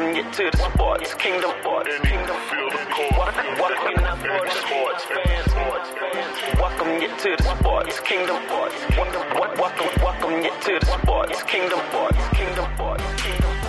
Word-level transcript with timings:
Welcome 0.00 0.16
you 0.16 0.32
to 0.32 0.50
the 0.50 0.56
sports 0.56 1.12
kingdom. 1.12 1.50
Sports 1.60 2.00
kingdom. 2.00 2.36
Welcome 3.18 3.60
welcome 3.60 4.48
sports 4.48 5.04
fans. 5.04 5.52
Welcome 6.58 7.02
you 7.02 7.08
to 7.18 7.36
the 7.36 7.42
sports 7.42 8.00
kingdom. 8.00 8.36
Sports 8.46 8.84
kingdom. 8.86 9.22
Wel- 9.34 9.54
Welcome 9.60 10.02
welcome 10.02 10.42
you 10.42 10.52
to 10.62 10.78
the 10.80 10.86
sports 10.86 11.42
kingdom. 11.42 11.78
Sports 11.90 12.28
kingdom. 12.32 12.66
Kingdom. 13.18 13.59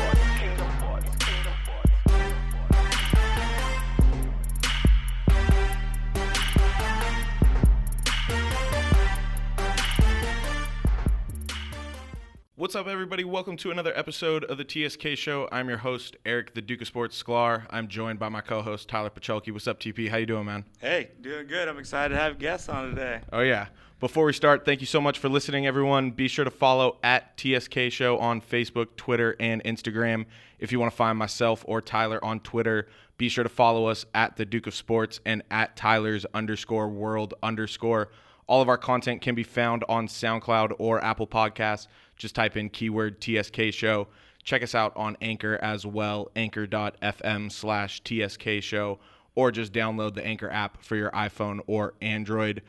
What's 12.61 12.75
up, 12.75 12.85
everybody? 12.85 13.23
Welcome 13.23 13.57
to 13.57 13.71
another 13.71 13.91
episode 13.97 14.43
of 14.43 14.59
the 14.59 14.63
TSK 14.63 15.17
Show. 15.17 15.49
I'm 15.51 15.67
your 15.67 15.79
host, 15.79 16.15
Eric, 16.27 16.53
the 16.53 16.61
Duke 16.61 16.81
of 16.81 16.87
Sports 16.87 17.21
Sklar. 17.23 17.65
I'm 17.71 17.87
joined 17.87 18.19
by 18.19 18.29
my 18.29 18.41
co-host, 18.41 18.87
Tyler 18.87 19.09
Pacholke. 19.09 19.51
What's 19.51 19.67
up, 19.67 19.79
TP? 19.79 20.07
How 20.09 20.17
you 20.17 20.27
doing, 20.27 20.45
man? 20.45 20.65
Hey, 20.79 21.09
doing 21.21 21.47
good. 21.47 21.67
I'm 21.67 21.79
excited 21.79 22.13
to 22.13 22.21
have 22.21 22.37
guests 22.37 22.69
on 22.69 22.89
today. 22.89 23.21
Oh 23.33 23.39
yeah. 23.39 23.69
Before 23.99 24.25
we 24.25 24.33
start, 24.33 24.63
thank 24.63 24.79
you 24.79 24.85
so 24.85 25.01
much 25.01 25.17
for 25.17 25.27
listening, 25.27 25.65
everyone. 25.65 26.11
Be 26.11 26.27
sure 26.27 26.45
to 26.45 26.51
follow 26.51 26.99
at 27.01 27.35
TSK 27.35 27.89
Show 27.89 28.19
on 28.19 28.41
Facebook, 28.41 28.95
Twitter, 28.95 29.35
and 29.39 29.63
Instagram. 29.63 30.27
If 30.59 30.71
you 30.71 30.79
want 30.79 30.91
to 30.91 30.95
find 30.95 31.17
myself 31.17 31.65
or 31.67 31.81
Tyler 31.81 32.23
on 32.23 32.41
Twitter, 32.41 32.87
be 33.17 33.27
sure 33.27 33.43
to 33.43 33.49
follow 33.49 33.87
us 33.87 34.05
at 34.13 34.35
the 34.35 34.45
Duke 34.45 34.67
of 34.67 34.75
Sports 34.75 35.19
and 35.25 35.41
at 35.49 35.75
Tyler's 35.75 36.27
underscore 36.35 36.89
world 36.89 37.33
underscore. 37.41 38.11
All 38.51 38.61
of 38.61 38.67
our 38.67 38.77
content 38.77 39.21
can 39.21 39.33
be 39.33 39.43
found 39.43 39.85
on 39.87 40.07
SoundCloud 40.07 40.73
or 40.77 41.01
Apple 41.03 41.25
Podcasts. 41.25 41.87
Just 42.21 42.35
type 42.35 42.55
in 42.55 42.69
keyword 42.69 43.19
TSK 43.19 43.71
Show. 43.71 44.07
Check 44.43 44.61
us 44.61 44.75
out 44.75 44.95
on 44.95 45.17
Anchor 45.21 45.57
as 45.59 45.87
well, 45.87 46.29
anchor.fm 46.35 47.51
slash 47.51 47.99
TSK 48.03 48.61
Show, 48.61 48.99
or 49.33 49.51
just 49.51 49.73
download 49.73 50.13
the 50.13 50.23
Anchor 50.23 50.47
app 50.51 50.83
for 50.83 50.95
your 50.95 51.09
iPhone 51.11 51.61
or 51.65 51.95
Android. 51.99 52.61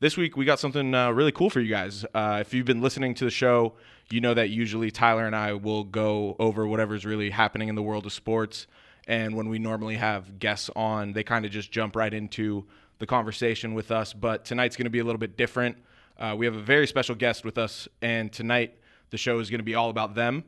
This 0.00 0.16
week, 0.16 0.38
we 0.38 0.46
got 0.46 0.58
something 0.58 0.94
uh, 0.94 1.10
really 1.10 1.32
cool 1.32 1.50
for 1.50 1.60
you 1.60 1.68
guys. 1.68 2.06
Uh, 2.14 2.38
if 2.40 2.54
you've 2.54 2.64
been 2.64 2.80
listening 2.80 3.14
to 3.16 3.26
the 3.26 3.30
show, 3.30 3.74
you 4.10 4.22
know 4.22 4.32
that 4.32 4.48
usually 4.48 4.90
Tyler 4.90 5.26
and 5.26 5.36
I 5.36 5.52
will 5.52 5.84
go 5.84 6.34
over 6.38 6.66
whatever's 6.66 7.04
really 7.04 7.28
happening 7.28 7.68
in 7.68 7.74
the 7.74 7.82
world 7.82 8.06
of 8.06 8.12
sports. 8.14 8.66
And 9.06 9.36
when 9.36 9.50
we 9.50 9.58
normally 9.58 9.96
have 9.96 10.38
guests 10.38 10.70
on, 10.74 11.12
they 11.12 11.24
kind 11.24 11.44
of 11.44 11.50
just 11.50 11.70
jump 11.70 11.94
right 11.94 12.12
into 12.12 12.64
the 13.00 13.06
conversation 13.06 13.74
with 13.74 13.90
us. 13.90 14.14
But 14.14 14.46
tonight's 14.46 14.76
going 14.76 14.84
to 14.86 14.90
be 14.90 15.00
a 15.00 15.04
little 15.04 15.18
bit 15.18 15.36
different. 15.36 15.76
Uh, 16.18 16.34
we 16.38 16.46
have 16.46 16.56
a 16.56 16.62
very 16.62 16.86
special 16.86 17.14
guest 17.14 17.44
with 17.44 17.58
us, 17.58 17.86
and 18.00 18.32
tonight 18.32 18.78
the 19.14 19.18
show 19.18 19.38
is 19.38 19.48
going 19.48 19.60
to 19.60 19.64
be 19.64 19.76
all 19.76 19.90
about 19.90 20.16
them. 20.16 20.42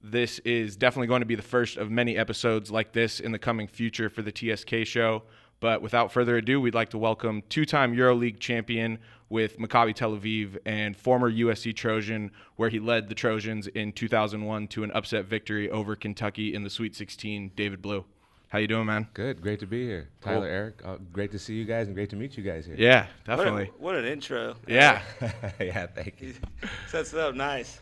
This 0.00 0.38
is 0.40 0.76
definitely 0.76 1.08
going 1.08 1.22
to 1.22 1.26
be 1.26 1.34
the 1.34 1.42
first 1.42 1.76
of 1.76 1.90
many 1.90 2.16
episodes 2.16 2.70
like 2.70 2.92
this 2.92 3.18
in 3.18 3.32
the 3.32 3.40
coming 3.40 3.66
future 3.66 4.08
for 4.08 4.22
the 4.22 4.30
TSK 4.30 4.86
show. 4.86 5.24
But 5.58 5.82
without 5.82 6.12
further 6.12 6.36
ado, 6.36 6.60
we'd 6.60 6.76
like 6.76 6.90
to 6.90 6.98
welcome 6.98 7.42
two 7.48 7.64
time 7.66 7.92
EuroLeague 7.96 8.38
champion 8.38 9.00
with 9.30 9.58
Maccabi 9.58 9.96
Tel 9.96 10.12
Aviv 10.12 10.58
and 10.64 10.96
former 10.96 11.28
USC 11.28 11.74
Trojan, 11.74 12.30
where 12.54 12.68
he 12.68 12.78
led 12.78 13.08
the 13.08 13.16
Trojans 13.16 13.66
in 13.66 13.90
2001 13.90 14.68
to 14.68 14.84
an 14.84 14.92
upset 14.92 15.24
victory 15.24 15.68
over 15.68 15.96
Kentucky 15.96 16.54
in 16.54 16.62
the 16.62 16.70
Sweet 16.70 16.94
16, 16.94 17.50
David 17.56 17.82
Blue. 17.82 18.04
How 18.48 18.58
you 18.60 18.68
doing, 18.68 18.86
man? 18.86 19.08
Good, 19.14 19.40
great 19.40 19.58
to 19.58 19.66
be 19.66 19.84
here. 19.84 20.10
Cool. 20.20 20.34
Tyler, 20.34 20.46
Eric, 20.46 20.82
uh, 20.84 20.98
great 21.12 21.32
to 21.32 21.40
see 21.40 21.54
you 21.54 21.64
guys 21.64 21.88
and 21.88 21.96
great 21.96 22.10
to 22.10 22.16
meet 22.16 22.36
you 22.36 22.44
guys 22.44 22.64
here. 22.66 22.76
Yeah, 22.78 23.06
What, 23.24 23.34
a- 23.34 23.36
definitely. 23.36 23.70
what 23.78 23.94
an 23.96 24.04
intro. 24.04 24.54
Yeah. 24.68 25.02
yeah, 25.58 25.86
thank 25.88 26.20
you. 26.20 26.34
Sets 26.88 27.12
it 27.12 27.18
up 27.18 27.34
nice. 27.34 27.80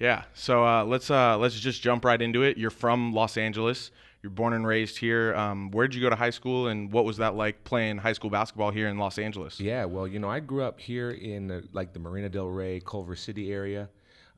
Yeah. 0.00 0.24
So 0.34 0.64
uh, 0.66 0.84
let's 0.84 1.10
uh, 1.10 1.36
let's 1.38 1.58
just 1.60 1.82
jump 1.82 2.04
right 2.04 2.20
into 2.20 2.42
it. 2.42 2.56
You're 2.58 2.70
from 2.70 3.12
Los 3.12 3.36
Angeles. 3.36 3.90
You're 4.22 4.30
born 4.30 4.52
and 4.52 4.66
raised 4.66 4.98
here. 4.98 5.34
Um, 5.34 5.70
where 5.70 5.86
did 5.88 5.94
you 5.94 6.02
go 6.02 6.10
to 6.10 6.16
high 6.16 6.30
school, 6.30 6.68
and 6.68 6.92
what 6.92 7.04
was 7.04 7.18
that 7.18 7.36
like 7.36 7.64
playing 7.64 7.98
high 7.98 8.12
school 8.12 8.28
basketball 8.30 8.70
here 8.70 8.88
in 8.88 8.98
Los 8.98 9.18
Angeles? 9.18 9.60
Yeah, 9.60 9.84
well, 9.86 10.06
you 10.06 10.18
know, 10.18 10.28
I 10.28 10.40
grew 10.40 10.62
up 10.62 10.80
here 10.80 11.10
in 11.12 11.50
uh, 11.50 11.60
like 11.72 11.92
the 11.92 12.00
Marina 12.00 12.28
Del 12.28 12.48
Rey, 12.48 12.80
Culver 12.84 13.14
City 13.16 13.52
area. 13.52 13.88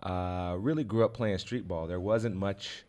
Uh, 0.02 0.56
really 0.58 0.82
grew 0.84 1.04
up 1.04 1.14
playing 1.14 1.38
street 1.38 1.66
ball. 1.68 1.86
There 1.86 2.00
wasn't 2.00 2.34
much 2.36 2.84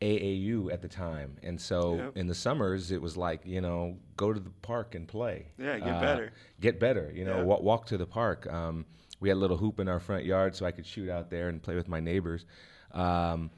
AAU 0.00 0.72
at 0.72 0.80
the 0.82 0.88
time, 0.88 1.36
and 1.42 1.60
so 1.60 1.96
Yep. 1.96 2.16
in 2.16 2.26
the 2.28 2.34
summers 2.34 2.90
it 2.92 3.02
was 3.02 3.16
like 3.16 3.40
you 3.44 3.60
know 3.60 3.96
go 4.16 4.32
to 4.32 4.38
the 4.40 4.50
park 4.62 4.94
and 4.94 5.06
play. 5.08 5.46
Yeah, 5.58 5.78
get 5.78 5.88
Uh, 5.88 6.00
better. 6.00 6.32
Get 6.60 6.78
better. 6.80 7.12
You 7.14 7.24
know, 7.24 7.38
Yeah. 7.38 7.42
wa- 7.44 7.60
walk 7.60 7.86
to 7.86 7.96
the 7.96 8.06
park. 8.06 8.46
Um, 8.52 8.86
we 9.20 9.28
had 9.28 9.36
a 9.36 9.40
little 9.40 9.56
hoop 9.56 9.80
in 9.80 9.88
our 9.88 10.00
front 10.00 10.24
yard, 10.24 10.54
so 10.54 10.66
I 10.66 10.70
could 10.70 10.86
shoot 10.86 11.08
out 11.08 11.30
there 11.30 11.48
and 11.48 11.62
play 11.62 11.74
with 11.74 11.88
my 11.88 12.00
neighbors. 12.00 12.44
Um, 12.92 13.50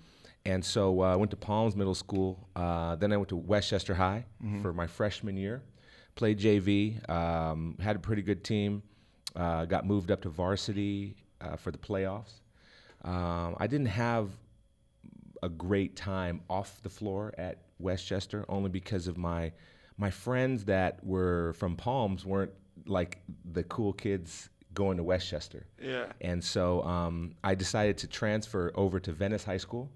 and 0.47 0.65
so 0.65 1.03
uh, 1.03 1.13
I 1.13 1.17
went 1.17 1.31
to 1.33 1.37
Palms 1.37 1.77
Middle 1.77 1.95
School. 1.95 2.49
Uh, 2.57 2.97
then 2.97 3.13
I 3.13 3.17
went 3.17 3.29
to 3.29 3.37
Westchester 3.37 3.95
High 3.95 4.25
for 4.63 4.73
my 4.73 4.87
freshman 4.87 5.37
year. 5.37 5.63
Played 6.15 6.39
JV. 6.39 7.09
Um, 7.11 7.77
had 7.81 7.97
a 7.97 7.99
pretty 7.99 8.23
good 8.23 8.43
team. 8.43 8.83
Uh, 9.37 9.65
got 9.67 9.87
moved 9.87 10.11
up 10.11 10.23
to 10.23 10.29
varsity 10.31 11.17
uh, 11.41 11.57
for 11.57 11.71
the 11.71 11.79
playoffs. 11.79 12.41
Um, 13.05 13.55
I 13.59 13.67
didn't 13.67 13.87
have 13.87 14.31
a 15.43 15.49
great 15.49 15.95
time 15.97 16.41
off 16.51 16.83
the 16.83 16.91
floor 16.91 17.33
at 17.39 17.59
Westchester 17.79 18.45
only 18.49 18.69
because 18.69 19.09
of 19.09 19.17
my 19.17 19.53
my 19.97 20.11
friends 20.11 20.65
that 20.65 21.05
were 21.05 21.55
from 21.55 21.77
Palms 21.77 22.25
weren't 22.25 22.53
like 22.87 23.19
the 23.53 23.63
cool 23.65 23.93
kids 23.93 24.49
going 24.75 24.97
to 24.97 25.03
Westchester. 25.03 25.67
Yeah. 25.83 26.07
And 26.21 26.43
so 26.43 26.83
um, 26.83 27.35
I 27.43 27.55
decided 27.55 27.99
to 27.99 28.07
transfer 28.07 28.73
over 28.75 29.01
to 29.01 29.13
Venice 29.13 29.45
High 29.45 29.57
School. 29.57 29.91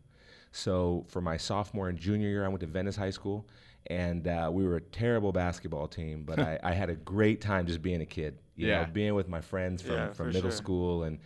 So 0.52 1.04
for 1.08 1.20
my 1.20 1.36
sophomore 1.36 1.88
and 1.88 1.98
junior 1.98 2.28
year, 2.28 2.44
I 2.44 2.48
went 2.48 2.60
to 2.60 2.66
Venice 2.66 2.96
High 2.96 3.10
School, 3.10 3.46
and 3.88 4.26
uh, 4.28 4.50
we 4.52 4.64
were 4.64 4.76
a 4.76 4.80
terrible 4.80 5.32
basketball 5.32 5.88
team, 5.88 6.22
but 6.24 6.38
I, 6.38 6.58
I 6.62 6.72
had 6.72 6.90
a 6.90 6.94
great 6.94 7.40
time 7.40 7.66
just 7.66 7.82
being 7.82 8.00
a 8.00 8.06
kid. 8.06 8.38
You 8.56 8.68
Yeah. 8.68 8.84
know, 8.84 8.90
being 8.92 9.14
with 9.14 9.28
my 9.28 9.40
friends 9.40 9.82
from, 9.82 9.94
Yeah, 9.96 10.12
from 10.12 10.26
middle 10.28 10.42
sure. 10.42 10.50
school, 10.52 11.02
and 11.04 11.18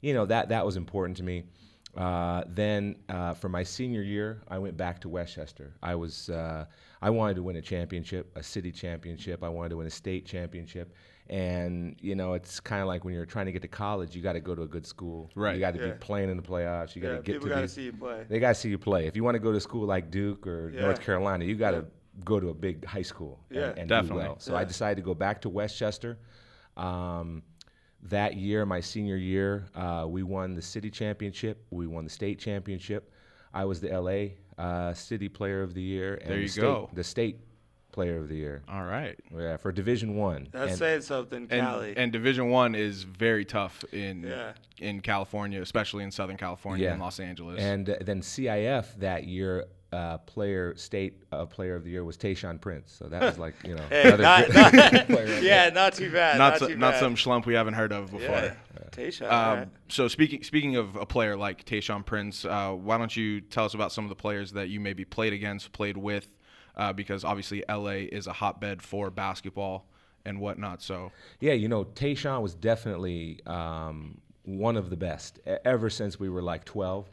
you 0.00 0.14
know 0.14 0.24
that 0.26 0.48
that 0.48 0.64
was 0.64 0.76
important 0.76 1.18
to 1.18 1.22
me. 1.22 1.44
Uh, 1.94 2.44
then 2.46 2.96
uh, 3.08 3.34
for 3.34 3.48
my 3.48 3.62
senior 3.64 4.00
year, 4.00 4.40
I 4.48 4.58
went 4.58 4.76
back 4.76 5.00
to 5.00 5.08
Westchester. 5.10 5.74
I 5.82 5.94
was 5.96 6.30
uh, 6.30 6.64
I 7.02 7.10
wanted 7.10 7.34
to 7.36 7.42
win 7.42 7.56
a 7.56 7.60
championship, 7.62 8.30
a 8.34 8.42
city 8.42 8.72
championship. 8.72 9.42
I 9.44 9.48
wanted 9.50 9.70
to 9.70 9.76
win 9.76 9.86
a 9.86 9.90
state 9.90 10.24
championship, 10.24 10.94
and 11.30 11.96
you 12.00 12.14
know 12.16 12.34
it's 12.34 12.58
kind 12.60 12.82
of 12.82 12.88
like 12.88 13.04
when 13.04 13.14
you're 13.14 13.24
trying 13.24 13.46
to 13.46 13.52
get 13.52 13.62
to 13.62 13.68
college, 13.68 14.14
you 14.16 14.20
got 14.22 14.32
to 14.34 14.40
go 14.40 14.54
to 14.54 14.62
a 14.62 14.66
good 14.66 14.84
school. 14.84 15.30
Right. 15.36 15.54
You 15.54 15.60
got 15.60 15.74
to 15.74 15.80
Yeah. 15.80 15.92
be 15.92 15.98
playing 15.98 16.28
in 16.28 16.36
the 16.36 16.42
playoffs. 16.42 16.94
You 16.96 17.00
got 17.02 17.08
to 17.08 17.14
Yeah, 17.14 17.20
get 17.22 17.32
people 17.34 17.48
to 17.48 17.54
got 17.54 17.54
to 17.56 17.60
these- 17.62 17.72
see 17.72 17.84
you 17.84 17.92
play. 17.92 18.26
They 18.28 18.40
got 18.40 18.48
to 18.48 18.54
see 18.56 18.68
you 18.68 18.78
play. 18.78 19.06
If 19.06 19.14
you 19.16 19.22
want 19.24 19.36
to 19.36 19.38
go 19.38 19.52
to 19.52 19.60
school 19.60 19.86
like 19.86 20.10
Duke 20.10 20.46
or 20.46 20.70
Yeah. 20.74 20.82
North 20.82 21.00
Carolina, 21.00 21.44
you 21.44 21.54
got 21.54 21.70
to 21.70 21.76
Yeah. 21.78 22.24
go 22.24 22.40
to 22.40 22.48
a 22.48 22.54
big 22.54 22.84
high 22.84 23.02
school 23.02 23.38
Yeah. 23.48 23.72
and 23.76 23.88
Definitely. 23.88 24.24
do 24.24 24.28
well. 24.30 24.38
So 24.40 24.56
I 24.56 24.64
decided 24.64 24.96
to 24.96 25.02
go 25.02 25.14
back 25.14 25.40
to 25.42 25.48
Westchester. 25.48 26.18
Um, 26.76 27.44
that 28.02 28.34
year, 28.36 28.66
my 28.66 28.80
senior 28.80 29.16
year, 29.16 29.66
uh, 29.76 30.06
we 30.08 30.22
won 30.24 30.54
the 30.54 30.62
city 30.62 30.90
championship. 30.90 31.64
We 31.70 31.86
won 31.86 32.04
the 32.04 32.10
state 32.10 32.38
championship. 32.40 33.12
I 33.54 33.64
was 33.66 33.80
the 33.80 33.90
LA 33.92 34.32
uh, 34.58 34.92
City 34.94 35.28
Player 35.28 35.62
of 35.62 35.74
the 35.74 35.82
Year. 35.82 36.14
And 36.16 36.28
There 36.30 36.36
the 36.36 36.42
you 36.42 36.48
state, 36.48 36.60
go. 36.62 36.90
The 36.92 37.04
state 37.04 37.38
Player 37.92 38.18
of 38.18 38.28
the 38.28 38.36
Year. 38.36 38.62
All 38.68 38.84
right. 38.84 39.18
Yeah, 39.36 39.56
for 39.56 39.72
Division 39.72 40.16
One. 40.16 40.48
That's 40.52 40.70
And- 40.72 40.78
saying 40.78 41.00
something, 41.02 41.46
Cali. 41.48 41.94
and 41.96 42.12
Division 42.12 42.48
One 42.50 42.74
is 42.74 43.02
very 43.02 43.44
tough 43.44 43.84
in 43.92 44.22
Yeah. 44.24 44.52
in 44.78 45.00
California, 45.00 45.60
especially 45.60 46.04
in 46.04 46.10
Southern 46.10 46.36
California 46.36 46.84
Yeah. 46.86 46.92
and 46.92 47.00
Los 47.02 47.20
Angeles. 47.20 47.58
And 47.60 47.90
uh, 47.90 47.96
then 48.00 48.20
CIF 48.22 48.94
that 49.00 49.24
year, 49.24 49.66
uh, 49.92 50.18
player 50.18 50.72
state 50.76 51.14
uh, 51.32 51.44
player 51.46 51.74
of 51.74 51.82
the 51.82 51.90
year 51.90 52.04
was 52.04 52.16
Tayshaun 52.16 52.60
Prince. 52.60 52.92
So 52.92 53.06
that 53.08 53.20
was 53.22 53.38
like 53.38 53.54
you 53.66 53.74
know 53.74 53.82
hey, 53.90 54.02
another 54.02 54.22
not, 54.22 54.46
good 54.46 54.54
not- 54.92 55.06
player 55.08 55.26
right 55.34 55.42
yeah, 55.42 55.68
not 55.70 55.94
too 55.94 56.10
bad. 56.12 56.38
not 56.38 56.50
Not, 56.50 56.58
so- 56.60 56.68
too 56.68 56.76
not 56.76 56.92
bad. 56.92 57.00
some 57.00 57.16
schlump 57.16 57.44
we 57.44 57.54
haven't 57.54 57.74
heard 57.74 57.92
of 57.92 58.10
before. 58.12 58.20
Yeah. 58.20 58.54
Tayshaun. 58.92 59.26
Um, 59.26 59.32
alright. 59.32 59.68
So 59.88 60.06
speaking 60.08 60.42
speaking 60.44 60.76
of 60.76 60.94
a 60.96 61.06
player 61.06 61.36
like 61.36 61.64
Tayshaun 61.64 62.06
Prince, 62.06 62.44
uh, 62.44 62.70
why 62.70 62.98
don't 62.98 63.14
you 63.16 63.40
tell 63.40 63.64
us 63.64 63.74
about 63.74 63.90
some 63.92 64.04
of 64.04 64.08
the 64.10 64.14
players 64.16 64.52
that 64.52 64.68
you 64.68 64.78
maybe 64.80 65.04
played 65.04 65.32
against, 65.32 65.72
played 65.72 65.96
with, 65.96 66.36
uh, 66.80 66.92
because 66.92 67.22
obviously 67.24 67.62
LA 67.68 67.98
is 68.18 68.26
a 68.26 68.32
hotbed 68.32 68.80
for 68.82 69.10
basketball 69.10 69.86
and 70.24 70.40
whatnot. 70.40 70.82
So 70.82 71.12
Yeah, 71.40 71.52
you 71.62 71.68
know, 71.68 71.84
Tayshaun 71.84 72.40
was 72.42 72.54
definitely 72.54 73.40
um, 73.46 74.18
one 74.44 74.76
of 74.76 74.90
the 74.90 74.96
best 74.96 75.38
e- 75.46 75.56
ever 75.64 75.88
since 75.90 76.18
we 76.18 76.28
were 76.28 76.42
like 76.42 76.64
12, 76.64 77.06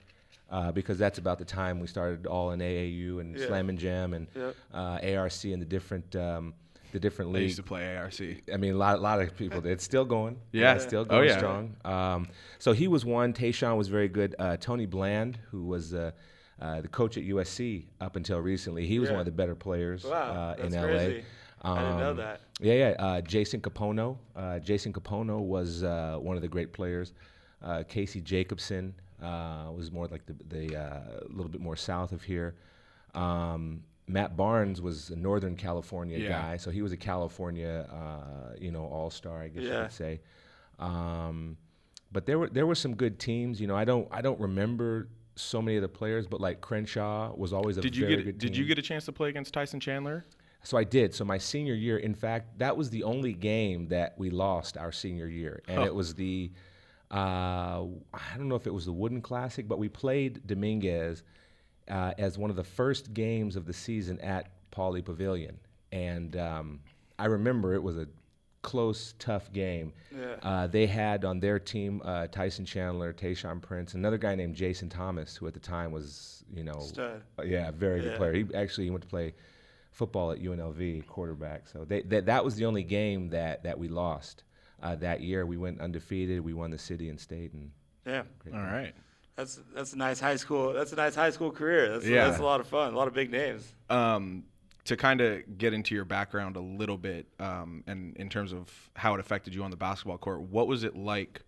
uh, 0.49 0.71
because 0.71 0.97
that's 0.97 1.19
about 1.19 1.37
the 1.39 1.45
time 1.45 1.79
we 1.79 1.87
started 1.87 2.25
all 2.27 2.51
in 2.51 2.59
AAU 2.61 3.19
and 3.21 3.37
Yeah. 3.37 3.47
Slam 3.47 3.69
and 3.69 3.77
Jam 3.77 4.13
and 4.13 4.27
Yep. 4.35 4.55
uh, 4.73 4.99
ARC 5.17 5.43
and 5.53 5.61
the 5.61 5.65
different 5.77 6.15
um, 6.15 6.53
the 6.93 6.99
different 7.01 7.31
I 7.31 7.33
leagues. 7.35 7.43
used 7.51 7.57
to 7.57 7.63
play 7.63 7.97
ARC. 7.97 8.13
I 8.53 8.55
mean, 8.57 8.73
a 8.73 8.77
lot, 8.77 8.97
a 8.97 9.01
lot 9.01 9.19
of 9.21 9.35
people. 9.35 9.59
It's 9.65 9.83
still 9.83 10.05
going. 10.05 10.37
Yeah. 10.53 10.73
it's 10.75 10.85
still 10.85 11.01
Oh, 11.01 11.05
going 11.15 11.27
yeah. 11.27 11.37
strong. 11.37 11.75
Um, 11.83 12.29
so 12.59 12.71
he 12.71 12.87
was 12.87 13.03
one. 13.03 13.33
Tayshaun 13.33 13.75
was 13.77 13.89
very 13.89 14.07
good. 14.07 14.35
Uh, 14.39 14.55
Tony 14.55 14.85
Bland, 14.85 15.37
who 15.51 15.65
was 15.65 15.93
uh, 15.93 16.11
uh, 16.61 16.81
the 16.81 16.87
coach 16.87 17.17
at 17.17 17.23
USC 17.23 17.85
up 18.01 18.15
until 18.15 18.39
recently, 18.39 18.85
he 18.87 18.99
was 18.99 19.09
Yeah. 19.09 19.13
one 19.15 19.19
of 19.21 19.25
the 19.25 19.31
better 19.31 19.55
players 19.55 20.03
Wow, 20.03 20.55
uh, 20.59 20.63
in 20.63 20.73
LA. 20.73 20.81
crazy. 20.87 21.23
I 21.61 21.79
didn't 21.81 21.97
know 21.99 22.11
Um, 22.11 22.17
that. 22.17 22.41
Yeah, 22.59 22.73
yeah. 22.73 22.89
Uh, 22.99 23.21
Jason 23.21 23.61
Kapono. 23.61 24.17
Uh, 24.35 24.59
Jason 24.59 24.93
Kapono 24.93 25.39
was 25.39 25.83
uh, 25.83 26.17
one 26.21 26.35
of 26.35 26.41
the 26.41 26.47
great 26.47 26.71
players. 26.73 27.13
Uh, 27.61 27.83
Casey 27.87 28.21
Jacobsen 28.21 28.93
uh, 29.21 29.71
was 29.75 29.91
more 29.91 30.07
like 30.07 30.23
the, 30.27 30.35
the 30.49 30.75
uh, 30.75 30.99
a 31.25 31.29
little 31.29 31.49
bit 31.49 31.61
more 31.61 31.75
south 31.75 32.11
of 32.11 32.21
here. 32.23 32.55
Um, 33.15 33.83
Matt 34.07 34.37
Barnes 34.37 34.81
was 34.81 35.09
a 35.09 35.15
Northern 35.15 35.55
California 35.55 36.19
Yeah. 36.19 36.29
guy, 36.29 36.57
so 36.57 36.69
he 36.71 36.81
was 36.81 36.91
a 36.91 36.97
California, 36.97 37.87
uh, 37.91 38.53
you 38.59 38.71
know, 38.71 38.85
all 38.85 39.09
star, 39.09 39.41
I 39.41 39.47
guess 39.49 39.63
you 39.63 39.69
could 39.69 39.91
say. 39.91 40.21
Um, 40.79 41.57
but 42.11 42.25
there 42.25 42.39
were 42.39 42.47
there 42.49 42.65
were 42.65 42.75
some 42.75 42.95
good 42.95 43.19
teams. 43.19 43.59
You 43.59 43.67
know, 43.67 43.75
I 43.75 43.83
don't 43.85 44.07
I 44.11 44.21
don't 44.21 44.39
remember 44.39 45.09
so 45.37 45.61
many 45.61 45.77
of 45.77 45.81
the 45.81 45.87
players, 45.87 46.27
but 46.27 46.41
like 46.41 46.61
Crenshaw 46.61 47.33
was 47.35 47.53
always 47.53 47.77
a 47.77 47.81
Did 47.81 47.95
you 47.95 48.05
very 48.05 48.15
get 48.17 48.25
good 48.25 48.37
Did 48.37 48.53
team. 48.53 48.61
you 48.61 48.67
get 48.67 48.77
a 48.77 48.81
chance 48.81 49.05
to 49.05 49.11
play 49.11 49.29
against 49.29 49.53
Tyson 49.53 49.79
Chandler? 49.79 50.25
So 50.63 50.77
I 50.77 50.83
did. 50.83 51.13
So 51.13 51.23
my 51.23 51.37
senior 51.37 51.75
year, 51.75 51.97
in 51.97 52.13
fact, 52.13 52.59
that 52.59 52.75
was 52.75 52.89
the 52.89 53.03
only 53.03 53.33
game 53.33 53.87
that 53.87 54.15
we 54.17 54.29
lost 54.29 54.75
our 54.77 54.91
senior 54.91 55.27
year, 55.27 55.61
and 55.67 55.83
it 55.83 55.93
was 55.93 56.13
the 56.15 56.51
uh, 57.09 57.83
I 58.13 58.35
don't 58.37 58.49
know 58.49 58.55
if 58.55 58.67
it 58.67 58.73
was 58.73 58.85
the 58.85 58.91
Wooden 58.91 59.21
Classic, 59.21 59.65
but 59.67 59.79
we 59.79 59.87
played 59.87 60.45
Dominguez 60.45 61.23
uh, 61.89 62.13
as 62.17 62.37
one 62.37 62.49
of 62.49 62.57
the 62.57 62.65
first 62.65 63.13
games 63.13 63.55
of 63.55 63.65
the 63.65 63.71
season 63.71 64.19
at 64.19 64.49
Pauley 64.71 65.05
Pavilion, 65.05 65.57
and 65.93 66.35
um, 66.35 66.79
I 67.17 67.25
remember 67.25 67.73
it 67.73 67.81
was 67.81 67.97
a 67.97 68.07
close, 68.67 69.13
tough 69.17 69.51
game. 69.53 69.93
Yeah. 70.15 70.35
Uh, 70.43 70.67
they 70.67 70.85
had 70.87 71.23
on 71.25 71.39
their 71.39 71.57
team 71.57 72.01
uh, 72.03 72.27
Tyson 72.27 72.65
Chandler, 72.65 73.13
Tayshaun 73.13 73.61
Prince, 73.61 73.93
another 73.93 74.17
guy 74.17 74.35
named 74.35 74.55
Jason 74.55 74.89
Thomas, 74.89 75.37
who 75.37 75.47
at 75.47 75.53
the 75.53 75.59
time 75.59 75.91
was, 75.91 76.43
you 76.53 76.63
know, 76.63 76.79
Stud. 76.79 77.21
uh, 77.39 77.43
Yeah, 77.43 77.71
very 77.71 78.01
good 78.01 78.17
player. 78.17 78.33
He 78.33 78.45
actually 78.53 78.83
he 78.85 78.89
went 78.89 79.03
to 79.03 79.09
play 79.09 79.33
football 79.91 80.31
at 80.31 80.39
UNLV, 80.39 81.07
quarterback. 81.07 81.67
So 81.67 81.85
they, 81.85 82.01
that 82.03 82.25
that 82.25 82.43
was 82.43 82.55
the 82.55 82.65
only 82.65 82.83
game 82.83 83.29
that 83.29 83.63
that 83.63 83.79
we 83.79 83.87
lost 83.87 84.43
uh, 84.83 84.95
that 84.95 85.21
year. 85.21 85.45
We 85.45 85.57
went 85.57 85.79
undefeated. 85.79 86.41
We 86.41 86.53
won 86.53 86.69
the 86.71 86.77
city 86.77 87.07
and 87.09 87.19
state, 87.19 87.53
and 87.53 87.71
Yeah. 88.05 88.23
All 88.53 88.59
right. 88.59 88.93
That's 89.37 89.59
that's 89.75 89.93
a 89.93 89.97
nice 89.97 90.19
high 90.19 90.35
school. 90.37 90.73
That's 90.73 90.91
a 90.91 90.95
nice 90.97 91.15
high 91.15 91.29
school 91.31 91.51
career. 91.51 91.89
That's 91.93 92.05
Yeah. 92.05 92.25
that's 92.27 92.39
a 92.39 92.43
lot 92.43 92.59
of 92.59 92.67
fun. 92.67 92.93
A 92.93 92.97
lot 92.97 93.07
of 93.07 93.13
big 93.13 93.31
names. 93.31 93.63
um, 93.89 94.43
to 94.87 94.97
kind 94.97 95.21
of 95.21 95.57
get 95.57 95.73
into 95.73 95.95
your 95.95 96.05
background 96.05 96.55
a 96.55 96.61
little 96.61 96.97
bit, 96.97 97.27
um, 97.39 97.83
and 97.87 98.15
in 98.17 98.29
terms 98.29 98.53
of 98.53 98.69
how 98.95 99.13
it 99.13 99.19
affected 99.19 99.53
you 99.53 99.63
on 99.63 99.71
the 99.71 99.77
basketball 99.77 100.17
court, 100.17 100.41
what 100.41 100.67
was 100.67 100.83
it 100.83 100.95
like 100.95 101.41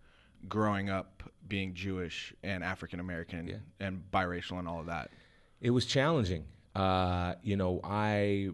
growing 0.48 0.90
up 0.90 1.24
being 1.48 1.74
Jewish 1.74 2.34
and 2.44 2.64
African 2.64 3.00
American 3.00 3.62
and 3.80 4.04
biracial 4.12 4.60
and 4.60 4.68
all 4.68 4.80
of 4.80 4.86
that? 4.86 5.10
it 5.62 5.72
was 5.72 5.86
challenging. 5.86 6.46
Uh, 6.76 7.34
you 7.44 7.58
know, 7.58 7.82
I 7.84 8.50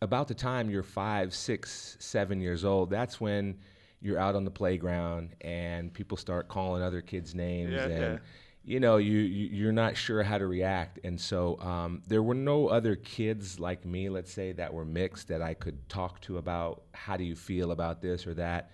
about 0.00 0.28
the 0.28 0.34
time 0.34 0.70
you're 0.70 0.82
five, 0.82 1.34
six, 1.34 1.96
seven 2.00 2.40
years 2.40 2.64
old, 2.64 2.90
that's 2.90 3.20
when 3.20 3.58
you're 4.00 4.18
out 4.18 4.34
on 4.34 4.44
the 4.44 4.50
playground 4.50 5.30
and 5.42 5.92
people 5.92 6.16
start 6.16 6.48
calling 6.48 6.82
other 6.82 7.00
kids 7.00 7.34
names 7.34 7.72
Yeah, 7.72 7.84
and 7.84 8.14
yeah. 8.14 8.18
You 8.64 8.78
know 8.80 8.96
you, 8.96 9.18
you 9.18 9.48
you're 9.52 9.72
not 9.72 9.96
sure 9.96 10.22
how 10.22 10.38
to 10.38 10.46
react. 10.46 11.00
And 11.04 11.20
so 11.20 11.58
um, 11.60 12.02
there 12.06 12.22
were 12.22 12.34
no 12.34 12.68
other 12.68 12.96
kids 12.96 13.58
like 13.58 13.84
me 13.84 14.08
let's 14.08 14.32
say 14.32 14.52
that 14.52 14.72
were 14.72 14.84
mixed 14.84 15.28
that 15.28 15.42
i 15.42 15.54
could 15.54 15.88
talk 15.88 16.20
to 16.22 16.38
about 16.38 16.82
how 16.92 17.16
do 17.16 17.24
you 17.24 17.34
feel 17.34 17.72
about 17.72 18.00
this 18.00 18.26
or 18.26 18.34
that? 18.34 18.70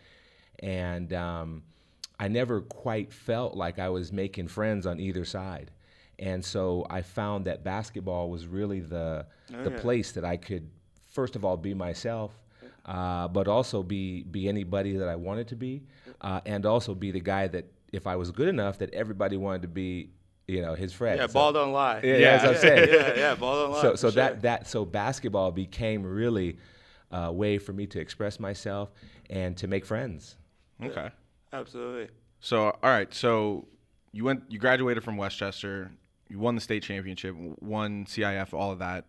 And 0.61 1.13
um, 1.13 1.63
i 2.21 2.29
never 2.29 2.61
quite 2.61 3.13
felt 3.13 3.55
like 3.55 3.79
i 3.79 3.89
was 3.89 4.13
making 4.13 4.49
friends 4.49 4.87
on 4.87 5.01
either 5.01 5.25
side. 5.25 5.71
And 6.19 6.45
so 6.45 6.87
i 6.91 7.03
found 7.03 7.45
that 7.47 7.65
basketball 7.65 8.31
was 8.31 8.47
really 8.47 8.81
the 8.81 9.27
the 9.49 9.71
yeah. 9.71 9.81
place 9.81 10.13
that 10.13 10.25
i 10.25 10.37
could 10.37 10.69
first 11.07 11.37
of 11.37 11.45
all 11.45 11.57
be 11.57 11.75
myself 11.75 12.33
uh, 12.89 13.29
but 13.29 13.47
also 13.49 13.83
be 13.83 14.23
be 14.23 14.49
anybody 14.49 14.97
that 14.97 15.09
I 15.09 15.17
wanted 15.17 15.49
to 15.49 15.57
be, 15.57 15.83
uh, 16.23 16.41
and 16.47 16.65
also 16.65 16.95
be 16.95 17.11
the 17.11 17.21
guy 17.21 17.47
that 17.47 17.67
if 17.93 18.07
I 18.07 18.17
was 18.17 18.31
good 18.31 18.49
enough 18.49 18.79
that 18.79 18.93
everybody 18.95 19.37
wanted 19.37 19.63
to 19.63 19.69
be, 19.69 20.11
you 20.47 20.63
know, 20.63 20.75
his 20.75 20.93
friend. 20.93 21.19
Yeah, 21.21 21.27
So- 21.27 21.33
ball 21.35 21.53
don't 21.53 21.73
lie. 21.73 22.01
Yeah, 22.03 22.17
yeah, 22.17 22.37
that's 22.39 22.45
what 22.45 22.55
I'm 22.55 22.61
saying. 22.61 22.89
Yeah, 22.93 23.15
yeah, 23.17 23.35
ball 23.35 23.63
don't 23.63 23.73
lie. 23.73 23.83
so 23.83 23.95
so 23.95 24.09
sure. 24.09 24.23
that 24.23 24.43
that 24.43 24.67
so 24.67 24.85
basketball 24.85 25.51
became 25.53 26.03
really 26.05 26.59
a 27.11 27.33
way 27.33 27.59
for 27.59 27.73
me 27.73 27.87
to 27.87 27.99
express 28.01 28.39
myself 28.39 28.91
and 29.31 29.57
to 29.57 29.67
make 29.67 29.85
friends. 29.87 30.37
Okay. 30.83 31.11
absolutely. 31.53 32.09
So, 32.41 32.67
all 32.69 32.79
right. 32.91 33.13
So 33.13 33.67
you 34.13 34.25
went, 34.25 34.45
you 34.49 34.59
graduated 34.59 35.03
from 35.03 35.17
Westchester. 35.17 35.91
You 36.29 36.39
won 36.39 36.55
the 36.55 36.61
state 36.61 36.83
championship, 36.83 37.35
won 37.61 38.05
CIF, 38.05 38.53
all 38.53 38.71
of 38.71 38.79
that. 38.81 39.07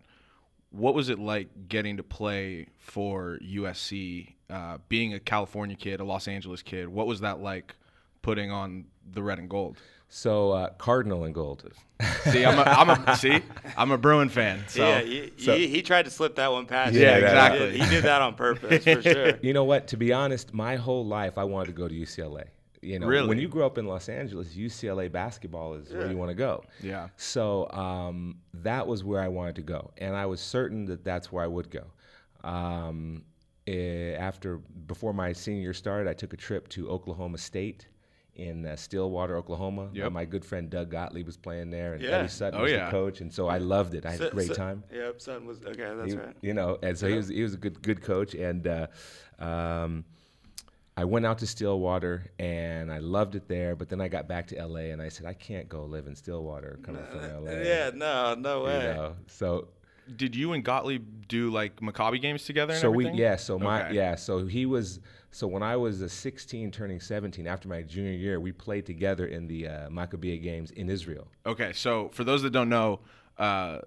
What 0.71 0.93
was 0.93 1.09
it 1.09 1.19
like 1.19 1.67
getting 1.67 1.97
to 1.97 2.03
play 2.03 2.67
for 2.77 3.37
USC? 3.43 4.33
Uh, 4.49 4.77
being 4.87 5.13
a 5.13 5.19
California 5.19 5.75
kid, 5.75 5.99
a 5.99 6.03
Los 6.03 6.27
Angeles 6.27 6.61
kid, 6.63 6.87
what 6.87 7.05
was 7.05 7.19
that 7.21 7.39
like? 7.41 7.75
Putting 8.21 8.51
on 8.51 8.85
the 9.11 9.23
red 9.23 9.39
and 9.39 9.49
gold. 9.49 9.77
So 10.11 10.51
uh, 10.51 10.69
cardinal 10.71 11.23
and 11.25 11.33
gold. 11.35 11.71
See, 12.31 12.43
I'm 12.45 12.57
a, 12.57 12.63
I'm 12.63 12.89
a 12.89 13.15
see, 13.17 13.41
I'm 13.77 13.91
a 13.91 13.97
Bruin 13.97 14.29
fan. 14.29 14.63
So 14.67 14.87
yeah, 14.87 15.01
he, 15.01 15.33
so- 15.37 15.55
he, 15.55 15.67
he 15.67 15.81
tried 15.81 16.05
to 16.05 16.11
slip 16.11 16.35
that 16.37 16.51
one 16.51 16.65
past 16.65 16.93
Yeah, 16.95 17.17
you. 17.17 17.25
exactly. 17.25 17.71
He 17.71 17.77
did, 17.77 17.81
he 17.83 17.89
did 17.95 18.03
that 18.05 18.21
on 18.21 18.33
purpose 18.35 18.83
for 18.85 19.01
sure. 19.01 19.33
You 19.41 19.53
know 19.53 19.65
what? 19.65 19.87
To 19.89 19.97
be 19.97 20.11
honest, 20.13 20.53
my 20.53 20.75
whole 20.77 21.05
life 21.05 21.37
I 21.37 21.43
wanted 21.43 21.67
to 21.67 21.73
go 21.73 21.87
to 21.87 21.93
UCLA. 21.93 22.45
You 22.81 22.97
know, 22.99 23.07
Really? 23.07 23.27
when 23.27 23.37
you 23.39 23.49
grow 23.49 23.65
up 23.65 23.77
in 23.77 23.85
Los 23.85 24.07
Angeles, 24.07 24.53
UCLA 24.55 25.11
basketball 25.11 25.73
is 25.73 25.91
where 25.91 26.09
you 26.09 26.15
want 26.17 26.29
to 26.29 26.35
go. 26.35 26.63
Yeah. 26.81 27.09
So 27.17 27.69
um, 27.71 28.37
that 28.53 28.87
was 28.87 29.03
where 29.03 29.21
I 29.21 29.27
wanted 29.27 29.55
to 29.55 29.61
go, 29.63 29.91
and 29.97 30.15
I 30.15 30.25
was 30.25 30.39
certain 30.39 30.85
that 30.85 31.03
that's 31.03 31.29
where 31.31 31.43
I 31.43 31.47
would 31.47 31.69
go. 31.69 31.83
Um, 32.43 33.23
eh, 33.67 34.13
after 34.13 34.57
before 34.87 35.13
my 35.13 35.33
senior 35.33 35.61
year 35.61 35.73
started, 35.73 36.09
I 36.09 36.13
took 36.13 36.31
a 36.33 36.37
trip 36.37 36.69
to 36.69 36.89
Oklahoma 36.89 37.37
State 37.37 37.87
in 38.39 38.65
uh, 38.65 38.75
Stillwater, 38.75 39.37
Oklahoma. 39.37 39.83
Uh, 39.85 39.89
Yep. 39.93 40.11
my 40.11 40.25
good 40.25 40.45
friend 40.45 40.69
Doug 40.69 40.89
Gottlieb 40.91 41.25
was 41.25 41.37
playing 41.37 41.69
there, 41.69 41.93
and 41.93 42.01
Yeah. 42.03 42.19
Eddie 42.19 42.27
Sutton 42.29 42.59
Oh, 42.59 42.63
was 42.63 42.71
yeah. 42.71 42.85
the 42.85 42.91
coach, 42.91 43.21
and 43.21 43.33
so 43.33 43.47
I 43.47 43.57
loved 43.57 43.93
it. 43.95 44.05
I 44.05 44.11
had 44.11 44.21
a 44.21 44.29
great 44.29 44.47
so- 44.47 44.53
time. 44.53 44.83
Yep, 44.93 45.21
Sutton 45.21 45.45
was 45.45 45.61
okay. 45.63 45.93
That's 45.95 46.13
He- 46.13 46.17
right. 46.17 46.35
You 46.41 46.53
know, 46.53 46.77
and 46.81 46.97
so 46.97 47.07
he 47.07 47.15
was 47.15 47.27
he 47.27 47.43
was 47.43 47.53
a 47.53 47.57
good 47.57 47.81
good 47.81 48.01
coach, 48.01 48.33
and 48.35 48.65
uh, 48.67 48.87
um, 49.39 50.05
I 50.97 51.05
went 51.05 51.25
out 51.25 51.37
to 51.39 51.47
Stillwater, 51.47 52.29
and 52.39 52.91
I 52.91 52.97
loved 52.97 53.35
it 53.35 53.47
there. 53.47 53.75
But 53.75 53.87
then 53.89 54.01
I 54.01 54.07
got 54.09 54.27
back 54.27 54.47
to 54.47 54.55
LA, 54.65 54.91
and 54.91 55.01
I 55.01 55.07
said 55.09 55.25
I 55.25 55.33
can't 55.33 55.69
go 55.69 55.85
live 55.85 56.07
in 56.07 56.15
Stillwater 56.15 56.77
coming 56.83 57.03
from 57.05 57.21
LA. 57.45 57.51
Yeah, 57.61 57.91
no, 57.93 58.35
no 58.35 58.59
you 58.59 58.63
way. 58.65 58.79
know. 58.95 59.15
So 59.27 59.69
Did 60.17 60.35
you 60.35 60.53
and 60.53 60.63
Gottlieb 60.63 61.27
do 61.27 61.49
like 61.49 61.79
Maccabi 61.81 62.21
games 62.21 62.45
together? 62.45 62.73
And 62.73 62.81
so 62.81 62.91
we 62.91 63.09
yeah 63.11 63.35
so 63.35 63.59
my 63.59 63.85
Okay. 63.85 63.95
yeah 63.95 64.15
so 64.15 64.45
he 64.45 64.65
was 64.65 64.99
so 65.31 65.47
when 65.47 65.63
I 65.63 65.75
was 65.75 66.01
a 66.01 66.09
16 66.09 66.71
turning 66.71 66.99
17 66.99 67.45
after 67.47 67.67
my 67.67 67.81
junior 67.83 68.11
year 68.11 68.39
we 68.39 68.51
played 68.51 68.85
together 68.85 69.27
in 69.27 69.47
the 69.47 69.67
uh, 69.67 69.89
Maccabiah 69.89 70.41
games 70.41 70.71
in 70.71 70.89
Israel. 70.89 71.27
Okay, 71.45 71.71
so 71.73 72.09
for 72.09 72.23
those 72.23 72.41
that 72.41 72.51
don't 72.51 72.69
know, 72.69 72.99
uh, 73.37 73.79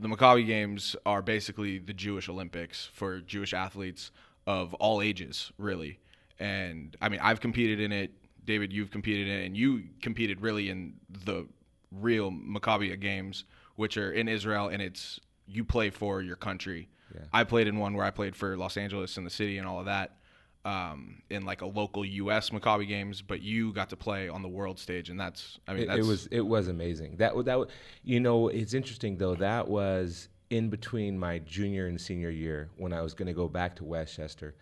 the 0.00 0.08
Maccabi 0.08 0.46
Games 0.46 0.96
are 1.04 1.20
basically 1.20 1.78
the 1.78 1.92
Jewish 1.92 2.28
Olympics 2.28 2.88
for 2.92 3.20
Jewish 3.20 3.52
athletes 3.52 4.10
of 4.46 4.72
all 4.74 5.02
ages, 5.02 5.52
really. 5.58 5.98
And 6.38 6.96
I 7.02 7.10
mean, 7.10 7.20
I've 7.22 7.40
competed 7.40 7.80
in 7.80 7.92
it. 7.92 8.12
David, 8.44 8.72
you've 8.72 8.90
competed 8.90 9.28
in 9.28 9.40
it, 9.40 9.46
and 9.46 9.56
you 9.56 9.84
competed 10.00 10.40
really 10.40 10.70
in 10.70 10.94
the 11.24 11.46
real 11.92 12.30
Maccabi 12.30 12.98
Games, 12.98 13.44
which 13.76 13.98
are 13.98 14.10
in 14.12 14.26
Israel, 14.26 14.68
and 14.68 14.80
it's 14.80 15.20
you 15.50 15.64
play 15.64 15.90
for 15.90 16.22
your 16.22 16.36
country. 16.36 16.88
Yeah. 17.14 17.22
I 17.32 17.44
played 17.44 17.66
in 17.66 17.78
one 17.78 17.94
where 17.94 18.04
I 18.04 18.10
played 18.10 18.36
for 18.36 18.56
Los 18.56 18.76
Angeles 18.76 19.16
and 19.16 19.26
the 19.26 19.30
city 19.30 19.58
and 19.58 19.66
all 19.66 19.80
of 19.80 19.86
that. 19.86 20.16
Um, 20.62 21.22
in 21.30 21.46
like 21.46 21.62
a 21.62 21.66
local 21.66 22.04
U.S. 22.04 22.50
Maccabi 22.50 22.86
games, 22.86 23.22
but 23.22 23.40
you 23.40 23.72
got 23.72 23.88
to 23.90 23.96
play 23.96 24.28
on 24.28 24.42
the 24.42 24.48
world 24.48 24.78
stage, 24.78 25.08
and 25.08 25.18
that's 25.18 25.58
I 25.66 25.72
mean 25.72 25.84
It, 25.84 25.86
that's 25.86 26.00
it 26.00 26.04
was 26.04 26.26
it 26.26 26.40
was 26.42 26.68
amazing. 26.68 27.16
That 27.16 27.32
that 27.46 27.66
you 28.04 28.20
know 28.20 28.48
it's 28.48 28.74
interesting 28.74 29.16
though. 29.16 29.34
That 29.34 29.68
was 29.68 30.28
in 30.50 30.68
between 30.68 31.18
my 31.18 31.38
junior 31.38 31.86
and 31.86 31.98
senior 31.98 32.28
year 32.28 32.68
when 32.76 32.92
I 32.92 33.00
was 33.00 33.14
going 33.14 33.28
to 33.28 33.32
go 33.32 33.48
back 33.48 33.74
to 33.76 33.84
Westchester, 33.84 34.54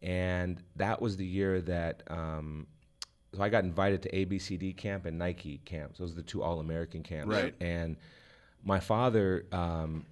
and 0.00 0.62
that 0.76 1.02
was 1.02 1.18
the 1.18 1.26
year 1.26 1.60
that. 1.60 2.02
Um, 2.08 2.66
so 3.34 3.42
I 3.42 3.50
got 3.50 3.64
invited 3.64 4.02
to 4.02 4.10
ABCD 4.10 4.76
camp 4.76 5.04
and 5.06 5.18
Nike 5.18 5.60
camps. 5.64 5.98
Those 5.98 6.12
are 6.12 6.16
the 6.16 6.22
two 6.22 6.42
All 6.42 6.60
American 6.60 7.02
camps. 7.02 7.34
Right. 7.34 7.54
And 7.60 7.96
my 8.64 8.80
father, 8.80 9.46
um, 9.52 10.04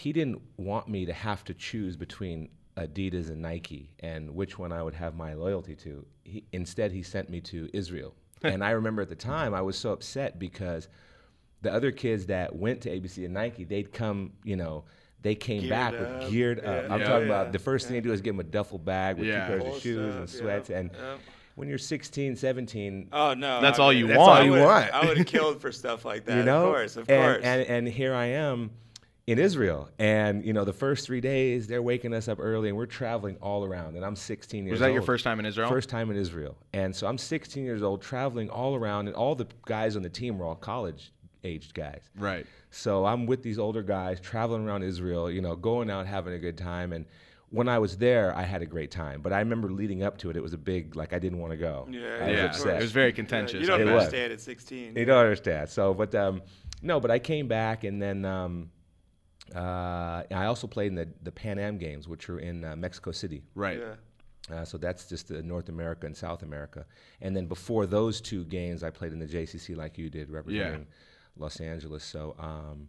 he 0.00 0.12
didn't 0.12 0.40
want 0.56 0.88
me 0.88 1.04
to 1.06 1.12
have 1.12 1.44
to 1.44 1.54
choose 1.54 1.94
between 1.96 2.48
Adidas 2.76 3.28
and 3.28 3.42
Nike 3.42 3.90
and 4.00 4.34
which 4.34 4.58
one 4.58 4.72
I 4.72 4.82
would 4.82 4.94
have 4.94 5.14
my 5.14 5.34
loyalty 5.34 5.74
to. 5.76 6.06
He, 6.24 6.44
instead, 6.52 6.92
he 6.92 7.02
sent 7.02 7.28
me 7.28 7.40
to 7.42 7.68
Israel. 7.74 8.14
and 8.42 8.64
I 8.64 8.70
remember 8.70 9.02
at 9.02 9.08
the 9.10 9.14
time 9.16 9.52
I 9.52 9.60
was 9.60 9.76
so 9.76 9.92
upset 9.92 10.38
because 10.38 10.88
the 11.62 11.70
other 11.72 11.90
kids 11.92 12.26
that 12.26 12.54
went 12.56 12.80
to 12.82 12.88
ABC 12.90 13.24
and 13.26 13.34
Nike, 13.34 13.64
they'd 13.64 13.92
come, 13.92 14.32
you 14.44 14.56
know, 14.56 14.84
they 15.22 15.34
came 15.34 15.60
Geared 15.60 15.70
back 15.70 15.92
up. 15.94 16.00
with 16.22 16.30
geared 16.30 16.64
up. 16.64 16.90
I'm 16.90 17.00
Yeah. 17.00 17.06
talking 17.06 17.28
Yeah. 17.28 17.34
about 17.42 17.52
the 17.52 17.58
first 17.58 17.86
thing 17.86 17.94
they 17.96 18.00
do 18.00 18.12
is 18.12 18.22
give 18.22 18.34
them 18.34 18.40
a 18.40 18.48
duffel 18.50 18.78
bag 18.78 19.18
with 19.18 19.28
Yeah. 19.28 19.40
two 19.40 19.46
pairs 19.48 19.62
Full 19.64 19.74
of 19.76 19.82
shoes 19.82 20.14
and 20.16 20.30
sweats. 20.30 20.70
yeah, 20.70 20.78
And 20.78 20.90
yeah. 20.94 21.16
when 21.56 21.68
you're 21.68 21.76
16, 21.76 22.34
17, 22.36 23.08
Oh 23.12 23.34
no, 23.34 23.60
That's 23.60 23.78
I 23.78 23.82
all 23.82 23.90
mean, 23.90 23.98
you 23.98 24.06
that's 24.06 24.18
want. 24.18 24.40
I 24.40 24.44
you 24.44 24.50
would've- 24.52 24.64
want. 24.64 24.94
I 24.94 25.04
would 25.06 25.18
have 25.18 25.26
killed 25.26 25.60
for 25.60 25.70
stuff 25.70 26.06
like 26.06 26.24
that. 26.26 26.38
you 26.38 26.42
know, 26.44 26.68
of 26.68 26.74
course, 26.74 26.96
of 26.96 27.10
and, 27.10 27.22
course. 27.34 27.44
And, 27.44 27.62
and 27.68 27.86
here 27.88 28.14
I 28.14 28.26
am 28.26 28.70
in 29.30 29.38
Israel, 29.38 29.88
and 29.98 30.44
you 30.44 30.52
know, 30.52 30.64
the 30.64 30.72
first 30.72 31.06
three 31.06 31.20
days 31.20 31.66
they're 31.68 31.82
waking 31.82 32.12
us 32.12 32.26
up 32.26 32.38
early, 32.40 32.68
and 32.68 32.76
we're 32.76 32.86
traveling 32.86 33.36
all 33.40 33.64
around. 33.64 33.94
And 33.96 34.04
I'm 34.04 34.16
16 34.16 34.64
years. 34.66 34.72
Was 34.72 34.80
that 34.80 34.88
your 34.90 35.00
old. 35.00 35.06
first 35.06 35.22
time 35.22 35.38
in 35.38 35.46
Israel? 35.46 35.68
First 35.68 35.88
time 35.88 36.10
in 36.10 36.16
Israel, 36.16 36.56
and 36.72 36.94
so 36.94 37.06
I'm 37.06 37.16
16 37.18 37.64
years 37.64 37.82
old, 37.82 38.02
traveling 38.02 38.50
all 38.50 38.74
around, 38.74 39.06
and 39.06 39.14
all 39.14 39.34
the 39.36 39.46
guys 39.66 39.94
on 39.96 40.02
the 40.02 40.08
team 40.10 40.36
were 40.38 40.46
all 40.46 40.56
college 40.56 41.12
aged 41.44 41.74
guys. 41.74 42.02
Right. 42.18 42.44
So 42.70 43.06
I'm 43.06 43.24
with 43.26 43.42
these 43.42 43.58
older 43.58 43.82
guys 43.82 44.20
traveling 44.20 44.66
around 44.66 44.82
Israel, 44.82 45.30
you 45.30 45.40
know, 45.40 45.54
going 45.56 45.90
out 45.90 46.06
having 46.06 46.34
a 46.34 46.38
good 46.38 46.58
time. 46.58 46.92
And 46.92 47.06
when 47.48 47.66
I 47.68 47.78
was 47.78 47.96
there, 47.96 48.36
I 48.36 48.42
had 48.42 48.60
a 48.62 48.66
great 48.66 48.90
time. 48.90 49.22
But 49.22 49.32
I 49.32 49.38
remember 49.38 49.70
leading 49.70 50.02
up 50.02 50.18
to 50.18 50.30
it, 50.30 50.36
it 50.36 50.42
was 50.42 50.52
a 50.52 50.58
big 50.58 50.96
like 50.96 51.12
I 51.14 51.18
didn't 51.18 51.38
want 51.38 51.52
to 51.52 51.56
go. 51.56 51.88
Yeah, 51.90 52.00
I 52.20 52.28
was 52.28 52.36
Yeah. 52.38 52.44
upset. 52.44 52.76
It 52.76 52.82
was 52.82 52.92
very 52.92 53.08
Yeah, 53.08 53.14
contentious. 53.14 53.60
you 53.60 53.66
don't 53.66 53.80
It 53.80 53.84
was. 53.86 54.04
understand 54.04 54.32
at 54.34 54.40
16. 54.40 54.96
You 54.96 55.04
don't 55.06 55.16
understand. 55.22 55.68
So, 55.70 55.94
but 55.94 56.14
um, 56.14 56.42
no, 56.82 57.00
but 57.00 57.10
I 57.10 57.18
came 57.18 57.48
back 57.48 57.84
and 57.84 58.00
then 58.02 58.24
um, 58.26 58.70
uh, 59.54 60.22
I 60.30 60.46
also 60.46 60.66
played 60.66 60.88
in 60.88 60.94
the, 60.94 61.08
the 61.22 61.32
Pan 61.32 61.58
Am 61.58 61.78
Games, 61.78 62.08
which 62.08 62.28
are 62.28 62.38
in 62.38 62.64
uh, 62.64 62.76
Mexico 62.76 63.12
City. 63.12 63.42
Right. 63.54 63.78
Yeah. 63.78 63.94
Uh, 64.54 64.64
so 64.64 64.78
that's 64.78 65.06
just 65.06 65.30
uh, 65.30 65.40
North 65.42 65.68
America 65.68 66.06
and 66.06 66.16
South 66.16 66.42
America. 66.42 66.84
And 67.20 67.36
then 67.36 67.46
before 67.46 67.86
those 67.86 68.20
two 68.20 68.44
games, 68.44 68.82
I 68.82 68.90
played 68.90 69.12
in 69.12 69.18
the 69.18 69.26
JCC 69.26 69.76
like 69.76 69.98
you 69.98 70.10
did, 70.10 70.30
representing 70.30 70.86
Los 71.36 71.60
Angeles. 71.60 72.02
So, 72.04 72.34
um, 72.38 72.88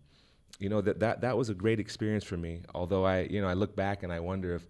you 0.60 0.70
know 0.70 0.82
that, 0.82 1.00
that 1.00 1.22
that 1.22 1.36
was 1.36 1.50
a 1.50 1.56
great 1.56 1.80
experience 1.80 2.24
for 2.24 2.38
me. 2.38 2.62
Although 2.76 3.04
I, 3.04 3.22
you 3.22 3.42
know, 3.42 3.48
I 3.48 3.54
look 3.54 3.76
back 3.76 4.04
and 4.04 4.14
I 4.14 4.20
wonder 4.20 4.56
if 4.56 4.68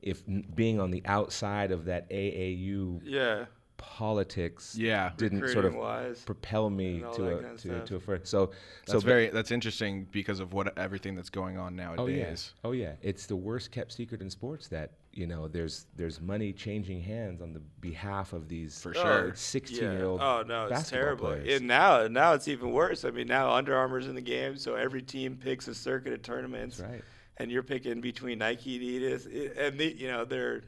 if 0.00 0.22
being 0.54 0.80
on 0.80 0.90
the 0.90 1.02
outside 1.04 1.70
of 1.70 1.84
that 1.86 2.08
AAU 2.10 3.00
Yeah. 3.04 3.46
Politics 3.82 4.74
Yeah. 4.78 5.10
didn't 5.16 5.46
sort 5.48 5.64
of 5.64 5.74
wise. 5.74 6.22
propel 6.24 6.70
me 6.70 7.00
to 7.14 7.28
a, 7.28 7.34
kind 7.42 7.46
of 7.46 7.60
to, 7.62 7.84
to 7.84 7.96
a 7.96 8.00
further. 8.00 8.24
So 8.24 8.46
That's 8.86 8.92
so 8.92 9.00
very 9.00 9.28
that's 9.28 9.50
interesting 9.50 10.06
because 10.10 10.40
of 10.40 10.52
what 10.52 10.76
everything 10.78 11.14
that's 11.14 11.30
going 11.30 11.58
on 11.58 11.76
nowadays. 11.76 12.54
Oh 12.64 12.70
yeah. 12.72 12.86
Oh 12.86 12.90
yeah. 12.90 12.94
It's 13.02 13.26
the 13.26 13.36
worst 13.36 13.70
kept 13.72 13.92
secret 13.92 14.20
in 14.22 14.30
sports 14.30 14.68
that 14.68 14.92
you 15.12 15.26
know 15.26 15.46
there's 15.48 15.86
there's 15.96 16.20
money 16.20 16.52
changing 16.52 17.02
hands 17.02 17.42
on 17.42 17.52
the 17.52 17.60
behalf 17.80 18.32
of 18.32 18.48
these 18.48 18.80
For 18.80 18.90
Oh, 18.96 19.02
sure. 19.02 19.34
16 19.34 19.82
yeah. 19.82 19.92
year 19.92 20.04
old 20.06 20.20
Oh 20.22 20.42
no, 20.46 20.66
it's 20.66 20.88
terrible. 20.88 21.26
players. 21.26 21.58
And 21.58 21.66
now, 21.68 22.06
now 22.08 22.32
it's 22.32 22.48
even 22.48 22.70
worse. 22.72 23.04
I 23.04 23.10
mean, 23.10 23.26
now 23.26 23.52
Under 23.52 23.76
Armour's 23.76 24.06
in 24.06 24.14
the 24.14 24.20
game, 24.22 24.56
so 24.56 24.74
every 24.74 25.02
team 25.02 25.36
picks 25.36 25.68
a 25.68 25.74
circuit 25.74 26.12
of 26.12 26.22
tournaments, 26.22 26.78
That's 26.78 26.90
right. 26.92 27.02
and 27.38 27.50
you're 27.50 27.62
picking 27.62 28.00
between 28.00 28.38
Nike, 28.38 28.76
and 28.76 28.84
Adidas, 29.04 29.26
i- 29.26 29.60
and 29.66 29.78
the, 29.78 29.92
you 29.94 30.08
know 30.08 30.24
they're 30.24 30.62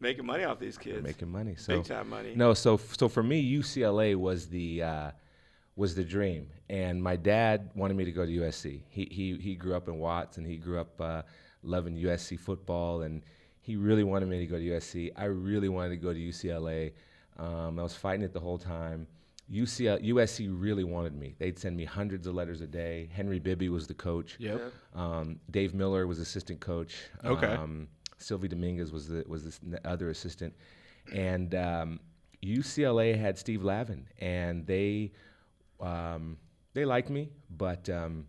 making 0.00 0.26
money 0.26 0.44
off 0.44 0.58
these 0.58 0.78
kids. 0.78 0.96
They're 0.96 1.02
making 1.02 1.30
money. 1.30 1.54
So 1.56 1.76
Big 1.76 1.84
time 1.84 2.08
money. 2.10 2.32
No, 2.34 2.54
so 2.54 2.76
so 2.76 3.08
for 3.08 3.22
me, 3.22 3.42
UCLA 3.58 4.16
was 4.16 4.48
the 4.48 4.82
uh, 4.82 5.10
was 5.76 5.94
the 5.94 6.04
dream, 6.04 6.48
and 6.68 7.02
my 7.02 7.16
dad 7.16 7.70
wanted 7.74 7.96
me 7.96 8.04
to 8.04 8.12
go 8.12 8.26
to 8.26 8.32
USC. 8.32 8.82
He 8.88 9.08
he 9.10 9.36
he 9.36 9.54
grew 9.54 9.74
up 9.74 9.88
in 9.88 9.98
Watts, 9.98 10.38
and 10.38 10.46
he 10.46 10.56
grew 10.56 10.80
up 10.80 11.00
uh, 11.00 11.22
loving 11.62 11.96
USC 11.96 12.38
football, 12.38 13.02
and 13.02 13.22
he 13.60 13.76
really 13.76 14.04
wanted 14.04 14.28
me 14.28 14.38
to 14.38 14.46
go 14.46 14.58
to 14.58 14.64
USC. 14.64 15.12
I 15.16 15.24
really 15.24 15.68
wanted 15.68 15.90
to 15.90 15.96
go 15.96 16.12
to 16.12 16.18
UCLA. 16.18 16.92
Um, 17.38 17.78
I 17.78 17.82
was 17.82 17.94
fighting 17.94 18.22
it 18.22 18.32
the 18.32 18.40
whole 18.40 18.58
time. 18.58 19.06
UCL, 19.52 20.06
USC 20.08 20.48
really 20.50 20.84
wanted 20.84 21.14
me. 21.14 21.34
They'd 21.38 21.58
send 21.58 21.76
me 21.76 21.84
hundreds 21.84 22.26
of 22.26 22.34
letters 22.34 22.60
a 22.60 22.66
day. 22.66 23.08
Henry 23.12 23.40
Bibby 23.40 23.68
was 23.68 23.88
the 23.88 23.94
coach. 23.94 24.36
Yep. 24.38 24.72
Um, 24.94 25.40
Dave 25.50 25.74
Miller 25.74 26.06
was 26.06 26.20
assistant 26.20 26.60
coach. 26.60 26.94
Okay. 27.24 27.46
Um, 27.46 27.88
Silvey 28.20 28.48
Dominguez 28.48 28.92
was 28.92 29.08
the 29.08 29.24
was 29.26 29.44
the 29.44 29.76
s- 29.76 29.80
other 29.84 30.10
assistant, 30.10 30.54
and 31.12 31.54
um, 31.54 32.00
UCLA 32.44 33.18
had 33.18 33.38
Steve 33.38 33.62
Lavin, 33.62 34.06
and 34.18 34.66
they 34.66 35.12
um, 35.80 36.36
they 36.74 36.84
liked 36.84 37.10
me, 37.10 37.30
but 37.56 37.88
um, 37.88 38.26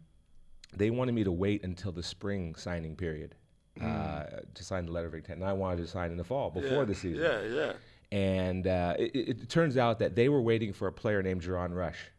they 0.76 0.90
wanted 0.90 1.14
me 1.14 1.24
to 1.24 1.32
wait 1.32 1.64
until 1.64 1.92
the 1.92 2.04
spring 2.04 2.56
signing 2.56 2.96
period 2.96 3.36
uh, 3.82 4.24
to 4.54 4.64
sign 4.64 4.86
the 4.86 4.92
letter 4.92 5.08
of 5.08 5.14
intent, 5.14 5.40
and 5.40 5.48
I 5.48 5.54
wanted 5.54 5.78
to 5.78 5.88
sign 5.88 6.12
in 6.12 6.18
the 6.18 6.24
fall 6.24 6.50
before 6.50 6.80
yeah. 6.80 6.86
the 6.86 6.96
season. 6.96 7.24
Yeah, 7.24 7.42
yeah. 7.44 7.74
And 8.14 8.68
uh, 8.68 8.96
it, 9.00 9.30
it, 9.30 9.50
turns 9.50 9.78
out 9.78 10.00
that 10.00 10.16
they 10.16 10.28
were 10.28 10.42
waiting 10.42 10.74
for 10.74 10.90
a 10.90 10.92
player 10.92 11.24
named 11.24 11.44
JaRon 11.44 11.74
Rush 11.74 12.12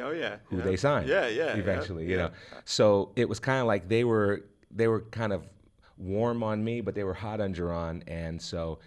Oh 0.00 0.10
yeah. 0.10 0.36
who 0.44 0.58
yeah. 0.58 0.64
they 0.64 0.76
signed. 0.76 1.08
Yeah, 1.08 1.26
yeah. 1.26 1.46
yeah, 1.46 1.54
Eventually, 1.54 2.04
you 2.04 2.10
yeah. 2.10 2.16
know. 2.16 2.30
So 2.64 3.12
it 3.16 3.28
was 3.28 3.40
kind 3.40 3.60
of 3.60 3.66
like 3.66 3.88
they 3.88 4.04
were 4.04 4.44
they 4.70 4.88
were 4.88 5.02
kind 5.02 5.32
of 5.32 5.46
warm 5.98 6.42
on 6.42 6.62
me, 6.62 6.80
but 6.80 6.94
they 6.94 7.04
were 7.04 7.14
hot 7.14 7.40
on 7.40 7.54
JaRon. 7.54 8.02
And 8.06 8.40
so 8.40 8.78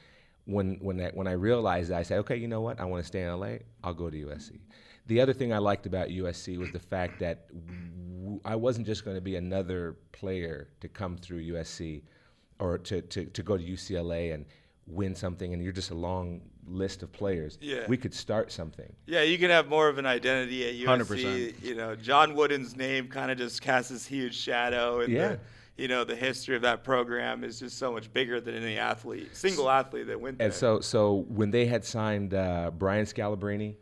when 0.46 0.78
when 0.82 1.00
I, 1.02 1.10
when 1.10 1.28
I 1.28 1.34
realized 1.34 1.90
that, 1.92 2.00
I 2.00 2.04
said, 2.04 2.20
okay, 2.20 2.36
you 2.38 2.48
know 2.48 2.62
what? 2.62 2.80
I 2.80 2.86
want 2.86 3.04
to 3.04 3.08
stay 3.08 3.24
in 3.24 3.40
LA. 3.40 3.58
I'll 3.84 3.94
go 3.94 4.10
to 4.10 4.18
USC. 4.26 4.60
The 5.08 5.22
other 5.22 5.34
thing 5.34 5.52
I 5.54 5.58
liked 5.58 5.86
about 5.88 6.10
USC 6.10 6.58
was 6.58 6.72
the 6.72 6.80
fact 6.80 7.20
that 7.20 7.48
w- 7.50 8.40
I 8.46 8.56
wasn't 8.56 8.86
just 8.86 9.04
going 9.06 9.18
to 9.18 9.22
be 9.22 9.38
another 9.38 9.96
player 10.12 10.70
to 10.82 10.88
come 10.88 11.18
through 11.18 11.42
USC 11.54 12.04
or 12.60 12.78
to, 12.78 13.02
to, 13.02 13.26
to 13.26 13.42
go 13.44 13.58
to 13.58 13.64
UCLA 13.64 14.34
and 14.36 14.46
win 14.86 15.16
something, 15.16 15.54
and 15.54 15.64
you're 15.64 15.72
just 15.72 15.90
a 15.92 15.96
long 15.96 16.42
list 16.68 17.02
of 17.02 17.12
players. 17.12 17.58
Yeah. 17.62 17.86
We 17.88 17.98
could 17.98 18.14
start 18.14 18.52
something. 18.52 18.92
Yeah, 19.08 19.22
you 19.24 19.38
can 19.40 19.50
have 19.50 19.68
more 19.68 19.88
of 19.88 19.98
an 19.98 20.06
identity 20.06 20.68
at 20.84 20.88
USC. 20.88 21.54
100%. 21.56 21.64
You 21.64 21.76
know, 21.76 21.96
John 21.96 22.36
Wooden's 22.36 22.76
name 22.76 23.08
kind 23.08 23.32
of 23.32 23.38
just 23.38 23.62
casts 23.62 23.90
this 23.90 24.06
huge 24.06 24.36
shadow, 24.36 25.00
and 25.00 25.12
Yeah. 25.12 25.28
the, 25.30 25.40
you 25.80 25.88
know 25.88 26.04
the 26.04 26.16
history 26.16 26.56
of 26.56 26.62
that 26.64 26.84
program 26.84 27.44
is 27.44 27.60
just 27.60 27.78
so 27.78 27.92
much 27.92 28.12
bigger 28.12 28.42
than 28.42 28.56
any 28.56 28.78
athlete, 28.78 29.36
single 29.36 29.70
athlete 29.70 30.08
that 30.08 30.20
went 30.20 30.38
there. 30.38 30.48
And 30.48 30.54
so, 30.54 30.82
so 30.82 31.26
when 31.30 31.52
they 31.52 31.66
had 31.66 31.86
signed 31.86 32.34
uh, 32.34 32.72
Brian 32.78 33.06
Scalabrine, 33.06 33.76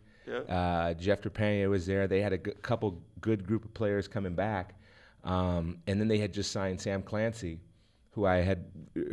uh, 0.49 0.93
Jeff 0.93 1.21
Trepagnier 1.21 1.69
was 1.69 1.85
there. 1.85 2.07
They 2.07 2.21
had 2.21 2.33
a 2.33 2.37
g- 2.37 2.51
couple 2.61 3.01
good 3.21 3.45
group 3.45 3.65
of 3.65 3.73
players 3.73 4.07
coming 4.07 4.35
back, 4.35 4.75
um, 5.23 5.79
and 5.87 5.99
then 5.99 6.07
they 6.07 6.19
had 6.19 6.33
just 6.33 6.51
signed 6.51 6.79
Sam 6.79 7.01
Clancy, 7.01 7.59
who 8.11 8.25
I 8.25 8.37
had 8.37 8.65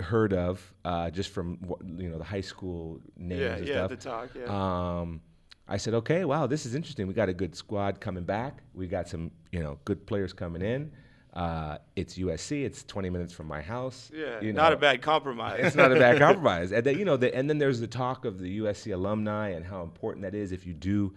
heard 0.02 0.32
of 0.32 0.74
uh, 0.84 1.10
just 1.10 1.30
from 1.30 1.58
you 1.96 2.10
know 2.10 2.18
the 2.18 2.24
high 2.24 2.42
school 2.42 3.00
names 3.16 3.40
yeah, 3.40 3.54
and 3.54 3.66
yeah, 3.66 3.74
stuff. 3.74 3.90
the 3.90 3.96
talk, 3.96 4.28
yeah. 4.38 5.00
Um, 5.00 5.20
I 5.66 5.78
said, 5.78 5.94
okay, 5.94 6.26
wow, 6.26 6.46
this 6.46 6.66
is 6.66 6.74
interesting. 6.74 7.06
We 7.06 7.14
got 7.14 7.30
a 7.30 7.32
good 7.32 7.56
squad 7.56 7.98
coming 7.98 8.24
back. 8.24 8.62
We 8.74 8.86
got 8.86 9.08
some, 9.08 9.30
you 9.50 9.60
know, 9.60 9.78
good 9.86 10.06
players 10.06 10.34
coming 10.34 10.60
in. 10.60 10.92
Uh, 11.34 11.78
it's 11.96 12.16
USC. 12.16 12.64
It's 12.64 12.84
20 12.84 13.10
minutes 13.10 13.32
from 13.32 13.48
my 13.48 13.60
house. 13.60 14.10
yeah, 14.14 14.40
you 14.40 14.52
not 14.52 14.72
a 14.72 14.76
bad 14.76 15.02
compromise. 15.02 15.60
It's 15.64 15.74
not 15.74 15.90
a 15.90 15.96
bad 15.96 16.18
compromise. 16.26 16.70
And 16.70 16.84
then, 16.86 16.96
you 16.96 17.04
know, 17.04 17.16
the, 17.16 17.34
and 17.34 17.50
then 17.50 17.58
there's 17.58 17.80
the 17.80 17.88
talk 17.88 18.24
of 18.24 18.38
the 18.38 18.60
USC 18.60 18.94
alumni 18.94 19.48
and 19.48 19.66
how 19.66 19.82
important 19.82 20.22
that 20.22 20.34
is 20.34 20.52
if 20.52 20.64
you 20.64 20.72
do 20.72 21.12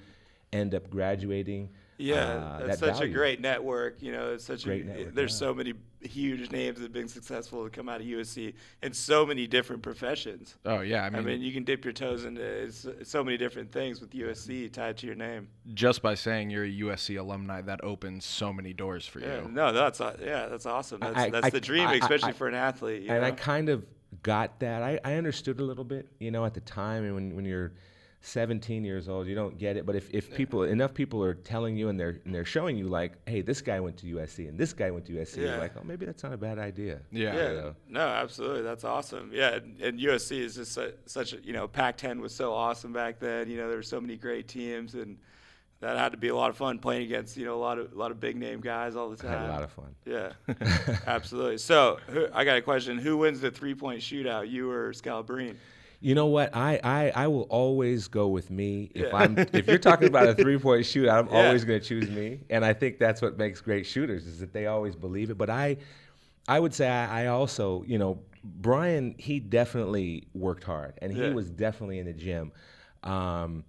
end 0.51 0.73
up 0.73 0.89
graduating. 0.89 1.69
Yeah, 1.99 2.15
uh, 2.15 2.59
that's 2.67 2.79
that 2.79 2.89
such 2.89 2.97
value. 2.99 3.11
a 3.11 3.15
great 3.15 3.41
network. 3.41 4.01
You 4.03 4.11
know, 4.11 4.33
it's 4.33 4.45
such 4.45 4.63
Great 4.65 4.83
a. 4.85 4.87
network, 4.87 5.15
there's 5.15 5.31
yeah. 5.33 5.47
so 5.47 5.53
many 5.53 5.73
huge 6.01 6.51
names 6.51 6.77
that 6.77 6.83
have 6.83 6.93
been 6.93 7.07
successful 7.07 7.63
to 7.63 7.71
come 7.71 7.89
out 7.89 8.01
of 8.01 8.05
USC 8.07 8.53
in 8.83 8.93
so 8.93 9.25
many 9.25 9.47
different 9.47 9.81
professions. 9.81 10.55
Oh 10.63 10.81
yeah, 10.81 11.03
I 11.03 11.09
mean, 11.09 11.19
I 11.19 11.25
mean, 11.25 11.41
you 11.41 11.51
can 11.51 11.63
dip 11.63 11.83
your 11.83 11.93
toes 11.93 12.23
into 12.23 12.71
so 13.03 13.23
many 13.23 13.35
different 13.37 13.71
things 13.71 13.99
with 13.99 14.11
USC 14.11 14.71
tied 14.71 14.97
to 14.97 15.07
your 15.07 15.15
name. 15.15 15.47
just 15.73 16.03
by 16.03 16.13
saying 16.13 16.51
you're 16.51 16.65
a 16.65 16.71
USC 16.71 17.17
alumni, 17.19 17.61
that 17.61 17.83
opens 17.83 18.25
so 18.25 18.53
many 18.53 18.73
doors 18.73 19.07
for 19.07 19.19
Yeah, 19.19 19.41
you. 19.41 19.49
no, 19.49 19.73
that's 19.73 19.99
uh, 19.99 20.15
yeah, 20.23 20.45
that's 20.47 20.67
awesome. 20.67 20.99
That's, 20.99 21.17
I- 21.17 21.29
that's 21.31 21.47
I- 21.47 21.49
the 21.49 21.61
dream, 21.61 21.89
especially 21.89 22.33
for 22.33 22.47
an 22.47 22.53
athlete. 22.55 23.05
And 23.09 23.25
I 23.25 23.31
kind 23.31 23.69
of 23.69 23.85
got 24.21 24.59
that. 24.59 24.83
I, 24.83 24.99
I 25.03 25.15
understood 25.15 25.59
a 25.59 25.63
little 25.63 25.83
bit, 25.83 26.07
you 26.19 26.29
know, 26.29 26.45
at 26.45 26.53
the 26.53 26.61
time. 26.61 27.03
And 27.05 27.15
when, 27.15 27.35
when 27.35 27.45
you're 27.45 27.73
17 28.21 28.83
years 28.83 29.07
old, 29.07 29.27
you 29.27 29.35
don't 29.35 29.57
get 29.57 29.77
it. 29.77 29.85
But 29.85 29.95
if, 29.95 30.09
if 30.13 30.33
people, 30.33 30.63
enough 30.63 30.93
people 30.93 31.23
are 31.23 31.33
telling 31.35 31.77
you 31.77 31.89
and 31.89 31.99
they're, 31.99 32.19
and 32.25 32.33
they're 32.33 32.45
showing 32.45 32.77
you, 32.77 32.87
like, 32.87 33.13
hey, 33.27 33.41
this 33.41 33.61
guy 33.61 33.79
went 33.79 33.95
to 33.97 34.05
USC 34.07 34.49
and 34.49 34.57
this 34.57 34.73
guy 34.73 34.91
went 34.91 35.05
to 35.05 35.13
USC, 35.13 35.37
Yeah. 35.37 35.43
you're 35.51 35.57
like, 35.59 35.73
oh, 35.77 35.83
maybe 35.85 36.05
that's 36.05 36.23
not 36.23 36.33
a 36.33 36.37
bad 36.37 36.57
idea. 36.59 36.99
Yeah. 37.11 37.35
yeah, 37.35 37.49
you 37.51 37.55
know. 37.57 37.75
no, 37.89 38.01
absolutely, 38.07 38.63
that's 38.63 38.83
awesome. 38.83 39.29
Yeah, 39.33 39.55
and, 39.55 39.79
and 39.79 39.99
USC 39.99 40.39
is 40.39 40.55
just 40.55 40.73
su- 40.73 40.93
such 41.05 41.33
a 41.33 41.37
you 41.43 41.53
know 41.53 41.67
Pac-10 41.67 42.19
was 42.19 42.33
so 42.33 42.53
awesome 42.53 42.91
back 42.91 43.19
then. 43.19 43.49
You 43.49 43.57
know, 43.57 43.67
there 43.67 43.77
were 43.77 43.83
so 43.83 44.01
many 44.01 44.17
great 44.17 44.47
teams, 44.47 44.95
and 44.95 45.17
that 45.79 45.95
had 45.95 46.11
to 46.11 46.17
be 46.17 46.29
a 46.29 46.35
lot 46.35 46.49
of 46.49 46.57
fun 46.57 46.79
playing 46.79 47.03
against 47.03 47.37
you 47.37 47.45
know 47.45 47.55
a 47.55 47.61
lot 47.61 47.77
of 47.77 47.93
a 47.93 47.95
lot 47.95 48.09
of 48.11 48.19
big 48.19 48.35
name 48.35 48.61
guys 48.61 48.95
all 48.95 49.09
the 49.09 49.15
time. 49.15 49.29
had 49.39 49.49
a 49.49 49.53
lot 49.53 49.63
of 49.63 49.71
fun. 49.71 49.95
Yeah, 50.05 50.31
absolutely. 51.07 51.59
So 51.59 51.99
who, 52.07 52.27
I 52.33 52.43
got 52.43 52.57
a 52.57 52.61
question: 52.61 52.97
Who 52.97 53.17
wins 53.17 53.39
the 53.41 53.51
three-point 53.51 54.01
shootout, 54.01 54.49
you 54.49 54.69
or 54.71 54.91
Scalabrine? 54.91 55.55
You 55.99 56.13
know 56.13 56.27
what? 56.27 56.55
I, 56.55 56.79
I, 56.83 57.11
I 57.23 57.27
will 57.27 57.43
always 57.49 58.07
go 58.07 58.27
with 58.27 58.51
me. 58.51 58.91
If 58.93 59.07
Yeah. 59.07 59.17
I'm 59.23 59.37
if 59.53 59.67
you're 59.67 59.79
talking 59.79 60.07
about 60.07 60.27
a 60.27 60.35
three 60.41 60.57
point 60.59 60.83
shootout, 60.83 61.17
I'm 61.19 61.27
Yeah. 61.27 61.33
always 61.45 61.65
going 61.65 61.79
to 61.79 61.85
choose 61.85 62.09
me. 62.09 62.41
And 62.49 62.63
I 62.63 62.73
think 62.73 62.99
that's 62.99 63.21
what 63.21 63.37
makes 63.37 63.61
great 63.61 63.85
shooters 63.85 64.27
is 64.27 64.39
that 64.39 64.53
they 64.53 64.67
always 64.67 64.95
believe 64.95 65.31
it. 65.31 65.37
But 65.37 65.49
I 65.49 65.77
I 66.47 66.59
would 66.59 66.73
say 66.73 66.87
I, 66.87 67.23
I 67.23 67.27
also 67.27 67.83
you 67.87 67.97
know 67.97 68.21
Brian 68.43 69.15
he 69.17 69.39
definitely 69.39 70.27
worked 70.33 70.63
hard 70.63 70.93
and 71.01 71.11
he 71.11 71.21
Yeah. 71.21 71.29
was 71.29 71.49
definitely 71.49 71.97
in 71.99 72.05
the 72.05 72.13
gym. 72.13 72.51
Um, 73.03 73.63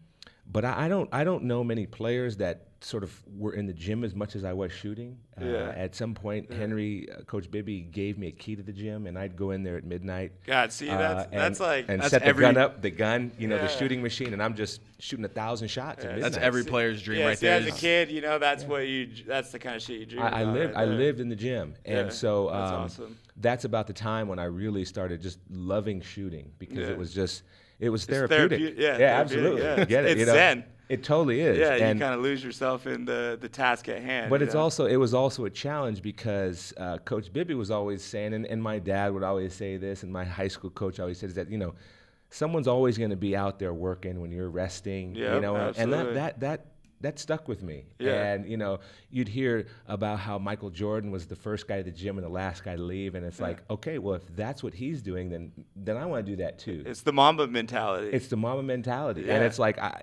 but 0.51 0.65
I, 0.65 0.85
I 0.85 0.89
don't 0.89 1.09
I 1.13 1.25
don't 1.25 1.45
know 1.45 1.65
many 1.65 1.87
players 1.87 2.37
that 2.39 2.68
sort 2.81 3.03
of 3.03 3.13
were 3.37 3.55
in 3.55 3.67
the 3.67 3.73
gym 3.73 4.05
as 4.05 4.15
much 4.15 4.37
as 4.37 4.45
I 4.45 4.53
was 4.53 4.71
shooting. 4.71 5.19
Uh, 5.41 5.45
Yeah. 5.45 5.73
At 5.77 5.97
some 5.97 6.15
point, 6.15 6.53
Henry, 6.53 7.09
uh, 7.11 7.23
Coach 7.23 7.51
Bibby 7.51 7.81
gave 7.81 8.19
me 8.19 8.29
a 8.29 8.31
key 8.31 8.55
to 8.55 8.63
the 8.63 8.73
gym, 8.73 9.07
and 9.09 9.19
I'd 9.19 9.37
go 9.37 9.51
in 9.51 9.65
there 9.65 9.77
at 9.77 9.85
midnight. 9.85 10.31
God, 10.47 10.73
see, 10.73 10.87
that's 10.87 11.27
Uh, 11.27 11.29
that's 11.37 11.59
like 11.61 11.87
and 11.89 12.01
That's 12.01 12.11
set 12.11 12.25
the 12.25 12.33
gun 12.33 12.57
up, 12.57 12.81
the 12.81 12.91
gun, 12.91 13.33
you 13.37 13.49
know, 13.49 13.59
the 13.59 13.67
shooting 13.67 14.01
machine, 14.01 14.33
and 14.33 14.41
I'm 14.41 14.55
just 14.55 14.81
shooting 15.01 15.25
a 15.25 15.29
thousand 15.29 15.69
shots. 15.69 16.05
at 16.05 16.17
Yeah, 16.19 16.23
That's 16.23 16.37
every 16.37 16.63
player's 16.65 17.03
dream 17.03 17.19
yeah, 17.21 17.27
right 17.27 17.39
see, 17.39 17.47
there. 17.47 17.59
As 17.59 17.67
a 17.67 17.73
kid, 17.73 18.11
you 18.13 18.21
know, 18.21 18.39
that's 18.39 18.63
what 18.65 18.87
you. 18.87 19.09
That's 19.27 19.51
the 19.51 19.59
kind 19.59 19.75
of 19.75 19.83
shit 19.83 19.99
you 20.01 20.07
dream 20.07 20.23
I, 20.23 20.43
I 20.43 20.45
lived. 20.45 20.75
right 20.77 20.83
I 20.83 20.85
lived 20.85 21.19
in 21.19 21.29
the 21.29 21.37
gym, 21.37 21.75
and 21.85 22.07
Yeah, 22.07 22.13
so 22.13 22.49
that's 22.51 22.71
um, 22.73 22.81
awesome. 22.85 23.17
that's 23.39 23.65
about 23.65 23.89
the 23.89 23.93
time 23.93 24.29
when 24.29 24.39
I 24.39 24.45
really 24.45 24.85
started 24.85 25.21
just 25.21 25.41
loving 25.51 26.01
shooting 26.01 26.53
because 26.61 26.79
Yeah. 26.79 26.91
it 26.91 26.99
was 26.99 27.13
just 27.13 27.43
it 27.81 27.89
was 27.91 28.05
therapeutic. 28.07 28.61
therapeu- 28.61 28.79
yeah, 28.79 28.99
yeah, 28.99 28.99
therapeutic, 28.99 29.19
absolutely. 29.21 29.63
yeah. 29.63 29.85
Get 29.85 30.05
it? 30.05 30.11
It's 30.13 30.21
you 30.21 30.27
know? 30.27 30.33
zen. 30.35 30.65
It 30.89 31.05
totally 31.05 31.41
is. 31.41 31.59
Yeah, 31.59 31.75
and, 31.75 31.99
you 31.99 32.05
kind 32.05 32.15
of 32.15 32.21
lose 32.21 32.43
yourself 32.43 32.87
in 32.87 33.05
the 33.05 33.37
the 33.41 33.49
task 33.49 33.89
at 33.89 34.03
hand. 34.03 34.31
But 34.31 34.41
it's 34.41 34.55
know? 34.55 34.61
also 34.61 34.87
it 34.87 34.97
was 34.97 35.13
also 35.13 35.45
a 35.45 35.51
challenge 35.51 36.01
because 36.03 36.73
uh, 36.79 36.99
Coach 36.99 37.33
Bibby 37.33 37.55
was 37.55 37.71
always 37.71 38.03
saying, 38.03 38.33
and, 38.33 38.47
and 38.47 38.63
my 38.63 38.79
dad 38.79 39.13
would 39.13 39.23
always 39.23 39.53
say 39.53 39.77
this, 39.77 40.03
and 40.03 40.13
my 40.13 40.25
high 40.25 40.49
school 40.49 40.71
coach 40.71 40.99
always 40.99 41.19
says 41.19 41.35
that 41.35 41.51
you 41.51 41.59
know, 41.59 41.75
someone's 42.31 42.69
always 42.69 42.97
going 42.97 43.11
to 43.11 43.17
be 43.17 43.37
out 43.37 43.59
there 43.59 43.75
working 43.75 44.21
when 44.21 44.31
you're 44.31 44.51
resting. 44.51 45.15
you 45.15 45.41
know, 45.41 45.57
and, 45.57 45.77
and 45.77 45.93
that 45.93 46.15
that 46.15 46.41
that 46.41 46.67
that 47.01 47.19
stuck 47.19 47.49
with 47.49 47.63
me. 47.63 47.85
Yeah. 47.99 48.33
And 48.33 48.49
you 48.49 48.57
know, 48.57 48.81
you'd 49.11 49.29
hear 49.29 49.67
about 49.87 50.19
how 50.19 50.39
Michael 50.39 50.71
Jordan 50.71 51.11
was 51.11 51.27
the 51.27 51.37
first 51.37 51.69
guy 51.69 51.79
to 51.79 51.83
the 51.85 51.91
gym 51.91 52.19
and 52.19 52.25
the 52.25 52.31
last 52.31 52.65
guy 52.65 52.77
to 52.77 52.83
leave, 52.83 53.15
and 53.15 53.25
it's 53.25 53.41
like, 53.41 53.63
okay, 53.71 53.99
well, 53.99 54.15
if 54.15 54.37
that's 54.37 54.63
what 54.63 54.75
he's 54.75 55.03
doing, 55.03 55.31
then 55.31 55.53
then 55.77 55.97
I 55.97 56.07
want 56.07 56.25
to 56.27 56.33
do 56.33 56.37
that 56.37 56.59
too. 56.59 56.83
it's 56.87 57.03
the 57.03 57.13
Mamba 57.13 57.47
mentality. 57.47 58.11
It's 58.13 58.29
the 58.29 58.37
mama 58.37 58.63
mentality, 58.63 59.31
and 59.31 59.45
it's 59.45 59.59
like 59.59 59.79
I, 59.79 60.03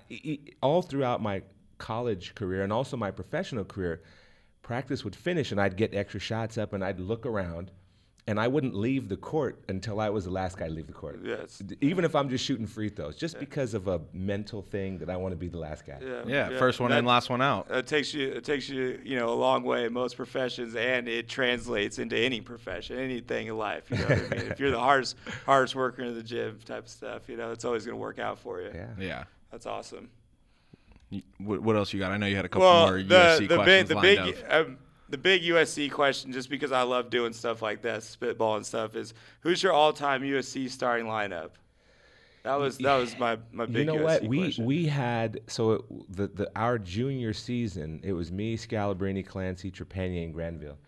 all 0.62 0.82
throughout 0.82 1.22
my 1.22 1.42
college 1.78 2.34
career 2.34 2.62
and 2.62 2.72
also 2.72 2.96
my 2.96 3.10
professional 3.10 3.64
career, 3.64 4.02
practice 4.62 5.04
would 5.04 5.14
finish 5.14 5.52
and 5.52 5.60
I'd 5.60 5.76
get 5.76 5.94
extra 5.94 6.20
shots 6.20 6.58
up 6.58 6.72
and 6.72 6.82
I'd 6.84 6.98
look 6.98 7.26
around, 7.26 7.70
and 8.28 8.40
I 8.40 8.48
wouldn't 8.48 8.74
leave 8.74 9.08
the 9.08 9.16
court 9.16 9.62
until 9.68 10.00
I 10.00 10.10
was 10.10 10.24
the 10.24 10.32
last 10.32 10.58
guy 10.58 10.66
to 10.66 10.72
leave 10.72 10.88
the 10.88 10.92
court. 10.92 11.20
Yes. 11.22 11.62
Even 11.80 12.04
if 12.04 12.16
I'm 12.16 12.28
just 12.28 12.44
shooting 12.44 12.66
free 12.66 12.88
throws, 12.88 13.14
just 13.14 13.38
because 13.38 13.72
of 13.72 13.86
a 13.86 14.00
mental 14.12 14.62
thing 14.62 14.98
that 14.98 15.08
I 15.08 15.16
want 15.16 15.30
to 15.32 15.36
be 15.36 15.46
the 15.46 15.58
last 15.58 15.86
guy. 15.86 15.98
yeah, 16.02 16.22
Yeah, 16.26 16.58
first 16.58 16.80
one 16.80 16.90
in, 16.90 17.04
last 17.04 17.30
one 17.30 17.40
out. 17.40 17.68
It 17.70 17.86
takes 17.86 18.12
you. 18.12 18.28
It 18.32 18.42
takes 18.44 18.68
you. 18.68 19.00
You 19.04 19.16
know, 19.16 19.28
a 19.32 19.34
long 19.38 19.62
way 19.62 19.84
in 19.84 19.92
most 19.92 20.16
professions, 20.16 20.74
and 20.74 21.06
it 21.06 21.28
translates 21.28 22.00
into 22.00 22.16
any 22.16 22.40
profession, 22.40 22.98
anything 22.98 23.46
in 23.46 23.56
life. 23.56 23.84
You 23.90 23.98
know 23.98 24.04
what 24.06 24.12
I 24.32 24.36
mean? 24.36 24.50
If 24.50 24.58
you're 24.58 24.72
the 24.72 24.80
hardest, 24.90 25.14
hardest 25.44 25.76
worker 25.76 26.02
in 26.02 26.14
the 26.14 26.22
gym, 26.24 26.58
type 26.64 26.84
of 26.84 26.88
stuff, 26.90 27.28
you 27.28 27.36
know, 27.36 27.52
it's 27.52 27.64
always 27.64 27.84
going 27.86 27.94
to 27.96 28.00
work 28.00 28.18
out 28.18 28.40
for 28.40 28.60
you. 28.60 28.70
Yeah. 28.74 28.86
Yeah. 28.98 29.24
That's 29.52 29.66
awesome. 29.66 30.10
What, 31.38 31.62
what 31.62 31.76
else 31.76 31.92
you 31.92 32.00
got? 32.00 32.10
I 32.10 32.16
know 32.16 32.26
you 32.26 32.34
had 32.34 32.44
a 32.44 32.48
couple 32.48 32.66
Well, 32.66 32.86
more 32.88 33.02
the 33.02 33.14
USC 33.14 33.48
the 33.48 33.54
questions 33.54 33.64
big 33.66 33.86
the 33.88 33.94
lined 33.94 34.34
big 34.34 34.44
up. 34.50 34.52
um, 34.66 34.78
the 35.08 35.18
big 35.18 35.42
USC 35.42 35.90
question, 35.90 36.32
just 36.32 36.50
because 36.50 36.72
I 36.72 36.82
love 36.82 37.10
doing 37.10 37.32
stuff 37.32 37.62
like 37.62 37.82
that, 37.82 38.02
spitball 38.02 38.56
and 38.56 38.66
stuff, 38.66 38.96
is 38.96 39.14
who's 39.40 39.62
your 39.62 39.72
all-time 39.72 40.22
USC 40.22 40.68
starting 40.70 41.06
lineup? 41.06 41.50
That 42.42 42.60
was 42.60 42.78
that 42.78 42.94
was 42.96 43.18
my 43.18 43.38
my 43.50 43.66
big 43.66 43.76
You 43.76 43.84
know 43.86 43.96
USC 43.96 44.02
what? 44.04 44.22
We 44.24 44.38
question. 44.38 44.64
we 44.66 44.86
had 44.86 45.40
so 45.48 45.72
it, 45.72 45.82
the 46.16 46.26
the 46.28 46.50
our 46.54 46.78
junior 46.78 47.32
season. 47.32 48.00
It 48.04 48.12
was 48.12 48.30
me, 48.30 48.56
Scalabrine, 48.56 49.26
Clancy, 49.26 49.70
Trepagnier, 49.70 50.24
and 50.24 50.32
Granville, 50.32 50.78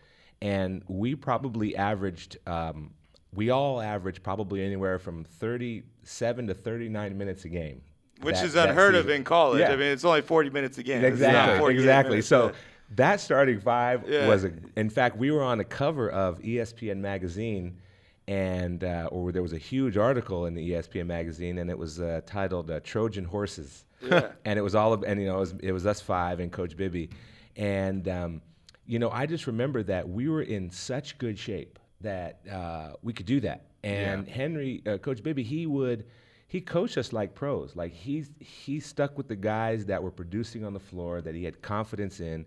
and 0.40 0.82
we 0.86 1.16
probably 1.16 1.76
averaged. 1.76 2.38
Um, 2.46 2.92
we 3.34 3.50
all 3.50 3.80
averaged 3.80 4.22
probably 4.22 4.62
anywhere 4.64 4.98
from 4.98 5.24
37 5.24 6.46
to 6.46 6.54
39 6.54 7.18
minutes 7.18 7.44
a 7.44 7.48
game. 7.48 7.82
which 8.22 8.36
that- 8.36 8.44
is 8.46 8.54
unheard 8.54 8.94
of 8.94 9.10
in 9.10 9.22
college. 9.22 9.60
Yeah. 9.60 9.72
I 9.72 9.76
mean, 9.76 9.88
it's 9.88 10.04
only 10.04 10.22
40 10.22 10.50
minutes 10.50 10.78
a 10.78 10.82
game. 10.82 11.04
Exactly, 11.04 11.74
exactly. 11.74 12.22
So. 12.22 12.52
That 12.96 13.20
starting 13.20 13.60
five 13.60 14.08
Yeah. 14.08 14.26
was 14.28 14.44
a. 14.44 14.52
In 14.76 14.90
fact, 14.90 15.16
we 15.16 15.30
were 15.30 15.42
on 15.42 15.58
the 15.58 15.64
cover 15.64 16.10
of 16.10 16.38
ESPN 16.40 16.98
magazine, 16.98 17.78
and 18.26 18.82
uh, 18.84 19.08
or 19.10 19.32
there 19.32 19.42
was 19.42 19.52
a 19.52 19.58
huge 19.58 19.96
article 19.96 20.46
in 20.46 20.54
the 20.54 20.70
ESPN 20.72 21.06
magazine, 21.06 21.58
and 21.58 21.70
it 21.70 21.78
was 21.78 22.00
uh, 22.00 22.20
titled 22.26 22.70
uh, 22.70 22.80
"Trojan 22.80 23.24
Horses," 23.24 23.84
Yeah. 24.02 24.32
and 24.44 24.58
it 24.58 24.62
was 24.62 24.74
all 24.74 24.92
of, 24.92 25.02
and 25.04 25.20
you 25.20 25.26
know, 25.26 25.36
it 25.36 25.40
was, 25.40 25.54
it 25.62 25.72
was 25.72 25.86
us 25.86 26.00
five 26.00 26.40
and 26.40 26.50
Coach 26.52 26.76
Bibby, 26.76 27.10
and 27.56 28.08
um, 28.08 28.42
you 28.86 28.98
know, 28.98 29.10
I 29.10 29.26
just 29.26 29.46
remember 29.46 29.82
that 29.84 30.08
we 30.08 30.28
were 30.28 30.42
in 30.42 30.70
such 30.70 31.18
good 31.18 31.38
shape 31.38 31.78
that 32.00 32.40
uh, 32.50 32.92
we 33.02 33.12
could 33.12 33.26
do 33.26 33.40
that, 33.40 33.66
and 33.84 34.26
Yeah. 34.26 34.32
Henry, 34.34 34.82
uh, 34.86 34.98
Coach 34.98 35.22
Bibby, 35.22 35.42
he 35.42 35.66
would. 35.66 36.04
He 36.50 36.62
coached 36.62 36.96
us 36.96 37.12
like 37.12 37.34
pros. 37.34 37.76
Like 37.76 37.92
he's 37.92 38.30
he 38.40 38.80
stuck 38.80 39.18
with 39.18 39.28
the 39.28 39.36
guys 39.36 39.84
that 39.86 40.02
were 40.02 40.10
producing 40.10 40.64
on 40.64 40.72
the 40.72 40.80
floor 40.80 41.20
that 41.20 41.34
he 41.34 41.44
had 41.44 41.60
confidence 41.60 42.20
in, 42.20 42.46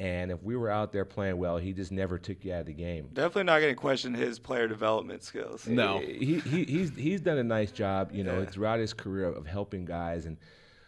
and 0.00 0.30
if 0.30 0.42
we 0.42 0.56
were 0.56 0.70
out 0.70 0.92
there 0.92 1.04
playing 1.04 1.36
well, 1.36 1.58
he 1.58 1.74
just 1.74 1.92
never 1.92 2.18
took 2.18 2.42
you 2.42 2.54
out 2.54 2.60
of 2.60 2.66
the 2.66 2.72
game. 2.72 3.10
Definitely 3.12 3.44
not 3.44 3.60
going 3.60 3.74
to 3.74 3.78
question 3.80 4.14
his 4.14 4.38
player 4.38 4.66
development 4.66 5.22
skills. 5.22 5.66
No. 5.66 5.98
he, 5.98 6.40
he 6.40 6.64
he's 6.64 6.96
he's 6.96 7.20
done 7.20 7.36
a 7.36 7.44
nice 7.44 7.70
job, 7.70 8.10
you 8.10 8.24
know, 8.24 8.40
Yeah. 8.40 8.46
throughout 8.46 8.78
his 8.80 8.94
career 8.94 9.26
of 9.26 9.46
helping 9.46 9.84
guys 9.84 10.24
and 10.24 10.38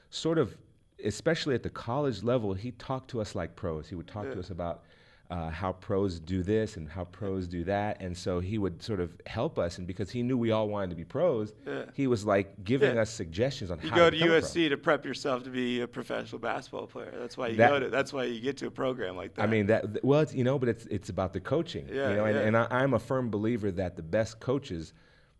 sort 0.09 0.39
of, 0.39 0.57
especially 1.05 1.55
at 1.55 1.63
the 1.63 1.69
college 1.71 2.23
level, 2.23 2.55
he 2.55 2.71
talked 2.73 3.11
to 3.11 3.21
us 3.21 3.35
like 3.35 3.55
pros. 3.55 3.87
He 3.87 3.95
would 3.95 4.07
talk 4.09 4.31
to 4.33 4.39
us 4.39 4.49
about 4.49 4.85
uh, 5.33 5.49
how 5.49 5.73
pros 5.73 6.21
do 6.21 6.43
this 6.43 6.77
and 6.77 6.87
how 6.89 7.05
pros 7.05 7.49
do 7.49 7.65
that, 7.65 8.01
and 8.03 8.15
so 8.15 8.39
he 8.39 8.59
would 8.59 8.83
sort 8.83 9.01
of 9.01 9.09
help 9.27 9.59
us. 9.59 9.79
And 9.79 9.87
because 9.87 10.11
he 10.11 10.23
knew 10.23 10.37
we 10.37 10.51
all 10.51 10.69
wanted 10.69 10.91
to 10.91 10.97
be 10.97 11.05
pros, 11.05 11.55
Yeah. 11.67 11.85
he 11.95 12.07
was 12.07 12.27
like 12.27 12.63
giving 12.65 12.97
Yeah. 12.97 13.01
us 13.03 13.11
suggestions 13.11 13.71
on 13.71 13.79
You 13.83 13.89
how 13.91 13.97
go 13.97 14.11
to 14.11 14.11
to 14.11 14.17
become 14.17 14.29
a 14.29 14.41
pro. 14.41 14.41
USC 14.41 14.69
to 14.69 14.77
prep 14.77 15.05
yourself 15.07 15.43
to 15.45 15.51
be 15.51 15.81
a 15.81 15.89
professional 15.89 16.39
basketball 16.39 16.87
player. 16.87 17.15
That's 17.19 17.39
why 17.39 17.47
you 17.49 17.57
That- 17.57 17.71
go 17.71 17.81
to. 17.81 17.89
That's 17.89 18.13
why 18.13 18.25
you 18.25 18.41
get 18.43 18.59
to 18.59 18.67
a 18.67 18.71
program 18.71 19.17
like 19.17 19.35
that. 19.37 19.43
I 19.43 19.47
mean 19.47 19.67
that 19.69 20.05
well, 20.05 20.21
it's, 20.21 20.35
you 20.35 20.45
know, 20.45 20.59
but 20.59 20.69
it's 20.69 20.85
it's 20.87 21.09
about 21.09 21.33
the 21.33 21.41
coaching. 21.41 21.87
Yeah, 21.89 22.11
you 22.11 22.17
know, 22.17 22.25
and, 22.27 22.37
yeah. 22.37 22.43
and 22.49 22.57
I, 22.57 22.67
I'm 22.71 22.93
a 22.93 22.99
firm 22.99 23.31
believer 23.31 23.71
that 23.73 23.97
the 23.97 24.03
best 24.03 24.39
coaches 24.39 24.93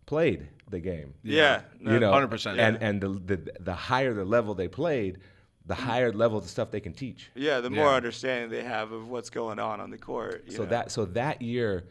played 0.07 0.49
the 0.71 0.81
game. 0.81 1.13
yeah, 1.23 1.63
you 1.81 2.01
know, 2.01 2.11
100%. 2.13 2.59
And 2.59 2.79
and 2.83 3.01
the, 3.01 3.09
the 3.09 3.53
the 3.61 3.75
higher 3.75 4.15
the 4.15 4.25
level 4.25 4.55
they 4.55 4.69
played, 4.69 5.19
the 5.67 5.75
mm. 5.75 5.79
higher 5.79 6.13
level 6.13 6.41
the 6.41 6.49
stuff 6.49 6.71
they 6.71 6.81
can 6.81 6.93
teach. 6.93 7.31
yeah. 7.35 7.61
The 7.61 7.71
more 7.71 7.87
Yeah. 7.87 7.95
understanding 7.95 8.51
they 8.51 8.65
have 8.65 8.93
of 8.93 9.09
what's 9.09 9.31
going 9.31 9.59
on 9.59 9.81
on 9.81 9.91
the 9.91 9.99
court. 9.99 10.45
you 10.47 10.53
So 10.53 10.63
know. 10.65 10.69
that 10.71 10.91
so 10.91 11.05
that 11.07 11.41
year, 11.43 11.85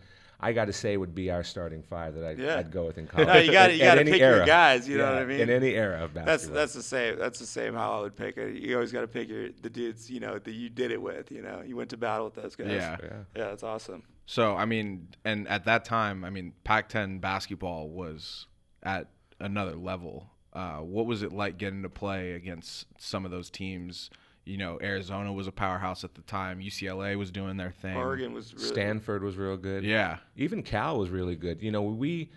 I 0.43 0.53
got 0.53 0.65
to 0.65 0.73
say 0.73 0.97
would 0.97 1.13
be 1.13 1.29
our 1.29 1.43
starting 1.43 1.84
five 1.84 2.15
that 2.15 2.23
I'd, 2.25 2.39
Yeah. 2.39 2.57
I'd 2.57 2.71
go 2.71 2.86
with 2.86 2.97
in 2.97 3.05
college. 3.12 3.27
No, 3.27 3.36
you 3.38 3.51
gotta- 3.51 3.73
you 3.73 3.79
gotta 3.79 4.01
any 4.01 4.12
pick 4.12 4.19
your 4.21 4.43
guys, 4.45 4.89
you 4.89 4.97
know 4.97 5.05
what 5.13 5.21
I 5.21 5.25
mean? 5.25 5.39
In 5.41 5.49
any 5.51 5.75
era 5.75 6.03
of 6.03 6.13
That's 6.15 6.25
basketball. 6.25 6.55
that's 6.55 6.73
the 6.73 6.84
same. 6.84 7.19
That's 7.19 7.39
the 7.39 7.45
same 7.45 7.73
how 7.75 7.99
I 7.99 8.01
would 8.01 8.15
pick 8.15 8.38
it. 8.38 8.55
You 8.55 8.73
always 8.75 8.91
got 8.91 9.01
to 9.01 9.07
pick 9.07 9.29
your 9.29 9.49
the 9.62 9.69
dudes 9.69 10.10
you 10.10 10.19
know 10.19 10.39
that 10.39 10.51
you 10.51 10.69
did 10.69 10.91
it 10.91 11.01
with. 11.01 11.31
You 11.31 11.43
know, 11.43 11.62
you 11.65 11.75
went 11.75 11.91
to 11.91 11.97
battle 11.97 12.25
with 12.25 12.36
those 12.36 12.55
guys. 12.55 12.67
Yeah. 12.71 12.97
Yeah. 13.01 13.10
yeah, 13.36 13.47
that's 13.49 13.63
awesome. 13.63 14.03
So 14.25 14.55
I 14.55 14.65
mean, 14.65 15.10
and 15.23 15.47
at 15.47 15.65
that 15.65 15.86
time, 15.86 16.25
I 16.25 16.29
mean, 16.29 16.53
Pac-10 16.63 17.21
basketball 17.21 17.89
was 17.89 18.47
at 18.81 19.07
another 19.39 19.75
level. 19.75 20.30
Uh, 20.53 20.77
what 20.77 21.05
was 21.05 21.23
it 21.23 21.31
like 21.31 21.57
getting 21.57 21.81
to 21.83 21.89
play 21.89 22.33
against 22.33 22.87
some 22.99 23.25
of 23.25 23.31
those 23.31 23.49
teams? 23.49 24.09
You 24.43 24.57
know, 24.57 24.79
Arizona 24.81 25.31
was 25.31 25.47
a 25.47 25.51
powerhouse 25.51 26.03
at 26.03 26.15
the 26.15 26.21
time. 26.21 26.59
UCLA 26.59 27.15
was 27.17 27.31
doing 27.31 27.57
their 27.57 27.71
thing. 27.71 27.95
Oregon 27.95 28.33
was 28.33 28.53
really 28.53 28.65
Stanford 28.65 29.23
was 29.23 29.37
real 29.37 29.55
good. 29.55 29.83
Yeah. 29.83 30.17
Even 30.35 30.63
Cal 30.63 30.97
was 30.97 31.09
really 31.09 31.35
good. 31.35 31.61
You 31.61 31.71
know, 31.71 31.83
we 31.83 32.31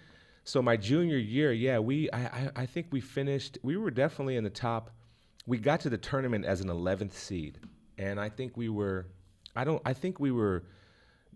so 0.45 0.61
my 0.61 0.77
junior 0.77 1.17
year, 1.17 1.53
yeah, 1.53 1.79
we 1.79 2.11
I, 2.11 2.19
I, 2.21 2.51
I 2.57 2.67
think 2.67 2.89
we 2.91 3.01
finished 3.01 3.59
we 3.63 3.77
were 3.77 3.91
definitely 3.91 4.37
in 4.37 4.45
the 4.45 4.51
top 4.51 4.91
we 5.47 5.59
got 5.59 5.81
to 5.81 5.91
the 5.91 5.99
tournament 5.99 6.45
as 6.45 6.61
an 6.61 6.69
eleventh 6.71 7.17
seed. 7.19 7.59
And 7.99 8.21
I 8.21 8.29
think 8.29 8.57
we 8.57 8.69
were 8.69 9.07
I 9.57 9.65
don't 9.65 9.83
I 9.85 9.93
think 9.95 10.21
we 10.21 10.31
were 10.31 10.65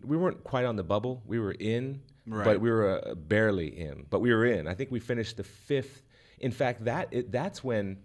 we 0.05 0.17
weren't 0.17 0.45
quite 0.45 0.65
on 0.65 0.77
the 0.77 0.85
bubble. 0.85 1.23
We 1.27 1.41
were 1.41 1.53
in, 1.53 2.03
Right. 2.27 2.45
but 2.45 2.61
we 2.61 2.71
were 2.71 3.03
uh, 3.05 3.15
barely 3.15 3.67
in. 3.69 4.07
But 4.11 4.21
we 4.21 4.33
were 4.33 4.45
in. 4.47 4.69
I 4.69 4.75
think 4.75 4.91
we 4.91 5.01
finished 5.01 5.39
the 5.39 5.45
fifth. 5.45 6.03
In 6.41 6.51
fact, 6.53 6.85
that 6.85 7.09
it, 7.11 7.33
that's 7.33 7.63
when 7.65 7.99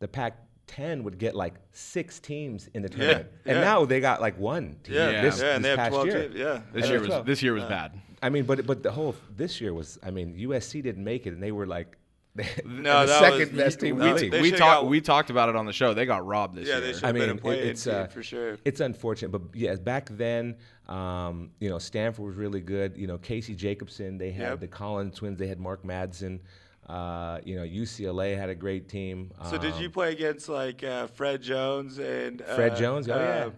the 0.00 0.08
Pac-10 0.08 1.02
would 1.02 1.18
get 1.18 1.34
like 1.34 1.54
six 1.72 2.18
teams 2.20 2.68
in 2.74 2.82
the 2.82 2.88
tournament, 2.88 3.28
and 3.46 3.56
yeah. 3.58 3.64
now 3.64 3.84
they 3.84 4.00
got 4.00 4.20
like 4.20 4.38
one 4.38 4.76
team. 4.82 4.94
Yeah, 4.96 5.10
Yeah. 5.10 5.22
This, 5.22 5.40
yeah, 5.40 5.54
and 5.56 5.64
this 5.64 5.68
they 5.68 5.70
have 5.70 5.78
past 5.78 5.90
12 5.92 6.06
year. 6.06 6.22
teams. 6.22 6.34
Yeah, 6.36 6.60
This 6.72 6.82
And 6.84 6.90
year 6.92 7.00
was 7.00 7.08
tough. 7.08 7.26
this 7.26 7.42
year 7.42 7.52
was 7.54 7.64
bad. 7.64 7.92
I 8.22 8.30
mean, 8.30 8.44
but 8.44 8.66
but 8.66 8.82
the 8.82 8.90
whole 8.90 9.14
this 9.36 9.60
year 9.60 9.72
was. 9.72 9.98
I 10.02 10.10
mean, 10.10 10.34
USC 10.36 10.82
didn't 10.82 11.04
make 11.04 11.26
it, 11.26 11.32
and 11.34 11.42
they 11.42 11.52
were 11.52 11.66
like 11.66 11.96
No, 12.64 13.00
the 13.00 13.06
that 13.06 13.20
second 13.20 13.38
was- 13.38 13.48
best 13.64 13.80
team 13.80 14.00
in 14.00 14.02
we- 14.02 14.08
the 14.08 14.14
league. 14.14 14.30
they 14.32 14.40
we 14.40 14.46
should've 14.48 14.58
talked 14.60 14.82
got- 14.82 14.88
we 14.88 15.00
talked 15.00 15.30
about 15.30 15.48
it 15.48 15.56
on 15.56 15.66
the 15.66 15.72
show. 15.72 15.94
They 15.94 16.04
got 16.06 16.26
robbed 16.26 16.56
this 16.56 16.66
Yeah, 16.68 16.78
year. 16.78 16.80
they 16.86 16.92
should 16.94 17.04
I 17.04 17.06
have 17.08 17.16
been 17.16 17.36
mean, 17.36 17.40
a 17.44 17.50
it's 17.50 17.84
team 17.84 17.94
uh, 17.94 18.06
for 18.06 18.22
sure. 18.22 18.58
It's 18.64 18.80
unfortunate, 18.80 19.30
but 19.30 19.42
yeah, 19.54 19.74
back 19.76 20.08
then, 20.10 20.56
um, 20.88 21.50
you 21.60 21.68
know, 21.68 21.78
Stanford 21.78 22.24
was 22.24 22.34
really 22.36 22.60
good. 22.60 22.96
You 22.96 23.06
know, 23.06 23.18
Casey 23.18 23.54
Jacobsen. 23.54 24.18
They 24.18 24.30
had 24.32 24.50
Yep. 24.50 24.60
the 24.60 24.68
Collins 24.68 25.16
twins. 25.16 25.38
They 25.38 25.46
had 25.48 25.58
Mark 25.60 25.84
Madsen. 25.84 26.40
Uh, 26.88 27.38
you 27.44 27.54
know, 27.56 27.62
UCLA 27.64 28.36
had 28.36 28.48
a 28.48 28.54
great 28.54 28.88
team. 28.88 29.30
So 29.50 29.58
did 29.58 29.74
Um, 29.74 29.82
you 29.82 29.90
play 29.90 30.12
against 30.12 30.48
like 30.48 30.82
uh, 30.82 31.06
Fred 31.08 31.42
Jones 31.42 31.98
and 31.98 32.40
uh, 32.42 32.54
Fred 32.56 32.76
Jones? 32.76 33.08
Oh, 33.08 33.14
yeah. 33.14 33.46
uh, 33.46 33.50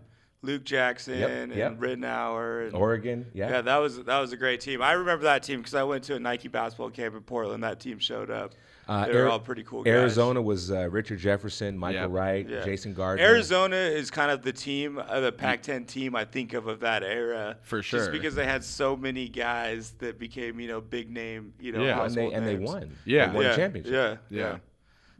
Luke 0.42 0.64
Jackson 0.64 1.18
Yep, 1.18 1.30
and 1.30 1.54
yep. 1.54 1.78
Ridnour 1.78 2.66
and 2.66 2.74
Oregon? 2.74 3.26
Yeah. 3.34 3.50
Yeah, 3.50 3.60
that 3.62 3.76
was 3.76 4.02
that 4.04 4.18
was 4.18 4.32
a 4.32 4.36
great 4.36 4.60
team. 4.60 4.80
I 4.82 4.92
remember 4.92 5.24
that 5.24 5.42
team 5.42 5.58
because 5.58 5.74
I 5.74 5.82
went 5.84 6.02
to 6.04 6.16
a 6.16 6.18
Nike 6.18 6.48
basketball 6.48 6.90
camp 6.90 7.14
in 7.14 7.20
Portland. 7.20 7.62
That 7.62 7.78
team 7.78 7.98
showed 7.98 8.30
up. 8.30 8.54
Uh, 8.88 9.06
they 9.06 9.12
were 9.14 9.20
Ari- 9.22 9.30
all 9.30 9.38
pretty 9.38 9.62
cool 9.62 9.84
guys. 9.84 9.92
Arizona 9.92 10.42
was 10.42 10.70
uh, 10.72 10.88
Richard 10.90 11.18
Jefferson, 11.20 11.78
Michael 11.78 12.02
Yep. 12.02 12.10
Wright, 12.10 12.48
Yeah. 12.48 12.64
Jason 12.64 12.92
Gardner. 12.92 13.24
Arizona 13.24 13.76
is 13.76 14.10
kind 14.10 14.30
of 14.32 14.42
the 14.42 14.52
team, 14.52 14.98
uh, 14.98 15.20
the 15.20 15.30
Pac-10 15.30 15.86
team 15.86 16.16
I 16.16 16.24
think 16.24 16.54
of 16.54 16.66
of 16.66 16.80
that 16.80 17.02
era. 17.04 17.56
For 17.62 17.82
sure, 17.82 18.00
Just 18.00 18.12
because 18.12 18.34
they 18.34 18.46
had 18.46 18.64
so 18.64 18.96
many 18.96 19.28
guys 19.28 19.92
that 19.98 20.18
became, 20.18 20.58
you 20.58 20.66
know, 20.66 20.80
big 20.80 21.08
name, 21.10 21.52
you 21.60 21.70
know, 21.72 21.84
Yeah. 21.84 22.04
and 22.04 22.14
they 22.14 22.32
and 22.32 22.46
they 22.46 22.56
won. 22.56 22.96
Yeah. 23.04 23.26
they 23.28 23.34
won 23.36 23.44
yeah, 23.44 23.56
championship. 23.56 23.92
Yeah, 23.92 24.16
Yeah. 24.28 24.42
yeah. 24.52 24.56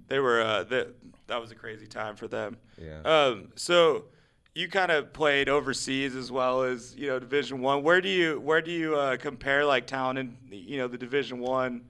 They 0.09 0.19
were. 0.19 0.41
Uh, 0.43 0.65
that 0.65 0.89
that 1.29 1.41
was 1.41 1.53
a 1.53 1.55
crazy 1.55 1.87
time 1.87 2.17
for 2.17 2.27
them. 2.27 2.57
Yeah. 2.77 3.03
Um, 3.03 3.53
so 3.55 4.07
you 4.53 4.67
kind 4.67 4.91
of 4.91 5.13
played 5.13 5.49
overseas 5.49 6.17
as 6.17 6.33
well 6.33 6.65
as 6.65 6.97
you 6.97 7.07
know 7.07 7.21
Division 7.21 7.61
One. 7.61 7.85
Where 7.85 8.01
do 8.01 8.09
you 8.09 8.41
where 8.41 8.61
do 8.61 8.73
you 8.73 8.97
uh, 8.97 9.17
compare 9.17 9.65
like 9.65 9.87
talent 9.87 10.19
in 10.19 10.37
you 10.51 10.79
know 10.79 10.89
the 10.89 10.99
Division 10.99 11.39
One 11.39 11.83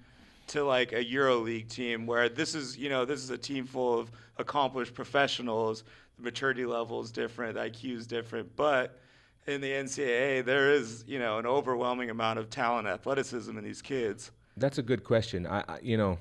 to 0.51 0.65
like 0.65 0.93
a 0.93 1.05
EuroLeague 1.05 1.69
team 1.69 2.07
where 2.07 2.29
this 2.29 2.55
is 2.55 2.77
you 2.77 2.89
know 2.89 3.05
this 3.05 3.23
is 3.23 3.31
a 3.31 3.39
team 3.39 3.67
full 3.67 3.99
of 3.99 4.11
accomplished 4.39 4.95
professionals. 4.95 5.85
The 6.19 6.25
maturity 6.25 6.67
level 6.67 7.01
is 7.01 7.11
different, 7.11 7.55
the 7.55 7.61
IQ 7.61 7.97
is 7.97 8.07
different, 8.07 8.55
but 8.57 8.99
in 9.47 9.61
the 9.61 9.71
NCAA 9.71 10.45
there 10.45 10.73
is 10.73 11.05
you 11.07 11.19
know 11.19 11.39
an 11.39 11.47
overwhelming 11.47 12.11
amount 12.11 12.39
of 12.39 12.51
talent, 12.51 12.89
athleticism 12.89 13.57
in 13.57 13.65
these 13.65 13.81
kids. 13.81 14.33
That's 14.57 14.79
a 14.79 14.83
good 14.83 15.05
question. 15.05 15.47
I, 15.47 15.61
I 15.69 15.79
you 15.83 15.97
know, 15.97 16.19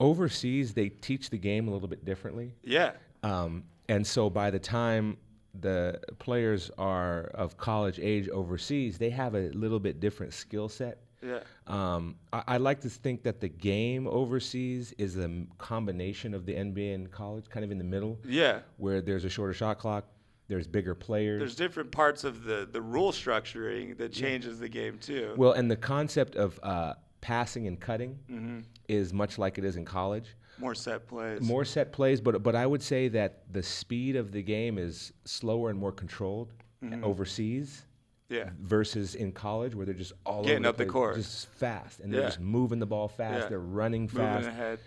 overseas 0.00 0.74
they 0.74 0.88
teach 0.88 1.30
the 1.30 1.38
game 1.38 1.68
a 1.68 1.70
little 1.70 1.88
bit 1.88 2.04
differently. 2.04 2.54
Yeah, 2.64 2.92
Um, 3.22 3.64
and 3.88 4.06
so 4.06 4.28
by 4.28 4.50
the 4.50 4.58
time 4.58 5.16
the 5.60 6.00
players 6.18 6.70
are 6.76 7.30
of 7.34 7.56
college 7.56 7.98
age 8.00 8.28
overseas, 8.28 8.98
they 8.98 9.10
have 9.10 9.34
a 9.34 9.48
little 9.50 9.80
bit 9.80 10.00
different 10.00 10.34
skill 10.34 10.68
set. 10.68 10.98
Yeah, 11.26 11.40
Um, 11.66 12.16
I, 12.32 12.42
I 12.46 12.56
like 12.58 12.80
to 12.82 12.88
think 12.90 13.22
that 13.24 13.40
the 13.40 13.48
game 13.48 14.06
overseas 14.06 14.94
is 14.98 15.16
a 15.16 15.30
combination 15.58 16.34
of 16.34 16.46
the 16.46 16.54
NBA 16.54 16.94
and 16.94 17.10
college, 17.10 17.48
kind 17.48 17.64
of 17.64 17.70
in 17.70 17.78
the 17.78 17.84
middle, 17.84 18.18
yeah. 18.24 18.60
where 18.76 19.00
there's 19.00 19.24
a 19.24 19.28
shorter 19.30 19.52
shot 19.54 19.78
clock, 19.78 20.04
there's 20.48 20.66
bigger 20.68 20.94
players. 20.94 21.40
There's 21.40 21.56
different 21.56 21.90
parts 21.90 22.22
of 22.24 22.44
the 22.44 22.68
the 22.70 22.80
rule 22.80 23.10
structuring 23.12 23.96
that 23.98 24.12
changes 24.12 24.58
the 24.60 24.68
game 24.68 24.98
too. 24.98 25.34
well, 25.36 25.52
and 25.52 25.70
the 25.70 25.76
concept 25.76 26.36
of 26.36 26.60
uh, 26.62 26.94
passing 27.20 27.66
and 27.66 27.80
cutting 27.80 28.18
Mm-hmm. 28.30 28.60
is 28.88 29.12
much 29.12 29.38
like 29.38 29.58
it 29.58 29.64
is 29.64 29.76
in 29.76 29.84
college. 29.84 30.36
more 30.58 30.74
set 30.74 31.06
plays. 31.08 31.40
More 31.42 31.64
set 31.64 31.92
plays, 31.92 32.20
but 32.20 32.42
but 32.42 32.54
I 32.54 32.64
would 32.66 32.82
say 32.82 33.08
that 33.08 33.42
the 33.52 33.62
speed 33.62 34.14
of 34.16 34.30
the 34.30 34.42
game 34.42 34.78
is 34.78 35.12
slower 35.24 35.70
and 35.70 35.78
more 35.78 35.92
controlled 35.92 36.52
Mm-hmm. 36.84 37.02
overseas 37.04 37.85
yeah, 38.28 38.50
versus 38.60 39.14
in 39.14 39.32
college 39.32 39.74
where 39.74 39.86
they're 39.86 39.94
just 39.94 40.12
all 40.24 40.42
Getting 40.42 40.64
over 40.64 40.70
up 40.70 40.76
the 40.76 40.86
court. 40.86 41.16
just 41.16 41.48
fast, 41.50 42.00
and 42.00 42.12
they're 42.12 42.20
Yeah. 42.22 42.26
just 42.26 42.40
moving 42.40 42.78
the 42.78 42.86
ball 42.86 43.08
fast. 43.08 43.44
Yeah. 43.44 43.48
They're 43.48 43.58
running 43.60 44.02
moving 44.02 44.18
fast, 44.18 44.48
ahead. 44.48 44.78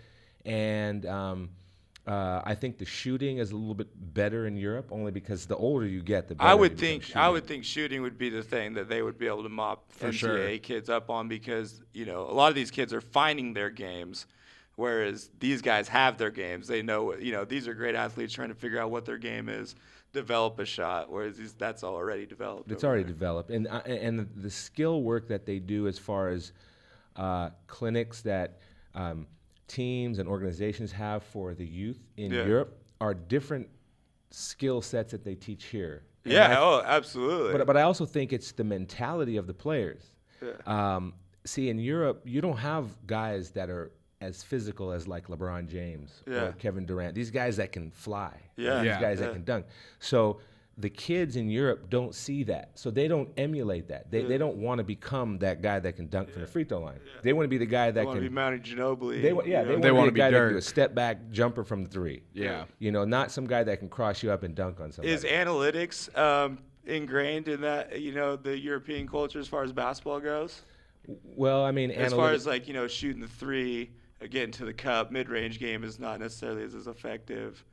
and 0.44 1.06
um, 1.06 1.50
uh, 2.06 2.42
I 2.44 2.54
think 2.54 2.78
the 2.78 2.84
shooting 2.84 3.38
is 3.38 3.50
a 3.52 3.56
little 3.56 3.74
bit 3.74 3.88
better 4.14 4.46
in 4.46 4.56
Europe, 4.56 4.88
only 4.90 5.12
because 5.12 5.46
the 5.46 5.56
older 5.56 5.86
you 5.86 6.02
get, 6.02 6.28
the 6.28 6.34
better. 6.34 6.48
I 6.50 6.54
would 6.54 6.78
think 6.78 7.14
I 7.14 7.28
would 7.28 7.46
think 7.46 7.64
shooting 7.64 8.02
would 8.02 8.18
be 8.18 8.30
the 8.30 8.42
thing 8.42 8.74
that 8.74 8.88
they 8.88 9.02
would 9.02 9.18
be 9.18 9.26
able 9.26 9.42
to 9.42 9.48
mop 9.48 9.90
For 9.92 10.08
NCAA 10.08 10.12
sure. 10.12 10.58
kids 10.58 10.88
up 10.88 11.10
on 11.10 11.28
because 11.28 11.82
you 11.92 12.06
know 12.06 12.22
a 12.28 12.32
lot 12.32 12.48
of 12.48 12.54
these 12.54 12.70
kids 12.70 12.92
are 12.94 13.00
finding 13.02 13.52
their 13.52 13.70
games, 13.70 14.26
whereas 14.76 15.30
these 15.38 15.60
guys 15.62 15.88
have 15.88 16.16
their 16.18 16.30
games. 16.30 16.66
They 16.68 16.82
know 16.82 17.14
you 17.16 17.32
know 17.32 17.44
these 17.44 17.68
are 17.68 17.74
great 17.74 17.94
athletes 17.94 18.32
trying 18.32 18.48
to 18.48 18.54
figure 18.54 18.80
out 18.80 18.90
what 18.90 19.04
their 19.04 19.18
game 19.18 19.48
is, 19.48 19.74
develop 20.12 20.58
a 20.58 20.64
shot, 20.64 21.10
whereas 21.10 21.36
these, 21.36 21.52
that's 21.54 21.84
already 21.84 22.26
developed. 22.26 22.70
It's 22.70 22.84
already 22.84 23.02
there. 23.04 23.12
developed, 23.12 23.50
and 23.50 23.66
uh, 23.68 23.80
and 23.86 24.18
the, 24.18 24.26
the 24.36 24.50
skill 24.50 25.02
work 25.02 25.28
that 25.28 25.46
they 25.46 25.58
do 25.58 25.86
as 25.88 25.98
far 25.98 26.28
as 26.28 26.52
uh, 27.16 27.50
clinics 27.66 28.22
that 28.22 28.58
um, 28.94 29.26
teams 29.68 30.18
and 30.18 30.28
organizations 30.28 30.90
have 30.92 31.22
for 31.22 31.54
the 31.54 31.66
youth 31.66 32.00
in 32.16 32.32
Yeah. 32.32 32.44
Europe 32.44 32.78
are 33.00 33.14
different 33.14 33.68
skill 34.30 34.82
sets 34.82 35.12
that 35.12 35.24
they 35.24 35.34
teach 35.34 35.64
here. 35.64 36.02
And 36.24 36.34
Yeah. 36.34 36.58
I- 36.58 36.60
oh, 36.60 36.82
absolutely. 36.84 37.52
but 37.56 37.66
but 37.66 37.76
I 37.76 37.82
also 37.82 38.04
think 38.06 38.32
it's 38.32 38.52
the 38.52 38.64
mentality 38.64 39.36
of 39.36 39.46
the 39.46 39.54
players. 39.54 40.02
Yeah. 40.42 40.52
Um, 40.96 41.14
see, 41.44 41.68
in 41.68 41.78
Europe, 41.78 42.22
you 42.24 42.40
don't 42.40 42.56
have 42.58 42.84
guys 43.06 43.50
that 43.52 43.70
are 43.70 43.90
as 44.20 44.42
physical 44.42 44.92
as 44.92 45.08
like 45.08 45.28
LeBron 45.28 45.66
James 45.68 46.22
Yeah. 46.26 46.46
or 46.46 46.52
Kevin 46.52 46.84
Durant. 46.84 47.14
These 47.14 47.30
guys 47.30 47.56
that 47.56 47.72
can 47.72 47.90
fly. 47.90 48.32
or 48.58 48.62
Yeah. 48.62 48.76
These 48.78 48.86
Yeah. 48.86 49.00
guys 49.00 49.20
Yeah. 49.20 49.26
that 49.26 49.32
can 49.32 49.44
dunk. 49.44 49.66
So 49.98 50.40
the 50.76 50.90
kids 50.90 51.36
in 51.36 51.48
Europe 51.50 51.88
don't 51.90 52.14
see 52.14 52.42
that. 52.44 52.78
So 52.78 52.90
they 52.90 53.08
don't 53.08 53.28
emulate 53.38 53.88
that. 53.88 54.10
They, 54.10 54.22
they 54.22 54.38
don't 54.38 54.56
want 54.58 54.78
to 54.78 54.84
become 54.84 55.38
that 55.38 55.62
guy 55.62 55.78
that 55.78 55.96
can 55.96 56.08
dunk 56.08 56.30
from 56.30 56.42
the 56.42 56.46
free 56.46 56.64
throw 56.64 56.80
line. 56.80 57.00
They 57.22 57.32
want 57.32 57.44
to 57.44 57.48
be 57.48 57.58
the 57.58 57.66
guy 57.66 57.86
I 57.86 57.90
that 57.92 58.04
want 58.06 58.16
to 58.16 58.20
can 58.20 58.28
be 58.28 58.34
Manu 58.34 58.58
Ginobili. 58.58 59.22
they, 59.22 59.32
wa- 59.32 59.42
yeah, 59.44 59.62
they. 59.62 59.76
They 59.76 59.90
want 59.90 59.96
wanna 59.96 60.06
to 60.08 60.12
be 60.12 60.16
be 60.16 60.20
a 60.20 60.24
guy 60.24 60.30
that 60.30 60.38
can 60.44 60.52
do 60.52 60.58
a 60.58 60.62
step 60.62 60.94
back 60.94 61.30
jumper 61.30 61.64
from 61.64 61.82
the 61.84 61.88
three. 61.90 62.22
Yeah. 62.34 62.64
You 62.78 62.92
know, 62.92 63.04
not 63.04 63.30
some 63.30 63.46
guy 63.46 63.62
that 63.64 63.78
can 63.78 63.88
cross 63.88 64.22
you 64.22 64.30
up 64.30 64.42
and 64.42 64.54
dunk 64.54 64.80
on 64.80 64.92
somebody. 64.92 65.12
Is 65.12 65.24
analytics 65.24 66.16
um, 66.18 66.58
ingrained 66.86 67.48
in 67.48 67.60
that 67.62 68.00
you 68.00 68.12
know 68.12 68.36
the 68.36 68.58
European 68.58 69.06
culture 69.08 69.38
as 69.38 69.48
far 69.48 69.62
as 69.64 69.72
basketball 69.72 70.20
goes? 70.20 70.62
well, 71.36 71.64
I 71.64 71.72
mean, 71.72 71.90
as 71.90 72.12
far 72.12 72.32
as 72.32 72.46
like 72.46 72.68
you 72.68 72.74
know 72.74 72.86
shooting 72.86 73.20
the 73.20 73.28
three, 73.28 73.90
getting 74.28 74.52
to 74.52 74.64
the 74.64 74.72
cup, 74.72 75.10
mid-range 75.10 75.58
game 75.58 75.84
is 75.84 75.98
not 75.98 76.20
necessarily 76.20 76.62
as, 76.64 76.74
as 76.74 76.86
effective. 76.86 77.64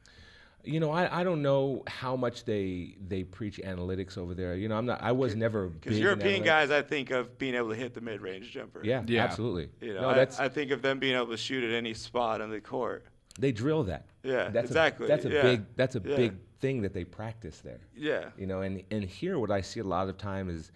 You 0.63 0.79
know, 0.81 0.91
I, 0.91 1.21
I 1.21 1.23
don't 1.23 1.41
know 1.41 1.83
how 1.87 2.17
much 2.17 2.43
they 2.43 2.97
they 3.07 3.23
preach 3.23 3.61
analytics 3.63 4.17
over 4.17 4.33
there. 4.33 4.55
You 4.55 4.67
know, 4.67 4.75
I'm 4.77 4.85
not. 4.85 5.01
I 5.01 5.13
was 5.13 5.33
never 5.35 5.69
Because 5.69 5.97
European 5.97 6.43
guys, 6.43 6.71
I 6.71 6.81
think 6.81 7.09
of 7.11 7.37
being 7.37 7.55
able 7.55 7.69
to 7.69 7.75
hit 7.75 7.93
the 7.93 8.01
mid-range 8.01 8.51
jumper. 8.51 8.81
Yeah, 8.83 9.03
Yeah. 9.07 9.23
absolutely. 9.23 9.69
You 9.79 9.93
know, 9.93 10.01
no, 10.01 10.09
I, 10.09 10.13
that's 10.15 10.39
I 10.39 10.49
think 10.49 10.71
of 10.71 10.81
them 10.81 10.99
being 10.99 11.15
able 11.15 11.27
to 11.27 11.37
shoot 11.37 11.63
at 11.63 11.71
any 11.71 11.93
spot 11.93 12.41
on 12.41 12.49
the 12.49 12.59
court. 12.59 13.05
they 13.39 13.51
drill 13.53 13.83
that. 13.83 14.07
Yeah, 14.23 14.49
that's 14.49 14.67
exactly, 14.69 15.05
A, 15.05 15.07
that's 15.07 15.25
a 15.25 15.29
yeah, 15.29 15.41
big 15.41 15.65
that's 15.77 15.95
a 15.95 16.01
yeah. 16.03 16.15
big 16.17 16.33
thing 16.59 16.81
that 16.81 16.91
they 16.93 17.05
practice 17.05 17.61
there. 17.61 17.79
Yeah. 17.95 18.31
You 18.37 18.47
know, 18.47 18.61
and 18.61 18.83
and 18.91 19.03
here 19.05 19.39
what 19.39 19.51
I 19.51 19.61
see 19.61 19.79
a 19.79 19.85
lot 19.85 20.09
of 20.09 20.17
time 20.17 20.49
is 20.49 20.71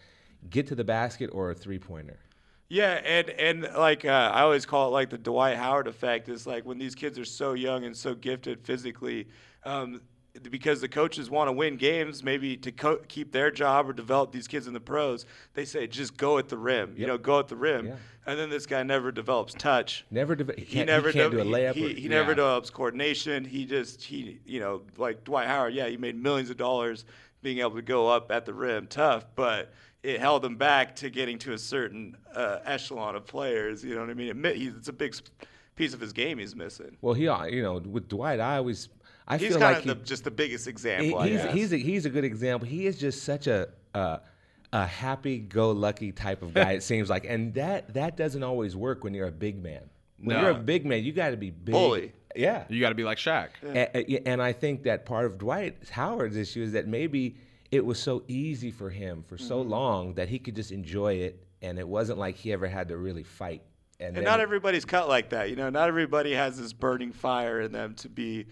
get 0.49 0.67
to 0.67 0.75
the 0.75 0.85
basket 0.85 1.31
or 1.33 1.51
a 1.51 1.55
three 1.55 1.79
pointer. 1.79 2.19
Yeah, 2.71 3.01
and 3.03 3.29
and 3.31 3.61
like 3.75 4.05
uh, 4.05 4.31
I 4.33 4.43
always 4.43 4.65
call 4.65 4.87
it 4.87 4.91
like 4.91 5.09
the 5.09 5.17
Dwight 5.17 5.57
Howard 5.57 5.87
effect 5.87 6.29
is 6.29 6.47
like 6.47 6.65
when 6.65 6.77
these 6.77 6.95
kids 6.95 7.19
are 7.19 7.25
so 7.25 7.51
young 7.51 7.83
and 7.83 7.95
so 7.95 8.15
gifted 8.15 8.61
physically, 8.61 9.27
um, 9.65 9.99
because 10.49 10.79
the 10.79 10.87
coaches 10.87 11.29
want 11.29 11.49
to 11.49 11.51
win 11.51 11.75
games, 11.75 12.23
maybe 12.23 12.55
to 12.55 12.71
co- 12.71 13.01
keep 13.09 13.33
their 13.33 13.51
job 13.51 13.89
or 13.89 13.93
develop 13.93 14.31
these 14.31 14.47
kids 14.47 14.67
in 14.67 14.73
the 14.73 14.79
pros, 14.79 15.25
they 15.53 15.65
say 15.65 15.85
just 15.85 16.15
go 16.15 16.37
at 16.37 16.47
the 16.47 16.57
rim, 16.57 16.93
you 16.95 17.05
know, 17.05 17.17
go 17.17 17.39
at 17.39 17.49
the 17.49 17.57
rim, 17.57 17.87
Yeah. 17.87 17.95
and 18.25 18.39
then 18.39 18.49
this 18.49 18.65
guy 18.65 18.83
never 18.83 19.11
develops 19.11 19.53
touch. 19.53 20.05
Never 20.09 20.33
deve- 20.37 20.55
he 20.57 20.63
He 20.79 20.85
never 20.85 21.11
he 21.11 21.19
de- 21.19 21.29
do 21.29 21.41
a 21.41 21.43
layup. 21.43 21.73
He, 21.73 21.85
or, 21.87 21.89
he, 21.89 22.01
he 22.03 22.07
never 22.07 22.33
develops 22.33 22.69
coordination. 22.69 23.43
He 23.43 23.65
just 23.65 24.01
he 24.01 24.39
you 24.45 24.61
know 24.61 24.83
like 24.95 25.25
Dwight 25.25 25.47
Howard. 25.47 25.73
Yeah, 25.73 25.87
he 25.89 25.97
made 25.97 26.15
millions 26.15 26.49
of 26.49 26.55
dollars 26.55 27.03
being 27.41 27.57
able 27.59 27.71
to 27.75 27.81
go 27.81 28.07
up 28.07 28.31
at 28.31 28.45
the 28.45 28.53
rim, 28.53 28.87
tough, 28.87 29.25
but 29.35 29.73
it 30.03 30.19
held 30.19 30.43
him 30.43 30.55
back 30.55 30.95
to 30.97 31.09
getting 31.09 31.37
to 31.39 31.53
a 31.53 31.57
certain 31.57 32.15
uh, 32.35 32.59
echelon 32.65 33.15
of 33.15 33.25
players. 33.25 33.83
You 33.83 33.95
know 33.95 34.01
what 34.01 34.09
I 34.09 34.13
mean? 34.15 34.45
It, 34.45 34.55
he's, 34.55 34.73
it's 34.75 34.87
a 34.87 34.93
big 34.93 35.15
piece 35.75 35.93
of 35.93 35.99
his 36.01 36.11
game 36.13 36.37
he's 36.37 36.55
missing. 36.55 36.97
well, 37.01 37.13
he 37.13 37.27
uh, 37.27 37.45
you 37.45 37.61
know 37.63 37.77
with 37.77 38.07
Dwight, 38.07 38.39
I 38.39 38.57
always 38.57 38.89
I 39.27 39.37
He's 39.37 39.49
feel 39.51 39.59
like 39.59 39.77
of 39.77 39.83
he, 39.83 39.89
the, 39.89 39.95
just 39.95 40.23
the 40.23 40.31
biggest 40.31 40.65
He- 40.65 40.71
example. 40.71 41.19
I 41.19 41.27
he's 41.29 41.41
guess. 41.41 41.53
he's 41.53 41.73
a, 41.73 41.77
he's 41.77 42.05
a 42.05 42.09
good 42.09 42.23
example. 42.25 42.67
He 42.67 42.87
is 42.87 42.97
just 42.99 43.23
such 43.23 43.47
a 43.47 43.69
uh, 43.93 44.17
a 44.73 44.85
happy-go-lucky 44.85 46.11
type 46.13 46.41
of 46.41 46.53
guy. 46.53 46.73
it 46.73 46.83
seems 46.91 47.09
like, 47.09 47.25
and 47.25 47.53
that 47.55 47.93
that 47.93 48.17
doesn't 48.17 48.43
always 48.43 48.75
work 48.75 49.03
when 49.03 49.13
you're 49.13 49.27
a 49.27 49.31
big 49.31 49.61
man. 49.61 49.89
When 50.17 50.35
No. 50.37 50.41
you're 50.43 50.51
a 50.51 50.55
big 50.55 50.85
man, 50.85 51.03
you 51.03 51.11
got 51.13 51.31
to 51.31 51.37
be 51.37 51.49
big. 51.51 51.73
Bully. 51.73 52.13
Yeah. 52.35 52.63
You 52.69 52.79
got 52.79 52.89
to 52.89 52.95
be 52.95 53.03
like 53.03 53.17
Shaq. 53.17 53.49
A- 53.63 53.97
a- 53.97 54.27
and 54.27 54.41
I 54.41 54.53
think 54.53 54.83
that 54.83 55.05
part 55.05 55.25
of 55.25 55.37
Dwight 55.37 55.77
Howard's 55.89 56.37
issue 56.37 56.61
is 56.63 56.71
that 56.73 56.87
maybe 56.87 57.35
it 57.71 57.85
was 57.85 57.99
so 57.99 58.23
easy 58.27 58.69
for 58.71 58.89
him 58.89 59.23
for 59.27 59.37
so 59.37 59.61
Mm-hmm. 59.61 59.69
long 59.71 60.13
that 60.15 60.29
he 60.29 60.39
could 60.39 60.55
just 60.55 60.71
enjoy 60.71 61.13
it, 61.15 61.41
and 61.61 61.79
it 61.79 61.87
wasn't 61.87 62.19
like 62.19 62.35
he 62.35 62.51
ever 62.53 62.67
had 62.67 62.89
to 62.89 62.97
really 62.97 63.23
fight. 63.23 63.61
And, 63.99 64.09
And 64.09 64.17
then- 64.17 64.23
not 64.25 64.39
everybody's 64.39 64.85
cut 64.85 65.07
like 65.07 65.29
that. 65.29 65.49
You 65.49 65.55
know, 65.55 65.69
not 65.69 65.87
everybody 65.87 66.33
has 66.33 66.57
this 66.57 66.73
burning 66.73 67.11
fire 67.13 67.61
in 67.61 67.71
them 67.71 67.93
to 67.95 68.09
be 68.09 68.45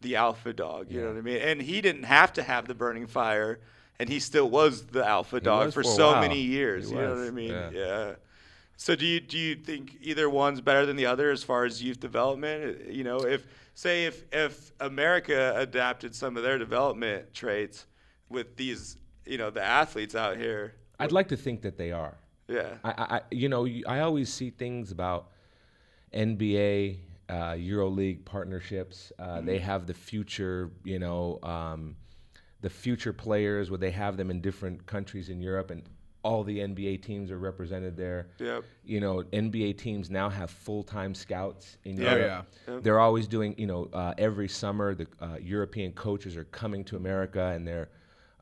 the 0.00 0.16
alpha 0.16 0.52
dog. 0.52 0.90
You 0.90 1.00
know 1.02 1.08
what 1.08 1.16
I 1.18 1.20
mean? 1.22 1.36
And 1.38 1.62
he 1.62 1.80
didn't 1.80 2.02
have 2.04 2.32
to 2.34 2.42
have 2.42 2.66
the 2.66 2.74
burning 2.74 3.06
fire, 3.06 3.60
and 3.98 4.08
he 4.08 4.18
still 4.18 4.50
was 4.50 4.86
the 4.86 5.06
alpha 5.06 5.40
dog 5.40 5.68
for, 5.72 5.82
for 5.82 5.84
so 5.84 6.12
while. 6.12 6.20
many 6.20 6.40
years. 6.40 6.88
He 6.90 6.96
you 6.96 7.00
know 7.00 7.14
what 7.14 7.26
I 7.26 7.30
mean? 7.30 7.50
yeah. 7.50 7.70
Yeah. 7.72 8.14
So 8.76 8.96
do 8.96 9.06
you 9.06 9.20
do 9.20 9.38
you 9.38 9.54
think 9.54 9.98
either 10.00 10.28
one's 10.28 10.60
better 10.60 10.84
than 10.84 10.96
the 10.96 11.06
other 11.06 11.30
as 11.30 11.44
far 11.44 11.64
as 11.64 11.80
youth 11.80 12.00
development? 12.00 12.90
You 12.90 13.04
know, 13.04 13.18
if 13.18 13.46
say 13.74 14.06
if 14.06 14.24
if 14.32 14.72
America 14.80 15.54
adapted 15.56 16.12
some 16.14 16.36
of 16.36 16.42
their 16.42 16.58
development 16.58 17.32
traits 17.32 17.86
with 18.34 18.56
these, 18.56 18.98
you 19.24 19.38
know, 19.38 19.50
the 19.50 19.62
athletes 19.62 20.14
out 20.14 20.36
here. 20.36 20.74
I'd 20.98 21.12
like 21.12 21.28
to 21.28 21.36
think 21.36 21.62
that 21.62 21.78
they 21.78 21.92
are. 21.92 22.16
Yeah. 22.48 22.74
I, 22.84 22.90
I, 23.16 23.20
you 23.30 23.48
know, 23.48 23.66
I 23.86 24.00
always 24.00 24.30
see 24.32 24.50
things 24.50 24.90
about 24.92 25.30
NBA, 26.12 26.98
uh, 27.28 27.32
EuroLeague 27.52 28.24
partnerships. 28.24 29.12
Uh, 29.18 29.40
They 29.40 29.58
have 29.58 29.86
the 29.86 29.94
future, 29.94 30.70
you 30.84 30.98
know, 30.98 31.38
um, 31.42 31.96
the 32.60 32.70
future 32.70 33.12
players 33.12 33.70
where 33.70 33.78
they 33.78 33.90
have 33.90 34.16
them 34.16 34.30
in 34.30 34.40
different 34.40 34.86
countries 34.86 35.28
in 35.28 35.40
Europe, 35.40 35.70
and 35.70 35.82
all 36.22 36.42
the 36.44 36.58
NBA 36.60 37.02
teams 37.02 37.30
are 37.30 37.38
represented 37.38 37.96
there. 37.96 38.28
Yep. 38.38 38.64
You 38.84 39.00
know, 39.00 39.22
NBA 39.32 39.76
teams 39.76 40.10
now 40.10 40.30
have 40.30 40.50
full-time 40.50 41.14
scouts 41.14 41.76
in 41.84 41.96
Yeah. 42.00 42.14
Europe. 42.14 42.46
Yeah. 42.68 42.74
Yep. 42.74 42.82
They're 42.84 43.00
always 43.00 43.26
doing, 43.26 43.54
you 43.58 43.66
know, 43.66 43.88
uh, 43.92 44.14
every 44.16 44.48
summer 44.48 44.94
the 44.94 45.06
uh, 45.20 45.36
European 45.40 45.92
coaches 45.92 46.36
are 46.36 46.44
coming 46.44 46.84
to 46.84 46.96
America 46.96 47.52
and 47.54 47.66
they're 47.68 47.90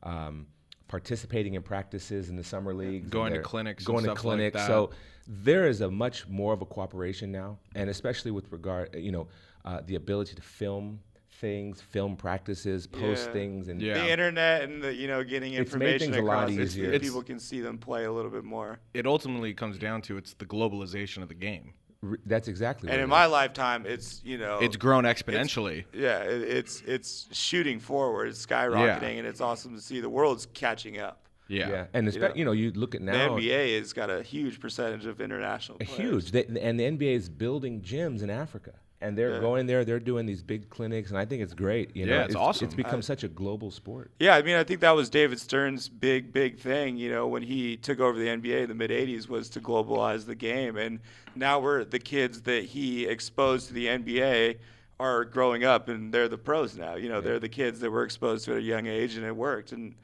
um, 0.03 0.47
participating 0.87 1.55
in 1.55 1.61
practices 1.63 2.29
in 2.29 2.35
the 2.35 2.43
summer 2.43 2.73
leagues. 2.73 3.05
and 3.05 3.11
Going 3.11 3.31
to 3.31 3.37
they're 3.37 3.43
clinics 3.43 3.83
and 3.83 3.87
Going 3.87 4.03
to 4.05 4.11
stuff 4.11 4.23
like 4.25 4.35
clinics. 4.37 4.57
that. 4.57 4.67
So 4.67 4.91
there 5.27 5.67
is 5.67 5.81
a 5.81 5.89
much 5.89 6.27
more 6.27 6.53
of 6.53 6.61
a 6.61 6.65
cooperation 6.65 7.31
now, 7.31 7.57
and 7.75 7.89
especially 7.89 8.31
with 8.31 8.51
regard, 8.51 8.93
you 8.95 9.11
know, 9.11 9.27
uh, 9.65 9.81
the 9.85 9.95
ability 9.95 10.35
to 10.35 10.41
film 10.41 10.99
things, 11.39 11.81
film 11.81 12.15
practices, 12.15 12.85
post 12.85 13.27
Yeah. 13.27 13.33
things, 13.33 13.67
and 13.69 13.81
Yeah. 13.81 13.95
The 13.95 14.11
internet 14.11 14.63
and 14.63 14.81
the 14.83 14.93
you 14.93 15.07
know 15.07 15.23
getting 15.23 15.53
It's 15.53 15.73
made 15.73 15.95
information 15.95 16.11
things 16.13 16.17
a 16.17 16.21
lot 16.25 16.43
across 16.43 16.51
easier. 16.51 16.85
that 16.87 16.95
It's- 16.95 17.09
people 17.09 17.23
can 17.23 17.39
see 17.39 17.59
them 17.59 17.77
play 17.77 18.05
a 18.05 18.11
little 18.11 18.31
bit 18.31 18.43
more. 18.43 18.79
It 18.93 19.05
ultimately 19.07 19.53
comes 19.53 19.77
down 19.77 20.01
to 20.03 20.17
it's 20.17 20.33
the 20.35 20.45
globalization 20.45 21.21
of 21.21 21.27
the 21.29 21.33
game. 21.35 21.73
R- 22.03 22.17
That's 22.25 22.47
exactly. 22.47 22.89
Right. 22.89 22.99
And 22.99 23.01
what 23.01 23.03
in 23.03 23.09
it 23.09 23.15
my 23.21 23.25
is. 23.25 23.31
lifetime, 23.31 23.85
it's 23.85 24.21
you 24.25 24.37
know 24.37 24.59
It's 24.59 24.75
grown 24.75 25.05
exponentially. 25.05 25.85
yeah, 25.93 26.19
it, 26.23 26.41
it's 26.41 26.81
it's 26.85 27.27
shooting 27.31 27.79
forward, 27.79 28.27
it's 28.27 28.45
skyrocketing, 28.45 29.17
and 29.19 29.27
it's 29.27 29.41
awesome 29.41 29.75
to 29.75 29.81
see 29.81 29.99
the 30.01 30.09
world's 30.09 30.45
catching 30.53 30.99
up. 30.99 31.27
yeah. 31.47 31.69
yeah, 31.69 31.85
and 31.93 32.05
Yeah. 32.05 32.11
espe- 32.29 32.35
you 32.35 32.45
know, 32.45 32.51
you 32.51 32.71
look 32.71 32.95
at 32.95 33.01
now. 33.01 33.11
The 33.13 33.17
now. 33.17 33.37
NBA 33.37 33.77
has 33.79 33.93
got 33.93 34.09
a 34.09 34.21
huge 34.23 34.59
percentage 34.59 35.05
of 35.05 35.19
international 35.21 35.77
players. 35.77 35.97
huge. 35.97 36.31
They, 36.31 36.45
and 36.61 36.79
the 36.79 36.83
NBA 36.83 37.13
is 37.15 37.29
building 37.29 37.81
gyms 37.81 38.21
in 38.21 38.29
Africa, 38.29 38.73
and 39.03 39.17
they're 39.17 39.35
Yeah. 39.35 39.39
going 39.41 39.67
there. 39.67 39.83
They're 39.85 39.99
doing 39.99 40.25
these 40.25 40.41
big 40.41 40.69
clinics, 40.69 41.09
and 41.09 41.17
I 41.19 41.25
think 41.25 41.43
it's 41.43 41.53
great. 41.53 41.95
You 41.95 42.05
know, 42.05 42.13
Yeah, 42.15 42.23
it's 42.23 42.35
awesome. 42.35 42.65
It's 42.65 42.73
become 42.75 43.01
such 43.01 43.23
a 43.23 43.27
global 43.27 43.69
sport. 43.69 44.11
Yeah, 44.19 44.35
I 44.35 44.41
mean, 44.41 44.55
I 44.55 44.63
think 44.63 44.79
that 44.79 44.91
was 44.95 45.09
David 45.09 45.39
Stern's 45.39 45.89
big, 45.89 46.31
big 46.33 46.57
thing. 46.57 46.97
You 46.97 47.11
know, 47.11 47.27
when 47.27 47.43
he 47.43 47.77
took 47.77 47.99
over 47.99 48.17
the 48.17 48.27
NBA 48.29 48.61
in 48.63 48.69
the 48.69 48.75
mid 48.75 48.89
'80s, 48.91 49.27
was 49.27 49.49
to 49.49 49.59
globalize 49.59 50.25
the 50.25 50.35
game, 50.35 50.77
and 50.77 50.99
now 51.35 51.59
we're 51.59 51.83
the 51.83 51.99
kids 51.99 52.41
that 52.43 52.63
he 52.65 53.05
exposed 53.05 53.67
to 53.67 53.73
the 53.73 53.87
NBA 53.87 54.57
are 54.99 55.25
growing 55.25 55.63
up, 55.65 55.89
and 55.89 56.13
they're 56.13 56.29
the 56.29 56.37
pros 56.37 56.77
now. 56.77 56.95
You 56.95 57.09
know, 57.09 57.19
they're 57.19 57.39
the 57.39 57.49
kids 57.49 57.79
that 57.81 57.91
were 57.91 58.03
exposed 58.03 58.45
to 58.45 58.51
at 58.53 58.57
a 58.59 58.61
young 58.61 58.87
age, 58.87 59.15
and 59.17 59.25
it 59.25 59.35
worked. 59.35 59.71
And 59.73 59.95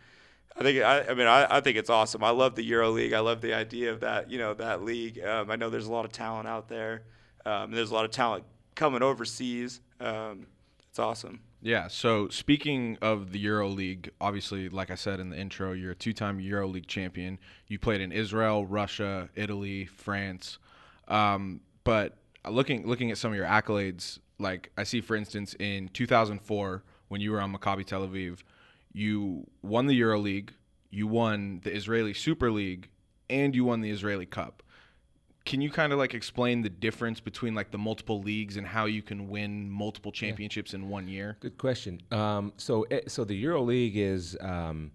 I 0.57 0.63
think, 0.63 0.83
I, 0.83 1.01
I 1.07 1.13
mean, 1.13 1.27
I, 1.27 1.57
I 1.57 1.62
think 1.62 1.77
it's 1.77 1.89
awesome. 1.91 2.21
I 2.23 2.31
love 2.31 2.55
the 2.55 2.63
Euro 2.65 2.89
League. 2.89 3.13
I 3.13 3.19
love 3.19 3.39
the 3.39 3.53
idea 3.53 3.93
of 3.93 4.01
that. 4.01 4.29
You 4.29 4.39
know, 4.39 4.53
that 4.55 4.83
league. 4.83 5.23
Um, 5.23 5.49
I 5.51 5.55
know 5.55 5.69
there's 5.69 5.85
a 5.85 5.91
lot 5.91 6.03
of 6.05 6.12
talent 6.12 6.47
out 6.49 6.67
there. 6.67 7.03
Um, 7.45 7.71
there's 7.71 7.91
a 7.91 7.93
lot 7.93 8.03
of 8.03 8.12
talent 8.12 8.43
coming 8.80 9.04
overseas. 9.04 9.82
Um, 10.00 10.48
it's 10.89 10.98
awesome. 10.98 11.42
Yeah. 11.62 11.89
So 11.89 12.30
speaking 12.30 12.98
of 13.02 13.34
the 13.34 13.39
Euro 13.39 13.68
League, 13.68 14.10
obviously, 14.22 14.70
like 14.70 14.89
I 14.89 14.96
said 14.96 15.20
in 15.20 15.30
the 15.30 15.38
intro, 15.38 15.74
you're 15.74 15.92
a 15.92 15.96
two-time 15.96 16.39
Euro 16.39 16.65
League 16.65 16.88
champion. 16.88 17.38
You 17.68 17.78
played 17.78 18.00
in 18.00 18.13
Israel, 18.13 18.65
Russia, 18.65 19.30
Italy, 19.36 19.86
France. 19.86 20.60
Um, 21.10 21.60
but 21.84 22.15
looking 22.50 22.88
looking 22.88 23.12
at 23.12 23.18
some 23.18 23.32
of 23.32 23.38
your 23.38 23.46
accolades, 23.46 24.20
like 24.39 24.72
I 24.78 24.84
see, 24.84 25.02
for 25.02 25.18
instance, 25.18 25.54
in 25.60 25.89
2004 25.89 26.84
when 27.10 27.20
you 27.20 27.32
were 27.32 27.42
on 27.42 27.54
Maccabi 27.54 27.86
Tel 27.86 28.08
Aviv, 28.08 28.39
you 28.94 29.46
won 29.62 29.88
the 29.88 29.96
Euro 29.96 30.20
League, 30.20 30.54
you 30.89 31.06
won 31.06 31.60
the 31.65 31.76
Israeli 31.76 32.13
Super 32.13 32.50
League, 32.50 32.88
and 33.30 33.54
you 33.54 33.65
won 33.65 33.82
the 33.82 33.92
Israeli 33.92 34.26
Cup 34.26 34.63
can 35.49 35.62
you 35.62 35.71
kind 35.71 35.91
of 35.91 35.97
like 35.97 36.13
explain 36.13 36.62
the 36.62 36.69
difference 36.69 37.19
between 37.19 37.55
like 37.55 37.71
the 37.71 37.77
multiple 37.77 38.21
leagues 38.21 38.55
and 38.55 38.67
how 38.67 38.85
you 38.85 39.01
can 39.01 39.27
win 39.27 39.67
multiple 39.67 40.12
championships 40.12 40.75
in 40.75 40.88
one 40.89 41.07
year? 41.07 41.38
Good 41.39 41.57
question. 41.57 41.99
Um, 42.12 42.53
so, 42.57 42.83
eh, 42.91 43.01
so 43.07 43.23
the 43.23 43.33
Euro 43.33 43.63
League 43.63 43.97
is 43.97 44.38
um, 44.41 44.91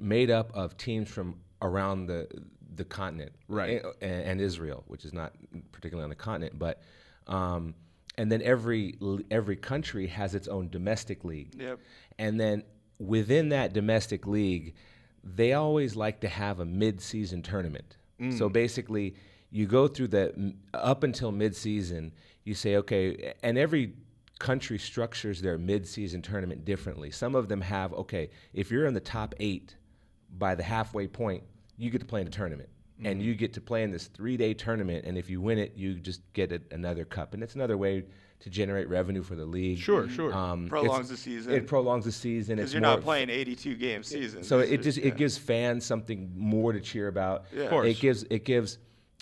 made 0.00 0.30
up 0.32 0.50
of 0.52 0.76
teams 0.76 1.08
from 1.08 1.36
around 1.62 2.06
the 2.06 2.26
the 2.74 2.84
continent, 2.84 3.30
Right. 3.46 3.80
eh, 3.84 3.88
And, 4.02 4.22
and 4.30 4.40
Israel, 4.40 4.82
which 4.88 5.04
is 5.04 5.12
not 5.12 5.32
particularly 5.70 6.02
on 6.02 6.10
the 6.10 6.16
continent, 6.16 6.58
but 6.58 6.82
um, 7.28 7.74
and 8.18 8.32
then 8.32 8.42
every 8.42 8.96
every 9.30 9.54
country 9.56 10.08
has 10.08 10.34
its 10.34 10.48
own 10.48 10.70
domestic 10.70 11.22
league. 11.24 11.54
Yep. 11.56 11.78
And 12.18 12.40
then 12.40 12.64
within 12.98 13.50
that 13.50 13.72
domestic 13.72 14.26
league, 14.26 14.74
they 15.22 15.52
always 15.52 15.94
like 15.94 16.18
to 16.22 16.28
have 16.28 16.58
a 16.58 16.64
mid-season 16.64 17.42
tournament. 17.42 17.96
So 18.38 18.48
basically, 18.48 19.16
you 19.54 19.66
go 19.66 19.86
through 19.86 20.08
the 20.08 20.52
up 20.74 21.04
until 21.04 21.30
mid-season. 21.30 22.12
You 22.42 22.54
say, 22.54 22.74
okay, 22.78 23.34
and 23.44 23.56
every 23.56 23.94
country 24.40 24.78
structures 24.78 25.40
their 25.40 25.56
mid-season 25.58 26.22
tournament 26.22 26.64
differently. 26.64 27.12
Some 27.12 27.36
of 27.36 27.48
them 27.48 27.60
have, 27.60 27.92
okay, 27.94 28.30
if 28.52 28.72
you're 28.72 28.84
in 28.86 28.94
the 28.94 29.00
top 29.00 29.32
eight 29.38 29.76
by 30.38 30.56
the 30.56 30.64
halfway 30.64 31.06
point, 31.06 31.44
you 31.78 31.88
get 31.90 32.00
to 32.00 32.04
play 32.06 32.20
in 32.20 32.26
a 32.26 32.30
tournament. 32.30 32.68
And 33.04 33.20
you 33.20 33.34
get 33.34 33.52
to 33.54 33.60
play 33.60 33.82
in 33.82 33.90
this 33.90 34.06
three-day 34.06 34.54
tournament, 34.54 35.04
and 35.04 35.18
if 35.18 35.28
you 35.28 35.40
win 35.40 35.58
it, 35.58 35.72
you 35.76 35.94
just 35.94 36.20
get 36.32 36.52
a, 36.52 36.60
another 36.70 37.04
cup, 37.04 37.34
and 37.34 37.42
it's 37.42 37.54
another 37.54 37.76
way 37.76 38.04
to 38.40 38.50
generate 38.50 38.88
revenue 38.88 39.22
for 39.22 39.34
the 39.34 39.44
league. 39.44 39.78
Sure, 39.78 40.08
sure. 40.08 40.32
Um, 40.32 40.68
Prolongs 40.68 41.08
the 41.10 41.16
season. 41.16 41.52
It 41.52 41.66
prolongs 41.66 42.04
the 42.06 42.12
season. 42.12 42.56
Because 42.56 42.68
It's 42.70 42.74
you're 42.74 42.82
more- 42.82 42.96
not 42.96 43.02
playing 43.02 43.30
82 43.30 43.74
game 43.74 44.02
seasons. 44.04 44.46
so 44.48 44.60
It's 44.60 44.70
it 44.70 44.82
just 44.82 44.98
yeah. 44.98 45.06
it 45.08 45.16
gives 45.16 45.36
fans 45.36 45.84
something 45.84 46.32
more 46.36 46.72
to 46.72 46.80
cheer 46.80 47.08
about. 47.08 47.44
Yeah. 47.54 47.64
Of 47.64 47.70
course. 47.70 47.88
It 47.88 48.00
gives 48.00 48.22
it 48.30 48.44
gives 48.44 48.78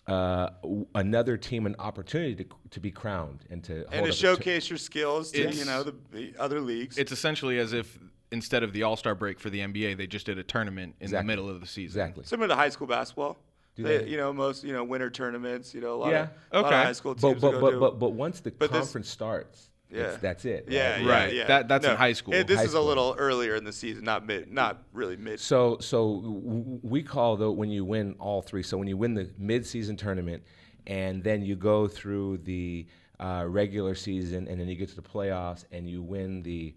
uh, 0.08 0.50
another 0.94 1.36
team 1.36 1.64
an 1.66 1.76
opportunity 1.78 2.34
to, 2.34 2.44
to 2.70 2.80
be 2.80 2.90
crowned 2.90 3.44
and 3.50 3.62
to 3.64 3.74
hold 3.74 3.86
and 3.92 3.92
to 3.92 3.98
up 4.00 4.04
a 4.06 4.10
t- 4.10 4.16
showcase 4.16 4.68
your 4.68 4.78
skills 4.78 5.30
to 5.32 5.40
It's- 5.42 5.56
you 5.58 5.64
know 5.64 5.82
the, 5.82 5.94
the 6.12 6.34
other 6.38 6.60
leagues. 6.60 6.98
It's 6.98 7.12
essentially 7.12 7.58
as 7.58 7.72
if 7.72 7.98
instead 8.32 8.62
of 8.62 8.72
the 8.72 8.82
All 8.82 8.96
Star 8.96 9.14
break 9.14 9.38
for 9.38 9.50
the 9.50 9.60
NBA, 9.60 9.96
they 9.96 10.06
just 10.06 10.26
did 10.26 10.38
a 10.38 10.42
tournament 10.42 10.94
in 11.00 11.10
the 11.10 11.22
middle 11.22 11.48
of 11.48 11.60
the 11.60 11.66
season. 11.66 12.00
exactly. 12.00 12.24
similar 12.24 12.48
to 12.48 12.56
high 12.56 12.68
school 12.70 12.86
basketball. 12.88 13.36
Do 13.74 13.84
They, 13.84 13.98
they? 13.98 14.08
you 14.08 14.16
know, 14.18 14.32
most 14.32 14.64
you 14.64 14.72
know 14.72 14.84
winter 14.84 15.08
tournaments. 15.08 15.72
You 15.74 15.80
know, 15.82 15.94
a 15.94 15.96
lot 15.96 16.10
Yeah. 16.10 16.22
of 16.22 16.28
a 16.52 16.56
lot 16.62 16.66
Okay. 16.66 16.80
of 16.80 16.86
high 16.86 16.92
school 16.92 17.14
But 17.14 17.28
teams 17.28 17.40
but 17.40 17.52
will 17.54 17.60
but, 17.60 17.70
go 17.72 17.80
but 17.80 17.90
do. 17.92 17.96
but 17.98 18.10
once 18.12 18.40
the 18.40 18.50
But 18.50 18.70
this- 18.72 18.80
conference 18.80 19.08
starts, 19.08 19.70
Yeah. 19.92 20.02
it's, 20.12 20.16
that's 20.22 20.44
it. 20.44 20.66
yeah, 20.68 20.92
right? 20.92 21.00
yeah, 21.02 21.08
Right. 21.12 21.34
yeah. 21.34 21.46
That- 21.46 21.68
that's 21.68 21.86
in 21.86 21.96
high 21.96 22.12
school. 22.14 22.34
It- 22.34 22.46
this 22.46 22.58
High 22.58 22.64
is 22.64 22.70
school. 22.70 22.84
a 22.84 22.88
little 22.88 23.14
earlier 23.18 23.54
in 23.56 23.64
the 23.64 23.72
season, 23.72 24.04
not 24.04 24.26
mid, 24.26 24.50
not 24.52 24.82
really 24.92 25.16
mid. 25.16 25.38
So 25.40 25.78
so 25.80 26.78
we 26.82 27.02
call 27.02 27.36
though 27.36 27.52
when 27.52 27.70
you 27.70 27.84
win 27.84 28.14
all 28.18 28.42
three. 28.42 28.62
So 28.62 28.78
when 28.78 28.88
you 28.88 28.96
win 28.96 29.14
the 29.14 29.30
mid-season 29.38 29.96
tournament, 29.96 30.42
and 30.86 31.22
then 31.22 31.42
you 31.42 31.56
go 31.56 31.86
through 31.86 32.38
the 32.38 32.86
uh, 33.20 33.44
regular 33.46 33.94
season, 33.94 34.48
and 34.48 34.58
then 34.60 34.66
you 34.68 34.74
get 34.74 34.88
to 34.88 34.96
the 34.96 35.02
playoffs, 35.02 35.64
and 35.70 35.88
you 35.88 36.02
win 36.02 36.42
the 36.42 36.74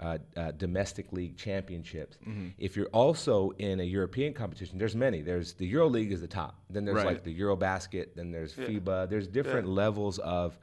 uh, 0.00 0.18
uh, 0.36 0.50
domestic 0.52 1.12
league 1.12 1.36
championships. 1.36 2.16
Mm-hmm. 2.26 2.48
If 2.58 2.74
you're 2.76 2.88
also 2.88 3.50
in 3.58 3.78
a 3.78 3.84
European 3.84 4.34
competition, 4.34 4.76
there's 4.76 4.96
many. 4.96 5.22
There's 5.22 5.52
the 5.52 5.66
Euro 5.68 5.86
League 5.88 6.10
is 6.10 6.20
the 6.20 6.26
top. 6.26 6.58
Then 6.68 6.84
there's 6.84 6.96
Right. 6.96 7.06
like 7.06 7.22
the 7.22 7.30
Euro 7.34 7.54
Basket. 7.54 8.16
Then 8.16 8.32
there's 8.32 8.54
FIBA. 8.54 9.08
There's 9.08 9.28
different 9.28 9.68
levels 9.68 10.18
of 10.18 10.58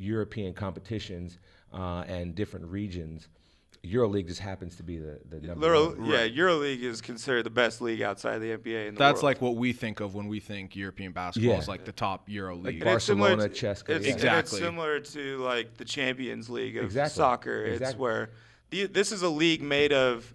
European 0.00 0.54
competitions 0.54 1.38
uh, 1.72 2.04
and 2.08 2.34
different 2.34 2.66
regions. 2.66 3.28
EuroLeague 3.84 4.26
just 4.26 4.40
happens 4.40 4.76
to 4.76 4.82
be 4.82 4.98
the, 4.98 5.18
the 5.30 5.40
number 5.40 5.66
Euro, 5.66 5.94
one. 5.96 6.04
yeah, 6.04 6.28
EuroLeague 6.28 6.82
is 6.82 7.00
considered 7.00 7.44
the 7.44 7.50
best 7.50 7.80
league 7.80 8.02
outside 8.02 8.38
the 8.38 8.50
NBA 8.56 8.88
in 8.88 8.94
the 8.94 8.98
That's 8.98 9.16
world. 9.16 9.24
like 9.24 9.40
what 9.40 9.56
we 9.56 9.72
think 9.72 10.00
of 10.00 10.14
when 10.14 10.28
we 10.28 10.38
think 10.38 10.76
European 10.76 11.12
basketball 11.12 11.52
Yeah. 11.52 11.58
is 11.58 11.66
like 11.68 11.86
the 11.86 11.92
top 11.92 12.28
Euro 12.28 12.56
league. 12.56 12.66
And 12.66 12.76
it's 12.76 12.84
Barcelona, 12.84 13.48
to- 13.48 13.54
CSKA, 13.66 13.70
It's, 13.70 13.88
yeah. 13.88 13.96
and 13.96 14.04
it's 14.04 14.14
Exactly. 14.16 14.58
similar 14.60 15.00
to 15.00 15.38
like 15.38 15.76
the 15.78 15.86
Champions 15.86 16.50
League 16.50 16.76
of 16.76 16.84
Exactly. 16.84 17.14
soccer. 17.16 17.64
It's 17.64 17.80
Exactly. 17.80 18.02
where 18.02 18.30
the, 18.68 18.86
this 18.86 19.12
is 19.12 19.22
a 19.22 19.30
league 19.30 19.62
made 19.62 19.92
of 19.94 20.30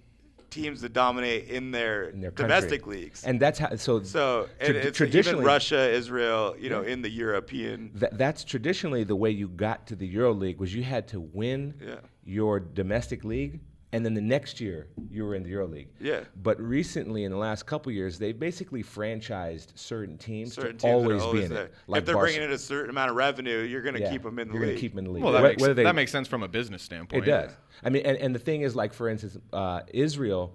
teams 0.60 0.78
that 0.84 0.94
dominate 1.04 1.44
in 1.58 1.66
their, 1.78 1.98
in 2.14 2.20
their 2.22 2.32
country. 2.32 2.44
domestic 2.56 2.82
leagues. 2.94 3.20
And 3.28 3.36
that's 3.44 3.60
how. 3.64 3.70
So 3.88 3.94
so 4.04 4.48
tra- 4.64 4.76
and 4.86 4.94
traditionally, 5.02 5.44
Russia, 5.56 5.82
Israel, 6.02 6.42
you 6.64 6.70
know, 6.74 6.82
in 6.94 7.00
the 7.06 7.10
European. 7.26 7.78
tha- 8.02 8.14
that's 8.24 8.42
traditionally 8.54 9.04
the 9.14 9.20
way 9.24 9.32
you 9.42 9.48
got 9.68 9.78
to 9.90 9.96
the 10.02 10.08
Euro 10.20 10.34
League 10.44 10.60
was 10.64 10.70
you 10.80 10.84
had 10.96 11.04
to 11.14 11.20
win 11.42 11.60
Yeah. 11.90 11.96
your 12.38 12.54
domestic 12.82 13.20
league, 13.34 13.56
and 13.96 14.06
then 14.06 14.14
the 14.14 14.22
next 14.22 14.60
year 14.60 14.88
you 15.10 15.24
were 15.26 15.36
in 15.36 15.44
the 15.44 15.52
EuroLeague. 15.52 15.88
Yeah. 16.02 16.22
But 16.44 16.60
recently, 16.60 17.24
in 17.24 17.32
the 17.32 17.38
last 17.38 17.66
couple 17.66 17.92
years, 17.94 18.20
they've 18.20 18.38
basically 18.38 18.84
franchised 18.84 19.68
certain 19.76 20.18
teams 20.18 20.54
Certain 20.54 20.72
to 20.78 20.78
teams 20.78 20.94
always, 20.94 21.22
always 21.22 21.40
be 21.42 21.46
in 21.46 21.54
there. 21.54 21.66
it. 21.66 21.74
Like 21.88 22.00
if 22.00 22.06
they're 22.06 22.16
Barca- 22.16 22.26
bringing 22.32 22.44
in 22.50 22.52
a 22.52 22.58
certain 22.58 22.90
amount 22.90 23.12
of 23.12 23.16
revenue, 23.16 23.60
you're 23.60 23.82
going 23.82 23.96
to 23.96 24.02
yeah, 24.02 24.12
keep 24.12 24.24
them 24.24 24.38
in 24.40 24.50
the 24.50 24.54
you're 24.54 24.64
league. 24.64 24.72
gonna 24.72 24.80
keep 24.82 24.92
them 24.92 25.00
in 25.00 25.06
the 25.06 25.12
league. 25.12 25.24
well, 25.24 25.32
that, 25.34 25.40
Wh- 25.40 25.44
makes, 25.44 25.64
they- 25.64 25.84
that 25.84 25.96
makes 25.96 26.12
sense 26.12 26.28
from 26.28 26.44
a 26.44 26.48
business 26.48 26.84
standpoint. 26.84 27.24
It 27.24 27.32
does. 27.32 27.52
I 27.84 27.90
mean, 27.90 28.06
and, 28.06 28.18
and 28.18 28.36
the 28.36 28.40
thing 28.40 28.62
is, 28.62 28.76
like 28.76 28.94
for 28.94 29.08
instance, 29.08 29.38
uh, 29.54 29.82
Israel 29.94 30.54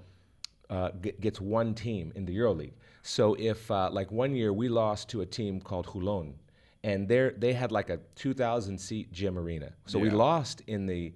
uh, 0.68 0.90
g- 1.02 1.12
gets 1.20 1.40
one 1.40 1.74
team 1.74 2.12
in 2.14 2.26
the 2.26 2.36
EuroLeague. 2.36 2.72
So 3.02 3.34
if 3.38 3.70
uh, 3.70 3.88
like 3.90 4.12
one 4.12 4.34
year 4.34 4.52
we 4.52 4.68
lost 4.68 5.08
to 5.10 5.22
a 5.22 5.26
team 5.26 5.60
called 5.60 5.86
Holon, 5.86 6.34
and 6.84 7.08
they 7.08 7.30
they 7.38 7.52
had 7.54 7.72
like 7.72 7.88
a 7.90 7.98
2,000 8.16 8.78
seat 8.78 9.10
gym 9.12 9.38
arena. 9.38 9.72
So 9.86 9.98
we 9.98 10.10
lost 10.10 10.62
in 10.66 10.84
the. 10.86 11.12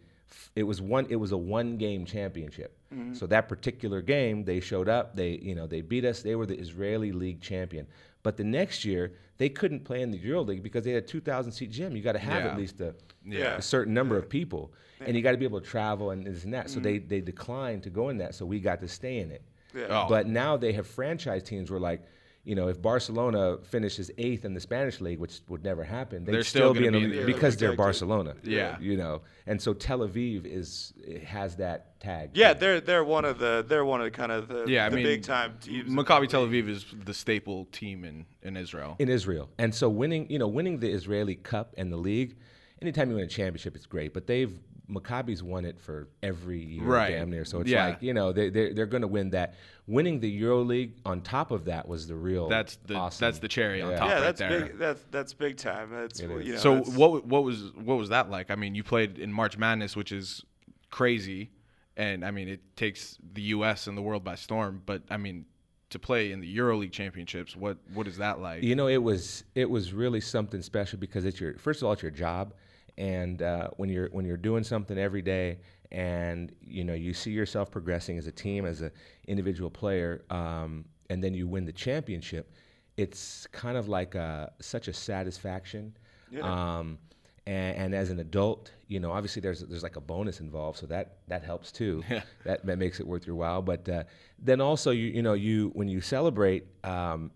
It 0.57 0.63
was 0.63 0.81
one. 0.81 1.07
It 1.11 1.17
was 1.17 1.33
a 1.33 1.37
one 1.37 1.77
game 1.77 2.05
championship. 2.05 2.77
So 3.13 3.27
that 3.27 3.49
particular 3.49 4.01
game, 4.03 4.45
they 4.45 4.61
showed 4.61 4.89
up. 4.89 5.17
They 5.17 5.31
you 5.43 5.55
know 5.57 5.67
they 5.67 5.81
beat 5.81 6.05
us. 6.05 6.23
They 6.23 6.37
were 6.37 6.47
the 6.47 6.57
Israeli 6.59 7.11
league 7.11 7.41
champion. 7.41 7.87
But 8.23 8.37
the 8.37 8.45
next 8.45 8.85
year 8.85 9.13
they 9.37 9.49
couldn't 9.49 9.81
play 9.85 10.01
in 10.01 10.13
the 10.13 10.19
EuroLeague 10.19 10.63
because 10.63 10.85
they 10.85 10.93
had 10.93 11.03
a 11.03 11.07
2,000 11.07 11.51
seat 11.51 11.73
gym. 11.73 11.97
You 11.97 12.03
got 12.03 12.13
to 12.13 12.21
have 12.21 12.45
Yeah. 12.45 12.51
at 12.53 12.57
least 12.57 12.81
a 12.81 12.95
Yeah. 13.27 13.57
a 13.57 13.63
certain 13.63 13.93
number 13.93 14.17
of 14.17 14.29
people, 14.29 14.73
and 15.01 15.17
you 15.17 15.23
got 15.23 15.33
to 15.33 15.37
be 15.39 15.45
able 15.45 15.61
to 15.61 15.67
travel 15.67 16.11
and 16.13 16.25
this 16.25 16.45
and 16.45 16.55
that. 16.55 16.71
So 16.71 16.77
Mm-hmm. 16.77 16.83
they 16.85 16.99
they 16.99 17.21
declined 17.21 17.83
to 17.83 17.91
go 17.91 18.11
in 18.11 18.19
that, 18.19 18.35
so 18.37 18.47
we 18.47 18.61
got 18.61 18.81
to 18.81 18.87
stay 18.89 19.19
in 19.19 19.33
it. 19.33 19.43
Yeah. 19.75 19.87
Oh. 19.91 20.07
But 20.09 20.29
now 20.29 20.57
they 20.57 20.73
have 20.73 20.87
franchise 20.87 21.43
teams 21.43 21.71
where 21.71 21.81
like. 21.81 22.03
You 22.45 22.55
know, 22.55 22.69
if 22.69 22.83
Barcelona 22.83 23.57
finishes 23.63 24.11
eighth 24.19 24.45
in 24.45 24.53
the 24.53 24.61
Spanish 24.61 25.01
league, 25.01 25.19
which 25.19 25.41
would 25.49 25.65
never 25.65 25.83
happen, 25.83 26.25
they'd 26.25 26.33
They're 26.35 26.43
still 26.43 26.75
still, 26.75 26.83
be 26.83 26.87
in 26.87 26.93
be 26.93 26.99
the 26.99 27.05
in 27.07 27.11
league 27.13 27.21
the- 27.27 27.33
because 27.33 27.55
Yeah, 27.55 27.69
they're. 27.69 27.77
Barcelona. 27.77 28.35
Yeah. 28.43 28.77
you 28.81 28.97
know, 28.99 29.23
and 29.47 29.61
so 29.61 29.73
Tel 29.73 30.01
Aviv 30.01 30.45
is 30.45 30.93
has 31.27 31.57
that 31.57 31.99
tag. 32.01 32.31
Yeah, 32.35 32.53
they're 32.53 32.81
they're 32.83 33.03
one 33.05 33.25
of 33.25 33.39
the 33.39 33.65
they're 33.67 33.85
one 33.85 34.01
of 34.03 34.05
the 34.05 34.11
kind 34.11 34.31
of 34.31 34.49
the, 34.49 34.65
Yeah, 34.69 34.85
I 34.85 34.91
mean, 34.91 35.05
big 35.05 35.23
time 35.23 35.57
teams. 35.61 35.89
Maccabi 35.89 36.29
Tel. 36.29 36.47
Aviv 36.47 36.69
is 36.69 36.85
the 37.05 37.15
staple 37.15 37.65
team 37.67 38.05
in, 38.05 38.27
in 38.43 38.57
Israel. 38.59 38.97
in 38.99 39.09
Israel. 39.09 39.49
And 39.59 39.75
so 39.75 39.89
winning, 39.89 40.31
you 40.31 40.39
know, 40.39 40.49
winning 40.49 40.81
the 40.81 40.91
Israeli 40.91 41.37
Cup 41.37 41.73
and 41.79 41.91
the 41.91 41.97
league, 41.97 42.37
anytime 42.83 43.09
you 43.09 43.17
win 43.17 43.25
a 43.25 43.29
championship, 43.29 43.75
it's 43.75 43.87
great. 43.87 44.13
But 44.13 44.27
they've 44.27 44.53
Maccabi's 44.91 45.43
won 45.43 45.65
it 45.65 45.81
for 45.81 46.09
every 46.23 46.63
year, 46.63 46.83
Right. 46.85 47.11
damn 47.13 47.31
near. 47.31 47.45
So 47.47 47.61
it's 47.61 47.71
Yeah. 47.71 47.87
like 47.89 48.03
you 48.03 48.13
know 48.13 48.33
they 48.33 48.51
they're, 48.51 48.75
they're 48.75 48.87
going 48.87 49.01
to 49.03 49.09
win 49.09 49.31
that. 49.31 49.55
Winning 49.87 50.21
the 50.21 50.43
EuroLeague 50.43 50.93
on 51.07 51.21
top 51.23 51.51
of 51.51 51.65
that 51.67 51.89
was 51.89 52.07
the 52.07 52.15
real. 52.15 52.49
That's 52.49 52.77
the 52.87 52.95
awesome. 52.95 53.25
that's 53.27 53.39
the 53.39 53.49
cherry 53.49 53.81
on 53.83 53.91
Yeah. 53.93 53.97
top 53.99 54.09
yeah, 54.09 54.15
right 54.15 54.21
that's 54.21 54.39
there. 54.41 54.61
big. 54.67 54.79
That's 54.79 55.03
that's 55.11 55.33
big 55.35 55.57
time. 55.57 55.91
That's 55.91 56.21
It 56.21 56.31
you 56.45 56.53
know, 56.53 56.59
so 56.59 56.75
that's- 56.77 56.97
what 56.97 57.27
what 57.27 57.45
was 57.45 57.73
what 57.75 57.97
was 57.97 58.11
that 58.11 58.31
like? 58.31 58.51
I 58.51 58.57
mean, 58.57 58.75
you 58.75 58.83
played 58.85 59.19
in 59.19 59.33
March 59.33 59.57
Madness, 59.57 59.97
which 59.97 60.13
is 60.13 60.45
crazy, 60.91 61.51
and 61.97 62.25
I 62.25 62.31
mean 62.31 62.49
it 62.49 62.61
takes 62.77 63.17
the 63.33 63.43
U.S. 63.43 63.87
and 63.87 63.97
the 63.97 64.03
world 64.03 64.25
by 64.25 64.35
storm. 64.35 64.83
But 64.85 65.03
I 65.11 65.17
mean, 65.17 65.47
to 65.91 65.99
play 65.99 66.33
in 66.33 66.41
the 66.41 66.57
EuroLeague 66.59 66.93
championships, 66.93 67.57
what 67.57 67.79
what 67.93 68.07
is 68.07 68.19
that 68.19 68.41
like? 68.41 68.63
You 68.63 68.75
know, 68.77 68.89
it 68.89 69.03
was 69.03 69.45
it 69.55 69.69
was 69.71 69.93
really 69.93 70.21
something 70.21 70.61
special 70.63 70.99
because 70.99 71.25
it's 71.25 71.41
your 71.41 71.55
first 71.59 71.81
of 71.83 71.87
all 71.87 71.93
it's 71.93 72.03
your 72.03 72.11
job, 72.11 72.55
and 72.99 73.43
uh, 73.43 73.69
when 73.77 73.89
you're 73.89 74.09
when 74.09 74.25
you're 74.25 74.37
doing 74.37 74.65
something 74.65 74.99
every 74.99 75.23
day, 75.23 75.59
and 75.91 76.53
you 76.61 76.85
know 76.85 76.95
you 76.95 77.13
see 77.13 77.31
yourself 77.31 77.71
progressing 77.71 78.19
as 78.19 78.27
a 78.27 78.33
team, 78.33 78.67
as 78.67 78.81
an 78.83 78.91
individual 79.27 79.71
player, 79.71 80.25
um, 80.31 80.85
and 81.11 81.23
then 81.23 81.35
you 81.35 81.47
win 81.47 81.65
the 81.65 81.73
championship, 81.73 82.53
it's 82.97 83.47
kind 83.53 83.77
of 83.77 83.89
like 83.89 84.15
a, 84.15 84.53
such 84.61 84.89
a 84.89 84.93
satisfaction. 84.93 85.97
Um, 86.43 86.99
and, 87.47 87.77
and 87.77 87.95
as 87.95 88.11
an 88.11 88.21
adult, 88.21 88.71
you 88.89 89.01
know, 89.01 89.13
obviously 89.13 89.41
there's 89.41 89.61
there's 89.61 89.83
like 89.83 89.97
a 89.97 90.01
bonus 90.01 90.41
involved, 90.41 90.79
so 90.79 90.87
that 90.87 91.19
that 91.29 91.43
helps 91.43 91.71
too. 91.71 92.03
that 92.45 92.65
that 92.65 92.79
makes 92.79 93.01
it 93.01 93.07
worth 93.07 93.27
your 93.27 93.37
while. 93.37 93.61
But 93.61 93.89
uh, 93.89 94.05
then 94.39 94.61
also, 94.61 94.91
you 94.91 95.07
you 95.07 95.23
know, 95.23 95.35
you 95.35 95.71
when 95.75 95.89
you 95.89 96.01
celebrate, 96.01 96.67
um, 96.85 97.31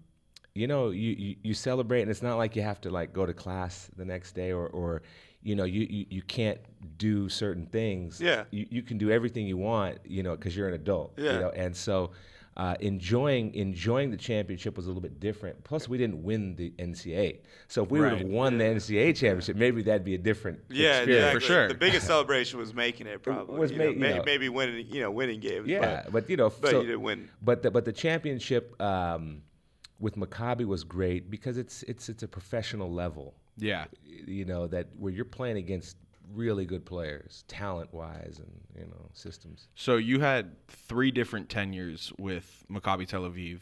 you 0.54 0.66
know, 0.66 0.90
you, 0.90 1.10
you 1.10 1.36
you 1.42 1.54
celebrate, 1.54 2.02
and 2.02 2.10
it's 2.10 2.22
not 2.22 2.38
like 2.38 2.56
you 2.56 2.62
have 2.62 2.80
to 2.82 2.90
like 2.90 3.12
go 3.12 3.26
to 3.26 3.34
class 3.34 3.90
the 3.96 4.04
next 4.04 4.32
day 4.32 4.52
or 4.52 4.68
or 4.68 5.02
you 5.42 5.54
know 5.56 5.64
you, 5.64 5.86
you, 5.88 6.06
you 6.10 6.22
can't 6.22 6.58
do 6.98 7.28
certain 7.28 7.66
things. 7.66 8.20
Yeah. 8.20 8.44
You, 8.50 8.66
you 8.70 8.82
can 8.82 8.98
do 8.98 9.10
everything 9.10 9.46
you 9.46 9.56
want, 9.56 9.98
you 10.04 10.22
know, 10.22 10.36
because 10.36 10.56
you're 10.56 10.68
an 10.68 10.74
adult. 10.74 11.14
Yeah. 11.16 11.32
You 11.34 11.40
know, 11.40 11.50
and 11.50 11.76
so 11.76 12.10
uh, 12.56 12.74
enjoying 12.80 13.54
enjoying 13.54 14.10
the 14.10 14.16
championship 14.16 14.76
was 14.76 14.86
a 14.86 14.88
little 14.88 15.00
bit 15.00 15.20
different. 15.20 15.62
Plus, 15.62 15.88
we 15.88 15.96
didn't 15.96 16.22
win 16.24 16.56
the 16.56 16.70
NCAA. 16.78 17.38
So 17.68 17.84
if 17.84 17.90
we 17.90 18.00
would 18.00 18.18
have 18.18 18.26
won 18.26 18.58
the 18.58 18.64
NCAA 18.64 19.14
championship, 19.14 19.56
maybe 19.56 19.82
that'd 19.82 20.04
be 20.04 20.16
a 20.16 20.18
different 20.18 20.58
Yeah, 20.68 20.98
experience. 20.98 21.26
exactly. 21.36 21.46
sure. 21.46 21.68
The 21.68 21.74
biggest 21.74 22.06
celebration 22.08 22.58
was 22.58 22.74
making 22.74 23.06
it, 23.06 23.22
probably. 23.22 23.58
was 23.60 23.70
you 23.70 23.78
ma- 23.78 23.84
know, 23.84 23.90
you 23.90 23.98
know. 24.16 24.22
maybe 24.26 24.48
winning, 24.48 24.86
you 24.88 25.00
know, 25.00 25.10
winning 25.12 25.38
games. 25.38 25.68
Yeah, 25.68 26.02
but, 26.04 26.12
but, 26.12 26.30
you 26.30 26.36
know, 26.36 26.50
but 26.60 26.70
so- 26.72 26.80
you 26.80 26.86
didn't 26.88 27.02
win. 27.02 27.28
But 27.40 27.62
the 27.62 27.70
but 27.70 27.84
the 27.84 27.92
championship 27.92 28.80
um, 28.82 29.42
with 30.00 30.16
Maccabi 30.16 30.64
was 30.64 30.82
great 30.82 31.30
because 31.30 31.58
it's 31.58 31.84
it's 31.84 32.08
it's 32.08 32.24
a 32.24 32.28
professional 32.28 32.92
level. 32.92 33.34
Yeah, 33.58 33.86
You 34.26 34.44
know 34.44 34.66
that 34.68 34.86
where 34.98 35.12
you're 35.12 35.24
playing 35.24 35.56
against 35.58 35.96
really 36.34 36.64
good 36.66 36.84
players, 36.84 37.44
talent 37.48 37.92
wise, 37.92 38.38
and 38.38 38.50
you 38.78 38.86
know 38.86 39.08
systems. 39.12 39.68
So 39.74 39.96
you 39.96 40.20
had 40.20 40.56
three 40.68 41.10
different 41.10 41.48
tenures 41.48 42.12
with 42.18 42.64
Maccabi 42.70 43.06
Tel 43.06 43.22
Aviv, 43.22 43.60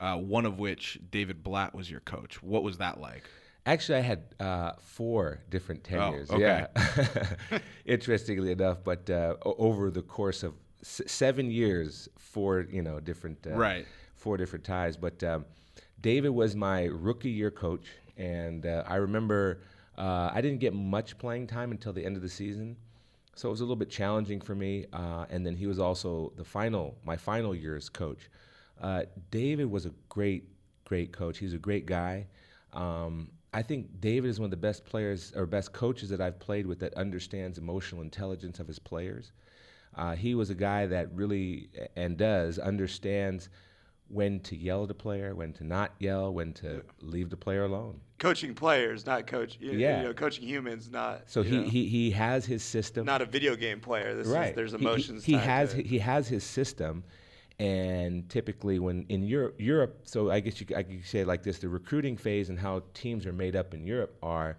uh, 0.00 0.16
one 0.16 0.46
of 0.46 0.58
which 0.58 0.98
David 1.10 1.42
Blatt 1.42 1.74
was 1.74 1.90
your 1.90 2.00
coach. 2.00 2.42
What 2.42 2.62
was 2.62 2.78
that 2.78 3.00
like? 3.00 3.24
Actually, 3.66 3.98
I 3.98 4.02
had 4.02 4.22
uh, 4.40 4.72
four 4.78 5.40
different 5.50 5.82
tenures. 5.84 6.30
okay. 6.30 6.66
Yeah, 6.76 7.58
interestingly 7.86 8.52
enough, 8.52 8.78
but 8.84 9.08
uh, 9.10 9.34
over 9.44 9.90
the 9.90 10.02
course 10.02 10.42
of 10.42 10.54
s- 10.82 11.02
seven 11.06 11.50
years, 11.50 12.08
four 12.18 12.66
you 12.70 12.82
know 12.82 13.00
different 13.00 13.46
uh, 13.46 13.50
Right. 13.50 13.86
four 14.14 14.36
different 14.36 14.64
ties. 14.64 14.96
But 14.96 15.22
um, 15.24 15.44
David 16.00 16.30
was 16.30 16.54
my 16.54 16.84
rookie 16.84 17.30
year 17.30 17.50
coach, 17.50 17.86
and 18.16 18.66
uh, 18.66 18.84
I 18.86 18.96
remember 18.96 19.60
uh, 19.98 20.30
I 20.32 20.40
didn't 20.40 20.60
get 20.60 20.74
much 20.74 21.18
playing 21.18 21.46
time 21.46 21.70
until 21.70 21.92
the 21.92 22.04
end 22.04 22.16
of 22.16 22.22
the 22.22 22.28
season, 22.28 22.76
so 23.34 23.48
it 23.48 23.50
was 23.52 23.60
a 23.60 23.64
little 23.64 23.76
bit 23.76 23.90
challenging 23.90 24.40
for 24.40 24.54
me. 24.54 24.86
Uh, 24.92 25.26
and 25.30 25.46
then 25.46 25.56
he 25.56 25.66
was 25.66 25.78
also 25.78 26.32
the 26.36 26.44
final, 26.44 26.96
my 27.04 27.16
final 27.16 27.54
year's 27.54 27.88
coach. 27.88 28.30
Uh, 28.80 29.04
David 29.30 29.70
was 29.70 29.86
a 29.86 29.92
great, 30.08 30.44
great 30.84 31.12
coach. 31.12 31.38
He's 31.38 31.54
a 31.54 31.58
great 31.58 31.86
guy. 31.86 32.26
Um, 32.72 33.30
I 33.54 33.62
think 33.62 34.00
David 34.00 34.28
is 34.28 34.38
one 34.38 34.46
of 34.46 34.50
the 34.50 34.56
best 34.58 34.84
players 34.84 35.32
or 35.34 35.46
best 35.46 35.72
coaches 35.72 36.10
that 36.10 36.20
I've 36.20 36.38
played 36.38 36.66
with 36.66 36.78
that 36.80 36.92
understands 36.94 37.56
emotional 37.56 38.02
intelligence 38.02 38.60
of 38.60 38.66
his 38.66 38.78
players. 38.78 39.32
Uh, 39.94 40.14
he 40.14 40.34
was 40.34 40.50
a 40.50 40.54
guy 40.54 40.84
that 40.86 41.10
really 41.14 41.70
and 41.96 42.18
does 42.18 42.58
understands 42.58 43.48
when 44.08 44.40
to 44.40 44.56
yell 44.56 44.84
at 44.84 44.90
a 44.90 44.94
player, 44.94 45.34
when 45.34 45.52
to 45.54 45.64
not 45.64 45.92
yell, 45.98 46.32
when 46.32 46.52
to 46.54 46.82
leave 47.00 47.28
the 47.30 47.36
player 47.36 47.64
alone. 47.64 48.00
Coaching 48.18 48.54
players, 48.54 49.04
not 49.04 49.26
coach. 49.26 49.58
You, 49.60 49.72
Yeah. 49.72 49.98
you 50.00 50.04
know, 50.08 50.14
coaching 50.14 50.44
humans, 50.46 50.90
not. 50.90 51.22
So 51.26 51.42
he, 51.42 51.56
know, 51.58 51.62
he 51.64 51.86
he 51.86 52.10
has 52.12 52.46
his 52.46 52.62
system. 52.62 53.04
not 53.04 53.20
a 53.20 53.26
video 53.26 53.56
game 53.56 53.80
player. 53.80 54.14
This 54.14 54.28
right. 54.28 54.50
is 54.50 54.54
there's 54.56 54.72
He- 54.72 54.78
he- 54.78 54.84
emotions. 54.84 55.24
He, 55.24 55.32
has 55.34 55.72
he 55.72 55.98
has 55.98 56.28
his 56.28 56.44
system, 56.44 57.04
and 57.58 58.28
typically 58.28 58.78
when 58.78 59.04
in 59.08 59.24
Europe, 59.24 59.56
Europe. 59.58 60.00
So 60.04 60.30
I 60.30 60.40
guess 60.40 60.60
you 60.60 60.66
I 60.76 60.82
could 60.82 61.04
say 61.04 61.20
it 61.20 61.26
like 61.26 61.42
this: 61.42 61.58
the 61.58 61.68
recruiting 61.68 62.16
phase 62.16 62.48
and 62.48 62.58
how 62.58 62.82
teams 62.94 63.26
are 63.26 63.32
made 63.32 63.56
up 63.56 63.74
in 63.74 63.86
Europe 63.86 64.16
are 64.22 64.56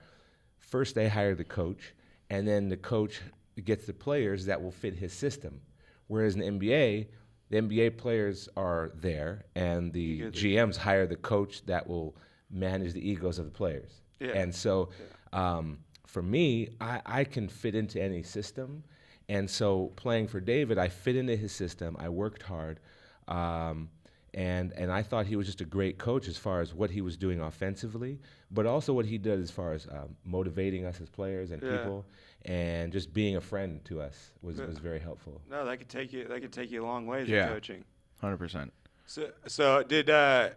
first 0.60 0.94
they 0.96 1.08
hire 1.08 1.36
the 1.36 1.44
coach, 1.44 1.94
and 2.30 2.48
then 2.48 2.70
the 2.70 2.78
coach 2.78 3.22
gets 3.64 3.86
the 3.86 3.94
players 3.94 4.46
that 4.46 4.62
will 4.62 4.72
fit 4.72 4.96
his 4.96 5.14
system. 5.14 5.62
Whereas 6.08 6.36
in 6.36 6.42
the 6.42 6.46
NBA, 6.68 7.08
the 7.50 7.58
NBA 7.62 7.98
players 7.98 8.50
are 8.58 8.92
there, 8.96 9.46
and 9.56 9.94
the 9.94 10.22
GMs 10.32 10.76
hire 10.78 11.08
the 11.08 11.16
coach 11.16 11.66
that 11.66 11.88
will 11.88 12.16
manage 12.50 12.94
the 12.94 13.10
egos 13.10 13.40
of 13.40 13.46
the 13.46 13.52
players. 13.52 14.02
Yeah. 14.20 14.32
And 14.34 14.54
so, 14.54 14.90
um, 15.34 15.80
for 16.06 16.22
me, 16.22 16.70
I, 16.82 17.02
I 17.06 17.24
can 17.24 17.48
fit 17.48 17.76
into 17.76 18.02
any 18.02 18.24
system. 18.24 18.84
And 19.30 19.50
so, 19.50 19.92
playing 19.98 20.28
for 20.28 20.40
David, 20.40 20.78
I 20.78 20.88
fit 20.88 21.16
into 21.16 21.36
his 21.36 21.52
system. 21.52 21.96
I 22.00 22.10
worked 22.10 22.44
hard. 22.44 22.80
Um, 23.28 23.90
and, 24.34 24.72
and 24.74 24.92
I 24.92 25.02
thought 25.04 25.26
he 25.26 25.36
was 25.36 25.48
just 25.48 25.62
a 25.62 25.66
great 25.66 25.98
coach 25.98 26.28
as 26.28 26.38
far 26.38 26.62
as 26.62 26.74
what 26.74 26.92
he 26.92 27.02
was 27.02 27.18
doing 27.18 27.42
offensively, 27.42 28.20
but 28.52 28.66
also 28.66 28.94
what 28.94 29.06
he 29.06 29.18
did 29.18 29.40
as 29.42 29.50
far 29.52 29.74
as 29.74 29.88
um, 29.88 30.16
motivating 30.24 30.86
us 30.86 31.02
as 31.02 31.10
players 31.10 31.52
and 31.52 31.62
Yeah. 31.62 31.78
people, 31.78 32.06
and 32.45 32.91
just 32.91 33.13
being 33.13 33.36
a 33.36 33.41
friend 33.41 33.84
to 33.86 34.02
us 34.02 34.32
was, 34.41 34.60
was 34.60 34.78
very 34.78 35.00
helpful. 35.00 35.41
No, 35.50 35.65
that 35.65 35.78
could 35.78 35.89
take 35.89 36.13
you. 36.13 36.26
That 36.28 36.41
could 36.41 36.54
take 36.54 36.71
you 36.71 36.84
a 36.84 36.86
long 36.86 37.06
ways 37.08 37.28
Yeah. 37.28 37.47
in 37.47 37.54
coaching. 37.54 37.84
Hundred 38.21 38.38
percent. 38.38 38.73
So, 39.06 39.30
so 39.47 39.84
did 39.84 40.10
uh, 40.10 40.50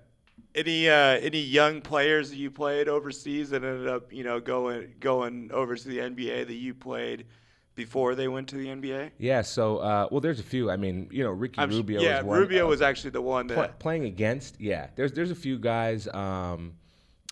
any 0.54 0.88
uh, 0.88 0.94
any 1.20 1.40
young 1.40 1.80
players 1.80 2.30
that 2.30 2.36
you 2.36 2.50
played 2.50 2.88
overseas 2.88 3.50
that 3.50 3.62
ended 3.64 3.88
up, 3.88 4.12
you 4.12 4.24
know, 4.24 4.40
going 4.40 4.94
going 5.00 5.50
over 5.52 5.76
to 5.76 5.88
the 5.88 5.98
NBA 5.98 6.46
that 6.46 6.54
you 6.54 6.74
played 6.74 7.26
before 7.76 8.14
they 8.14 8.28
went 8.28 8.48
to 8.48 8.56
the 8.56 8.66
NBA? 8.68 9.10
Yeah, 9.18 9.42
so, 9.42 9.78
uh, 9.78 10.08
well, 10.10 10.20
there's 10.20 10.40
a 10.40 10.44
few. 10.44 10.70
I 10.70 10.76
mean, 10.76 11.08
you 11.12 11.22
know, 11.24 11.30
Ricky 11.30 11.58
I'm 11.60 11.70
s- 11.70 11.76
Rubio 11.76 12.00
yeah, 12.02 12.16
was 12.18 12.24
one. 12.24 12.38
Rubio 12.40 12.66
uh, 12.66 12.68
was 12.70 12.82
actually 12.82 13.10
the 13.10 13.22
one 13.22 13.46
pl- 13.48 13.56
that. 13.56 13.78
playing 13.78 14.04
against, 14.04 14.60
yeah. 14.60 14.88
There's 14.96 15.12
there's 15.12 15.30
a 15.30 15.34
few 15.36 15.58
guys. 15.58 16.08
Um, 16.08 16.74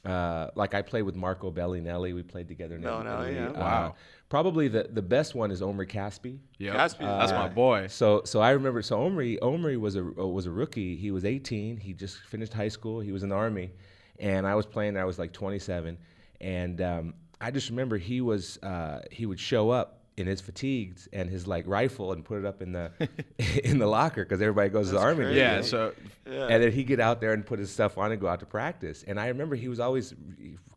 uh, 0.04 0.48
like 0.54 0.74
I 0.74 0.82
played 0.82 1.02
with 1.02 1.16
Marco 1.16 1.50
Belinelli. 1.50 2.14
We 2.14 2.22
played 2.22 2.48
together. 2.48 2.76
in 2.76 2.82
Belinelli, 2.82 3.34
yeah. 3.34 3.48
Uh, 3.48 3.52
Wow. 3.60 3.94
Probably 4.28 4.68
the, 4.68 4.86
the 4.90 5.00
best 5.02 5.34
one 5.34 5.50
is 5.50 5.62
Omri 5.62 5.86
Caspi. 5.86 6.38
Yeah, 6.58 6.74
Caspi. 6.74 6.98
that's 7.00 7.32
my 7.32 7.46
Uh, 7.46 7.48
boy. 7.48 7.86
So 7.86 8.22
so 8.24 8.40
I 8.40 8.50
remember. 8.50 8.82
So 8.82 9.02
Omri 9.02 9.38
Omri 9.40 9.76
was 9.78 9.96
a 9.96 10.00
uh, 10.02 10.26
was 10.26 10.44
a 10.46 10.50
rookie. 10.50 10.96
He 10.96 11.10
was 11.10 11.24
18. 11.24 11.78
He 11.78 11.94
just 11.94 12.18
finished 12.18 12.52
high 12.52 12.68
school. 12.68 13.00
He 13.00 13.10
was 13.12 13.22
in 13.22 13.30
the 13.30 13.34
army, 13.36 13.72
and 14.18 14.46
I 14.46 14.54
was 14.54 14.66
playing. 14.66 14.96
I 14.98 15.04
was 15.04 15.18
like 15.18 15.32
27, 15.32 15.96
and 16.42 16.80
um, 16.82 17.14
I 17.40 17.50
just 17.50 17.70
remember 17.70 17.96
he 17.96 18.20
was 18.20 18.58
uh, 18.62 19.00
he 19.10 19.24
would 19.24 19.40
show 19.40 19.70
up 19.70 19.97
in 20.18 20.26
his 20.26 20.40
fatigues 20.40 21.08
and 21.12 21.30
his 21.30 21.46
like 21.46 21.64
rifle 21.66 22.12
and 22.12 22.24
put 22.24 22.38
it 22.38 22.44
up 22.44 22.60
in 22.60 22.72
the 22.72 22.90
in 23.64 23.78
the 23.78 23.86
locker 23.86 24.24
because 24.24 24.40
everybody 24.42 24.68
goes 24.68 24.88
to 24.88 24.94
the 24.94 25.00
army. 25.00 25.24
crazy. 25.24 25.38
Yeah, 25.40 25.56
right? 25.56 25.64
so 25.64 25.92
yeah. 26.30 26.46
And 26.48 26.62
then 26.62 26.72
he'd 26.72 26.84
get 26.86 27.00
out 27.00 27.20
there 27.20 27.32
and 27.32 27.44
put 27.46 27.58
his 27.58 27.70
stuff 27.70 27.96
on 27.98 28.12
and 28.12 28.20
go 28.20 28.26
out 28.28 28.40
to 28.40 28.46
practice. 28.46 29.04
And 29.06 29.18
I 29.20 29.28
remember 29.28 29.54
he 29.56 29.68
was 29.68 29.80
always 29.80 30.14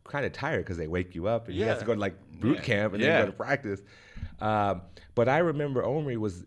kind 0.04 0.24
of 0.24 0.32
tired 0.32 0.64
because 0.64 0.76
they 0.76 0.86
wake 0.88 1.14
you 1.14 1.26
up 1.26 1.48
and 1.48 1.56
you 1.56 1.64
have 1.64 1.78
to 1.80 1.84
go 1.84 1.94
to 1.94 2.00
like 2.00 2.14
boot 2.40 2.56
Yeah. 2.58 2.62
camp 2.62 2.94
and 2.94 3.02
Yeah. 3.02 3.12
then 3.18 3.24
go 3.26 3.30
to 3.32 3.36
practice. 3.36 3.80
Um, 4.40 4.82
but 5.14 5.28
I 5.28 5.38
remember 5.38 5.84
Omri 5.84 6.16
was 6.16 6.44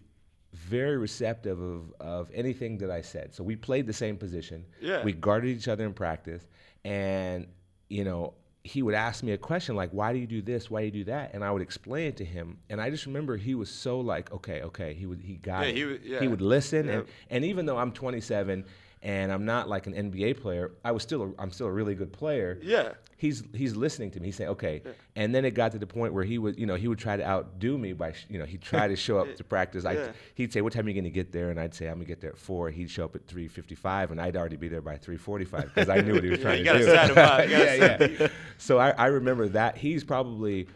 very 0.54 0.98
receptive 0.98 1.60
of, 1.60 1.94
of 2.00 2.32
anything 2.34 2.78
that 2.78 2.90
I 2.90 3.02
said. 3.02 3.34
So 3.34 3.44
we 3.44 3.56
played 3.58 3.88
the 3.88 3.94
same 3.94 4.16
position. 4.18 4.66
Yeah. 4.82 5.04
We 5.04 5.12
guarded 5.14 5.50
each 5.50 5.68
other 5.68 5.86
in 5.86 5.94
practice. 5.94 6.46
And, 6.86 7.48
you 7.90 8.04
know, 8.06 8.34
he 8.66 8.82
would 8.82 8.96
ask 8.96 9.24
me 9.24 9.32
a 9.32 9.38
question 9.38 9.76
like, 9.76 9.92
why 9.92 10.12
do 10.12 10.18
you 10.18 10.26
do 10.26 10.42
this? 10.42 10.72
Why 10.72 10.80
do 10.82 10.86
you 10.88 10.92
do 10.92 11.04
that? 11.12 11.36
And 11.36 11.44
I 11.44 11.52
would 11.52 11.62
explain 11.62 12.08
it 12.08 12.18
to 12.18 12.26
him. 12.26 12.58
And 12.70 12.82
I 12.82 12.90
just 12.90 13.06
remember 13.06 13.38
he 13.38 13.54
was 13.54 13.70
so 13.70 14.00
like, 14.00 14.32
okay, 14.34 14.64
okay. 14.64 14.94
He 14.96 15.06
would, 15.06 15.22
he 15.22 15.36
got 15.36 15.62
Yeah, 15.64 15.70
it. 15.70 15.76
he 15.76 15.84
would- 15.86 16.02
yeah. 16.04 16.20
he 16.20 16.28
would 16.28 16.42
listen. 16.42 16.88
Yeah. 16.88 16.94
And, 16.94 17.06
and 17.30 17.46
even 17.46 17.68
though 17.68 17.78
I'm 17.78 17.92
27 17.92 18.66
and 19.06 19.32
I'm 19.32 19.46
not 19.46 19.70
like 19.70 19.86
an 19.88 19.94
NBA 19.94 20.42
player, 20.42 20.72
I 20.84 20.92
was 20.92 21.04
still, 21.04 21.22
a, 21.24 21.42
I'm 21.42 21.52
still 21.52 21.68
a 21.68 21.72
really 21.72 21.94
good 21.96 22.12
player 22.12 22.60
yeah. 22.62 22.94
he's 23.18 23.44
he's 23.54 23.76
listening 23.76 24.10
to 24.12 24.20
me. 24.20 24.26
He's 24.28 24.36
saying, 24.36 24.50
okay. 24.50 24.82
And 25.16 25.34
then 25.34 25.46
it 25.46 25.52
got 25.52 25.72
to 25.74 25.78
the 25.80 25.86
point 25.88 26.12
where 26.14 26.24
he 26.26 26.38
would, 26.40 26.58
you 26.60 26.66
know, 26.66 26.76
he 26.76 26.88
would 26.88 26.98
try 27.00 27.16
to 27.16 27.24
outdo 27.26 27.78
me 27.78 27.94
by, 27.94 28.12
sh- 28.14 28.26
you 28.30 28.40
know, 28.40 28.46
he'd 28.46 28.62
try 28.62 28.88
to 28.88 28.96
show 28.96 29.20
up 29.20 29.34
to 29.40 29.44
practice. 29.44 29.86
I, 29.86 29.94
Yeah. 29.94 30.12
he'd 30.34 30.52
say, 30.52 30.62
what 30.62 30.74
time 30.74 30.86
are 30.86 30.90
you 30.90 30.96
going 30.96 31.04
to 31.06 31.10
get 31.22 31.32
there? 31.32 31.52
And 31.52 31.60
I'd 31.60 31.74
say, 31.76 31.86
I'm 31.86 31.94
going 31.96 32.08
to 32.08 32.08
get 32.08 32.20
there 32.20 32.32
at 32.32 32.38
four. 32.38 32.70
He'd 32.72 32.90
show 32.90 33.06
up 33.06 33.16
at 33.16 33.26
3:55, 33.28 34.10
and 34.12 34.20
I'd 34.20 34.36
already 34.36 34.58
be 34.58 34.68
there 34.68 34.82
by 34.82 34.98
3:45 34.98 35.62
because 35.74 35.88
I 35.90 36.02
knew 36.02 36.16
what 36.16 36.24
he 36.24 36.32
was 36.32 36.40
Yeah, 36.40 36.44
trying 36.50 36.66
you 36.66 36.74
to 36.74 36.80
do. 36.80 36.86
set 36.86 37.10
him 37.12 37.18
up. 37.20 37.44
You 37.48 37.52
yeah, 37.58 38.08
yeah. 38.20 38.28
So 38.58 38.80
I, 38.80 38.90
I 38.90 39.06
remember 39.08 39.48
that 39.50 39.78
he's 39.78 40.04
probably 40.04 40.68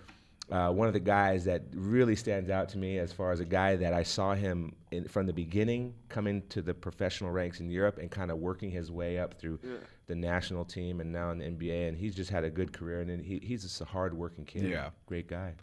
uh, 0.52 0.72
one 0.72 0.88
of 0.88 0.94
the 0.94 1.00
guys 1.00 1.46
that 1.46 1.62
really 1.74 2.16
stands 2.16 2.50
out 2.50 2.70
to 2.70 2.78
me 2.78 2.98
as 2.98 3.14
far 3.14 3.32
as 3.32 3.40
a 3.40 3.46
guy 3.46 3.76
that 3.76 3.94
I 3.94 4.02
saw 4.04 4.34
him 4.34 4.76
in, 4.92 5.08
from 5.08 5.28
the 5.28 5.34
beginning 5.34 5.94
coming 6.10 6.42
to 6.50 6.62
the 6.62 6.74
professional 6.74 7.30
ranks 7.30 7.60
in 7.60 7.70
Europe 7.70 8.00
and 8.00 8.10
kind 8.10 8.32
of 8.32 8.40
working 8.40 8.72
his 8.72 8.92
way 8.92 9.20
up 9.20 9.40
through 9.40 9.60
the 10.08 10.16
national 10.16 10.66
team 10.66 11.02
and 11.02 11.12
now 11.12 11.30
in 11.32 11.38
the 11.38 11.46
NBA. 11.46 11.90
And 11.90 11.98
he's 11.98 12.16
just 12.16 12.32
had 12.32 12.44
a 12.44 12.50
good 12.50 12.74
career. 12.74 13.02
And 13.02 13.24
he, 13.24 13.40
he's 13.44 13.62
just 13.62 13.80
a 13.82 13.86
hard-working 13.86 14.46
kid. 14.46 14.64
Yeah. 14.64 14.90
great 15.06 15.28
guy. 15.28 15.54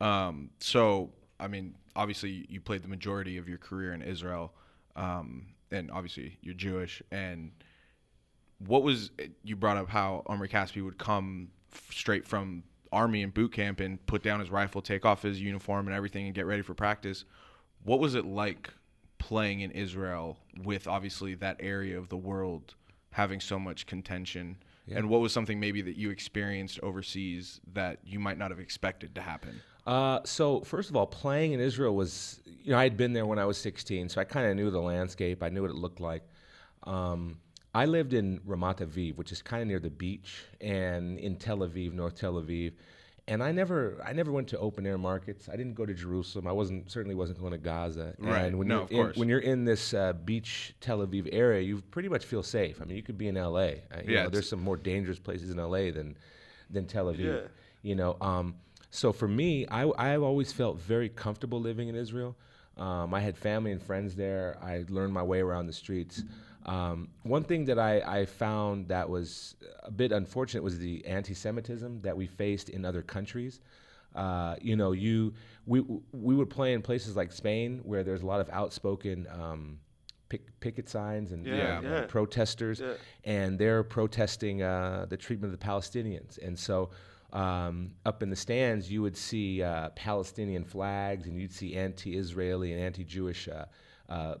Um, 0.00 0.50
so, 0.60 1.12
I 1.38 1.46
mean, 1.46 1.74
obviously, 1.94 2.46
you 2.48 2.60
played 2.60 2.82
the 2.82 2.88
majority 2.88 3.36
of 3.36 3.48
your 3.48 3.58
career 3.58 3.92
in 3.92 4.00
Israel, 4.00 4.54
um, 4.96 5.48
and 5.70 5.90
obviously, 5.90 6.38
you're 6.40 6.54
Jewish. 6.54 7.02
And 7.10 7.52
what 8.66 8.82
was 8.82 9.10
you 9.42 9.56
brought 9.56 9.76
up 9.76 9.88
how 9.88 10.22
Omri 10.26 10.48
Caspi 10.48 10.82
would 10.82 10.98
come 10.98 11.48
f- 11.72 11.88
straight 11.92 12.26
from 12.26 12.62
army 12.92 13.22
and 13.22 13.32
boot 13.32 13.52
camp 13.52 13.80
and 13.80 14.04
put 14.06 14.22
down 14.22 14.40
his 14.40 14.50
rifle, 14.50 14.82
take 14.82 15.04
off 15.04 15.22
his 15.22 15.40
uniform 15.40 15.86
and 15.86 15.96
everything, 15.96 16.26
and 16.26 16.34
get 16.34 16.46
ready 16.46 16.62
for 16.62 16.74
practice. 16.74 17.24
What 17.84 18.00
was 18.00 18.14
it 18.14 18.24
like 18.24 18.70
playing 19.18 19.60
in 19.60 19.70
Israel 19.70 20.38
with 20.64 20.86
obviously 20.86 21.34
that 21.34 21.56
area 21.60 21.98
of 21.98 22.08
the 22.08 22.16
world 22.16 22.74
having 23.12 23.40
so 23.40 23.58
much 23.58 23.86
contention? 23.86 24.56
And 24.92 25.08
what 25.08 25.20
was 25.20 25.32
something 25.32 25.60
maybe 25.60 25.82
that 25.82 25.96
you 25.96 26.10
experienced 26.10 26.80
overseas 26.82 27.60
that 27.74 28.00
you 28.04 28.18
might 28.18 28.38
not 28.38 28.50
have 28.50 28.58
expected 28.58 29.14
to 29.14 29.20
happen? 29.20 29.60
Uh, 29.86 30.20
so 30.24 30.60
first 30.62 30.90
of 30.90 30.96
all, 30.96 31.06
playing 31.06 31.52
in 31.52 31.60
Israel 31.60 31.94
was, 31.94 32.40
you 32.44 32.72
know, 32.72 32.78
I 32.78 32.82
had 32.82 32.96
been 32.96 33.12
there 33.12 33.24
when 33.24 33.38
I 33.38 33.44
was 33.44 33.56
16, 33.58 34.08
so 34.08 34.20
I 34.20 34.24
kind 34.24 34.46
of 34.46 34.56
knew 34.56 34.70
the 34.70 34.80
landscape. 34.80 35.42
I 35.42 35.48
knew 35.48 35.62
what 35.62 35.70
it 35.70 35.76
looked 35.76 36.00
like. 36.00 36.22
Um, 36.84 37.38
I 37.74 37.84
lived 37.86 38.14
in 38.14 38.40
Ramat 38.40 38.78
Aviv, 38.78 39.16
which 39.16 39.30
is 39.32 39.42
kind 39.42 39.62
of 39.62 39.68
near 39.68 39.78
the 39.78 39.90
beach, 39.90 40.44
and 40.60 41.18
in 41.18 41.36
Tel 41.36 41.58
Aviv, 41.58 41.92
North 41.92 42.16
Tel 42.16 42.34
Aviv. 42.34 42.72
And 43.28 43.44
I 43.44 43.52
never, 43.52 44.02
I 44.04 44.12
never 44.12 44.32
went 44.32 44.48
to 44.48 44.58
open 44.58 44.84
air 44.86 44.98
markets. 44.98 45.48
I 45.48 45.54
didn't 45.54 45.74
go 45.74 45.86
to 45.86 45.94
Jerusalem. 45.94 46.48
I 46.48 46.52
wasn't 46.52 46.90
certainly 46.90 47.14
wasn't 47.14 47.38
going 47.38 47.52
to 47.52 47.58
Gaza. 47.58 48.14
Right. 48.18 48.46
And 48.46 48.58
when 48.58 48.66
No, 48.66 48.74
you're 48.74 48.82
of 48.86 48.90
in, 48.90 48.96
course. 48.96 49.16
when 49.16 49.28
you're 49.28 49.38
in 49.38 49.64
this 49.64 49.94
uh, 49.94 50.14
beach 50.14 50.74
Tel 50.80 50.98
Aviv 51.06 51.28
area, 51.30 51.60
you 51.62 51.80
pretty 51.92 52.08
much 52.08 52.24
feel 52.24 52.42
safe. 52.42 52.82
I 52.82 52.86
mean, 52.86 52.96
you 52.96 53.04
could 53.04 53.18
be 53.18 53.28
in 53.28 53.36
L.A. 53.36 53.82
Uh, 53.94 54.00
you 54.04 54.14
Yeah, 54.14 54.24
know, 54.24 54.30
there's 54.30 54.48
some 54.48 54.60
more 54.62 54.76
dangerous 54.76 55.20
places 55.20 55.50
in 55.50 55.60
L.A. 55.60 55.90
than 55.92 56.16
than 56.70 56.86
Tel 56.86 57.06
Aviv. 57.06 57.18
Yeah. 57.42 57.48
You 57.82 57.94
know, 57.94 58.16
um, 58.20 58.56
so 58.90 59.12
for 59.12 59.28
me, 59.28 59.64
I 59.68 59.88
I've 59.96 60.22
always 60.24 60.52
felt 60.52 60.80
very 60.80 61.08
comfortable 61.08 61.60
living 61.60 61.88
in 61.88 61.94
Israel. 61.94 62.36
Um, 62.76 63.14
I 63.14 63.20
had 63.20 63.36
family 63.36 63.70
and 63.70 63.80
friends 63.80 64.16
there. 64.16 64.56
I 64.60 64.84
learned 64.88 65.12
my 65.12 65.22
way 65.22 65.40
around 65.40 65.66
the 65.66 65.72
streets. 65.72 66.22
Um, 66.70 67.08
one 67.24 67.42
thing 67.42 67.64
that 67.64 67.78
I, 67.78 68.20
I 68.20 68.26
found 68.26 68.88
that 68.88 69.08
was 69.08 69.56
a 69.82 69.90
bit 69.90 70.12
unfortunate 70.12 70.62
was 70.62 70.78
the 70.78 71.04
anti-Semitism 71.04 72.00
that 72.02 72.16
we 72.16 72.26
faced 72.26 72.68
in 72.68 72.84
other 72.84 73.02
countries. 73.02 73.60
Uh, 74.14 74.54
you 74.60 74.76
know, 74.76 74.92
you 74.92 75.32
we 75.66 75.80
we 76.12 76.34
would 76.34 76.50
play 76.50 76.72
in 76.72 76.82
places 76.82 77.16
like 77.16 77.32
Spain 77.32 77.80
where 77.82 78.02
there's 78.04 78.22
a 78.22 78.26
lot 78.26 78.40
of 78.40 78.48
outspoken 78.50 79.26
um, 79.40 79.78
pick, 80.28 80.42
picket 80.60 80.88
signs 80.88 81.32
and 81.32 81.46
Yeah, 81.46 81.80
yeah. 81.80 82.06
protesters, 82.06 82.80
Yeah. 82.80 82.94
and 83.24 83.58
they're 83.58 83.82
protesting 83.84 84.62
uh, 84.62 85.06
the 85.08 85.16
treatment 85.16 85.52
of 85.52 85.58
the 85.60 85.66
Palestinians. 85.66 86.38
And 86.46 86.56
so, 86.58 86.90
um, 87.32 87.92
up 88.04 88.22
in 88.22 88.30
the 88.30 88.36
stands, 88.36 88.90
you 88.90 89.00
would 89.02 89.16
see 89.16 89.62
uh, 89.62 89.90
Palestinian 89.90 90.64
flags, 90.64 91.26
and 91.26 91.36
you'd 91.40 91.52
see 91.52 91.76
anti-Israeli 91.76 92.72
and 92.72 92.80
anti-Jewish 92.80 93.48
uh, 93.48 93.66
uh, 94.08 94.34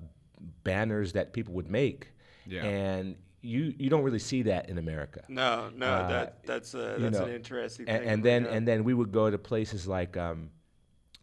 banners 0.64 1.12
that 1.12 1.32
people 1.32 1.54
would 1.54 1.70
make. 1.70 2.08
Yeah. 2.50 2.64
And 2.64 3.16
you 3.42 3.74
you 3.78 3.88
don't 3.88 4.02
really 4.02 4.18
see 4.18 4.42
that 4.42 4.68
in 4.68 4.76
America. 4.78 5.24
No, 5.28 5.70
no, 5.74 5.86
Uh, 5.86 6.08
that 6.08 6.44
that's 6.44 6.74
uh, 6.74 6.98
you 6.98 7.10
know, 7.10 7.24
an 7.24 7.32
interesting 7.32 7.88
and, 7.88 8.00
thing. 8.00 8.08
and 8.08 8.22
to 8.22 8.28
then 8.28 8.46
and 8.46 8.68
then 8.68 8.84
we 8.84 8.92
would 8.92 9.12
go 9.12 9.30
to 9.30 9.38
places 9.38 9.86
like 9.86 10.16
um, 10.16 10.50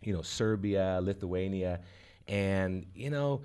you 0.01 0.13
know 0.13 0.21
Serbia, 0.21 0.99
Lithuania, 1.01 1.81
and 2.27 2.85
you 2.95 3.11
know 3.11 3.41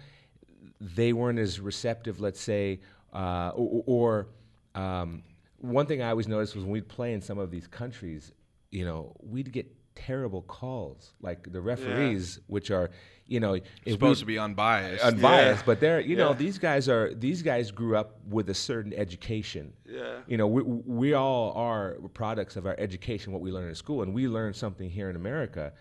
they 0.81 1.13
weren't 1.13 1.39
as 1.39 1.61
receptive, 1.61 2.21
let's 2.21 2.41
say, 2.41 2.81
uh, 3.13 3.53
or, 3.55 3.85
or 3.87 4.29
um, 4.75 5.23
one 5.59 5.87
thing 5.87 6.03
I 6.03 6.11
always 6.11 6.29
noticed 6.29 6.55
was 6.57 6.65
when 6.65 6.73
we'd 6.73 6.89
play 6.89 7.13
in 7.13 7.21
some 7.21 7.39
of 7.39 7.51
these 7.51 7.67
countries, 7.67 8.33
you 8.71 8.85
know, 8.85 9.15
we'd 9.23 9.53
get 9.53 9.73
terrible 9.95 10.43
calls, 10.43 11.13
like 11.21 11.53
the 11.53 11.61
referees, 11.61 12.41
which 12.49 12.71
are, 12.71 12.91
you 13.33 13.41
know, 13.41 13.55
if 13.55 13.63
we- 13.87 13.93
Supposed 13.93 14.21
to 14.21 14.27
be 14.27 14.39
unbiased. 14.39 15.03
unbiased, 15.05 15.61
Yeah. 15.63 15.67
but 15.67 15.81
they're 15.81 16.01
you 16.11 16.17
know 16.17 16.33
these 16.45 16.59
guys 16.59 16.85
are 16.95 17.07
these 17.27 17.41
guys 17.51 17.71
grew 17.81 17.95
up 17.97 18.11
with 18.37 18.47
a 18.51 18.55
certain 18.71 18.93
education. 19.05 19.65
Yeah. 19.99 20.19
You 20.31 20.37
know, 20.39 20.47
we 20.57 20.63
we 21.03 21.09
all 21.15 21.53
are 21.69 21.85
products 22.23 22.55
of 22.57 22.65
our 22.67 22.77
education, 22.79 23.33
what 23.33 23.43
we 23.47 23.51
learn 23.57 23.69
in 23.69 23.75
school, 23.75 24.03
and 24.05 24.11
we 24.15 24.25
learn 24.29 24.53
something 24.65 24.89
here 24.99 25.09
in 25.13 25.17
America. 25.17 25.73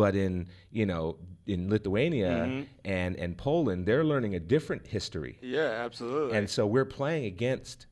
But 0.00 0.14
in 0.24 0.48
you 0.70 0.84
know 0.90 1.16
in 1.46 1.60
Lithuania 1.70 2.28
Mm-hmm. 2.46 2.62
and 2.84 3.12
and 3.24 3.30
Poland, 3.38 3.86
they're 3.86 4.04
learning 4.12 4.34
a 4.34 4.40
different 4.54 4.86
history, 4.86 5.34
yeah, 5.40 5.84
absolutely. 5.86 6.36
and 6.36 6.44
so 6.56 6.66
we're 6.74 6.90
playing 7.00 7.24
against, 7.34 7.86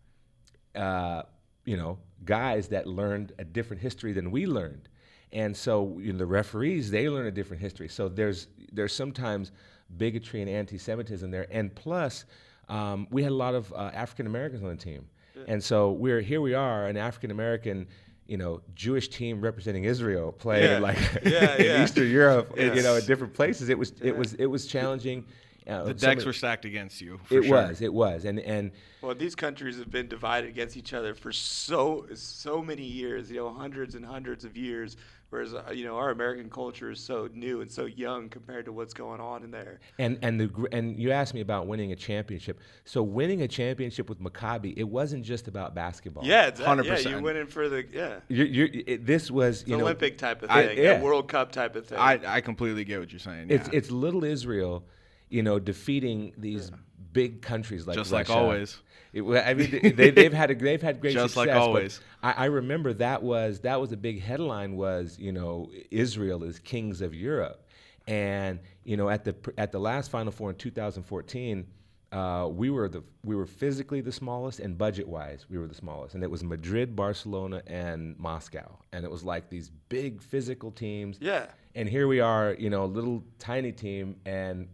uh, 0.74 1.22
you 1.64 1.76
know, 1.76 1.98
guys 2.24 2.68
that 2.68 2.86
learned 2.86 3.32
a 3.38 3.44
different 3.44 3.80
history 3.82 4.12
than 4.12 4.30
we 4.30 4.46
learned, 4.46 4.88
and 5.32 5.56
so 5.56 5.96
you 6.00 6.12
know, 6.12 6.18
the 6.18 6.26
referees 6.26 6.90
they 6.90 7.08
learn 7.08 7.26
a 7.26 7.30
different 7.30 7.62
history. 7.62 7.88
So 7.88 8.08
there's 8.08 8.48
there's 8.72 8.92
sometimes 8.94 9.52
bigotry 9.96 10.40
and 10.42 10.50
anti-Semitism 10.50 11.30
there, 11.30 11.46
and 11.50 11.74
plus 11.74 12.24
um, 12.68 13.06
we 13.10 13.22
had 13.22 13.32
a 13.32 13.34
lot 13.34 13.54
of 13.54 13.72
uh, 13.72 13.90
African 13.94 14.26
Americans 14.26 14.62
on 14.62 14.68
the 14.70 14.76
team, 14.76 15.06
and 15.46 15.62
so 15.62 15.92
we're 15.92 16.20
here 16.20 16.40
we 16.40 16.54
are 16.54 16.86
an 16.86 16.96
African 16.96 17.30
American. 17.30 17.86
You 18.28 18.36
know, 18.38 18.60
Jewish 18.74 19.06
team 19.08 19.40
representing 19.40 19.84
Israel 19.84 20.32
playing 20.32 20.64
Yeah. 20.68 20.78
like 20.80 20.98
Yeah, 21.24 21.56
in. 21.62 21.82
Eastern 21.84 22.10
Europe, 22.10 22.52
you 22.56 22.66
know, 22.82 22.94
Yes. 22.94 23.02
in 23.02 23.06
different 23.06 23.32
places. 23.34 23.68
It 23.68 23.78
was 23.78 23.92
it 24.02 24.16
was 24.16 24.34
it 24.34 24.46
was 24.46 24.66
challenging. 24.66 25.24
Uh, 25.66 25.84
The 25.84 25.94
decks 25.94 26.22
of- 26.22 26.26
were 26.26 26.32
stacked 26.32 26.64
against 26.64 27.00
you. 27.00 27.18
For 27.24 27.38
it 27.38 27.44
sure. 27.44 27.56
was, 27.56 27.80
it 27.80 27.92
was, 27.92 28.24
and 28.24 28.38
and 28.40 28.70
Well, 29.02 29.14
these 29.14 29.34
countries 29.34 29.78
have 29.78 29.90
been 29.90 30.08
divided 30.08 30.48
against 30.48 30.76
each 30.76 30.92
other 30.92 31.14
for 31.14 31.32
so 31.32 32.06
so 32.14 32.62
many 32.62 32.84
years, 32.84 33.30
you 33.30 33.36
know, 33.38 33.50
hundreds 33.52 33.94
and 33.94 34.04
hundreds 34.04 34.44
of 34.44 34.56
years. 34.56 34.96
Whereas, 35.28 35.54
uh, 35.54 35.72
you 35.74 35.84
know, 35.84 35.96
our 35.96 36.10
American 36.10 36.48
culture 36.48 36.88
is 36.92 37.00
so 37.00 37.28
new 37.34 37.60
and 37.60 37.68
so 37.68 37.86
young 37.86 38.28
compared 38.28 38.64
to 38.66 38.72
what's 38.72 38.94
going 38.94 39.20
on 39.20 39.42
in 39.42 39.50
there. 39.50 39.80
and 39.98 40.18
and 40.22 40.40
the 40.40 40.46
gr- 40.46 40.68
and 40.70 40.96
you 41.00 41.10
asked 41.10 41.34
me 41.34 41.40
about 41.40 41.66
winning 41.66 41.90
a 41.90 41.96
championship. 41.96 42.60
So 42.84 43.02
winning 43.02 43.42
a 43.42 43.48
championship 43.48 44.08
with 44.08 44.20
Maccabi, 44.20 44.74
it 44.76 44.84
wasn't 44.84 45.24
just 45.24 45.48
about 45.48 45.74
basketball. 45.74 46.24
Yeah, 46.24 46.46
it's, 46.46 46.60
100%. 46.60 46.84
Yeah, 47.04 47.16
you 47.16 47.20
went 47.24 47.38
in 47.38 47.48
for 47.48 47.68
the 47.68 47.84
yeah, 47.92 48.20
You're, 48.28 48.46
you 48.46 48.84
it, 48.86 49.04
this 49.04 49.28
was 49.28 49.64
you 49.66 49.76
know 49.76 49.82
Olympic 49.82 50.16
type 50.16 50.44
of 50.44 50.50
I- 50.50 50.68
thing, 50.68 50.78
yeah. 50.78 51.00
a 51.00 51.02
World 51.02 51.26
Cup 51.26 51.50
type 51.50 51.74
of 51.74 51.86
thing. 51.88 51.98
I, 51.98 52.20
I 52.36 52.40
completely 52.40 52.84
get 52.84 53.00
what 53.00 53.10
you're 53.10 53.18
saying. 53.18 53.48
it's 53.50 53.68
it's 53.72 53.90
little 53.90 54.22
Israel, 54.22 54.84
you 55.28 55.42
know, 55.42 55.58
defeating 55.58 56.32
these 56.36 56.70
big 57.12 57.42
countries 57.42 57.86
like 57.86 57.96
Just 57.96 58.12
like 58.12 58.30
always. 58.30 58.78
It, 59.12 59.22
I 59.22 59.54
mean, 59.54 59.94
they, 59.96 60.10
they've 60.10 60.32
had 60.32 60.50
a, 60.50 60.54
they've 60.54 60.82
had 60.82 61.00
great 61.00 61.14
Just 61.14 61.36
like 61.36 61.46
success. 61.48 61.58
but 61.58 61.66
always. 61.66 62.00
I, 62.22 62.32
I 62.32 62.44
remember 62.46 62.92
that 62.94 63.22
was 63.22 63.60
that 63.60 63.80
was 63.80 63.92
a 63.92 63.96
big 63.96 64.20
headline 64.20 64.76
was 64.76 65.18
you 65.18 65.32
know 65.32 65.70
Israel 65.90 66.44
is 66.44 66.58
kings 66.58 67.00
of 67.00 67.14
Europe, 67.14 67.66
and 68.06 68.60
you 68.84 68.96
know 68.98 69.08
at 69.08 69.24
the 69.24 69.34
at 69.56 69.72
the 69.72 69.78
last 69.80 70.10
Final 70.10 70.32
Four 70.32 70.50
in 70.50 70.56
2014. 70.56 71.66
Uh, 72.12 72.46
we 72.48 72.70
were 72.70 72.88
the 72.88 73.02
we 73.24 73.34
were 73.34 73.44
physically 73.46 74.00
the 74.00 74.12
smallest 74.12 74.60
and 74.60 74.78
budget 74.78 75.06
wise 75.08 75.44
we 75.50 75.58
were 75.58 75.66
the 75.66 75.74
smallest 75.74 76.14
and 76.14 76.22
it 76.22 76.30
was 76.30 76.44
Madrid, 76.44 76.94
Barcelona, 76.94 77.60
and 77.66 78.16
Moscow 78.16 78.78
and 78.92 79.04
it 79.04 79.10
was 79.10 79.24
like 79.24 79.50
these 79.50 79.70
big 79.88 80.22
physical 80.22 80.70
teams 80.70 81.18
Yeah. 81.20 81.46
and 81.74 81.88
here 81.88 82.06
we 82.06 82.20
are 82.20 82.54
you 82.60 82.70
know 82.70 82.84
a 82.84 82.86
little 82.86 83.24
tiny 83.40 83.72
team 83.72 84.16
and 84.24 84.68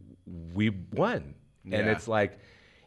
we 0.55 0.71
won. 0.93 1.35
And 1.65 1.89
it's 1.89 2.09
like 2.09 2.39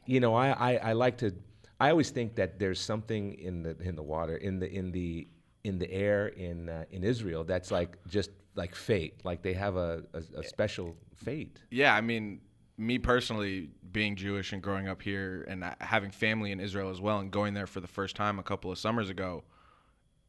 you 0.06 0.20
know 0.20 0.34
I, 0.36 0.50
I, 0.50 0.76
I 0.90 0.94
like 0.94 1.18
to 1.20 1.34
I 1.80 1.90
always 1.90 2.10
think 2.10 2.36
that 2.36 2.60
there's 2.60 2.80
something 2.80 3.34
in 3.34 3.64
the 3.64 3.78
in 3.80 3.96
the 3.96 4.04
water 4.04 4.38
in 4.38 4.60
the 4.60 4.70
in 4.72 4.92
the 4.92 5.28
in 5.64 5.80
the 5.80 5.92
air 5.92 6.28
in 6.28 6.70
uh, 6.70 6.86
in 6.92 7.04
Israel 7.04 7.44
that's 7.44 7.72
like 7.72 7.98
just 8.08 8.32
like 8.56 8.76
fate 8.76 9.22
like 9.24 9.42
they 9.42 9.54
have 9.54 9.76
a, 9.76 10.04
a, 10.14 10.40
a 10.40 10.44
special 10.44 10.96
fate. 11.16 11.60
Yeah, 11.72 11.94
I 11.96 12.02
mean, 12.02 12.42
me 12.78 12.98
personally, 13.00 13.70
being 13.92 14.16
Jewish 14.16 14.54
and 14.54 14.62
growing 14.62 14.88
up 14.88 15.02
here 15.02 15.46
and 15.48 15.64
having 15.80 16.12
family 16.12 16.52
in 16.52 16.60
Israel 16.60 16.90
as 16.90 17.02
well, 17.02 17.20
and 17.20 17.32
going 17.32 17.54
there 17.54 17.68
for 17.68 17.80
the 17.80 17.88
first 17.88 18.16
time 18.16 18.40
a 18.40 18.44
couple 18.44 18.72
of 18.72 18.78
summers 18.78 19.10
ago, 19.10 19.44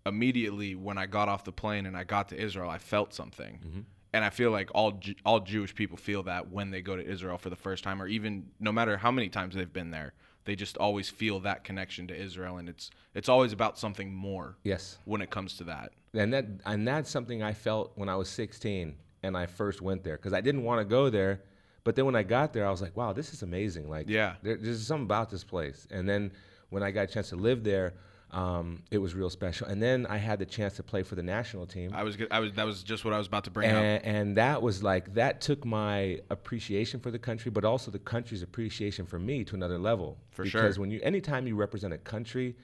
immediately 0.04 0.74
when 0.74 0.98
I 0.98 1.06
got 1.06 1.28
off 1.28 1.44
the 1.44 1.52
plane 1.52 1.86
and 1.86 1.96
I 1.96 2.04
got 2.04 2.28
to 2.30 2.40
Israel, 2.40 2.70
I 2.70 2.78
felt 2.78 3.12
something. 3.14 3.84
And 4.16 4.24
I 4.24 4.30
feel 4.30 4.50
like 4.50 4.70
all 4.74 4.98
all 5.26 5.40
Jewish 5.40 5.74
people 5.74 5.98
feel 5.98 6.22
that 6.22 6.50
when 6.50 6.70
they 6.70 6.80
go 6.80 6.96
to 6.96 7.06
Israel 7.14 7.36
for 7.36 7.50
the 7.50 7.56
first 7.66 7.84
time, 7.84 8.00
or 8.02 8.06
even 8.06 8.46
no 8.58 8.72
matter 8.72 8.96
how 8.96 9.10
many 9.10 9.28
times 9.28 9.54
they've 9.54 9.72
been 9.80 9.90
there, 9.90 10.14
they 10.46 10.54
just 10.56 10.76
always 10.78 11.10
feel 11.10 11.38
that 11.40 11.64
connection 11.64 12.06
to 12.08 12.14
Israel, 12.26 12.56
and 12.56 12.66
it's 12.72 12.90
it's 13.14 13.28
always 13.28 13.52
about 13.52 13.78
something 13.78 14.08
more 14.14 14.56
yes 14.64 14.84
when 15.04 15.20
it 15.20 15.28
comes 15.36 15.58
to 15.58 15.64
that. 15.64 15.92
and 16.14 16.32
that 16.32 16.46
and 16.64 16.88
that's 16.88 17.10
something 17.10 17.42
I 17.42 17.52
felt 17.52 17.92
when 18.00 18.08
I 18.08 18.16
was 18.16 18.28
16 18.30 18.94
and 19.22 19.36
I 19.36 19.44
first 19.46 19.82
went 19.82 20.02
there 20.02 20.16
because 20.16 20.32
I 20.32 20.40
didn't 20.40 20.64
want 20.64 20.80
to 20.80 20.86
go 20.98 21.10
there, 21.10 21.42
but 21.84 21.94
then 21.94 22.06
when 22.06 22.16
I 22.16 22.22
got 22.22 22.54
there, 22.54 22.66
I 22.66 22.70
was 22.70 22.80
like, 22.80 22.96
wow, 22.96 23.12
this 23.12 23.34
is 23.34 23.42
amazing. 23.42 23.84
Like, 23.96 24.08
Yeah. 24.08 24.36
there, 24.42 24.56
there's 24.56 24.86
something 24.86 25.04
about 25.04 25.28
this 25.30 25.44
place. 25.44 25.86
And 25.90 26.08
then 26.08 26.32
when 26.70 26.82
I 26.82 26.90
got 26.90 27.02
a 27.08 27.12
chance 27.14 27.28
to 27.34 27.36
live 27.36 27.60
there, 27.64 27.88
Um, 28.32 28.82
it 28.90 28.98
was 28.98 29.14
real 29.14 29.30
special. 29.30 29.68
And 29.68 29.80
then 29.80 30.04
I 30.06 30.16
had 30.16 30.38
the 30.38 30.46
chance 30.46 30.74
to 30.76 30.82
play 30.82 31.02
for 31.02 31.14
the 31.14 31.22
national 31.22 31.64
team. 31.64 31.92
I 31.94 32.02
was, 32.02 32.18
I 32.30 32.40
was, 32.40 32.52
that 32.54 32.66
was 32.66 32.82
just 32.82 33.04
what 33.04 33.14
I 33.14 33.18
was 33.18 33.28
about 33.28 33.44
to 33.44 33.50
bring 33.50 33.70
up. 33.70 33.76
and, 33.76 34.04
and 34.04 34.36
that 34.36 34.60
was 34.60 34.82
like 34.82 35.14
that 35.14 35.40
took 35.40 35.64
my 35.64 36.20
appreciation 36.30 37.00
for 37.00 37.10
the 37.10 37.18
country, 37.18 37.50
but 37.50 37.64
also 37.64 37.90
the 37.90 37.98
country's 37.98 38.42
appreciation 38.42 39.06
for 39.06 39.18
me 39.18 39.44
to 39.44 39.54
another 39.54 39.78
level. 39.78 40.18
For 40.30 40.42
because 40.42 40.74
sure. 40.74 40.80
when 40.80 40.90
you 40.90 41.00
anytime 41.02 41.46
you 41.46 41.54
represent 41.54 41.94
a 41.94 41.98
country 41.98 42.56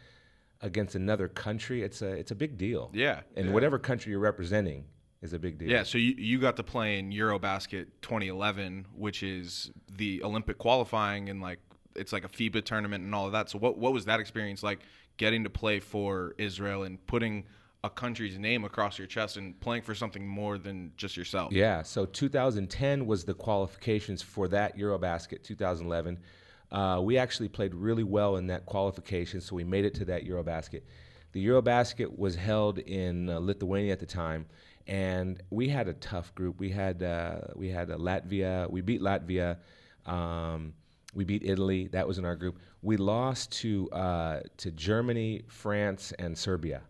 against 0.61 0.95
another 0.95 1.29
country, 1.29 1.83
it's 1.83 2.03
a 2.03 2.09
it's 2.09 2.33
a 2.33 2.37
big 2.37 2.59
deal. 2.59 2.91
Yeah. 2.93 3.21
And 3.37 3.55
whatever 3.55 3.79
country 3.79 4.11
you're 4.11 4.21
representing 4.21 4.85
is 5.23 5.33
a 5.33 5.39
big 5.39 5.57
deal. 5.57 5.71
Yeah, 5.71 5.85
so 5.85 5.99
you, 5.99 6.15
you 6.19 6.39
got 6.39 6.57
to 6.57 6.65
play 6.65 6.99
in 6.99 7.11
Eurobasket 7.13 7.87
2011, 8.03 8.87
which 8.95 9.23
is 9.23 9.71
the 9.97 10.23
Olympic 10.25 10.59
qualifying 10.59 11.29
and 11.31 11.41
like 11.41 11.61
it's 11.95 12.13
like 12.13 12.25
a 12.25 12.29
FIBA 12.29 12.65
tournament 12.65 13.05
and 13.05 13.15
all 13.15 13.27
of 13.27 13.33
that. 13.33 13.49
So 13.49 13.59
what 13.59 13.79
what 13.79 13.93
was 13.93 14.05
that 14.07 14.21
experience 14.21 14.63
like 14.63 14.81
getting 15.23 15.45
to 15.45 15.51
play 15.51 15.79
for 15.79 16.35
Israel 16.37 16.83
and 16.83 16.99
putting 17.07 17.45
a 17.85 17.89
country's 17.89 18.41
name 18.41 18.64
across 18.64 18.99
your 18.99 19.07
chest 19.07 19.37
and 19.37 19.59
playing 19.61 19.83
for 19.83 19.95
something 19.95 20.27
more 20.27 20.59
than 20.59 20.91
just 20.97 21.16
yourself? 21.16 21.53
Yeah, 21.53 21.83
so 21.83 22.05
2010 22.05 23.07
was 23.07 23.25
the 23.25 23.33
qualifications 23.33 24.20
for 24.20 24.49
that 24.49 24.77
Eurobasket 24.77 25.45
2011. 25.45 26.18
Uh, 26.73 27.01
we 27.05 27.18
actually 27.18 27.49
played 27.49 27.73
really 27.73 28.03
well 28.03 28.35
in 28.35 28.49
that 28.49 28.66
qualification, 28.66 29.41
so 29.41 29.55
we 29.55 29.62
made 29.62 29.85
it 29.85 29.95
to 29.95 30.05
that 30.07 30.27
Eurobasket. 30.27 30.83
The 31.31 31.47
Eurobasket 31.47 32.18
was 32.18 32.35
held 32.35 32.81
in 32.81 33.31
uh, 33.31 33.39
Lithuania 33.39 33.93
at 33.93 34.01
the 34.01 34.07
time, 34.07 34.47
and 34.89 35.41
we 35.51 35.68
had 35.68 35.87
a 35.87 35.95
tough 35.95 36.35
group. 36.35 36.59
We 36.59 36.70
had 36.70 37.01
uh, 37.01 37.43
we 37.55 37.68
had 37.68 37.93
uh, 37.93 37.97
Latvia. 37.97 38.68
We 38.68 38.81
beat 38.81 39.01
Latvia. 39.01 39.59
Um, 40.05 40.75
we 41.15 41.25
beat 41.25 41.43
Italy. 41.45 41.89
That 41.89 42.07
was 42.07 42.19
in 42.19 42.25
our 42.25 42.37
group. 42.37 42.59
We 42.83 42.97
lost 42.97 43.53
to 43.61 43.91
uh, 43.91 44.41
to 44.59 44.71
Germany, 44.71 45.43
France, 45.49 46.13
and 46.19 46.37
Serbia. 46.37 46.83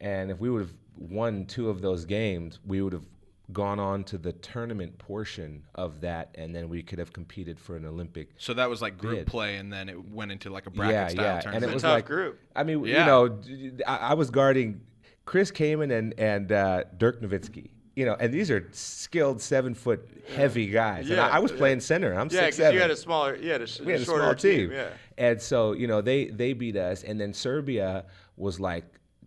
And 0.00 0.30
if 0.30 0.38
we 0.38 0.50
would 0.50 0.60
have 0.62 0.74
won 0.96 1.46
two 1.46 1.68
of 1.70 1.80
those 1.80 2.04
games, 2.04 2.60
we 2.66 2.82
would 2.82 2.92
have 2.92 3.06
gone 3.52 3.80
on 3.80 4.04
to 4.04 4.18
the 4.18 4.32
tournament 4.32 4.96
portion 4.98 5.62
of 5.74 6.00
that, 6.02 6.30
and 6.34 6.54
then 6.54 6.68
we 6.68 6.82
could 6.82 6.98
have 6.98 7.12
competed 7.12 7.58
for 7.58 7.76
an 7.76 7.86
Olympic. 7.86 8.28
So 8.36 8.52
that 8.54 8.68
was 8.68 8.82
like 8.82 8.98
group 8.98 9.16
Did. 9.20 9.26
play, 9.26 9.56
and 9.56 9.72
then 9.72 9.88
it 9.88 10.10
went 10.10 10.32
into 10.32 10.50
like 10.50 10.66
a 10.66 10.70
bracket 10.70 10.94
yeah, 10.94 11.08
style 11.08 11.24
yeah, 11.24 11.40
tournament. 11.40 11.64
and 11.64 11.64
it 11.64 11.70
a 11.70 11.74
was 11.74 11.82
tough 11.82 11.92
like 11.94 12.06
group. 12.06 12.38
I 12.54 12.62
mean, 12.64 12.84
Yeah. 12.84 13.00
you 13.00 13.06
know, 13.06 13.84
I 13.86 14.14
was 14.14 14.30
guarding 14.30 14.82
Chris 15.24 15.50
Kaman 15.50 15.90
and 15.90 16.14
and 16.18 16.52
uh, 16.52 16.84
Dirk 16.98 17.22
Nowitzki. 17.22 17.70
You 17.98 18.04
know, 18.06 18.16
and 18.20 18.32
these 18.32 18.48
are 18.54 18.62
skilled 18.70 19.40
seven 19.40 19.74
foot 19.74 20.00
heavy 20.36 20.66
guys. 20.68 21.06
and 21.08 21.16
Yeah, 21.16 21.26
I, 21.26 21.36
I 21.36 21.38
was 21.40 21.50
playing 21.50 21.80
center. 21.80 22.12
I'm 22.12 22.28
Yeah, 22.30 22.42
six 22.42 22.56
because 22.56 22.56
seven. 22.56 22.74
you 22.74 22.80
had 22.80 22.90
a 22.92 22.96
smaller, 22.96 23.34
you 23.36 23.50
had 23.50 23.62
a, 23.62 23.66
sh- 23.66 23.80
we 23.80 23.90
had 23.92 24.02
a 24.02 24.04
shorter 24.04 24.22
small 24.22 24.34
team. 24.36 24.70
Yeah. 24.70 24.90
And 25.26 25.42
so, 25.42 25.72
you 25.72 25.88
know, 25.88 26.00
they 26.00 26.26
they 26.26 26.52
beat 26.52 26.76
us, 26.76 27.02
and 27.02 27.20
then 27.20 27.32
Serbia 27.32 28.04
was 28.36 28.60
like 28.60 28.84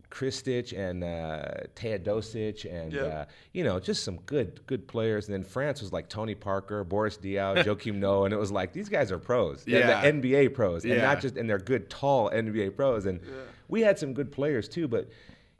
Krstic 0.09 0.77
and 0.77 1.03
uh, 1.03 1.43
Teodosic 1.75 2.65
and 2.71 2.93
Yeah. 2.93 3.01
uh, 3.01 3.25
you 3.53 3.63
know 3.63 3.79
just 3.79 4.03
some 4.03 4.17
good 4.25 4.65
good 4.67 4.87
players. 4.87 5.27
And 5.27 5.33
then 5.33 5.43
France 5.43 5.81
was 5.81 5.91
like 5.91 6.07
Tony 6.09 6.35
Parker, 6.35 6.83
Boris 6.83 7.17
Diaw, 7.17 7.63
Joakim 7.65 7.95
Noah, 7.95 8.25
and 8.25 8.33
it 8.33 8.37
was 8.37 8.51
like 8.51 8.73
these 8.73 8.89
guys 8.89 9.11
are 9.11 9.19
pros, 9.19 9.63
They're 9.65 9.79
Yeah. 9.79 10.01
the 10.01 10.07
NBA 10.13 10.53
pros, 10.53 10.83
and 10.85 10.93
Yeah. 10.93 11.01
not 11.01 11.21
just 11.21 11.35
and 11.37 11.49
they're 11.49 11.59
good 11.73 11.89
tall 11.89 12.29
NBA 12.29 12.75
pros. 12.75 13.05
And 13.05 13.19
we 13.67 13.81
had 13.81 13.97
some 13.99 14.13
good 14.13 14.31
players 14.31 14.67
too, 14.69 14.87
but 14.87 15.09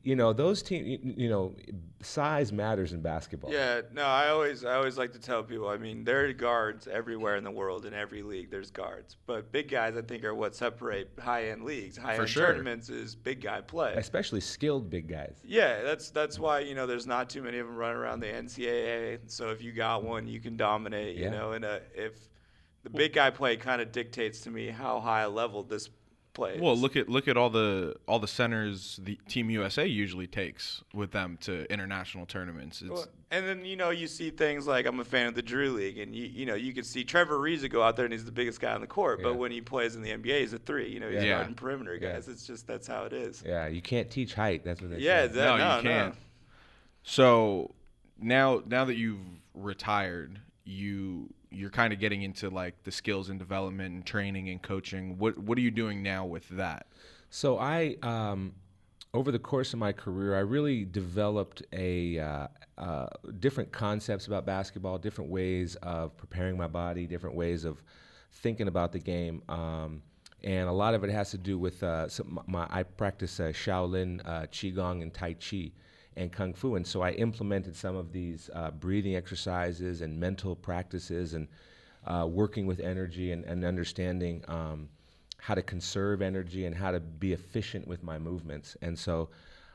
you 0.04 0.16
know 0.16 0.34
those 0.34 0.64
teams, 0.64 1.00
you 1.04 1.30
know, 1.30 1.56
size 2.02 2.52
matters 2.52 2.94
in 2.94 3.02
basketball. 3.02 3.52
Yeah, 3.52 3.82
no, 3.94 4.04
I 4.04 4.30
always 4.30 4.66
I 4.66 4.76
always 4.76 4.98
like 4.98 5.14
to 5.14 5.20
tell 5.20 5.44
people. 5.44 5.68
I 5.70 5.78
mean, 5.78 6.04
there 6.04 6.26
are 6.26 6.34
guards 6.34 6.88
everywhere 6.88 7.36
in 7.36 7.44
the 7.44 7.52
world. 7.52 7.86
In 7.86 7.94
every 7.94 8.24
league, 8.24 8.50
there's 8.50 8.72
guards. 8.72 9.18
But 9.26 9.52
big 9.52 9.70
guys, 9.70 9.96
I 9.96 10.02
think, 10.02 10.24
are 10.24 10.34
what 10.34 10.56
separate 10.56 11.12
high-end 11.20 11.64
leagues. 11.64 11.98
High-end 11.98 12.28
sure. 12.30 12.48
tournaments 12.48 12.90
is 12.90 13.16
big 13.16 13.42
guy 13.42 13.62
play. 13.62 13.94
especially 13.96 14.42
skilled 14.42 14.90
big 14.90 15.08
guys. 15.08 15.36
Yeah, 15.44 15.82
that's 15.84 16.10
that's 16.10 16.40
why 16.40 16.60
you 16.60 16.76
know 16.76 16.88
there's 16.88 17.08
not 17.08 17.30
too 17.30 17.44
many 17.44 17.60
of 17.60 17.68
them 17.68 17.76
running 17.76 17.98
around 17.98 18.20
the 18.22 18.28
NCAA. 18.28 19.20
So 19.28 19.50
if 19.50 19.62
you 19.62 19.72
got 19.72 20.04
one, 20.04 20.28
you 20.28 20.40
can 20.40 20.58
dominate. 20.58 21.16
You 21.16 21.26
Yeah. 21.26 21.30
know, 21.32 21.52
and 21.54 21.64
uh, 21.66 21.80
if 21.94 22.14
the 22.84 22.90
big 22.90 23.14
guy 23.14 23.30
play 23.30 23.58
kind 23.58 23.82
of 23.82 23.92
dictates 23.92 24.42
to 24.42 24.50
me 24.52 24.70
how 24.70 25.00
high 25.00 25.22
a 25.22 25.30
level 25.30 25.62
this 25.64 25.90
play. 26.34 26.56
is. 26.56 26.62
Well, 26.62 26.76
look 26.78 26.96
at 26.96 27.10
look 27.10 27.28
at 27.28 27.38
all 27.38 27.50
the 27.50 27.96
all 28.08 28.20
the 28.20 28.28
centers 28.28 29.00
the 29.04 29.18
Team 29.28 29.50
USA 29.50 29.86
usually 29.86 30.28
takes 30.28 30.84
with 30.94 31.12
them 31.12 31.38
to 31.42 31.72
international 31.72 32.26
tournaments. 32.26 32.82
It's 32.82 32.90
Well, 32.92 33.06
and 33.32 33.48
then 33.48 33.66
you 33.66 33.76
know 33.76 33.90
you 33.90 34.08
see 34.08 34.30
things 34.30 34.68
like 34.68 34.86
I'm 34.86 35.00
a 35.00 35.06
fan 35.06 35.28
of 35.28 35.36
the 35.36 35.42
Drew 35.42 35.72
League, 35.72 35.98
and 36.00 36.16
you 36.16 36.26
you 36.26 36.46
know 36.46 36.56
you 36.56 36.74
can 36.74 36.84
see 36.84 37.04
Trevor 37.04 37.38
Ariza 37.40 37.70
go 37.70 37.82
out 37.84 37.96
there 37.96 38.06
and 38.06 38.14
he's 38.14 38.26
the 38.26 38.32
biggest 38.32 38.60
guy 38.60 38.74
on 38.74 38.82
the 38.82 38.88
court, 38.88 39.20
Yeah. 39.20 39.24
but 39.30 39.38
when 39.38 39.52
he 39.52 39.62
plays 39.62 39.96
in 39.96 40.02
the 40.02 40.12
NBA, 40.12 40.40
he's 40.42 40.54
a 40.54 40.58
three. 40.60 40.90
You 40.90 41.00
know, 41.00 41.10
he's 41.10 41.24
Yeah. 41.24 41.38
guarding 41.38 41.56
perimeter 41.56 41.98
Yeah. 42.02 42.14
guys. 42.14 42.28
It's 42.28 42.46
just 42.48 42.68
that's 42.68 42.88
how 42.88 43.06
it 43.06 43.14
is. 43.14 43.44
Yeah, 43.46 43.68
you 43.68 43.82
can't 43.82 44.10
teach 44.10 44.34
height. 44.34 44.64
That's 44.64 44.82
what 44.82 44.92
they 44.92 44.98
Yeah, 45.00 45.28
say. 45.28 45.34
that, 45.34 45.46
no, 45.46 45.58
no, 45.58 45.78
you 45.78 45.82
can't. 45.84 46.16
So 47.04 47.74
now 48.20 48.62
now 48.66 48.86
that 48.86 48.96
you've 48.96 49.20
retired, 49.54 50.40
you 50.64 51.34
you're 51.52 51.70
kind 51.70 51.94
of 51.94 52.00
getting 52.00 52.24
into 52.24 52.50
like 52.50 52.82
the 52.84 52.92
skills 52.92 53.30
and 53.30 53.38
development 53.38 53.94
and 53.94 54.06
training 54.06 54.50
and 54.50 54.62
coaching. 54.62 55.18
What 55.18 55.38
what 55.38 55.58
are 55.58 55.62
you 55.62 55.72
doing 55.72 56.02
now 56.02 56.26
with 56.26 56.48
that? 56.50 56.88
So 57.30 57.60
I, 57.60 57.96
um, 58.04 58.54
over 59.14 59.32
the 59.32 59.40
course 59.40 59.74
of 59.74 59.80
my 59.80 59.92
career, 59.92 60.36
I 60.36 60.40
really 60.40 60.86
developed 60.86 61.64
a 61.74 62.20
uh, 62.20 62.48
uh, 62.78 63.08
different 63.40 63.72
concepts 63.72 64.28
about 64.28 64.46
basketball, 64.46 64.98
different 64.98 65.30
ways 65.30 65.76
of 65.78 66.16
preparing 66.18 66.58
my 66.58 66.68
body, 66.68 67.08
different 67.08 67.36
ways 67.36 67.64
of 67.64 67.82
thinking 68.32 68.68
about 68.68 68.92
the 68.92 69.00
game. 69.00 69.44
Um, 69.50 70.02
and 70.44 70.68
a 70.68 70.72
lot 70.72 70.94
of 70.94 71.04
it 71.04 71.12
has 71.12 71.32
to 71.32 71.38
do 71.38 71.58
with 71.58 71.84
uh, 71.84 72.08
some, 72.10 72.40
my, 72.48 72.68
I 72.70 72.84
practice 72.84 73.40
uh, 73.40 73.46
Shaolin, 73.46 74.22
uh, 74.26 74.48
Qigong, 74.48 75.02
and 75.02 75.14
Tai 75.14 75.34
Chi 75.36 75.72
and 76.16 76.32
Kung 76.32 76.54
Fu. 76.54 76.76
And 76.76 76.86
so 76.86 77.02
I 77.02 77.12
implemented 77.12 77.76
some 77.76 77.96
of 77.96 78.12
these 78.12 78.50
uh, 78.54 78.72
breathing 78.72 79.16
exercises 79.16 80.02
and 80.02 80.20
mental 80.20 80.56
practices 80.56 81.34
and 81.34 81.48
uh, 82.06 82.28
working 82.30 82.66
with 82.66 82.80
energy 82.80 83.32
and, 83.32 83.46
and 83.46 83.64
understanding 83.64 84.44
um, 84.48 84.90
how 85.38 85.56
to 85.56 85.62
conserve 85.62 86.22
energy 86.22 86.66
and 86.66 86.76
how 86.76 86.92
to 86.92 87.00
be 87.00 87.34
efficient 87.34 87.88
with 87.88 88.04
my 88.04 88.18
movements. 88.18 88.78
And 88.82 88.98
so 88.98 89.30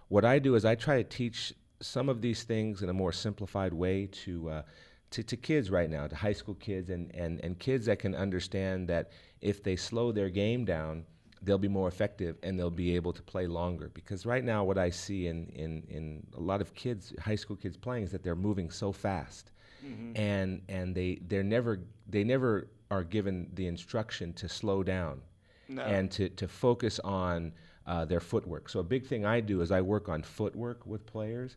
what 0.08 0.24
I 0.24 0.38
do 0.38 0.54
is 0.54 0.64
I 0.64 0.74
try 0.74 1.02
to 1.02 1.04
teach 1.04 1.52
some 1.80 2.08
of 2.08 2.20
these 2.20 2.44
things 2.44 2.82
in 2.82 2.88
a 2.88 2.92
more 2.92 3.12
simplified 3.12 3.72
way 3.72 4.06
to 4.24 4.50
uh, 4.50 4.62
to, 5.10 5.22
to 5.22 5.36
kids 5.36 5.70
right 5.70 5.88
now, 5.88 6.06
to 6.06 6.16
high 6.16 6.32
school 6.32 6.54
kids 6.54 6.90
and, 6.90 7.14
and, 7.14 7.40
and 7.44 7.58
kids 7.58 7.86
that 7.86 7.98
can 7.98 8.14
understand 8.14 8.88
that 8.88 9.10
if 9.40 9.62
they 9.62 9.76
slow 9.76 10.12
their 10.12 10.28
game 10.28 10.64
down, 10.64 11.04
they'll 11.42 11.58
be 11.58 11.68
more 11.68 11.88
effective 11.88 12.36
and 12.42 12.58
they'll 12.58 12.70
be 12.70 12.94
able 12.96 13.12
to 13.12 13.22
play 13.22 13.46
longer. 13.46 13.90
Because 13.94 14.26
right 14.26 14.44
now, 14.44 14.64
what 14.64 14.78
I 14.78 14.90
see 14.90 15.26
in, 15.26 15.46
in, 15.54 15.82
in 15.88 16.26
a 16.36 16.40
lot 16.40 16.60
of 16.60 16.74
kids, 16.74 17.12
high 17.20 17.36
school 17.36 17.56
kids 17.56 17.76
playing, 17.76 18.04
is 18.04 18.12
that 18.12 18.22
they're 18.22 18.34
moving 18.34 18.70
so 18.70 18.92
fast, 18.92 19.50
and 20.16 20.62
and 20.68 20.94
they 20.94 21.18
they're 21.28 21.44
never 21.44 21.80
they 22.08 22.24
never 22.24 22.68
are 22.90 23.04
given 23.04 23.48
the 23.54 23.66
instruction 23.66 24.32
to 24.32 24.48
slow 24.48 24.82
down 24.82 25.20
No. 25.68 25.82
and 25.82 26.10
to, 26.12 26.28
to 26.30 26.46
focus 26.48 26.98
on 27.00 27.52
uh, 27.86 28.04
their 28.04 28.20
footwork. 28.20 28.68
So 28.68 28.78
a 28.80 28.84
big 28.84 29.04
thing 29.06 29.24
I 29.24 29.40
do 29.40 29.60
is 29.60 29.70
I 29.72 29.80
work 29.80 30.08
on 30.08 30.22
footwork 30.22 30.86
with 30.86 31.04
players. 31.06 31.56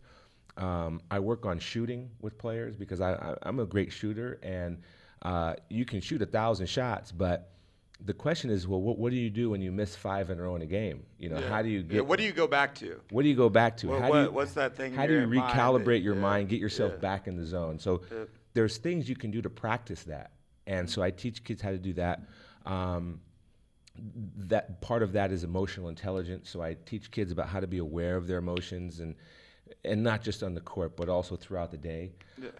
Um, 0.57 1.01
I 1.11 1.19
work 1.19 1.45
on 1.45 1.59
shooting 1.59 2.09
with 2.19 2.37
players 2.37 2.75
because 2.75 2.99
I, 2.99 3.13
I, 3.13 3.35
I'm 3.43 3.59
a 3.59 3.65
great 3.65 3.91
shooter, 3.91 4.39
and 4.43 4.81
uh, 5.21 5.53
you 5.69 5.85
can 5.85 6.01
shoot 6.01 6.21
a 6.21 6.25
thousand 6.25 6.67
shots, 6.67 7.11
but 7.11 7.51
the 8.05 8.13
question 8.13 8.49
is, 8.49 8.67
well, 8.67 8.81
what, 8.81 8.97
what 8.97 9.11
do 9.11 9.17
you 9.17 9.29
do 9.29 9.49
when 9.49 9.61
you 9.61 9.71
miss 9.71 9.95
five 9.95 10.29
in 10.29 10.39
a 10.39 10.43
row 10.43 10.55
in 10.55 10.61
a 10.61 10.65
game? 10.65 11.03
You 11.17 11.29
know, 11.29 11.39
Yeah. 11.39 11.49
how 11.49 11.61
do 11.61 11.69
you 11.69 11.79
Yeah, 11.79 11.85
get? 11.95 12.07
what 12.07 12.17
do 12.17 12.23
you 12.25 12.31
go 12.31 12.47
back 12.47 12.73
to? 12.75 12.99
What 13.09 13.23
do 13.23 13.27
you 13.29 13.35
go 13.35 13.49
back 13.49 13.75
to? 13.77 13.87
What- 13.89 14.01
how 14.01 14.11
do 14.11 14.21
you, 14.23 14.31
what's 14.31 14.53
that 14.53 14.75
thing 14.75 14.93
How 14.93 15.05
do 15.05 15.13
you 15.19 15.27
recalibrate 15.27 15.85
that- 15.85 15.99
your 15.99 16.15
yeah, 16.15 16.21
mind, 16.21 16.49
get 16.49 16.59
yourself 16.61 16.93
yeah. 16.93 16.99
back 16.99 17.27
in 17.27 17.35
the 17.35 17.45
zone? 17.45 17.77
So 17.77 18.01
Yeah. 18.11 18.25
there's 18.53 18.77
things 18.77 19.09
you 19.09 19.15
can 19.15 19.31
do 19.31 19.41
to 19.41 19.49
practice 19.49 20.03
that, 20.03 20.31
and 20.65 20.89
so 20.89 21.01
I 21.01 21.11
teach 21.11 21.43
kids 21.43 21.61
how 21.61 21.71
to 21.71 21.77
do 21.77 21.93
that. 21.93 22.21
Um, 22.65 23.19
that 24.37 24.79
part 24.81 25.03
of 25.03 25.11
that 25.13 25.31
is 25.31 25.43
emotional 25.43 25.89
intelligence. 25.89 26.49
So 26.49 26.61
I 26.61 26.75
teach 26.85 27.11
kids 27.11 27.31
about 27.33 27.49
how 27.49 27.59
to 27.59 27.67
be 27.67 27.79
aware 27.79 28.15
of 28.15 28.27
their 28.27 28.37
emotions 28.37 28.99
and 29.01 29.15
and 29.85 30.01
not 30.01 30.23
just 30.23 30.41
on 30.41 30.55
the 30.55 30.61
court, 30.61 30.97
but 30.97 31.09
also 31.09 31.35
throughout 31.35 31.69
the 31.69 31.77
day. 31.77 32.11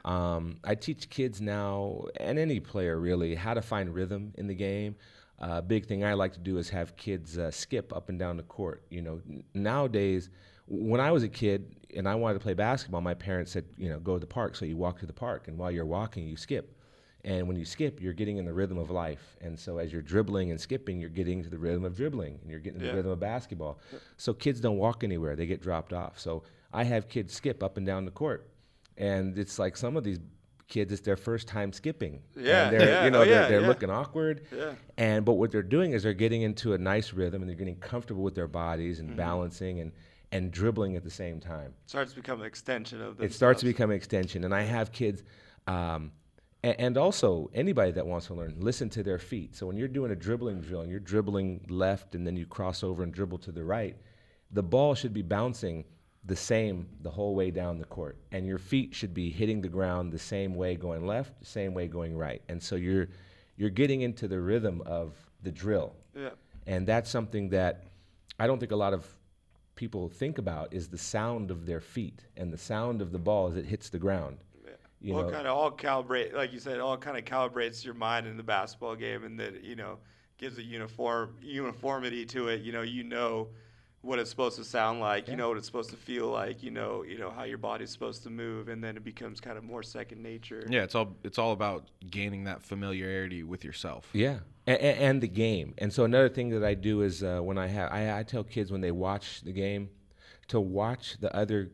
Um, 0.06 0.58
I 0.64 0.76
teach 0.76 1.10
kids 1.10 1.42
now 1.42 2.06
and 2.18 2.38
any 2.38 2.60
player 2.60 3.00
really 3.00 3.34
how 3.34 3.56
to 3.56 3.64
find 3.64 3.94
rhythm 3.96 4.32
in 4.38 4.46
the 4.46 4.54
game. 4.54 4.96
A 5.42 5.46
uh, 5.46 5.62
big 5.62 5.86
thing 5.86 6.04
I 6.04 6.14
like 6.14 6.34
to 6.34 6.40
do 6.40 6.58
is 6.58 6.70
have 6.70 6.98
kids 6.98 7.38
uh, 7.38 7.50
skip 7.50 7.96
up 7.96 8.10
and 8.10 8.20
down 8.20 8.36
the 8.36 8.44
court. 8.44 8.84
You 8.90 9.02
know, 9.02 9.22
n- 9.30 9.44
nowadays, 9.54 10.30
when 10.68 11.00
I 11.00 11.12
was 11.12 11.24
a 11.24 11.30
kid 11.30 11.76
and 11.96 12.10
I 12.10 12.16
wanted 12.16 12.34
to 12.36 12.40
play 12.42 12.54
basketball, 12.54 13.00
my 13.02 13.14
parents 13.14 13.52
said, 13.54 13.64
you 13.78 13.88
know, 13.90 14.00
go 14.00 14.16
to 14.16 14.20
the 14.20 14.28
park. 14.28 14.56
So 14.56 14.66
you 14.66 14.76
walk 14.76 15.00
to 15.00 15.06
the 15.06 15.14
park, 15.14 15.48
and 15.48 15.58
while 15.58 15.72
you're 15.72 15.86
walking, 15.86 16.28
you 16.28 16.36
skip. 16.36 16.76
And 17.26 17.48
when 17.48 17.58
you 17.58 17.66
skip, 17.66 18.02
you're 18.02 18.14
getting 18.14 18.38
in 18.38 18.46
the 18.46 18.54
rhythm 18.54 18.78
of 18.78 18.90
life. 18.90 19.38
And 19.42 19.58
so 19.58 19.78
as 19.78 19.92
you're 19.92 20.02
dribbling 20.02 20.52
and 20.52 20.60
skipping, 20.60 21.00
you're 21.00 21.10
getting 21.10 21.44
to 21.44 21.50
the 21.50 21.58
rhythm 21.58 21.84
of 21.84 21.96
dribbling 21.96 22.40
and 22.42 22.50
you're 22.50 22.62
getting 22.62 22.80
to 22.80 22.86
Yeah. 22.86 22.92
the 22.92 22.98
rhythm 22.98 23.12
of 23.12 23.20
basketball. 23.20 23.80
So 24.18 24.34
kids 24.34 24.62
don't 24.62 24.78
walk 24.78 25.04
anywhere, 25.04 25.36
they 25.36 25.46
get 25.46 25.62
dropped 25.62 25.92
off. 25.92 26.18
So 26.18 26.44
I 26.72 26.86
have 26.86 27.10
kids 27.10 27.34
skip 27.34 27.62
up 27.62 27.76
and 27.76 27.86
down 27.86 28.06
the 28.06 28.12
court. 28.12 28.50
And 28.96 29.38
it's 29.38 29.60
like 29.60 29.76
some 29.76 29.98
of 29.98 30.04
these 30.06 30.20
kids 30.70 30.92
it's 30.94 31.02
their 31.02 31.18
first 31.18 31.48
time 31.48 31.74
skipping. 31.74 32.22
Yeah, 32.38 32.70
and 32.70 32.80
they're, 32.80 32.90
yeah, 32.90 33.04
you 33.06 33.12
know 33.12 33.22
oh, 33.22 33.26
they're, 33.26 33.42
yeah, 33.42 33.48
they're 33.50 33.62
yeah. 33.62 33.68
looking 33.68 33.90
awkward. 33.90 34.42
Yeah. 34.56 34.74
And 34.98 35.26
but 35.26 35.34
what 35.34 35.52
they're 35.52 35.62
doing 35.64 35.92
is 35.94 36.04
they're 36.04 36.14
getting 36.14 36.44
into 36.44 36.74
a 36.74 36.78
nice 36.78 37.12
rhythm 37.14 37.42
and 37.42 37.50
they're 37.50 37.58
getting 37.58 37.76
comfortable 37.78 38.24
with 38.24 38.36
their 38.36 38.48
bodies 38.48 39.00
Mm-hmm. 39.00 39.08
and 39.10 39.18
balancing 39.18 39.80
and 39.82 39.92
and 40.32 40.52
dribbling 40.52 40.96
at 40.96 41.04
the 41.04 41.10
same 41.10 41.40
time 41.40 41.74
It 41.86 41.90
starts 41.90 42.12
to 42.12 42.16
become 42.16 42.40
an 42.40 42.46
extension 42.46 43.02
of 43.02 43.18
the 43.18 43.24
it 43.26 43.34
starts 43.34 43.60
to 43.62 43.66
become 43.66 43.90
an 43.90 43.96
extension 43.98 44.44
and 44.44 44.54
i 44.54 44.62
have 44.62 44.92
kids 44.92 45.24
um, 45.66 46.12
a- 46.64 46.80
and 46.80 46.98
also 46.98 47.50
anybody 47.56 47.92
that 47.94 48.06
wants 48.06 48.28
to 48.28 48.36
learn 48.36 48.56
listen 48.60 48.90
to 48.92 49.02
their 49.02 49.18
feet 49.18 49.56
so 49.56 49.66
when 49.66 49.76
you're 49.76 49.88
doing 49.88 50.12
a 50.12 50.16
dribbling 50.16 50.62
drill 50.62 50.82
and 50.82 50.92
you're 50.92 51.00
dribbling 51.00 51.66
left 51.70 52.14
and 52.14 52.28
then 52.28 52.36
you 52.38 52.46
cross 52.46 52.84
over 52.84 53.02
and 53.02 53.12
dribble 53.12 53.40
to 53.40 53.52
the 53.52 53.64
right 53.64 53.98
the 54.52 54.62
ball 54.64 54.94
should 54.94 55.14
be 55.14 55.24
bouncing 55.24 55.84
the 56.30 56.36
same 56.36 56.88
the 57.02 57.10
whole 57.10 57.36
way 57.36 57.52
down 57.52 57.78
the 57.78 57.86
court 57.86 58.18
and 58.32 58.46
your 58.46 58.58
feet 58.58 58.94
should 58.96 59.14
be 59.14 59.30
hitting 59.30 59.62
the 59.62 59.68
ground 59.68 60.12
the 60.12 60.20
same 60.20 60.54
way 60.56 60.76
going 60.76 61.06
left 61.06 61.38
the 61.40 61.46
same 61.46 61.74
way 61.74 61.88
going 61.88 62.16
right 62.16 62.42
and 62.50 62.62
so 62.62 62.76
you're 62.76 63.08
you're 63.58 63.70
getting 63.70 64.02
into 64.02 64.28
the 64.28 64.40
rhythm 64.40 64.82
of 64.86 65.14
the 65.44 65.52
drill 65.52 65.96
Yeah. 66.16 66.30
and 66.68 66.88
that's 66.88 67.10
something 67.10 67.50
that 67.50 67.84
I 68.40 68.48
don't 68.48 68.60
think 68.60 68.72
a 68.72 68.78
lot 68.78 68.94
of 68.94 69.06
people 69.76 70.08
think 70.08 70.38
about 70.38 70.74
is 70.74 70.88
the 70.88 70.98
sound 70.98 71.52
of 71.52 71.66
their 71.66 71.82
feet 71.82 72.26
and 72.38 72.54
the 72.54 72.58
sound 72.58 73.02
of 73.02 73.12
the 73.12 73.20
ball 73.20 73.48
as 73.50 73.58
it 73.58 73.66
hits 73.66 73.90
the 73.90 74.00
ground. 74.00 74.38
You 75.02 75.16
all 75.16 75.24
know, 75.24 75.30
kind 75.32 75.48
of 75.48 75.58
all 75.58 75.72
calibrate, 75.72 76.34
like 76.34 76.52
you 76.54 76.60
said, 76.60 76.80
all 76.80 76.98
kind 76.98 77.18
of 77.18 77.24
calibrates 77.24 77.84
your 77.86 77.94
mind 77.94 78.28
in 78.28 78.36
the 78.36 78.44
basketball 78.44 78.96
game, 78.98 79.24
and 79.24 79.40
that 79.40 79.64
you 79.64 79.78
know 79.78 79.98
gives 80.38 80.58
a 80.58 80.64
uniform 80.64 81.36
uniformity 81.42 82.26
to 82.26 82.50
it. 82.50 82.62
You 82.62 82.74
know, 82.74 82.82
you 82.82 83.04
know 83.06 83.48
what 84.02 84.18
it's 84.20 84.30
supposed 84.30 84.56
to 84.58 84.64
sound 84.64 85.00
like. 85.02 85.28
You 85.28 85.36
know 85.36 85.50
what 85.50 85.58
it's 85.58 85.66
supposed 85.66 85.90
to 85.90 85.96
feel 85.98 86.28
like. 86.28 86.64
You 86.64 86.72
know, 86.72 87.04
you 87.04 87.18
know 87.18 87.30
how 87.32 87.44
your 87.44 87.58
body's 87.58 87.90
supposed 87.90 88.24
to 88.24 88.30
move, 88.30 88.68
and 88.70 88.84
then 88.84 88.96
it 88.98 89.04
becomes 89.04 89.42
kind 89.42 89.58
of 89.58 89.64
more 89.64 89.84
second 89.84 90.22
nature. 90.24 90.66
Yeah, 90.70 90.84
it's 90.84 90.96
all 90.96 91.16
it's 91.24 91.38
all 91.38 91.52
about 91.52 91.86
gaining 92.10 92.46
that 92.46 92.62
familiarity 92.64 93.44
with 93.44 93.64
yourself. 93.66 94.10
yeah, 94.14 94.40
and, 94.68 94.80
and 94.82 95.22
the 95.22 95.28
game. 95.28 95.74
And 95.78 95.92
so 95.92 96.06
another 96.06 96.30
thing 96.30 96.50
that 96.52 96.64
I 96.64 96.74
do 96.76 97.02
is 97.02 97.24
uh, 97.24 97.40
when 97.42 97.58
I 97.58 97.68
have 97.68 97.92
I, 97.92 98.20
I 98.20 98.24
tell 98.24 98.44
kids 98.44 98.72
when 98.72 98.82
they 98.82 98.92
watch 98.92 99.42
the 99.42 99.52
game 99.52 99.90
to 100.48 100.60
watch 100.60 101.18
the 101.20 101.36
other 101.36 101.70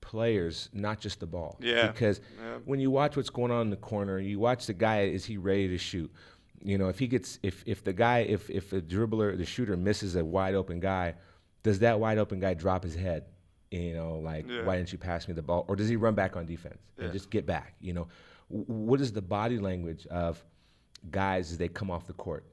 players, 0.00 0.68
not 0.72 1.00
just 1.00 1.20
the 1.20 1.26
ball. 1.26 1.58
Yeah. 1.60 1.88
Because 1.88 2.20
Yeah. 2.40 2.58
when 2.64 2.80
you 2.80 2.90
watch 2.90 3.16
what's 3.16 3.30
going 3.30 3.50
on 3.50 3.62
in 3.62 3.70
the 3.70 3.76
corner, 3.76 4.18
you 4.18 4.38
watch 4.38 4.66
the 4.66 4.72
guy. 4.74 5.02
Is 5.02 5.24
he 5.24 5.36
ready 5.36 5.68
to 5.68 5.78
shoot? 5.78 6.10
You 6.62 6.76
know, 6.78 6.88
if 6.88 6.98
he 6.98 7.06
gets 7.06 7.38
if 7.42 7.62
if 7.66 7.84
the 7.84 7.92
guy 7.92 8.20
if 8.20 8.50
if 8.50 8.70
the 8.70 8.80
dribbler 8.80 9.36
the 9.36 9.44
shooter 9.44 9.76
misses 9.76 10.16
a 10.16 10.24
wide 10.24 10.54
open 10.54 10.80
guy, 10.80 11.14
does 11.68 11.78
that 11.80 12.00
wide 12.00 12.18
open 12.18 12.40
guy 12.40 12.54
drop 12.54 12.82
his 12.82 12.94
head? 12.94 13.24
You 13.70 13.92
know, 13.94 14.18
like 14.18 14.48
Yeah. 14.48 14.64
why 14.64 14.76
didn't 14.76 14.92
you 14.92 14.98
pass 14.98 15.28
me 15.28 15.34
the 15.34 15.42
ball? 15.42 15.64
Or 15.68 15.76
does 15.76 15.88
he 15.88 15.96
run 15.96 16.14
back 16.14 16.36
on 16.36 16.46
defense 16.46 16.80
Yeah. 16.96 17.04
and 17.04 17.12
just 17.12 17.30
get 17.30 17.44
back? 17.46 17.74
You 17.80 17.92
know, 17.92 18.08
what 18.48 19.00
is 19.00 19.12
the 19.12 19.22
body 19.22 19.58
language 19.58 20.06
of 20.06 20.42
guys 21.10 21.52
as 21.52 21.58
they 21.58 21.68
come 21.68 21.90
off 21.90 22.06
the 22.06 22.12
court? 22.14 22.44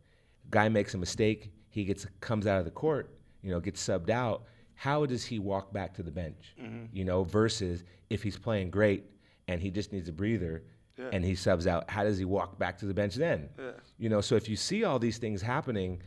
Guy 0.49 0.69
makes 0.69 0.93
a 0.93 0.97
mistake, 0.97 1.51
he 1.69 1.85
gets 1.85 2.05
comes 2.19 2.45
out 2.47 2.59
of 2.59 2.65
the 2.65 2.71
court, 2.71 3.09
you 3.41 3.49
know, 3.51 3.59
gets 3.59 3.81
subbed 3.85 4.09
out. 4.09 4.43
How 4.75 5.05
does 5.05 5.23
he 5.25 5.39
walk 5.39 5.71
back 5.71 5.93
to 5.95 6.03
the 6.03 6.11
bench? 6.11 6.53
Mm-hmm. 6.61 6.85
You 6.91 7.05
know, 7.05 7.23
versus 7.23 7.83
if 8.09 8.21
he's 8.21 8.37
playing 8.37 8.69
great 8.69 9.05
and 9.47 9.61
he 9.61 9.71
just 9.71 9.93
needs 9.93 10.09
a 10.09 10.13
breather 10.13 10.63
Yeah. 10.97 11.09
and 11.13 11.23
he 11.23 11.33
subs 11.35 11.65
out, 11.65 11.89
how 11.89 12.03
does 12.03 12.17
he 12.17 12.25
walk 12.25 12.59
back 12.59 12.77
to 12.79 12.85
the 12.85 12.93
bench 12.93 13.15
then? 13.15 13.49
Yeah. 13.57 13.71
You 13.97 14.09
know, 14.09 14.19
so 14.21 14.35
if 14.35 14.49
you 14.49 14.55
see 14.57 14.83
all 14.83 14.99
these 14.99 15.17
things 15.17 15.41
happening, 15.41 16.01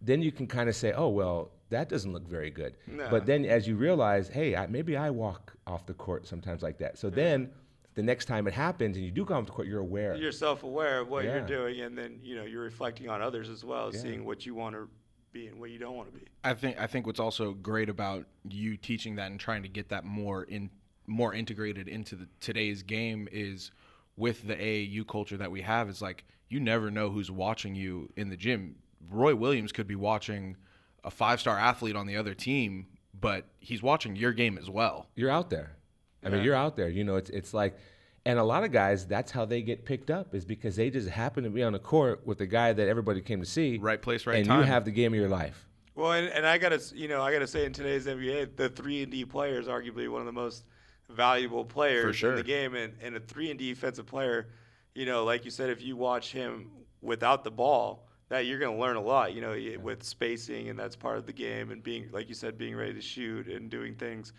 then 0.00 0.22
you 0.22 0.32
can 0.32 0.46
kind 0.46 0.68
of 0.70 0.74
say, 0.76 0.92
oh, 0.92 1.08
well, 1.08 1.50
that 1.70 1.88
doesn't 1.88 2.12
look 2.12 2.26
very 2.28 2.50
good. 2.50 2.76
No. 2.86 3.08
But 3.10 3.26
then 3.26 3.44
as 3.44 3.66
you 3.66 3.76
realize, 3.76 4.28
hey, 4.28 4.54
I, 4.56 4.66
maybe 4.66 4.96
I 4.96 5.10
walk 5.10 5.54
off 5.66 5.86
the 5.86 5.94
court 5.94 6.26
sometimes 6.26 6.62
like 6.62 6.78
that. 6.78 6.98
So 6.98 7.10
then 7.10 7.50
the 7.94 8.02
next 8.02 8.26
time 8.26 8.46
it 8.46 8.52
happens 8.54 8.96
and 8.96 9.04
you 9.04 9.10
do 9.10 9.24
come 9.24 9.38
off 9.38 9.46
the 9.46 9.52
court, 9.52 9.66
you're 9.68 9.80
aware. 9.80 10.14
You're 10.16 10.32
self-aware 10.32 11.00
of 11.00 11.08
what 11.08 11.24
Yeah. 11.24 11.36
you're 11.38 11.46
doing, 11.46 11.80
and 11.80 11.96
then 11.96 12.18
you 12.22 12.36
know 12.36 12.44
you're 12.44 12.62
reflecting 12.62 13.08
on 13.08 13.22
others 13.22 13.48
as 13.48 13.64
well, 13.64 13.90
Yeah. 13.92 14.00
seeing 14.00 14.24
what 14.24 14.44
you 14.46 14.54
want 14.54 14.74
to 14.74 14.88
be 15.32 15.46
and 15.48 15.58
what 15.58 15.70
you 15.70 15.78
don't 15.78 15.96
want 15.96 16.12
to 16.12 16.18
be. 16.18 16.26
I 16.44 16.54
think 16.54 16.78
I 16.78 16.86
think 16.86 17.06
what's 17.06 17.20
also 17.20 17.54
great 17.54 17.88
about 17.88 18.26
you 18.48 18.76
teaching 18.76 19.16
that 19.16 19.30
and 19.30 19.40
trying 19.40 19.62
to 19.62 19.68
get 19.68 19.88
that 19.88 20.04
more 20.04 20.44
in 20.44 20.70
more 21.06 21.34
integrated 21.34 21.86
into 21.88 22.16
the, 22.16 22.26
today's 22.40 22.82
game 22.82 23.28
is 23.30 23.70
with 24.16 24.46
the 24.46 24.54
AAU 24.56 25.04
culture 25.06 25.36
that 25.36 25.50
we 25.50 25.60
have 25.60 25.88
is 25.88 26.00
like 26.00 26.24
you 26.48 26.60
never 26.60 26.90
know 26.90 27.10
who's 27.10 27.30
watching 27.30 27.74
you 27.74 28.10
in 28.16 28.28
the 28.30 28.36
gym. 28.36 28.76
Roy 29.10 29.34
Williams 29.34 29.70
could 29.72 29.86
be 29.86 29.96
watching 29.96 30.56
a 31.04 31.10
five-star 31.10 31.58
athlete 31.58 31.96
on 31.96 32.06
the 32.06 32.16
other 32.16 32.34
team, 32.34 32.86
but 33.18 33.44
he's 33.60 33.82
watching 33.82 34.16
your 34.16 34.32
game 34.32 34.58
as 34.58 34.68
well. 34.68 35.06
you're 35.14 35.30
out 35.30 35.50
there. 35.50 35.76
I 36.24 36.30
mean, 36.30 36.42
you're 36.42 36.54
out 36.54 36.74
there. 36.74 36.88
You 36.88 37.04
know, 37.04 37.16
it's 37.16 37.28
it's 37.30 37.52
like, 37.52 37.76
and 38.24 38.38
a 38.38 38.44
lot 38.44 38.64
of 38.64 38.72
guys, 38.72 39.06
that's 39.06 39.30
how 39.30 39.44
they 39.44 39.60
get 39.60 39.84
picked 39.84 40.10
up 40.10 40.34
is 40.34 40.44
because 40.44 40.76
they 40.76 40.88
just 40.88 41.08
happen 41.08 41.44
to 41.44 41.50
be 41.50 41.62
on 41.62 41.74
the 41.74 41.78
court 41.78 42.26
with 42.26 42.38
the 42.38 42.46
guy 42.46 42.72
that 42.72 42.88
everybody 42.88 43.20
came 43.20 43.40
to 43.40 43.46
see. 43.46 43.78
Right 43.78 44.00
place, 44.00 44.26
right 44.26 44.38
and 44.38 44.46
time. 44.46 44.60
you 44.60 44.66
have 44.66 44.86
the 44.86 44.90
game 44.90 45.12
of 45.12 45.20
your 45.20 45.28
life. 45.28 45.66
Well, 45.94 46.12
and, 46.12 46.28
and 46.28 46.46
I 46.46 46.58
gotta, 46.58 46.80
you 46.94 47.08
know, 47.08 47.22
I 47.22 47.32
gotta 47.32 47.46
say 47.46 47.66
in 47.66 47.72
today's 47.72 48.06
NBA, 48.06 48.56
the 48.56 48.70
three 48.70 49.02
and 49.02 49.12
D 49.12 49.24
player 49.24 49.60
is 49.60 49.68
arguably 49.68 50.08
one 50.08 50.20
of 50.20 50.26
the 50.26 50.32
most 50.32 50.64
valuable 51.10 51.64
players 51.64 52.16
sure. 52.16 52.30
in 52.30 52.36
the 52.36 52.42
game, 52.42 52.74
and, 52.74 52.94
and 53.02 53.16
a 53.16 53.20
three 53.20 53.50
and 53.50 53.58
D 53.58 53.68
defensive 53.68 54.06
player, 54.06 54.48
you 54.94 55.06
know, 55.06 55.24
like 55.24 55.44
you 55.44 55.50
said, 55.50 55.70
if 55.70 55.82
you 55.82 55.96
watch 55.96 56.32
him 56.32 56.70
without 57.02 57.44
the 57.44 57.50
ball, 57.50 58.08
that 58.28 58.46
you're 58.46 58.58
gonna 58.58 58.78
learn 58.78 58.96
a 58.96 59.00
lot, 59.00 59.34
you 59.34 59.40
know, 59.40 59.50
y- 59.50 59.76
with 59.80 60.02
spacing, 60.02 60.68
and 60.68 60.78
that's 60.78 60.96
part 60.96 61.18
of 61.18 61.26
the 61.26 61.32
game, 61.32 61.70
and 61.70 61.82
being, 61.82 62.08
like 62.12 62.28
you 62.28 62.34
said, 62.34 62.56
being 62.56 62.76
ready 62.76 62.94
to 62.94 63.00
shoot 63.00 63.46
and 63.46 63.70
doing 63.70 63.94
things 63.94 64.32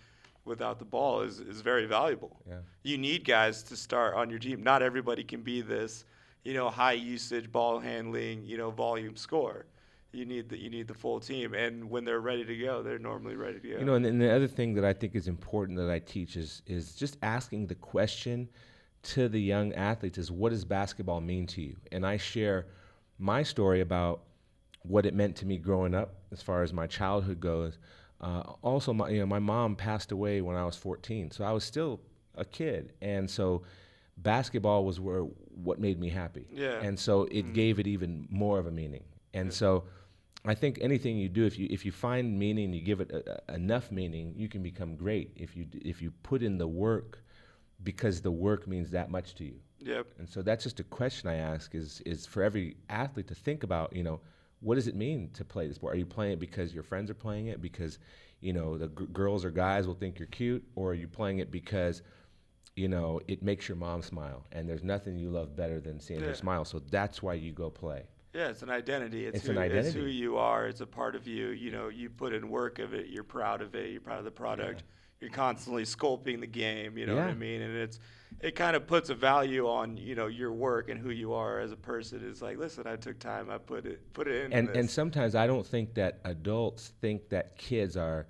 without 0.46 0.80
the 0.80 0.86
ball 0.86 1.22
is, 1.22 1.40
is 1.40 1.62
very 1.62 1.86
valuable. 1.86 2.38
Yeah. 2.48 2.60
You 2.84 2.98
need 2.98 3.26
guys 3.26 3.64
to 3.64 3.76
start 3.76 4.16
on 4.16 4.30
your 4.30 4.40
team. 4.40 4.62
Not 4.64 4.82
everybody 4.82 5.24
can 5.24 5.42
be 5.42 5.62
this, 5.62 6.06
you 6.44 6.54
know, 6.54 6.70
high 6.70 6.94
usage 6.94 7.52
ball 7.52 7.80
handling, 7.80 8.46
you 8.46 8.58
know, 8.58 8.70
volume 8.70 9.16
score. 9.16 9.66
You 10.12 10.26
need 10.26 10.48
the 10.48 10.58
you 10.58 10.70
need 10.70 10.88
the 10.88 10.94
full 10.94 11.20
team, 11.20 11.54
and 11.54 11.90
when 11.90 12.06
they're 12.06 12.22
ready 12.22 12.46
to 12.46 12.56
go, 12.56 12.82
they're 12.82 12.98
normally 12.98 13.36
ready 13.36 13.60
to 13.60 13.68
go. 13.68 13.80
You 13.80 13.84
know, 13.84 13.96
and, 13.96 14.06
and 14.06 14.22
the 14.22 14.34
other 14.34 14.48
thing 14.48 14.74
that 14.76 14.86
I 14.86 14.94
think 14.94 15.14
is 15.14 15.28
important 15.28 15.78
that 15.78 15.90
I 15.90 16.00
teach 16.00 16.38
is 16.38 16.62
is 16.68 16.96
just 16.96 17.18
asking 17.22 17.68
the 17.68 17.76
question 17.76 18.48
to 19.04 19.28
the 19.28 19.40
young 19.42 19.74
athletes 19.74 20.18
is 20.18 20.32
what 20.32 20.52
does 20.52 20.64
basketball 20.64 21.20
mean 21.20 21.46
to 21.48 21.62
you? 21.62 21.76
And 21.92 22.06
I 22.06 22.16
share 22.16 22.68
my 23.18 23.44
story 23.44 23.82
about 23.82 24.22
what 24.84 25.06
it 25.06 25.14
meant 25.14 25.36
to 25.38 25.46
me 25.46 25.58
growing 25.58 25.94
up 25.94 26.16
as 26.32 26.42
far 26.42 26.64
as 26.64 26.72
my 26.74 26.88
childhood 26.88 27.40
goes. 27.40 27.78
Uh, 28.22 28.42
also, 28.62 28.94
my 28.94 29.10
you 29.10 29.20
know 29.20 29.26
my 29.26 29.40
mom 29.40 29.76
passed 29.76 30.12
away 30.12 30.42
when 30.42 30.56
I 30.56 30.64
was 30.66 30.76
14, 30.76 31.32
so 31.32 31.44
I 31.44 31.52
was 31.52 31.64
still 31.64 32.00
a 32.36 32.46
kid, 32.46 32.94
and 33.02 33.30
so 33.30 33.64
basketball 34.18 34.86
was 34.86 35.00
where 35.00 35.22
what 35.22 35.80
made 35.80 36.00
me 36.00 36.10
happy. 36.10 36.48
Yeah. 36.52 36.80
And 36.82 36.98
so 37.00 37.24
it 37.32 37.54
gave 37.54 37.80
it 37.80 37.88
even 37.88 38.28
more 38.30 38.60
of 38.60 38.68
a 38.68 38.72
meaning. 38.72 39.04
And 39.34 39.54
so 39.54 39.84
I 40.46 40.56
think 40.56 40.78
anything 40.82 41.18
you 41.18 41.28
do, 41.28 41.46
if 41.46 41.60
you 41.60 41.68
if 41.70 41.86
you 41.86 41.92
find 41.92 42.38
meaning, 42.38 42.74
you 42.74 42.82
give 42.82 43.02
it 43.02 43.12
a, 43.12 43.42
a- 43.52 43.56
enough 43.56 43.92
meaning, 43.92 44.34
you 44.38 44.48
can 44.48 44.64
become 44.64 44.96
great. 44.96 45.32
If 45.36 45.56
you 45.56 45.66
if 45.74 46.02
you 46.02 46.12
put 46.24 46.42
in 46.42 46.58
the 46.58 46.68
work, 46.68 47.24
because 47.84 48.22
the 48.22 48.32
work 48.32 48.68
means 48.68 48.92
that 48.92 49.10
much 49.10 49.36
to 49.36 49.44
you. 49.46 49.56
Yep. 49.86 50.08
And 50.18 50.28
so 50.28 50.42
that's 50.42 50.64
just 50.64 50.80
a 50.80 50.84
question 50.84 51.30
I 51.30 51.36
ask: 51.36 51.74
is 51.76 52.02
is 52.06 52.26
for 52.26 52.44
every 52.44 52.76
athlete 52.90 53.28
to 53.28 53.36
think 53.36 53.64
about, 53.64 53.96
you 53.96 54.04
know, 54.04 54.20
what 54.60 54.76
does 54.76 54.88
it 54.88 54.96
mean 54.96 55.30
to 55.34 55.46
play 55.46 55.68
the 55.68 55.74
sport? 55.76 55.94
Are 55.96 55.98
you 55.98 56.06
playing 56.06 56.34
it 56.34 56.40
because 56.40 56.74
your 56.74 56.84
friends 56.84 57.10
are 57.10 57.16
playing 57.16 57.48
it? 57.48 57.62
Because 57.62 58.00
you 58.42 58.52
know 58.52 58.78
the 58.78 58.88
g- 58.88 59.06
girls 59.14 59.46
or 59.46 59.52
guys 59.52 59.88
will 59.88 59.94
think 59.94 60.18
you're 60.20 60.28
cute, 60.28 60.64
or 60.76 60.92
are 60.92 60.96
you 60.96 61.08
playing 61.08 61.40
it 61.40 61.52
because 61.52 62.02
you 62.76 62.88
know 62.88 63.22
it 63.28 63.44
makes 63.44 63.70
your 63.70 63.78
mom 63.78 64.02
smile? 64.02 64.46
And 64.52 64.68
there's 64.68 64.84
nothing 64.84 65.18
you 65.18 65.30
love 65.30 65.56
better 65.56 65.80
than 65.80 66.00
seeing 66.00 66.22
Yeah. 66.22 66.28
her 66.28 66.34
smile. 66.36 66.66
So 66.66 66.80
that's 66.80 67.22
why 67.22 67.36
you 67.36 67.52
go 67.52 67.70
play. 67.70 68.04
Yeah, 68.34 68.50
it's 68.50 68.64
an 68.64 68.70
identity. 68.70 69.28
It's, 69.28 69.38
It's 69.38 69.48
who, 69.48 69.58
an 69.58 69.72
It's 69.72 69.94
who 69.94 70.08
you 70.08 70.36
are. 70.38 70.68
It's 70.68 70.82
a 70.82 70.86
part 70.86 71.16
of 71.16 71.26
you. 71.26 71.50
You 71.52 71.72
know, 71.72 71.88
you 71.88 72.10
put 72.10 72.34
in 72.34 72.50
work 72.50 72.80
of 72.80 72.94
it. 72.94 73.08
You're 73.08 73.24
proud 73.24 73.62
of 73.62 73.76
it. 73.76 73.92
You're 73.92 74.02
proud 74.02 74.20
of 74.20 74.26
the 74.26 74.32
product. 74.32 74.84
You're 75.22 75.30
constantly 75.30 75.84
sculpting 75.84 76.40
the 76.40 76.48
game. 76.48 76.98
You 76.98 77.06
know 77.06 77.16
what 77.16 77.26
I 77.26 77.34
mean? 77.34 77.62
And 77.62 77.76
it's 77.76 78.00
it 78.42 78.56
kind 78.56 78.76
of 78.76 78.86
puts 78.86 79.10
a 79.10 79.16
value 79.16 79.68
on 79.68 79.98
you 79.98 80.16
know 80.16 80.28
your 80.28 80.52
work 80.52 80.90
and 80.90 81.00
who 81.00 81.10
you 81.10 81.34
are 81.34 81.60
as 81.60 81.72
a 81.72 81.78
person. 81.78 82.22
It's 82.28 82.42
like, 82.42 82.58
listen, 82.58 82.86
I 82.86 82.96
took 82.96 83.20
time. 83.20 83.50
I 83.50 83.58
put 83.58 83.86
it 83.86 84.14
put 84.14 84.28
it 84.28 84.46
in. 84.46 84.54
and 84.54 84.68
this. 84.68 84.78
and 84.78 84.90
sometimes 84.90 85.36
I 85.36 85.48
don't 85.48 85.66
think 85.66 85.94
that 85.96 86.20
adults 86.26 86.94
think 87.02 87.30
that 87.30 87.58
kids 87.58 87.96
are 87.96 88.28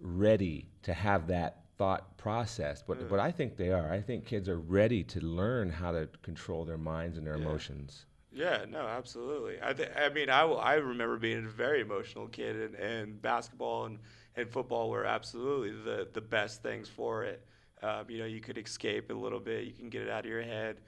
ready 0.00 0.68
to 0.82 0.94
have 0.94 1.26
that 1.28 1.62
thought 1.76 2.16
process, 2.16 2.82
but 2.82 2.98
mm. 2.98 3.08
but 3.08 3.20
I 3.20 3.30
think 3.30 3.56
they 3.56 3.70
are. 3.70 3.92
I 3.92 4.00
think 4.00 4.26
kids 4.26 4.48
are 4.48 4.58
ready 4.58 5.04
to 5.04 5.20
learn 5.20 5.70
how 5.70 5.92
to 5.92 6.08
control 6.22 6.64
their 6.64 6.78
minds 6.78 7.18
and 7.18 7.26
their 7.26 7.34
emotions. 7.34 8.06
Yeah, 8.34 8.64
no, 8.68 8.86
absolutely. 8.86 9.56
I 9.62 9.74
th- 9.74 9.90
I 9.94 10.08
mean, 10.08 10.30
I, 10.30 10.40
w- 10.40 10.58
I 10.58 10.74
remember 10.74 11.18
being 11.18 11.44
a 11.44 11.50
very 11.50 11.82
emotional 11.82 12.28
kid, 12.28 12.56
and, 12.56 12.74
and 12.76 13.20
basketball 13.20 13.84
and, 13.84 13.98
and 14.36 14.50
football 14.50 14.90
were 14.90 15.04
absolutely 15.04 15.70
the, 15.70 16.08
the 16.12 16.20
best 16.20 16.62
things 16.62 16.88
for 16.88 17.24
it. 17.24 17.44
Um, 17.82 18.06
you 18.08 18.18
know, 18.18 18.26
you 18.26 18.40
could 18.40 18.58
escape 18.58 19.10
a 19.10 19.14
little 19.14 19.40
bit, 19.40 19.64
you 19.64 19.72
can 19.72 19.88
get 19.88 20.02
it 20.02 20.08
out 20.08 20.24
of 20.24 20.30
your 20.30 20.42
head. 20.42 20.78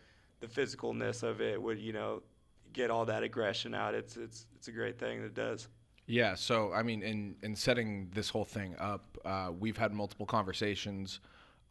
The 0.40 0.46
physicalness 0.46 1.22
of 1.22 1.40
it 1.40 1.60
would, 1.60 1.78
you 1.78 1.92
know, 1.92 2.22
get 2.72 2.90
all 2.90 3.04
that 3.06 3.22
aggression 3.22 3.74
out. 3.74 3.94
It's 3.94 4.16
it's 4.16 4.46
it's 4.56 4.68
a 4.68 4.72
great 4.72 4.98
thing 4.98 5.22
that 5.22 5.34
does. 5.34 5.68
Yeah. 6.06 6.34
So, 6.34 6.72
I 6.72 6.82
mean, 6.82 7.02
in, 7.02 7.34
in 7.42 7.56
setting 7.56 8.10
this 8.12 8.28
whole 8.28 8.44
thing 8.44 8.76
up, 8.78 9.16
uh, 9.24 9.50
we've 9.58 9.78
had 9.78 9.92
multiple 9.92 10.26
conversations 10.26 11.20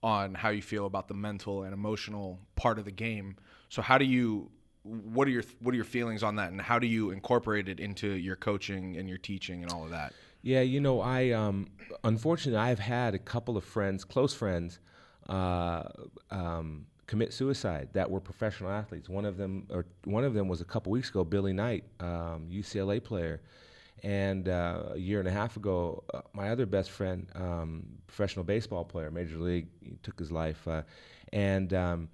on 0.01 0.33
how 0.33 0.49
you 0.49 0.61
feel 0.61 0.85
about 0.85 1.07
the 1.07 1.13
mental 1.13 1.63
and 1.63 1.73
emotional 1.73 2.39
part 2.55 2.79
of 2.79 2.85
the 2.85 2.91
game. 2.91 3.37
So 3.69 3.81
how 3.81 3.97
do 3.97 4.05
you 4.05 4.49
what 4.83 5.27
are 5.29 5.31
your 5.31 5.43
what 5.59 5.71
are 5.71 5.75
your 5.75 5.85
feelings 5.85 6.23
on 6.23 6.35
that 6.35 6.51
and 6.51 6.59
how 6.59 6.77
do 6.77 6.87
you 6.87 7.11
incorporate 7.11 7.69
it 7.69 7.79
into 7.79 8.09
your 8.09 8.35
coaching 8.35 8.97
and 8.97 9.07
your 9.07 9.17
teaching 9.17 9.63
and 9.63 9.71
all 9.71 9.85
of 9.85 9.91
that? 9.91 10.13
Yeah, 10.43 10.59
you 10.59 10.81
know, 10.81 10.99
I 10.99 11.31
um, 11.31 11.67
unfortunately 12.03 12.59
I've 12.59 12.79
had 12.79 13.15
a 13.15 13.19
couple 13.19 13.55
of 13.55 13.63
friends, 13.63 14.03
close 14.03 14.33
friends, 14.33 14.79
uh, 15.29 15.83
um, 16.31 16.85
commit 17.07 17.31
suicide 17.31 17.87
that 17.93 18.11
were 18.11 18.19
professional 18.19 18.69
athletes. 18.69 19.07
One 19.07 19.23
of 19.23 19.37
them, 19.37 19.65
or 19.69 19.85
one 20.03 20.25
of 20.25 20.33
them, 20.33 20.49
was 20.49 20.59
a 20.59 20.65
couple 20.65 20.91
weeks 20.91 21.09
ago. 21.09 21.23
Billy 21.23 21.53
Knight, 21.53 21.85
um, 22.01 22.49
UCLA 22.51 23.01
player, 23.01 23.41
and 24.03 24.49
uh, 24.49 24.89
a 24.91 24.97
year 24.97 25.19
and 25.19 25.29
a 25.29 25.31
half 25.31 25.55
ago, 25.55 26.03
uh, 26.13 26.19
my 26.33 26.49
other 26.49 26.65
best 26.65 26.91
friend, 26.91 27.25
um, 27.35 27.85
professional 28.07 28.43
baseball 28.43 28.83
player, 28.83 29.09
major 29.11 29.37
league, 29.37 29.67
took 30.03 30.19
his 30.19 30.29
life. 30.29 30.67
Uh, 30.67 30.81
and 31.31 31.73
um, 31.73 32.09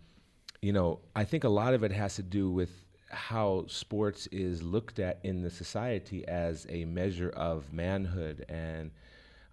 you 0.61 0.71
know, 0.71 0.99
I 1.15 1.23
think 1.23 1.45
a 1.45 1.49
lot 1.49 1.73
of 1.73 1.83
it 1.83 1.91
has 1.93 2.15
to 2.17 2.23
do 2.23 2.51
with 2.51 2.69
how 3.09 3.65
sports 3.67 4.27
is 4.27 4.61
looked 4.61 4.99
at 4.99 5.19
in 5.23 5.41
the 5.41 5.49
society 5.49 6.27
as 6.27 6.65
a 6.69 6.85
measure 6.85 7.29
of 7.29 7.71
manhood 7.73 8.45
and 8.49 8.91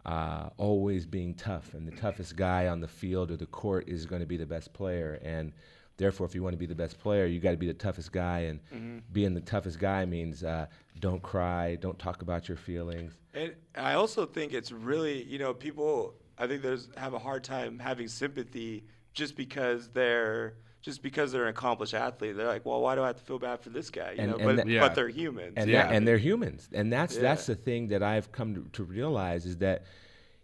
uh, 0.04 0.50
always 0.56 1.06
being 1.06 1.34
tough. 1.34 1.74
And 1.74 1.86
the 1.86 1.96
toughest 1.96 2.36
guy 2.36 2.68
on 2.68 2.80
the 2.80 2.88
field 2.88 3.30
or 3.30 3.36
the 3.36 3.46
court 3.46 3.88
is 3.88 4.06
going 4.06 4.20
to 4.20 4.26
be 4.26 4.36
the 4.36 4.46
best 4.46 4.72
player. 4.72 5.18
And 5.22 5.52
therefore, 5.96 6.26
if 6.26 6.34
you 6.34 6.42
want 6.42 6.52
to 6.52 6.58
be 6.58 6.66
the 6.66 6.74
best 6.74 6.98
player, 6.98 7.26
you 7.26 7.40
got 7.40 7.50
to 7.50 7.56
be 7.56 7.66
the 7.66 7.74
toughest 7.74 8.12
guy. 8.12 8.40
And 8.40 8.60
mm-hmm. 8.72 8.98
being 9.12 9.34
the 9.34 9.40
toughest 9.40 9.78
guy 9.78 10.04
means 10.04 10.44
uh, 10.44 10.66
don't 11.00 11.22
cry, 11.22 11.76
don't 11.76 11.98
talk 11.98 12.22
about 12.22 12.48
your 12.48 12.56
feelings. 12.56 13.18
And 13.34 13.54
I 13.74 13.94
also 13.94 14.26
think 14.26 14.52
it's 14.52 14.70
really, 14.70 15.24
you 15.24 15.38
know, 15.38 15.52
people. 15.52 16.14
I 16.38 16.46
think 16.46 16.62
there's 16.62 16.88
have 16.96 17.14
a 17.14 17.18
hard 17.18 17.44
time 17.44 17.78
having 17.78 18.08
sympathy 18.08 18.84
just 19.14 19.36
because 19.36 19.88
they're 19.88 20.54
just 20.86 21.02
because 21.02 21.32
they're 21.32 21.42
an 21.42 21.48
accomplished 21.48 21.94
athlete, 21.94 22.36
they're 22.36 22.46
like, 22.46 22.64
well, 22.64 22.80
why 22.80 22.94
do 22.94 23.02
I 23.02 23.08
have 23.08 23.16
to 23.16 23.22
feel 23.22 23.40
bad 23.40 23.60
for 23.60 23.70
this 23.70 23.90
guy? 23.90 24.12
You 24.12 24.18
and, 24.20 24.30
know, 24.30 24.36
and 24.36 24.44
but, 24.46 24.56
that, 24.56 24.68
yeah. 24.68 24.80
but 24.80 24.94
they're 24.94 25.08
humans. 25.08 25.54
And, 25.56 25.68
Yeah. 25.68 25.82
that, 25.88 25.92
and 25.94 26.06
they're 26.06 26.16
humans, 26.16 26.68
and 26.72 26.92
that's 26.92 27.16
Yeah. 27.16 27.22
that's 27.22 27.46
the 27.46 27.56
thing 27.56 27.88
that 27.88 28.04
I've 28.04 28.30
come 28.30 28.54
to, 28.54 28.66
to 28.74 28.84
realize 28.84 29.46
is 29.46 29.56
that, 29.58 29.82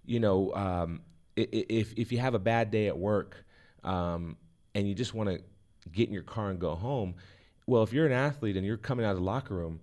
you 0.05 0.19
know, 0.19 0.53
um, 0.55 1.01
i- 1.39 1.43
i- 1.53 1.67
if 1.69 1.95
if 1.97 2.11
you 2.11 2.19
have 2.19 2.35
a 2.35 2.41
bad 2.41 2.73
day 2.73 2.89
at 2.89 2.99
work, 2.99 3.45
um, 3.85 4.37
and 4.75 4.89
you 4.89 4.95
just 4.97 5.15
want 5.15 5.31
to 5.31 5.41
get 5.93 6.09
in 6.09 6.13
your 6.13 6.25
car 6.25 6.51
and 6.51 6.59
go 6.59 6.75
home, 6.75 7.15
well, 7.69 7.85
if 7.85 7.93
you're 7.93 8.07
an 8.07 8.13
athlete 8.13 8.57
and 8.57 8.67
you're 8.67 8.77
coming 8.77 9.07
out 9.07 9.13
of 9.13 9.19
the 9.19 9.23
locker 9.25 9.55
room, 9.55 9.79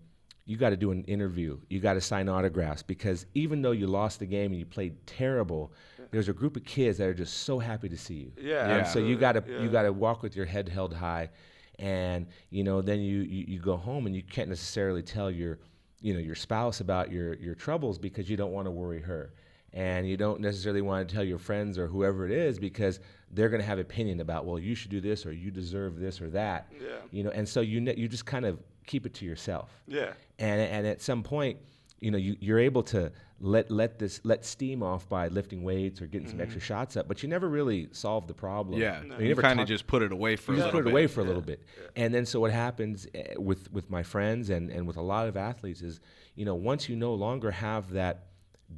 you 0.50 0.58
got 0.58 0.72
to 0.72 0.78
do 0.78 0.90
an 0.90 1.04
interview. 1.04 1.60
You 1.70 1.80
got 1.80 1.94
to 1.94 2.02
sign 2.02 2.28
autographs 2.28 2.82
because 2.82 3.28
even 3.36 3.62
though 3.62 3.70
you 3.72 3.86
lost 3.86 4.20
the 4.20 4.26
game 4.26 4.50
and 4.52 4.60
you 4.60 4.66
played 4.66 4.96
terrible, 5.06 5.72
there's 6.10 6.28
a 6.28 6.34
group 6.34 6.56
of 6.58 6.66
kids 6.66 6.98
that 6.98 7.08
are 7.08 7.14
just 7.14 7.44
so 7.44 7.60
happy 7.60 7.88
to 7.88 7.96
see 7.98 8.16
you. 8.16 8.32
Yeah, 8.42 8.78
And 8.78 8.88
so 8.88 8.98
you 8.98 9.16
got 9.16 9.34
to 9.34 9.44
Yeah. 9.48 9.62
you 9.62 9.70
got 9.70 9.84
to 9.84 9.94
walk 9.94 10.24
with 10.24 10.36
your 10.36 10.48
head 10.48 10.68
held 10.68 10.92
high, 10.96 11.30
and 11.78 12.26
you 12.50 12.64
know 12.64 12.82
then 12.82 13.00
you, 13.00 13.20
you 13.22 13.46
you 13.48 13.60
go 13.60 13.78
home 13.78 14.08
and 14.08 14.16
you 14.16 14.24
can't 14.24 14.50
necessarily 14.50 15.04
tell 15.04 15.30
your 15.30 15.60
you 16.02 16.14
know 16.16 16.20
your 16.20 16.34
spouse 16.36 16.80
about 16.82 17.12
your 17.12 17.36
your 17.36 17.54
troubles 17.54 18.00
because 18.00 18.28
you 18.28 18.36
don't 18.36 18.52
want 18.52 18.66
to 18.66 18.72
worry 18.72 19.02
her, 19.02 19.34
and 19.74 20.10
you 20.10 20.18
don't 20.18 20.42
necessarily 20.42 20.82
want 20.82 21.08
to 21.08 21.14
tell 21.14 21.24
your 21.24 21.38
friends 21.38 21.78
or 21.78 21.86
whoever 21.86 22.26
it 22.26 22.32
is 22.32 22.58
because 22.58 23.00
they're 23.32 23.50
going 23.50 23.62
to 23.62 23.68
have 23.68 23.78
opinion 23.78 24.20
about 24.20 24.48
well 24.48 24.58
you 24.58 24.74
should 24.74 24.90
do 24.90 25.00
this 25.00 25.28
or 25.28 25.32
you 25.32 25.52
deserve 25.52 26.00
this 26.00 26.20
or 26.22 26.30
that. 26.32 26.72
Yeah. 26.82 26.88
You 27.12 27.24
know, 27.24 27.30
and 27.30 27.48
so 27.48 27.62
you 27.62 27.80
ne- 27.82 27.96
you 27.96 28.08
just 28.08 28.26
kind 28.26 28.46
of 28.46 28.58
keep 28.90 29.06
it 29.06 29.14
to 29.14 29.26
yourself. 29.26 29.70
Yeah. 29.88 30.14
and 30.40 30.60
and 30.76 30.84
at 30.88 31.02
some 31.02 31.22
point 31.24 31.58
you 32.02 32.12
know 32.12 32.18
you, 32.18 32.36
you're 32.40 32.60
able 32.60 32.84
to 32.96 33.12
let 33.42 33.70
let 33.70 34.00
this 34.00 34.20
let 34.24 34.44
steam 34.46 34.82
off 34.84 35.08
by 35.08 35.28
lifting 35.28 35.64
weights 35.64 36.02
or 36.02 36.08
getting 36.08 36.28
some 36.28 36.42
extra 36.42 36.62
shots 36.62 36.98
up 36.98 37.08
but 37.08 37.22
you 37.22 37.30
never 37.30 37.48
really 37.48 37.88
solve 37.92 38.26
the 38.28 38.34
problem. 38.34 38.80
Yeah, 38.80 39.02
you 39.04 39.16
you 39.20 39.28
never 39.30 39.42
kind 39.42 39.60
of 39.62 39.68
just 39.68 39.86
put 39.88 40.02
it 40.02 40.12
away 40.12 40.36
for 40.36 40.52
you 40.54 40.58
a 40.58 40.62
just 40.62 40.66
little 40.68 40.80
put 40.80 40.88
it 40.88 40.90
bit. 40.90 40.92
away 40.98 41.08
for 41.08 41.22
a 41.22 41.24
little 41.32 41.42
bit. 41.52 41.60
And 41.96 42.14
then 42.14 42.26
so 42.26 42.40
what 42.40 42.52
happens 42.52 43.08
eh, 43.14 43.36
with 43.38 43.72
with 43.72 43.90
my 43.90 44.04
friends 44.04 44.50
and 44.50 44.70
and 44.70 44.88
with 44.88 44.98
a 44.98 45.02
lot 45.14 45.28
of 45.28 45.38
athletes 45.38 45.82
is 45.82 46.00
you 46.36 46.46
know 46.46 46.56
once 46.56 46.90
you 46.90 46.96
no 46.96 47.14
longer 47.14 47.52
have 47.52 47.92
that 47.92 48.16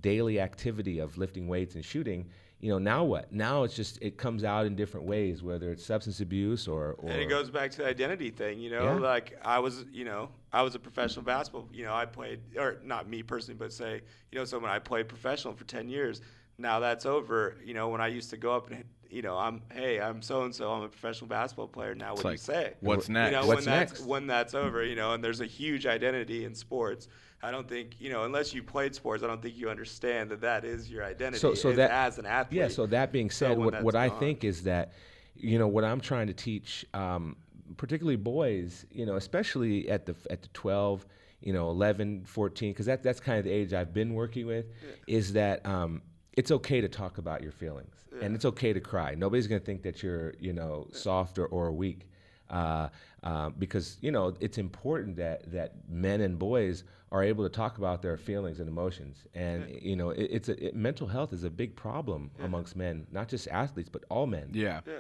daily 0.10 0.40
activity 0.40 1.00
of 1.00 1.18
lifting 1.18 1.48
weights 1.48 1.76
and 1.76 1.84
shooting 1.84 2.30
you 2.62 2.70
know 2.70 2.78
now 2.78 3.04
what 3.04 3.32
now 3.34 3.64
it's 3.64 3.76
just 3.76 3.98
it 4.02 4.18
comes 4.18 4.44
out 4.44 4.66
in 4.68 4.76
different 4.76 5.08
ways 5.08 5.42
whether 5.42 5.72
it's 5.72 5.84
substance 5.84 6.22
abuse 6.22 6.68
or 6.68 6.94
or 7.00 7.10
And 7.10 7.20
it 7.20 7.28
goes 7.28 7.50
back 7.50 7.72
to 7.72 7.78
the 7.80 7.88
identity 7.88 8.30
thing, 8.30 8.60
you 8.60 8.70
know. 8.70 8.84
Yeah. 8.84 8.94
Like 8.94 9.38
I 9.44 9.60
was, 9.60 9.86
you 9.92 10.06
know, 10.06 10.30
I 10.54 10.62
was 10.62 10.76
a 10.76 10.80
professional 10.80 11.26
basketball. 11.26 11.68
You 11.74 11.86
know, 11.86 11.94
I 11.94 12.06
played, 12.06 12.40
or 12.58 12.78
not 12.84 13.10
me 13.10 13.24
personally, 13.24 13.58
but 13.58 13.74
say, 13.74 14.02
you 14.32 14.38
know, 14.38 14.46
someone 14.46 14.72
I 14.72 14.80
played 14.80 15.08
professional 15.10 15.54
for 15.56 15.64
ten 15.64 15.90
years. 15.90 16.22
Now 16.58 16.80
that's 16.80 17.06
over. 17.06 17.58
You 17.66 17.74
know, 17.74 17.90
when 17.90 18.02
I 18.02 18.08
used 18.08 18.30
to 18.30 18.38
go 18.38 18.56
up 18.56 18.70
and, 18.70 18.84
you 19.10 19.22
know, 19.24 19.38
I'm, 19.38 19.62
hey, 19.74 20.00
I'm 20.00 20.22
so 20.22 20.44
and 20.44 20.54
so. 20.54 20.72
I'm 20.72 20.84
a 20.84 20.90
professional 20.90 21.28
basketball 21.28 21.68
player. 21.68 21.96
Now 21.96 22.14
what 22.14 22.24
do 22.24 22.32
you 22.32 22.38
say? 22.38 22.74
what's 22.82 23.10
next? 23.10 23.32
You 23.32 23.32
next? 23.32 23.32
know, 23.32 23.48
What's 23.48 23.66
when 23.66 23.76
that's 23.76 23.92
next? 23.94 24.06
when 24.06 24.28
that's 24.28 24.54
over. 24.54 24.86
You 24.86 24.96
know, 24.96 25.14
and 25.14 25.24
there's 25.24 25.42
a 25.42 25.48
huge 25.48 25.86
identity 25.88 26.46
in 26.46 26.54
sports. 26.54 27.08
I 27.44 27.52
don't 27.52 27.68
think, 27.68 28.00
you 28.00 28.10
know, 28.10 28.24
unless 28.24 28.54
you 28.54 28.62
played 28.62 28.94
sports, 28.94 29.24
I 29.24 29.28
don't 29.28 29.42
think 29.42 29.58
you 29.58 29.70
understand 29.70 30.30
that 30.30 30.42
that 30.42 30.64
is 30.64 30.90
your 30.90 31.04
identity 31.04 31.40
so 31.40 31.54
so 31.54 31.74
that 31.74 31.92
as 31.92 32.20
an 32.20 32.26
athlete. 32.26 32.60
Yeah. 32.60 32.68
So 32.68 32.86
that 32.88 33.12
being 33.12 33.30
said, 33.30 33.58
what 33.58 33.82
what 33.84 33.96
I 33.96 34.10
gone. 34.10 34.20
think 34.20 34.44
is 34.44 34.64
that, 34.64 34.94
you 35.36 35.58
know, 35.58 35.68
what 35.68 35.84
I'm 35.84 36.02
trying 36.02 36.28
to 36.28 36.34
teach, 36.34 36.86
um, 36.94 37.36
particularly 37.78 38.18
boys, 38.18 38.86
you 38.92 39.06
know, 39.06 39.16
especially 39.16 39.90
at 39.90 40.06
the 40.06 40.16
at 40.30 40.42
the 40.42 40.50
12, 40.50 41.06
you 41.42 41.54
know, 41.54 41.70
11, 41.70 42.26
14, 42.26 42.72
because 42.72 42.86
that 42.86 43.02
that's 43.02 43.20
kind 43.20 43.40
of 43.40 43.46
the 43.46 43.52
age 43.52 43.74
I've 43.74 43.94
been 43.94 44.14
working 44.14 44.46
with, 44.46 44.66
is 45.08 45.34
that 45.34 45.66
um, 45.66 46.02
it's 46.34 46.52
okay 46.52 46.80
to 46.82 46.88
talk 46.88 47.18
about 47.18 47.42
your 47.42 47.52
feelings 47.52 47.96
and 48.22 48.36
it's 48.36 48.46
okay 48.46 48.74
to 48.74 48.80
cry. 48.80 49.16
Nobody's 49.16 49.48
gonna 49.48 49.60
think 49.60 49.82
that 49.84 50.04
you're 50.04 50.34
you 50.40 50.54
know 50.54 50.88
soft 50.92 51.40
or, 51.40 51.48
or 51.48 51.72
weak. 51.72 52.08
Uh, 52.52 52.90
uh, 53.24 53.50
because 53.50 53.98
you 54.02 54.12
know 54.12 54.36
it's 54.40 54.58
important 54.58 55.16
that 55.16 55.50
that 55.52 55.74
men 55.90 56.20
and 56.22 56.38
boys 56.38 56.84
are 57.12 57.24
able 57.24 57.44
to 57.44 57.50
talk 57.50 57.78
about 57.78 58.02
their 58.02 58.18
feelings 58.18 58.60
and 58.60 58.68
emotions, 58.68 59.26
and 59.34 59.70
you 59.82 59.96
know 59.96 60.10
it, 60.10 60.28
it's 60.32 60.50
a, 60.50 60.68
it, 60.68 60.76
mental 60.76 61.08
health 61.08 61.32
is 61.34 61.44
a 61.44 61.50
big 61.50 61.76
problem 61.76 62.30
amongst 62.44 62.76
men, 62.76 63.08
not 63.12 63.28
just 63.30 63.48
athletes 63.48 63.90
but 63.90 64.04
all 64.10 64.28
men 64.28 64.50
Yeah. 64.54 64.82
Yeah. 64.86 64.94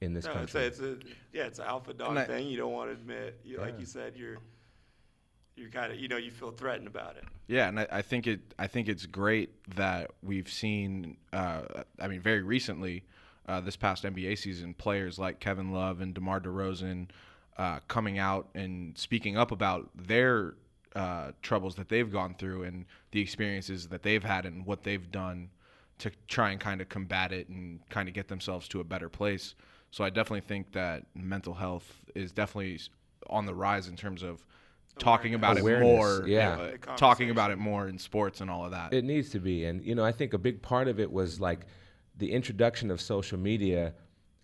in 0.00 0.14
this 0.14 0.24
No, 0.24 0.30
it's 0.32 0.52
country. 0.52 0.62
a, 0.62 0.66
it's 0.66 0.80
a 0.80 0.96
yeah, 1.32 1.44
it's 1.44 1.58
an 1.58 1.66
alpha 1.66 1.92
dog 1.92 2.16
I- 2.16 2.24
thing. 2.24 2.46
You 2.48 2.56
don't 2.56 2.72
want 2.72 2.88
to 2.90 2.94
admit, 2.94 3.40
you, 3.44 3.58
like 3.58 3.78
you 3.78 3.86
said, 3.86 4.14
you're 4.16 4.38
you're 5.56 5.70
kind 5.70 5.92
of 5.92 5.98
you 5.98 6.08
know 6.08 6.16
you 6.16 6.30
feel 6.30 6.50
threatened 6.52 6.86
about 6.88 7.16
it. 7.16 7.24
Yeah, 7.48 7.68
and 7.68 7.80
I, 7.80 7.86
I 7.90 8.02
think 8.02 8.26
it. 8.26 8.40
I 8.58 8.66
think 8.66 8.88
it's 8.88 9.04
great 9.06 9.50
that 9.76 10.10
we've 10.22 10.48
seen. 10.48 11.16
Uh, 11.32 11.62
I 12.00 12.08
mean, 12.08 12.20
very 12.20 12.42
recently, 12.42 13.04
uh, 13.46 13.60
this 13.60 13.76
past 13.76 14.04
NBA 14.04 14.38
season, 14.38 14.74
players 14.74 15.18
like 15.18 15.40
Kevin 15.40 15.72
Love 15.72 16.00
and 16.00 16.14
DeMar 16.14 16.40
DeRozan 16.40 17.08
uh, 17.56 17.80
coming 17.88 18.18
out 18.18 18.48
and 18.54 18.96
speaking 18.96 19.36
up 19.36 19.52
about 19.52 19.90
their 19.94 20.54
uh, 20.94 21.32
troubles 21.42 21.74
that 21.76 21.88
they've 21.88 22.10
gone 22.10 22.34
through 22.38 22.64
and 22.64 22.84
the 23.10 23.20
experiences 23.20 23.88
that 23.88 24.02
they've 24.02 24.24
had 24.24 24.46
and 24.46 24.64
what 24.64 24.82
they've 24.82 25.10
done 25.10 25.50
to 25.98 26.10
try 26.28 26.50
and 26.50 26.60
kind 26.60 26.80
of 26.80 26.88
combat 26.88 27.32
it 27.32 27.48
and 27.48 27.80
kind 27.88 28.08
of 28.08 28.14
get 28.14 28.28
themselves 28.28 28.68
to 28.68 28.80
a 28.80 28.84
better 28.84 29.08
place. 29.08 29.54
So 29.90 30.02
I 30.02 30.10
definitely 30.10 30.40
think 30.40 30.72
that 30.72 31.04
mental 31.14 31.54
health 31.54 32.00
is 32.14 32.32
definitely 32.32 32.80
on 33.28 33.46
the 33.46 33.54
rise 33.54 33.88
in 33.88 33.96
terms 33.96 34.22
of 34.22 34.44
talking 34.98 35.34
about 35.34 35.58
Awareness, 35.58 35.88
it 35.88 35.96
more, 35.96 36.24
yeah. 36.26 36.50
uh, 36.50 36.70
The 36.72 36.78
talking 36.96 37.30
about 37.30 37.50
it 37.50 37.58
more 37.58 37.88
in 37.88 37.98
sports 37.98 38.40
and 38.40 38.50
all 38.50 38.64
of 38.64 38.72
that. 38.72 38.92
It 38.92 39.04
needs 39.04 39.30
to 39.30 39.40
be, 39.40 39.64
and 39.64 39.84
you 39.84 39.94
know, 39.94 40.04
I 40.04 40.12
think 40.12 40.34
a 40.34 40.38
big 40.38 40.62
part 40.62 40.88
of 40.88 40.98
it 40.98 41.10
was 41.10 41.40
like 41.40 41.60
the 42.16 42.32
introduction 42.32 42.90
of 42.90 43.00
social 43.00 43.38
media, 43.38 43.94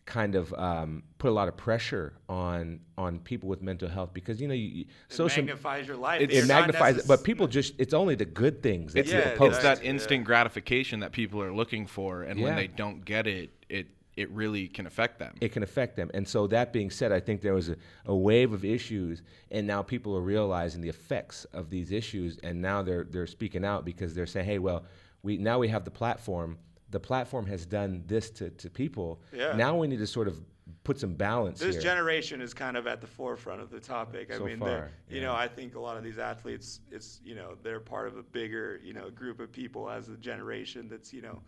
kind 0.06 0.34
of 0.34 0.52
um, 0.54 1.04
put 1.18 1.28
a 1.30 1.32
lot 1.32 1.46
of 1.46 1.56
pressure 1.56 2.14
on 2.28 2.80
on 2.98 3.20
people 3.20 3.48
with 3.48 3.62
mental 3.62 3.88
health 3.88 4.10
because 4.12 4.40
you 4.40 4.48
know, 4.48 4.54
you, 4.54 4.68
you- 4.68 4.80
It 5.08 5.12
social 5.12 5.44
magnifies 5.44 5.86
your 5.86 5.96
life. 5.96 6.20
It- 6.20 6.32
it 6.32 6.46
magnifies 6.48 6.96
it, 6.98 7.06
but 7.06 7.22
people 7.22 7.46
just 7.46 7.74
it's 7.78 7.94
only 7.94 8.16
the 8.16 8.24
good 8.24 8.62
things 8.62 8.92
that 8.94 9.00
it's, 9.00 9.12
Yeah, 9.12 9.30
people 9.32 9.46
it's 9.48 9.58
that 9.58 9.84
instant 9.84 10.20
yeah. 10.20 10.24
gratification 10.26 11.00
that 11.00 11.12
people 11.12 11.40
are 11.42 11.52
looking 11.52 11.86
for, 11.86 12.22
and 12.22 12.40
when 12.40 12.56
they 12.56 12.66
don't 12.66 13.04
get 13.04 13.26
it, 13.26 13.50
it 13.68 13.86
it 14.16 14.28
really 14.32 14.66
can 14.68 14.86
affect 14.86 15.18
them. 15.20 15.34
it 15.40 15.50
can 15.52 15.62
affect 15.62 15.94
them. 15.96 16.10
And 16.12 16.26
so 16.28 16.46
that 16.48 16.72
being 16.72 16.90
said, 16.90 17.10
I 17.12 17.20
think 17.20 17.40
there 17.40 17.54
was 17.54 17.68
a, 17.70 17.76
a 18.04 18.14
wave 18.14 18.52
of 18.52 18.64
issues, 18.64 19.22
and 19.50 19.66
now 19.66 19.80
people 19.82 20.14
are 20.16 20.20
realizing 20.20 20.80
the 20.82 20.88
effects 20.90 21.46
of 21.52 21.70
these 21.70 21.90
issues, 21.92 22.36
and 22.42 22.60
now 22.60 22.82
they're 22.82 23.04
they're 23.04 23.28
speaking 23.28 23.64
out 23.64 23.84
because 23.84 24.12
they're 24.14 24.26
saying, 24.26 24.46
hey, 24.46 24.58
well, 24.58 24.84
we 25.22 25.36
now 25.38 25.58
we 25.60 25.68
have 25.68 25.84
the 25.84 25.90
platform. 25.92 26.58
The 26.90 27.00
platform 27.00 27.46
has 27.46 27.66
done 27.66 28.02
this 28.06 28.30
to, 28.32 28.50
to 28.50 28.68
people. 28.70 29.20
Yeah. 29.32 29.54
Now 29.56 29.76
we 29.76 29.86
need 29.86 29.98
to 30.00 30.06
sort 30.06 30.28
of 30.28 30.40
put 30.84 30.98
some 30.98 31.14
balance 31.14 31.58
this 31.60 31.74
here. 31.76 31.82
generation 31.82 32.40
is 32.40 32.54
kind 32.54 32.76
of 32.76 32.86
at 32.86 33.00
the 33.00 33.06
forefront 33.06 33.60
of 33.60 33.70
the 33.70 33.80
topic. 33.80 34.30
I 34.32 34.38
So 34.38 34.44
mean, 34.44 34.58
far, 34.58 34.68
they're 34.68 34.90
you 35.08 35.20
know. 35.20 35.34
I 35.34 35.48
think 35.48 35.74
a 35.74 35.80
lot 35.80 35.96
of 35.96 36.02
these 36.04 36.18
athletes, 36.18 36.80
it's 36.90 37.20
you 37.24 37.34
know, 37.34 37.56
they're 37.62 37.80
part 37.80 38.08
of 38.08 38.16
a 38.16 38.22
bigger 38.22 38.80
you 38.82 38.92
know 38.92 39.10
group 39.10 39.40
of 39.40 39.52
people 39.52 39.88
as 39.90 40.08
a 40.08 40.16
generation 40.16 40.88
that's 40.88 41.12
you 41.12 41.22
know. 41.22 41.40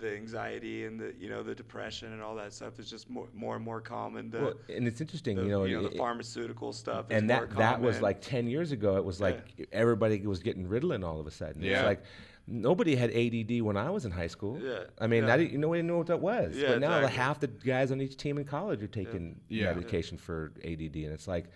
The 0.00 0.14
anxiety 0.14 0.84
and 0.84 0.96
the 1.00 1.12
you 1.18 1.28
know 1.28 1.42
the 1.42 1.56
depression 1.56 2.12
and 2.12 2.22
all 2.22 2.36
that 2.36 2.52
stuff 2.52 2.78
is 2.78 2.88
just 2.88 3.10
more 3.10 3.26
more 3.34 3.56
and 3.56 3.64
more 3.64 3.80
common. 3.80 4.30
The, 4.30 4.38
well, 4.40 4.54
and 4.72 4.86
it's 4.86 5.00
interesting, 5.00 5.34
the, 5.34 5.42
you 5.42 5.48
know, 5.48 5.66
the 5.66 5.86
it- 5.88 5.96
pharmaceutical 5.96 6.72
stuff. 6.72 7.06
Is 7.10 7.16
and 7.18 7.26
more 7.26 7.46
that 7.46 7.56
that 7.56 7.80
was 7.80 8.00
like 8.00 8.20
10 8.20 8.46
years 8.46 8.70
ago 8.70 8.96
it 8.96 9.04
was 9.04 9.20
like 9.20 9.66
everybody 9.72 10.24
was 10.24 10.38
getting 10.38 10.68
ritalin 10.68 11.04
all 11.04 11.18
of 11.18 11.26
a 11.26 11.32
sudden 11.32 11.62
Yeah. 11.62 11.78
it's 11.78 11.84
like 11.84 12.02
nobody 12.48 12.96
had 12.96 13.10
ADD 13.10 13.62
when 13.62 13.76
I 13.76 13.90
was 13.90 14.04
in 14.04 14.10
high 14.10 14.26
school. 14.26 14.58
Yeah, 14.62 14.84
I 14.98 15.06
mean, 15.06 15.26
yeah. 15.26 15.34
I 15.34 15.36
didn't, 15.36 15.52
you 15.52 15.58
know, 15.58 15.68
we 15.68 15.78
didn't 15.78 15.88
know 15.88 15.98
what 15.98 16.06
that 16.08 16.20
was. 16.20 16.56
Yeah, 16.56 16.68
but 16.68 16.80
now 16.80 16.96
exactly. 16.96 17.16
half 17.16 17.40
the 17.40 17.46
guys 17.48 17.92
on 17.92 18.00
each 18.00 18.16
team 18.16 18.38
in 18.38 18.44
college 18.44 18.82
are 18.82 18.88
taking 18.88 19.40
Yeah. 19.48 19.72
medication 19.74 20.16
for 20.18 20.52
ADD, 20.64 21.04
and 21.04 21.12
it's 21.12 21.28
like, 21.28 21.46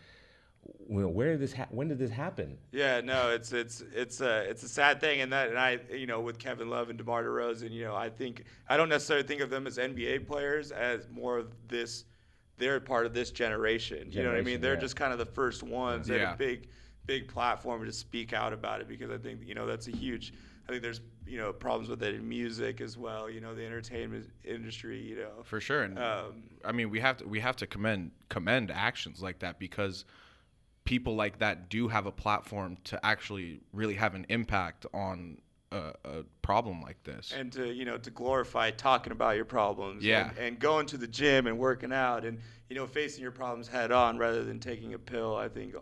well, 0.87 1.09
where 1.09 1.33
did 1.33 1.41
this? 1.41 1.53
Ha- 1.55 1.67
when 1.71 1.89
did 1.89 1.99
this 1.99 2.11
happen? 2.11 2.59
Yeah, 2.71 3.01
no, 3.01 3.31
it's 3.31 3.53
it's 3.53 3.83
it's 3.95 4.21
a 4.21 4.49
it's 4.49 4.63
a 4.63 4.69
sad 4.69 5.01
thing, 5.01 5.21
and 5.21 5.33
that 5.33 5.49
and 5.49 5.59
I 5.59 5.81
you 5.93 6.07
know 6.07 6.21
with 6.21 6.39
Kevin 6.39 6.71
Love 6.71 6.89
and 6.89 6.99
DeMar 6.99 7.25
DeRozan, 7.25 7.71
you 7.73 7.85
know 7.85 7.97
I 7.97 8.09
think 8.11 8.45
I 8.69 8.77
don't 8.77 8.89
necessarily 8.89 9.27
think 9.27 9.41
of 9.41 9.51
them 9.51 9.67
as 9.67 9.79
NBA 9.79 10.27
players 10.27 10.71
as 10.71 11.09
more 11.11 11.39
of 11.39 11.49
this. 11.69 12.05
They're 12.59 12.79
part 12.79 13.07
of 13.07 13.15
this 13.15 13.31
generation. 13.33 14.13
You 14.13 14.23
know 14.23 14.29
what 14.29 14.39
I 14.39 14.43
mean? 14.43 14.61
They're 14.61 14.75
yeah. 14.75 14.81
just 14.81 14.95
kind 14.95 15.13
of 15.13 15.19
the 15.19 15.27
first 15.27 15.63
ones 15.65 16.07
that 16.07 16.21
Yeah. 16.21 16.35
a 16.35 16.37
big 16.37 16.69
big 17.07 17.27
platform 17.27 17.85
to 17.85 17.91
speak 17.93 18.33
out 18.33 18.53
about 18.53 18.81
it 18.81 18.87
because 18.87 19.11
I 19.11 19.19
think 19.19 19.41
you 19.45 19.55
know 19.55 19.67
that's 19.67 19.89
a 19.89 19.91
huge. 19.97 20.33
I 20.69 20.73
think 20.73 20.83
there's 20.83 21.01
you 21.27 21.39
know 21.39 21.53
problems 21.53 21.89
with 21.89 22.03
it 22.03 22.15
in 22.15 22.29
music 22.29 22.81
as 22.81 22.97
well. 22.97 23.29
You 23.31 23.41
know 23.41 23.55
the 23.55 23.65
entertainment 23.65 24.29
industry. 24.45 25.01
You 25.01 25.17
know 25.17 25.43
for 25.45 25.61
sure. 25.61 25.83
And 25.83 25.99
Um, 25.99 26.43
I 26.65 26.73
mean, 26.73 26.91
we 26.91 27.01
have 27.01 27.17
to 27.19 27.27
we 27.29 27.41
have 27.41 27.57
to 27.57 27.67
commend 27.67 28.13
commend 28.29 28.71
actions 28.71 29.23
like 29.23 29.41
that 29.41 29.59
because 29.59 30.05
people 30.85 31.15
like 31.15 31.39
that 31.39 31.69
do 31.69 31.89
have 31.89 32.07
a 32.07 32.13
platform 32.13 32.77
to 32.85 33.05
actually 33.07 33.61
really 33.73 33.95
have 33.95 34.15
an 34.15 34.27
impact 34.29 34.85
on 34.93 35.39
a, 35.71 35.93
a 36.05 36.23
problem 36.43 36.81
like 36.83 37.03
this. 37.05 37.33
and 37.37 37.53
to 37.53 37.73
you 37.73 37.85
know 37.85 37.97
to 37.99 38.11
glorify 38.11 38.71
talking 38.71 39.13
about 39.13 39.37
your 39.37 39.45
problems 39.45 40.05
Yeah. 40.05 40.29
and, 40.31 40.39
and 40.39 40.59
going 40.59 40.87
to 40.87 40.97
the 40.99 41.07
gym 41.07 41.47
and 41.47 41.59
working 41.59 41.93
out 41.93 42.25
and 42.25 42.39
you 42.69 42.77
know 42.77 42.87
facing 42.87 43.23
your 43.23 43.31
problems 43.33 43.69
head 43.69 43.91
on 43.93 44.19
rather 44.19 44.43
than 44.45 44.59
taking 44.61 44.93
a 44.95 44.99
pill 44.99 45.35
i 45.37 45.49
think 45.49 45.75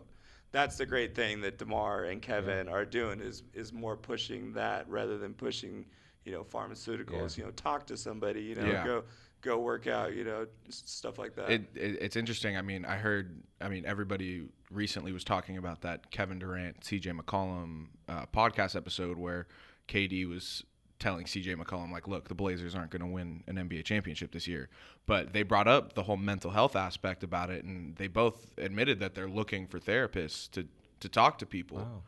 that's 0.53 0.77
the 0.77 0.87
great 0.87 1.15
thing 1.15 1.41
that 1.41 1.59
demar 1.59 2.05
and 2.05 2.21
kevin 2.23 2.69
are 2.69 2.85
doing 2.85 3.21
is 3.21 3.43
is 3.55 3.73
more 3.73 3.97
pushing 3.97 4.53
that 4.53 4.89
rather 4.89 5.17
than 5.19 5.33
pushing 5.35 5.85
you 6.25 6.33
know 6.33 6.43
pharmaceuticals 6.45 7.37
you 7.37 7.45
know 7.45 7.51
talk 7.53 7.87
to 7.87 7.97
somebody 7.97 8.43
you 8.43 8.55
know 8.55 8.67
Yeah. 8.67 8.85
go 8.85 9.05
go 9.43 9.59
work 9.59 9.87
out 9.87 10.15
you 10.15 10.25
know 10.25 10.47
stuff 10.69 11.19
like 11.19 11.35
that 11.37 11.51
It, 11.51 11.63
it, 11.75 11.99
it's 12.03 12.17
interesting. 12.17 12.57
I 12.59 12.63
mean, 12.63 12.85
I 12.85 12.97
heard. 12.97 13.43
I 13.59 13.69
mean, 13.71 13.87
everybody 13.87 14.43
recently 14.71 15.13
was 15.13 15.25
talking 15.25 15.57
about 15.57 15.81
that 15.81 16.11
Kevin 16.11 16.39
Durant, 16.39 16.85
C.J. 16.85 17.13
McCollum 17.13 17.87
uh, 18.07 18.27
podcast 18.27 18.77
episode 18.77 19.17
where 19.17 19.47
KD 19.89 20.29
was 20.29 20.63
telling 21.01 21.27
C.J. 21.27 21.57
McCollum 21.57 21.91
like, 21.91 22.07
"Look, 22.07 22.29
the 22.29 22.35
Blazers 22.35 22.75
aren't 22.75 22.91
going 22.91 23.01
to 23.01 23.09
win 23.09 23.43
an 23.49 23.57
NBA 23.57 23.85
championship 23.85 24.31
this 24.33 24.47
year." 24.47 24.69
But 25.07 25.33
they 25.33 25.43
brought 25.43 25.67
up 25.67 25.95
the 25.95 26.05
whole 26.05 26.17
mental 26.17 26.53
health 26.53 26.77
aspect 26.77 27.25
about 27.25 27.51
it, 27.51 27.65
and 27.65 27.97
they 27.97 28.07
both 28.07 28.53
admitted 28.59 29.01
that 29.01 29.15
they're 29.15 29.29
looking 29.29 29.67
for 29.67 29.81
therapists 29.81 30.51
to 30.53 30.69
to 31.01 31.09
talk 31.09 31.39
to 31.39 31.47
people, 31.47 32.05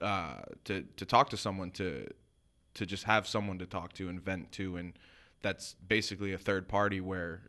uh, 0.00 0.42
to 0.64 0.82
to 0.96 1.06
talk 1.06 1.30
to 1.30 1.36
someone 1.36 1.70
to 1.72 2.06
to 2.74 2.84
just 2.84 3.04
have 3.04 3.26
someone 3.26 3.58
to 3.58 3.66
talk 3.66 3.94
to 3.94 4.08
and 4.08 4.22
vent 4.22 4.52
to 4.52 4.76
and 4.76 4.92
that's 5.40 5.74
basically 5.88 6.32
a 6.32 6.38
third 6.38 6.68
party 6.68 7.00
where 7.00 7.40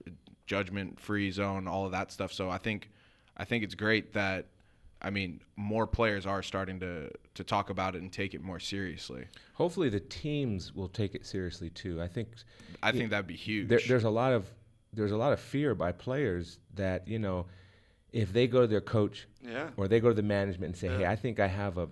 judgment 0.46 1.00
free 1.00 1.30
zone 1.32 1.68
all 1.68 1.86
of 1.86 1.92
that 1.92 2.12
stuff 2.12 2.32
so 2.32 2.50
i 2.50 2.58
think 2.58 2.90
i 3.36 3.44
think 3.44 3.64
it's 3.64 3.76
great 3.76 4.14
that 4.14 4.48
i 5.02 5.10
mean 5.10 5.40
more 5.56 5.86
players 5.88 6.26
are 6.26 6.42
starting 6.44 6.80
to 6.80 7.10
to 7.34 7.44
talk 7.44 7.70
about 7.70 7.96
it 7.96 8.02
and 8.02 8.12
take 8.12 8.34
it 8.34 8.42
more 8.42 8.60
seriously 8.60 9.26
Hopefully, 9.54 9.90
the 9.90 10.00
teams 10.00 10.76
will 10.76 10.88
take 10.88 11.16
it 11.16 11.26
seriously 11.26 11.72
too. 11.72 12.00
I 12.00 12.08
think 12.08 12.28
i 12.84 12.92
think 12.92 13.10
that'd 13.10 13.26
be 13.26 13.36
huge 13.36 13.68
there, 13.70 13.80
there's 13.88 14.04
a 14.04 14.10
lot 14.10 14.34
of 14.34 14.46
there's 14.94 15.12
a 15.12 15.18
lot 15.18 15.34
of 15.34 15.40
fear 15.40 15.74
by 15.76 15.92
players 15.92 16.60
that 16.76 17.08
you 17.08 17.18
know 17.20 17.48
if 18.14 18.32
they 18.34 18.48
go 18.48 18.62
to 18.62 18.68
their 18.68 18.82
coach 18.82 19.28
Yeah. 19.42 19.70
or 19.78 19.88
they 19.88 20.00
go 20.00 20.10
to 20.10 20.14
the 20.14 20.22
management 20.24 20.70
and 20.72 20.78
say 20.78 20.88
hey 20.90 21.06
i 21.06 21.16
think 21.16 21.40
i 21.40 21.48
have 21.48 21.78
a 21.78 21.90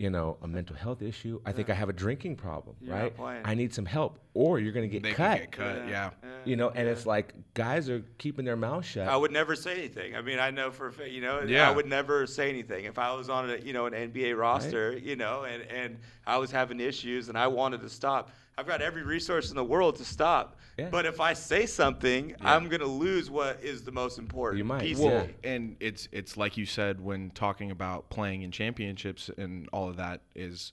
you 0.00 0.08
know 0.08 0.38
a 0.42 0.48
mental 0.48 0.74
health 0.74 1.02
issue 1.02 1.38
i 1.44 1.52
think 1.52 1.68
i 1.68 1.74
have 1.74 1.90
a 1.90 1.92
drinking 1.92 2.34
problem 2.34 2.74
You're 2.80 2.94
right? 2.96 3.42
i 3.44 3.54
need 3.54 3.74
some 3.74 3.84
help 3.84 4.18
or 4.32 4.58
you're 4.58 4.72
going 4.72 4.88
to 4.88 4.92
get 4.92 5.02
they 5.02 5.12
cut. 5.12 5.38
could 5.38 5.50
get 5.50 5.52
cut 5.52 5.88
yeah, 5.88 6.10
you 6.46 6.56
know 6.56 6.70
and 6.70 6.88
it's 6.88 7.04
like 7.04 7.34
guys 7.52 7.90
are 7.90 8.02
keeping 8.16 8.44
their 8.46 8.56
mouth 8.56 8.84
shut. 8.86 9.06
I 9.08 9.16
would 9.16 9.32
never 9.32 9.54
say 9.56 9.72
anything. 9.72 10.14
I 10.16 10.22
mean, 10.22 10.38
I 10.38 10.50
know 10.50 10.70
for 10.70 10.86
a 10.86 10.92
fa- 10.92 11.10
you 11.10 11.20
know, 11.20 11.42
Yeah. 11.42 11.68
I 11.68 11.74
would 11.74 11.86
never 11.86 12.26
say 12.26 12.48
anything. 12.48 12.84
If 12.84 12.98
I 12.98 13.12
was 13.14 13.28
on 13.28 13.50
a 13.50 13.56
you 13.56 13.72
know 13.72 13.86
an 13.86 13.92
NBA 13.92 14.38
roster, 14.38 14.96
you 14.96 15.16
know, 15.16 15.42
and 15.42 15.62
and 15.64 15.98
I 16.26 16.36
was 16.38 16.50
having 16.50 16.78
issues 16.80 17.28
and 17.28 17.36
I 17.36 17.48
wanted 17.48 17.80
to 17.82 17.88
stop. 17.90 18.30
I've 18.60 18.66
got 18.66 18.82
every 18.82 19.02
resource 19.02 19.48
in 19.48 19.56
the 19.56 19.64
world 19.64 19.96
to 19.96 20.04
stop. 20.04 20.58
Yeah. 20.76 20.90
But 20.90 21.06
if 21.06 21.18
I 21.18 21.32
say 21.32 21.64
something, 21.64 22.36
I'm 22.42 22.68
gonna 22.68 22.84
lose 22.84 23.30
what 23.30 23.58
is 23.62 23.84
the 23.84 23.90
most 23.90 24.18
important. 24.18 24.58
You 24.58 24.64
might, 24.64 24.82
piece 24.82 24.98
yeah. 25.00 25.26
and 25.42 25.76
it's 25.80 26.08
it's 26.12 26.36
like 26.36 26.58
you 26.58 26.66
said 26.66 27.00
when 27.00 27.30
talking 27.30 27.70
about 27.70 28.10
playing 28.10 28.42
in 28.42 28.50
championships 28.50 29.30
and 29.38 29.66
all 29.72 29.88
of 29.88 29.96
that 29.96 30.20
is 30.34 30.72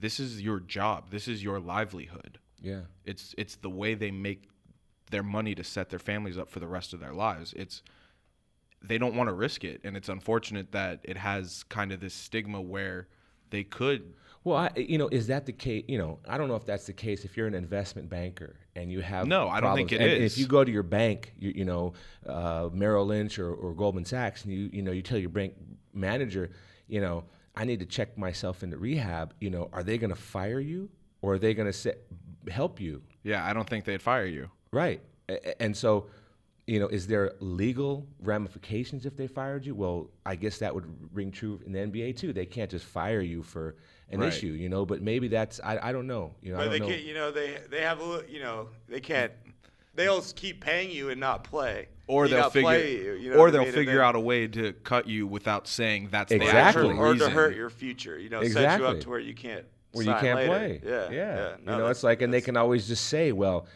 this 0.00 0.18
is 0.18 0.42
your 0.42 0.58
job 0.58 1.10
this 1.10 1.28
is 1.28 1.42
your 1.42 1.60
livelihood 1.60 2.38
yeah 2.60 2.80
It's 3.04 3.36
it's 3.38 3.54
the 3.56 3.70
way 3.70 3.94
they 3.94 4.10
make 4.10 4.48
their 5.10 5.22
money 5.22 5.54
to 5.54 5.62
set 5.64 5.90
their 5.90 5.98
families 6.00 6.36
up 6.36 6.50
for 6.50 6.58
the 6.58 6.66
rest 6.66 6.92
of 6.92 6.98
their 6.98 7.14
lives. 7.14 7.54
It's 7.56 7.82
they 8.82 8.98
don't 8.98 9.14
want 9.14 9.28
to 9.28 9.34
risk 9.34 9.64
it, 9.64 9.80
and 9.84 9.96
it's 9.96 10.08
unfortunate 10.08 10.72
that 10.72 11.00
it 11.04 11.16
has 11.16 11.62
kind 11.64 11.92
of 11.92 12.00
this 12.00 12.14
stigma 12.14 12.60
where 12.60 13.08
they 13.50 13.64
could. 13.64 14.14
Well, 14.48 14.56
I, 14.56 14.70
you 14.78 14.96
know, 14.96 15.08
is 15.08 15.26
that 15.26 15.44
the 15.44 15.52
case? 15.52 15.84
You 15.88 15.98
know, 15.98 16.18
I 16.26 16.38
don't 16.38 16.48
know 16.48 16.56
if 16.56 16.64
that's 16.64 16.86
the 16.86 16.94
case. 16.94 17.26
If 17.26 17.36
you're 17.36 17.46
an 17.46 17.54
investment 17.54 18.08
banker 18.08 18.56
and 18.74 18.90
you 18.90 19.00
have 19.02 19.26
No, 19.26 19.46
I 19.46 19.60
don't 19.60 19.76
think 19.76 19.92
it 19.92 20.00
and 20.00 20.10
is. 20.10 20.32
If 20.32 20.38
you 20.38 20.46
go 20.46 20.64
to 20.64 20.72
your 20.72 20.82
bank, 20.82 21.34
you, 21.38 21.52
you 21.54 21.64
know, 21.66 21.92
uh, 22.26 22.70
Merrill 22.72 23.04
Lynch 23.04 23.38
or, 23.38 23.52
or 23.52 23.74
Goldman 23.74 24.06
Sachs, 24.06 24.44
and 24.44 24.52
you 24.54 24.70
you 24.72 24.80
know, 24.80 24.90
you 24.90 25.02
tell 25.02 25.18
your 25.18 25.28
bank 25.28 25.52
manager, 25.92 26.50
you 26.88 27.02
know, 27.02 27.24
I 27.54 27.64
need 27.64 27.80
to 27.80 27.86
check 27.86 28.16
myself 28.16 28.62
into 28.62 28.78
rehab. 28.78 29.34
You 29.38 29.50
know, 29.50 29.68
are 29.72 29.82
they 29.82 29.98
going 29.98 30.10
to 30.10 30.16
fire 30.16 30.60
you 30.60 30.88
or 31.20 31.34
are 31.34 31.38
they 31.38 31.52
going 31.52 31.70
to 31.70 31.96
help 32.50 32.80
you? 32.80 33.02
Yeah, 33.22 33.44
I 33.44 33.52
don't 33.52 33.68
think 33.68 33.84
they'd 33.84 34.00
fire 34.00 34.26
you. 34.26 34.50
Right. 34.70 35.02
And 35.60 35.76
so, 35.76 36.06
you 36.68 36.78
know, 36.78 36.86
is 36.88 37.06
there 37.06 37.32
legal 37.40 38.06
ramifications 38.22 39.06
if 39.06 39.16
they 39.16 39.26
fired 39.26 39.64
you? 39.64 39.74
Well, 39.74 40.10
I 40.26 40.36
guess 40.36 40.58
that 40.58 40.74
would 40.74 40.84
ring 41.14 41.30
true 41.32 41.60
in 41.64 41.72
the 41.72 41.78
NBA 41.78 42.16
too. 42.16 42.32
They 42.32 42.44
can't 42.46 42.70
just 42.70 42.84
fire 42.84 43.20
you 43.22 43.42
for 43.42 43.76
an 44.10 44.20
Right. 44.20 44.28
issue, 44.28 44.48
you 44.48 44.68
know. 44.68 44.84
But 44.84 45.00
maybe 45.02 45.28
that's 45.28 45.60
I, 45.64 45.78
I 45.88 45.92
don't 45.92 46.06
know. 46.06 46.34
You 46.42 46.52
know, 46.52 46.58
But 46.58 46.70
they 46.70 46.78
don't 46.78 46.88
know. 46.88 46.94
can't, 46.94 47.06
you 47.06 47.14
know, 47.14 47.30
they 47.30 47.58
they 47.70 47.80
have 47.80 48.00
a 48.00 48.04
little, 48.04 48.28
you 48.30 48.40
know, 48.42 48.68
they 48.88 49.00
can't. 49.00 49.32
They'll 49.94 50.20
keep 50.20 50.60
paying 50.60 50.90
you 50.92 51.08
and 51.10 51.18
not 51.18 51.42
play. 51.42 51.88
Or 52.06 52.26
You 52.26 52.34
they'll 52.36 52.50
figure, 52.50 52.62
play 52.68 52.92
you, 52.96 53.12
you 53.14 53.30
know 53.32 53.38
or 53.38 53.50
they'll 53.50 53.64
figure 53.72 54.00
out 54.00 54.14
a 54.14 54.20
way 54.20 54.46
to 54.46 54.72
cut 54.84 55.08
you 55.08 55.26
without 55.26 55.66
saying 55.66 56.08
that's 56.12 56.30
Exactly. 56.32 56.52
the 56.52 56.58
actual 56.58 57.00
or, 57.00 57.06
or 57.08 57.12
reason. 57.12 57.28
to 57.30 57.34
hurt 57.34 57.56
your 57.56 57.68
future. 57.70 58.16
You 58.18 58.28
know, 58.28 58.42
set 58.44 58.78
you 58.78 58.86
up 58.86 59.00
to 59.00 59.08
where 59.10 59.18
you 59.18 59.34
can't. 59.34 59.64
where 59.92 60.04
you 60.04 60.12
can't 60.14 60.36
later. 60.38 60.48
play. 60.48 60.80
Yeah, 60.84 61.10
yeah. 61.10 61.56
No, 61.64 61.72
you 61.72 61.78
know, 61.78 61.86
it's 61.88 62.02
like, 62.04 62.22
and 62.22 62.32
they 62.32 62.40
can 62.42 62.56
always 62.56 62.86
just 62.86 63.06
say, 63.06 63.32
"Well, 63.32 63.66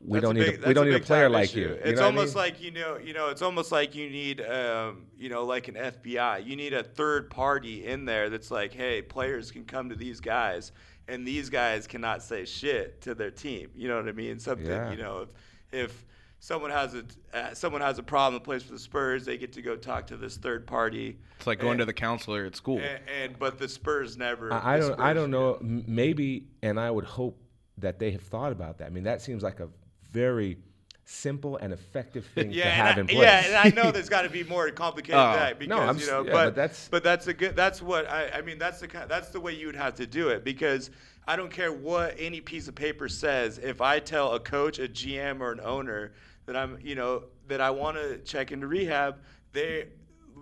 we 0.00 0.18
that's 0.20 0.24
don't 0.24 0.36
a 0.36 0.40
need 0.40 0.50
big- 0.52 0.64
a, 0.64 0.68
we 0.68 0.74
don't 0.74 0.86
need 0.88 0.94
a 0.96 1.00
player 1.00 1.28
like 1.28 1.50
issue. 1.50 1.60
you." 1.60 1.68
You 1.68 1.74
It's 1.74 1.84
know 1.84 1.92
what 1.92 2.02
I 2.02 2.06
almost 2.06 2.34
mean? 2.34 2.44
like 2.44 2.62
you 2.62 2.70
know, 2.70 2.98
you 2.98 3.14
know, 3.14 3.28
it's 3.30 3.42
almost 3.42 3.72
like 3.72 3.94
you 3.94 4.08
need, 4.10 4.40
um, 4.42 5.06
you 5.16 5.28
know, 5.28 5.44
like 5.44 5.68
an 5.68 5.74
FBI. 5.74 6.44
You 6.46 6.56
need 6.56 6.72
a 6.74 6.82
third 6.82 7.30
party 7.30 7.86
in 7.86 8.04
there 8.04 8.28
that's 8.30 8.50
like, 8.50 8.72
hey, 8.72 9.02
players 9.02 9.50
can 9.50 9.64
come 9.64 9.88
to 9.88 9.94
these 9.96 10.20
guys, 10.20 10.72
and 11.08 11.26
these 11.26 11.48
guys 11.50 11.86
cannot 11.86 12.22
say 12.22 12.44
shit 12.44 13.00
to 13.02 13.14
their 13.14 13.30
team. 13.30 13.70
You 13.74 13.88
know 13.88 13.96
what 13.96 14.08
I 14.08 14.12
mean? 14.12 14.38
Something, 14.38 14.66
Yeah. 14.66 14.90
you 14.90 14.98
know, 14.98 15.22
if 15.22 15.28
if 15.72 16.04
someone 16.38 16.70
has 16.70 16.94
a 16.94 17.04
uh, 17.32 17.54
someone 17.54 17.80
has 17.80 17.98
a 17.98 18.02
problem, 18.02 18.42
plays 18.42 18.62
for 18.62 18.72
the 18.72 18.78
Spurs, 18.78 19.24
they 19.24 19.36
get 19.38 19.52
to 19.54 19.62
go 19.62 19.76
talk 19.76 20.06
to 20.08 20.16
this 20.16 20.36
third 20.36 20.66
party. 20.66 21.18
It's 21.38 21.46
like 21.46 21.58
going 21.58 21.72
and, 21.72 21.78
to 21.80 21.84
the 21.86 21.92
counselor 21.94 22.44
at 22.44 22.54
school. 22.54 22.78
and, 22.80 23.00
and 23.22 23.38
but 23.38 23.58
the 23.58 23.68
Spurs 23.68 24.16
never. 24.16 24.52
I, 24.52 24.74
I 24.74 24.78
don't 24.78 25.00
I 25.00 25.12
don't 25.14 25.30
know. 25.30 25.58
Maybe, 25.62 26.44
and 26.62 26.78
I 26.78 26.90
would 26.90 27.04
hope 27.06 27.42
that 27.78 27.98
they 27.98 28.10
have 28.12 28.22
thought 28.22 28.52
about 28.52 28.78
that. 28.78 28.86
I 28.86 28.90
mean, 28.90 29.04
that 29.04 29.20
seems 29.22 29.42
like 29.42 29.58
a 29.60 29.68
very 30.16 30.56
simple 31.04 31.56
and 31.58 31.72
effective 31.72 32.26
thing 32.34 32.50
to 32.50 32.60
have 32.62 32.98
and 32.98 33.08
in 33.10 33.16
I, 33.16 33.20
place. 33.20 33.24
yeah, 33.44 33.46
and 33.46 33.74
I 33.78 33.82
know 33.82 33.90
there's 33.94 34.08
got 34.08 34.22
to 34.22 34.28
be 34.30 34.42
more 34.44 34.68
complicated 34.70 35.14
Oh, 35.20 35.30
than 35.30 35.38
that 35.38 35.58
because 35.58 35.70
no, 35.78 35.82
I'm 35.82 35.98
you 35.98 36.06
know, 36.06 36.24
yeah, 36.24 36.32
but, 36.32 36.44
but 36.46 36.54
that's- 36.56 36.88
but 36.90 37.04
that's 37.04 37.26
a 37.28 37.34
good. 37.34 37.54
That's 37.54 37.80
what 37.82 38.08
I. 38.10 38.28
I 38.38 38.40
mean, 38.42 38.58
that's 38.58 38.80
the 38.80 38.88
kind. 38.88 39.08
That's 39.08 39.28
the 39.28 39.40
way 39.40 39.52
you 39.54 39.66
would 39.66 39.76
have 39.76 39.94
to 39.96 40.06
do 40.06 40.28
it 40.30 40.42
because 40.42 40.90
I 41.28 41.36
don't 41.36 41.50
care 41.52 41.72
what 41.72 42.16
any 42.18 42.40
piece 42.40 42.66
of 42.68 42.74
paper 42.74 43.08
says. 43.08 43.58
If 43.58 43.80
I 43.80 43.98
tell 44.00 44.34
a 44.34 44.40
coach, 44.40 44.78
a 44.78 44.88
GM, 44.88 45.40
or 45.40 45.52
an 45.52 45.60
owner 45.62 46.12
that 46.46 46.56
I'm, 46.56 46.78
you 46.82 46.94
know, 46.94 47.24
that 47.48 47.60
I 47.60 47.70
want 47.70 47.96
to 47.96 48.18
check 48.18 48.52
into 48.52 48.66
rehab, 48.66 49.16
they, 49.52 49.86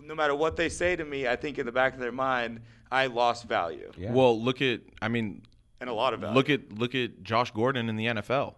no 0.03 0.15
matter 0.15 0.35
what 0.35 0.57
they 0.57 0.69
say 0.69 0.95
to 0.97 1.05
me, 1.05 1.27
I 1.29 1.37
think 1.37 1.59
in 1.59 1.67
the 1.67 1.73
back 1.73 1.95
of 1.95 2.01
their 2.01 2.13
mind, 2.13 2.61
I 2.93 3.07
lost 3.07 3.45
value 3.49 3.91
Yeah. 3.99 4.13
Well, 4.13 4.41
look 4.41 4.61
at 4.63 4.81
I 5.03 5.09
mean, 5.09 5.43
and 5.81 5.91
a 5.91 5.95
lot 5.95 6.15
of 6.15 6.21
value. 6.21 6.35
look 6.35 6.49
at 6.51 6.73
look 6.73 6.95
at 6.95 7.23
Josh 7.23 7.51
Gordon 7.51 7.89
in 7.91 7.97
the 7.97 8.07
NFL. 8.07 8.55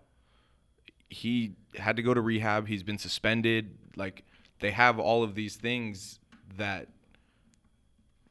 He 1.08 1.52
had 1.76 1.96
to 1.96 2.02
go 2.02 2.14
to 2.14 2.20
rehab. 2.20 2.66
He's 2.66 2.82
been 2.82 2.98
suspended. 2.98 3.76
Like 3.96 4.24
they 4.60 4.70
have 4.72 4.98
all 4.98 5.22
of 5.22 5.34
these 5.34 5.56
things 5.56 6.18
that 6.56 6.88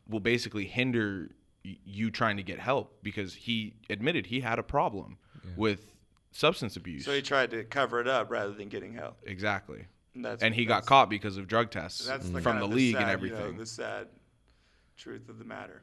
will 0.07 0.19
basically 0.19 0.65
hinder 0.65 1.29
y- 1.63 1.77
you 1.85 2.11
trying 2.11 2.37
to 2.37 2.43
get 2.43 2.59
help 2.59 2.97
because 3.03 3.33
he 3.33 3.73
admitted 3.89 4.27
he 4.27 4.41
had 4.41 4.59
a 4.59 4.63
problem 4.63 5.17
with 5.55 5.91
substance 6.31 6.75
abuse. 6.75 7.05
so 7.05 7.13
he 7.13 7.21
tried 7.21 7.49
to 7.51 7.63
cover 7.63 7.99
it 8.01 8.07
up 8.07 8.29
rather 8.29 8.51
than 8.51 8.67
getting 8.67 8.93
help. 8.93 9.17
exactly. 9.23 9.85
And, 10.13 10.23
that's, 10.25 10.43
And 10.43 10.53
he 10.55 10.65
got 10.65 10.85
caught 10.85 11.09
because 11.09 11.37
of 11.37 11.47
drug 11.47 11.71
tests 11.71 12.05
That's 12.05 12.29
the 12.29 12.41
from 12.41 12.59
kind 12.59 12.61
the 12.61 12.75
league 12.75 12.95
sad, 12.95 13.09
and 13.09 13.21
you 13.21 13.29
know, 13.29 13.35
everything. 13.35 13.57
the 13.57 13.65
sad 13.65 14.07
truth 14.97 15.27
of 15.29 15.39
the 15.39 15.45
matter. 15.45 15.81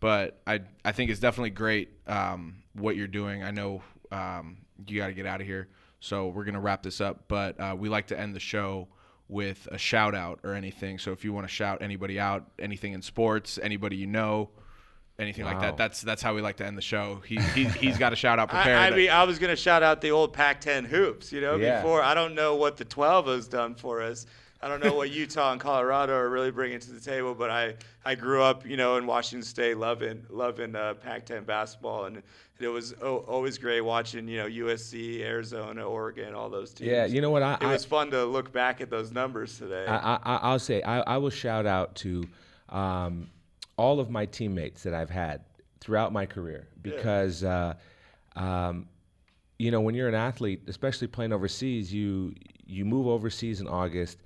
but 0.00 0.40
I 0.46 0.60
I 0.84 0.92
think 0.92 1.10
it's 1.10 1.20
definitely 1.20 1.50
great 1.50 1.90
um, 2.06 2.62
what 2.74 2.96
you're 2.96 3.06
doing. 3.06 3.42
I 3.42 3.50
know 3.50 3.82
um, 4.10 4.58
you 4.86 4.98
got 4.98 5.08
to 5.08 5.12
get 5.12 5.26
out 5.26 5.40
of 5.40 5.46
here, 5.46 5.68
so 6.00 6.28
we're 6.28 6.44
gonna 6.44 6.60
wrap 6.60 6.82
this 6.82 7.00
up. 7.00 7.24
But 7.28 7.58
uh, 7.60 7.76
we 7.78 7.88
like 7.88 8.08
to 8.08 8.18
end 8.18 8.34
the 8.34 8.40
show 8.40 8.88
with 9.28 9.68
a 9.70 9.78
shout 9.78 10.14
out 10.14 10.40
or 10.42 10.54
anything. 10.54 10.98
So 10.98 11.12
if 11.12 11.24
you 11.24 11.32
want 11.32 11.46
to 11.46 11.52
shout 11.52 11.82
anybody 11.82 12.18
out, 12.18 12.50
anything 12.58 12.92
in 12.92 13.02
sports, 13.02 13.58
anybody 13.62 13.96
you 13.96 14.06
know. 14.06 14.50
Anything 15.20 15.46
like 15.46 15.60
that. 15.60 15.76
That's 15.76 16.00
that's 16.00 16.22
how 16.22 16.32
we 16.36 16.42
like 16.42 16.58
to 16.58 16.64
end 16.64 16.78
the 16.78 16.82
show. 16.82 17.20
He, 17.26 17.36
he 17.54 17.64
he's 17.64 17.98
got 17.98 18.12
a 18.12 18.16
shout 18.16 18.38
out 18.38 18.50
I, 18.50 18.62
prepared. 18.62 18.92
I 18.92 18.96
mean, 18.96 19.10
I 19.10 19.24
was 19.24 19.40
gonna 19.40 19.56
shout 19.56 19.82
out 19.82 20.00
the 20.00 20.12
old 20.12 20.32
Pac-10 20.32 20.86
hoops. 20.86 21.32
You 21.32 21.40
know, 21.40 21.56
Yeah. 21.56 21.82
before 21.82 22.02
I 22.02 22.14
don't 22.14 22.36
know 22.36 22.54
what 22.54 22.76
the 22.76 22.84
12 22.84 23.26
has 23.26 23.48
done 23.48 23.74
for 23.74 24.00
us. 24.00 24.26
I 24.60 24.66
don't 24.66 24.82
know 24.82 24.94
what 24.94 25.10
Utah 25.10 25.52
and 25.52 25.60
Colorado 25.60 26.14
are 26.14 26.28
really 26.28 26.50
bringing 26.50 26.80
to 26.80 26.90
the 26.90 27.00
table, 27.00 27.34
but 27.34 27.48
I, 27.48 27.74
I 28.04 28.16
grew 28.16 28.42
up, 28.42 28.66
you 28.66 28.76
know, 28.76 28.96
in 28.96 29.06
Washington 29.06 29.44
State, 29.44 29.76
loving 29.76 30.26
loving 30.28 30.74
uh, 30.74 30.94
Pac-10 30.94 31.46
basketball, 31.46 32.06
and 32.06 32.22
it 32.58 32.66
was 32.66 32.92
o- 33.00 33.18
always 33.18 33.56
great 33.56 33.82
watching, 33.82 34.26
you 34.26 34.38
know, 34.38 34.48
USC, 34.48 35.20
Arizona, 35.20 35.84
Oregon, 35.84 36.34
all 36.34 36.50
those 36.50 36.74
teams. 36.74 36.90
Yeah, 36.90 37.06
you 37.06 37.20
know 37.20 37.30
what? 37.30 37.44
I, 37.44 37.54
it 37.54 37.62
I, 37.62 37.72
was 37.72 37.84
fun 37.84 38.10
to 38.10 38.24
look 38.24 38.52
back 38.52 38.80
at 38.80 38.90
those 38.90 39.12
numbers 39.12 39.56
today. 39.58 39.86
I, 39.86 40.16
I, 40.16 40.36
I'll 40.42 40.58
say 40.58 40.82
I, 40.82 41.00
I 41.00 41.16
will 41.18 41.30
shout 41.30 41.66
out 41.66 41.94
to 41.96 42.24
um, 42.68 43.30
all 43.76 44.00
of 44.00 44.10
my 44.10 44.26
teammates 44.26 44.82
that 44.82 44.92
I've 44.92 45.10
had 45.10 45.42
throughout 45.80 46.12
my 46.12 46.26
career 46.26 46.66
because 46.82 47.44
uh, 47.44 47.74
um, 48.34 48.88
you 49.60 49.70
know 49.70 49.80
when 49.80 49.94
you're 49.94 50.08
an 50.08 50.14
athlete, 50.16 50.62
especially 50.66 51.06
playing 51.06 51.32
overseas, 51.32 51.94
you 51.94 52.34
you 52.66 52.84
move 52.84 53.06
overseas 53.06 53.60
in 53.60 53.68
August. 53.68 54.18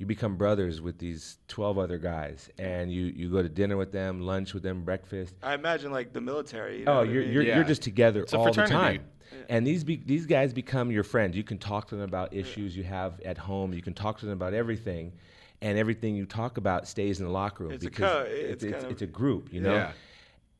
You 0.00 0.06
become 0.06 0.36
brothers 0.36 0.80
with 0.80 0.96
these 0.96 1.36
12 1.48 1.76
other 1.76 1.98
guys, 1.98 2.48
and 2.58 2.90
you, 2.90 3.04
you 3.04 3.28
go 3.30 3.42
to 3.42 3.50
dinner 3.50 3.76
with 3.76 3.92
them, 3.92 4.22
lunch 4.22 4.54
with 4.54 4.62
them, 4.62 4.82
breakfast. 4.82 5.34
I 5.42 5.52
imagine 5.52 5.92
like 5.92 6.14
the 6.14 6.22
military. 6.22 6.78
You 6.78 6.84
know 6.86 7.00
Oh, 7.00 7.02
you're 7.02 7.22
mean? 7.22 7.32
you're, 7.32 7.42
Yeah. 7.42 7.56
you're 7.56 7.64
just 7.64 7.82
together 7.82 8.22
It's 8.22 8.32
a 8.32 8.38
all 8.38 8.46
the 8.46 8.54
fraternity. 8.54 8.98
time. 8.98 9.06
And 9.50 9.66
these 9.66 9.84
be, 9.84 9.96
these 9.96 10.24
guys 10.24 10.54
become 10.54 10.90
your 10.90 11.02
friends. 11.04 11.36
You 11.36 11.44
can 11.44 11.58
talk 11.58 11.86
to 11.88 11.96
them 11.96 12.04
about 12.04 12.32
issues 12.32 12.74
you 12.74 12.82
have 12.84 13.20
at 13.26 13.36
home. 13.36 13.74
You 13.74 13.82
can 13.82 13.92
talk 13.92 14.18
to 14.20 14.24
them 14.24 14.32
about 14.32 14.54
everything, 14.54 15.12
and 15.60 15.78
everything 15.78 16.16
you 16.16 16.24
talk 16.24 16.56
about 16.56 16.88
stays 16.88 17.20
in 17.20 17.26
the 17.26 17.30
locker 17.32 17.64
room 17.64 17.72
It's 17.74 17.84
a 17.84 17.90
because 17.90 18.10
co- 18.10 18.30
it's, 18.30 18.64
it's 18.64 18.64
it's, 18.64 18.84
of- 18.84 18.90
it's 18.90 19.02
a 19.02 19.06
group, 19.06 19.52
you 19.52 19.60
know. 19.60 19.74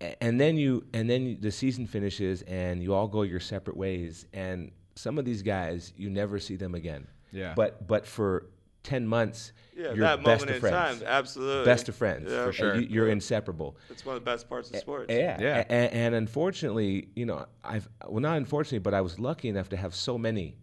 Yeah. 0.03 0.13
And 0.21 0.39
then 0.39 0.59
you 0.59 0.85
and 0.93 1.09
then 1.09 1.39
the 1.41 1.51
season 1.51 1.87
finishes, 1.87 2.43
and 2.43 2.83
you 2.83 2.93
all 2.93 3.09
go 3.09 3.23
your 3.23 3.41
separate 3.41 3.77
ways. 3.79 4.27
And 4.35 4.71
some 4.97 5.17
of 5.19 5.25
these 5.25 5.41
guys, 5.43 5.95
you 5.97 6.11
never 6.11 6.39
see 6.39 6.57
them 6.57 6.75
again. 6.75 7.07
Yeah. 7.33 7.55
But 7.57 7.87
but 7.87 8.07
for 8.07 8.47
ten 8.83 9.07
months, 9.07 9.53
yeah, 9.77 9.87
you're 9.93 9.97
that 9.99 10.23
best 10.25 10.41
moment 10.47 10.51
of 10.51 10.55
in 10.57 10.61
friends. 10.61 10.99
time, 11.01 11.09
absolutely. 11.09 11.65
Best 11.65 11.89
of 11.89 11.95
friends. 11.95 12.31
Yeah. 12.31 12.45
For 12.47 12.53
sure. 12.53 12.75
You, 12.77 12.89
you're 12.89 13.09
inseparable. 13.09 13.77
It's 13.91 14.05
one 14.05 14.17
of 14.17 14.23
the 14.23 14.31
best 14.31 14.49
parts 14.49 14.71
of 14.71 14.77
sports. 14.77 15.07
Yeah, 15.13 15.41
Yeah. 15.41 15.65
A- 15.69 15.73
a- 15.73 15.93
And, 15.95 16.15
unfortunately, 16.15 17.09
you 17.15 17.27
know, 17.27 17.47
I've 17.65 17.89
well 18.07 18.21
not 18.21 18.37
unfortunately, 18.37 18.79
but 18.81 18.95
I 18.95 19.01
was 19.01 19.19
lucky 19.19 19.49
enough 19.49 19.69
to 19.71 19.77
have 19.77 19.95
so 19.95 20.17
many 20.19 20.57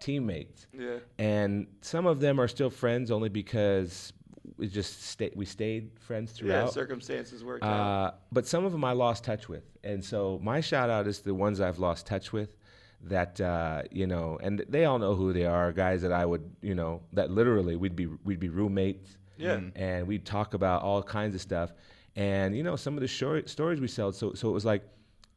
teammates, 0.00 0.66
Yeah. 0.72 0.98
and 1.18 1.66
some 1.80 2.06
of 2.06 2.20
them 2.20 2.40
are 2.40 2.48
still 2.48 2.70
friends 2.70 3.10
only 3.10 3.28
because 3.28 4.12
we 4.56 4.66
just 4.68 5.02
stayed. 5.04 5.32
we 5.36 5.44
stayed 5.44 5.90
friends 6.00 6.32
throughout. 6.32 6.64
Yeah, 6.66 6.70
circumstances 6.70 7.44
worked 7.44 7.64
out. 7.64 7.70
Uh, 8.08 8.10
but 8.32 8.46
some 8.46 8.64
of 8.64 8.72
them 8.72 8.84
I 8.84 8.92
lost 8.92 9.22
touch 9.24 9.48
with, 9.48 9.64
and 9.84 10.04
so 10.04 10.40
my 10.42 10.60
shout 10.60 10.90
out 10.90 11.06
is 11.06 11.18
to 11.18 11.24
the 11.24 11.34
ones 11.34 11.60
I've 11.60 11.78
lost 11.78 12.06
touch 12.06 12.32
with. 12.32 12.56
That 13.04 13.40
uh, 13.40 13.82
you 13.90 14.06
know, 14.06 14.38
and 14.42 14.64
they 14.68 14.84
all 14.84 14.98
know 14.98 15.14
who 15.14 15.32
they 15.32 15.44
are. 15.44 15.72
Guys 15.72 16.02
that 16.02 16.12
I 16.12 16.24
would, 16.24 16.48
you 16.62 16.74
know, 16.74 17.00
that 17.12 17.30
literally 17.30 17.74
we'd 17.76 17.96
be 17.96 18.06
we'd 18.24 18.38
be 18.40 18.48
roommates. 18.48 19.16
Yeah. 19.36 19.60
And 19.74 20.06
we'd 20.06 20.24
talk 20.24 20.54
about 20.54 20.82
all 20.82 21.02
kinds 21.02 21.34
of 21.34 21.40
stuff, 21.40 21.72
and 22.14 22.56
you 22.56 22.62
know, 22.62 22.76
some 22.76 22.94
of 22.94 23.00
the 23.00 23.08
short 23.08 23.48
stories 23.48 23.80
we 23.80 23.88
sold. 23.88 24.14
So 24.14 24.34
so 24.34 24.48
it 24.48 24.52
was 24.52 24.64
like, 24.64 24.82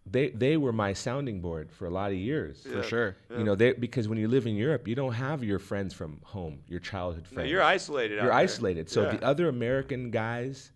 they 0.05 0.29
they 0.29 0.57
were 0.57 0.71
my 0.71 0.93
sounding 0.93 1.41
board 1.41 1.71
for 1.71 1.87
a 1.87 1.89
lot 1.89 2.11
of 2.11 2.17
years. 2.17 2.61
for 2.61 2.83
sure. 2.83 3.17
You 3.35 3.43
know, 3.43 3.55
they 3.55 3.73
because 3.73 4.07
when 4.07 4.19
you 4.19 4.27
live 4.27 4.45
in 4.45 4.55
Europe, 4.55 4.87
you 4.87 4.93
don't 4.93 5.13
have 5.13 5.43
your 5.43 5.57
friends 5.57 5.91
from 5.93 6.19
home, 6.23 6.59
your 6.67 6.79
childhood 6.79 7.25
No, 7.31 7.35
friends. 7.35 7.49
you're 7.49 7.63
isolated. 7.63 8.15
You're 8.15 8.23
there. 8.25 8.33
isolated. 8.33 8.89
So 8.91 9.03
Yeah. 9.03 9.15
the 9.17 9.25
other 9.25 9.49
American 9.49 10.11
guys 10.11 10.71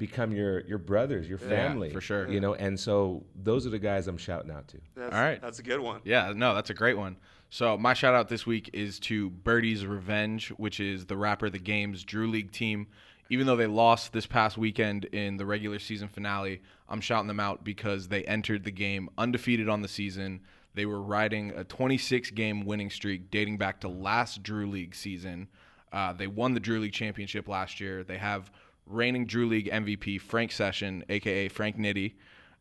become 0.00 0.32
your 0.32 0.60
your 0.62 0.78
brothers, 0.78 1.28
your 1.28 1.38
family. 1.38 1.92
for 1.92 2.00
sure. 2.00 2.28
You 2.28 2.40
know, 2.40 2.54
and 2.54 2.80
so 2.80 3.22
those 3.36 3.66
are 3.66 3.70
the 3.70 3.78
guys 3.78 4.08
I'm 4.08 4.18
shouting 4.18 4.50
out 4.50 4.66
to. 4.68 4.78
That's, 4.96 5.14
All 5.14 5.20
right. 5.20 5.40
That's 5.40 5.60
a 5.60 5.62
good 5.62 5.78
one. 5.78 6.00
Yeah, 6.02 6.32
no, 6.34 6.54
that's 6.56 6.70
a 6.70 6.74
great 6.74 6.98
one. 6.98 7.16
So 7.50 7.76
my 7.76 7.94
shout 7.94 8.14
out 8.14 8.28
this 8.28 8.46
week 8.46 8.70
is 8.72 8.98
to 9.00 9.30
Birdie's 9.30 9.86
Revenge, 9.86 10.48
which 10.50 10.80
is 10.80 11.06
the 11.06 11.16
rapper 11.16 11.50
the 11.50 11.58
game's 11.58 12.02
Drew 12.02 12.28
League 12.28 12.50
team. 12.50 12.88
Even 13.28 13.46
though 13.46 13.54
they 13.54 13.68
lost 13.68 14.12
this 14.12 14.26
past 14.26 14.58
weekend 14.58 15.04
in 15.06 15.36
the 15.36 15.46
regular 15.46 15.78
season 15.78 16.08
finale, 16.08 16.62
I'm 16.88 17.00
shouting 17.00 17.28
them 17.28 17.38
out 17.38 17.62
because 17.62 18.08
they 18.08 18.24
entered 18.24 18.64
the 18.64 18.72
game 18.72 19.08
undefeated 19.16 19.68
on 19.68 19.82
the 19.82 19.88
season. 19.88 20.40
They 20.74 20.86
were 20.86 21.00
riding 21.00 21.50
a 21.50 21.62
26 21.62 22.30
game 22.30 22.64
winning 22.64 22.90
streak 22.90 23.30
dating 23.30 23.58
back 23.58 23.80
to 23.82 23.88
last 23.88 24.42
Drew 24.42 24.68
League 24.68 24.96
season. 24.96 25.48
Uh, 25.92 26.12
they 26.12 26.26
won 26.26 26.54
the 26.54 26.60
Drew 26.60 26.80
League 26.80 26.92
championship 26.92 27.48
last 27.48 27.80
year. 27.80 28.02
They 28.04 28.18
have 28.18 28.50
reigning 28.90 29.26
Drew 29.26 29.46
League 29.48 29.70
MVP 29.70 30.20
Frank 30.20 30.52
Session, 30.52 31.04
aka 31.08 31.48
Frank 31.48 31.76
Nitty. 31.78 32.14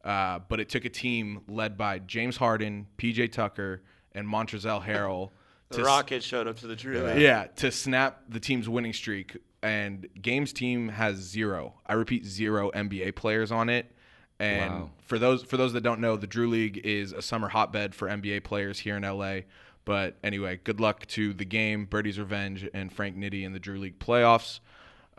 Uh, 0.04 0.40
but 0.48 0.60
it 0.60 0.70
took 0.70 0.86
a 0.86 0.90
team 0.90 1.42
led 1.50 1.78
by 1.78 2.00
James 2.00 2.38
Harden, 2.38 2.88
PJ 2.98 3.32
Tucker, 3.34 3.82
and 4.14 4.28
Montrezl 4.28 4.84
Harrell. 4.86 5.32
The 5.70 5.76
to 5.76 5.82
s- 5.82 5.86
Rockets 5.86 6.26
showed 6.26 6.48
up 6.48 6.58
to 6.62 6.68
the 6.68 6.76
Drew 6.76 7.00
League. 7.00 7.22
yeah, 7.22 7.46
to 7.58 7.70
snap 7.72 8.24
the 8.28 8.40
team's 8.40 8.68
winning 8.68 8.92
streak. 8.94 9.38
And 9.62 10.08
Games 10.20 10.52
team 10.52 10.88
has 10.90 11.18
zero. 11.18 11.76
I 11.86 11.94
repeat, 11.94 12.26
zero 12.26 12.72
NBA 12.72 13.16
players 13.16 13.52
on 13.52 13.70
it. 13.70 13.92
And 14.40 14.74
Wow. 14.74 14.90
for 15.04 15.20
those 15.20 15.44
for 15.44 15.58
those 15.58 15.74
that 15.74 15.82
don't 15.82 16.00
know, 16.02 16.16
the 16.18 16.26
Drew 16.26 16.48
League 16.50 16.80
is 16.84 17.12
a 17.12 17.22
summer 17.22 17.50
hotbed 17.50 17.94
for 17.94 18.08
NBA 18.08 18.44
players 18.46 18.80
here 18.80 18.98
in 18.98 19.04
LA. 19.04 19.42
But 19.86 20.18
anyway, 20.24 20.60
good 20.64 20.80
luck 20.80 21.06
to 21.08 21.34
the 21.34 21.46
game, 21.46 21.86
Birdie's 21.86 22.18
Revenge, 22.18 22.68
and 22.74 22.92
Frank 22.92 23.16
Nitty 23.16 23.44
in 23.44 23.54
the 23.54 23.60
Drew 23.60 23.78
League 23.78 24.00
playoffs. 24.00 24.62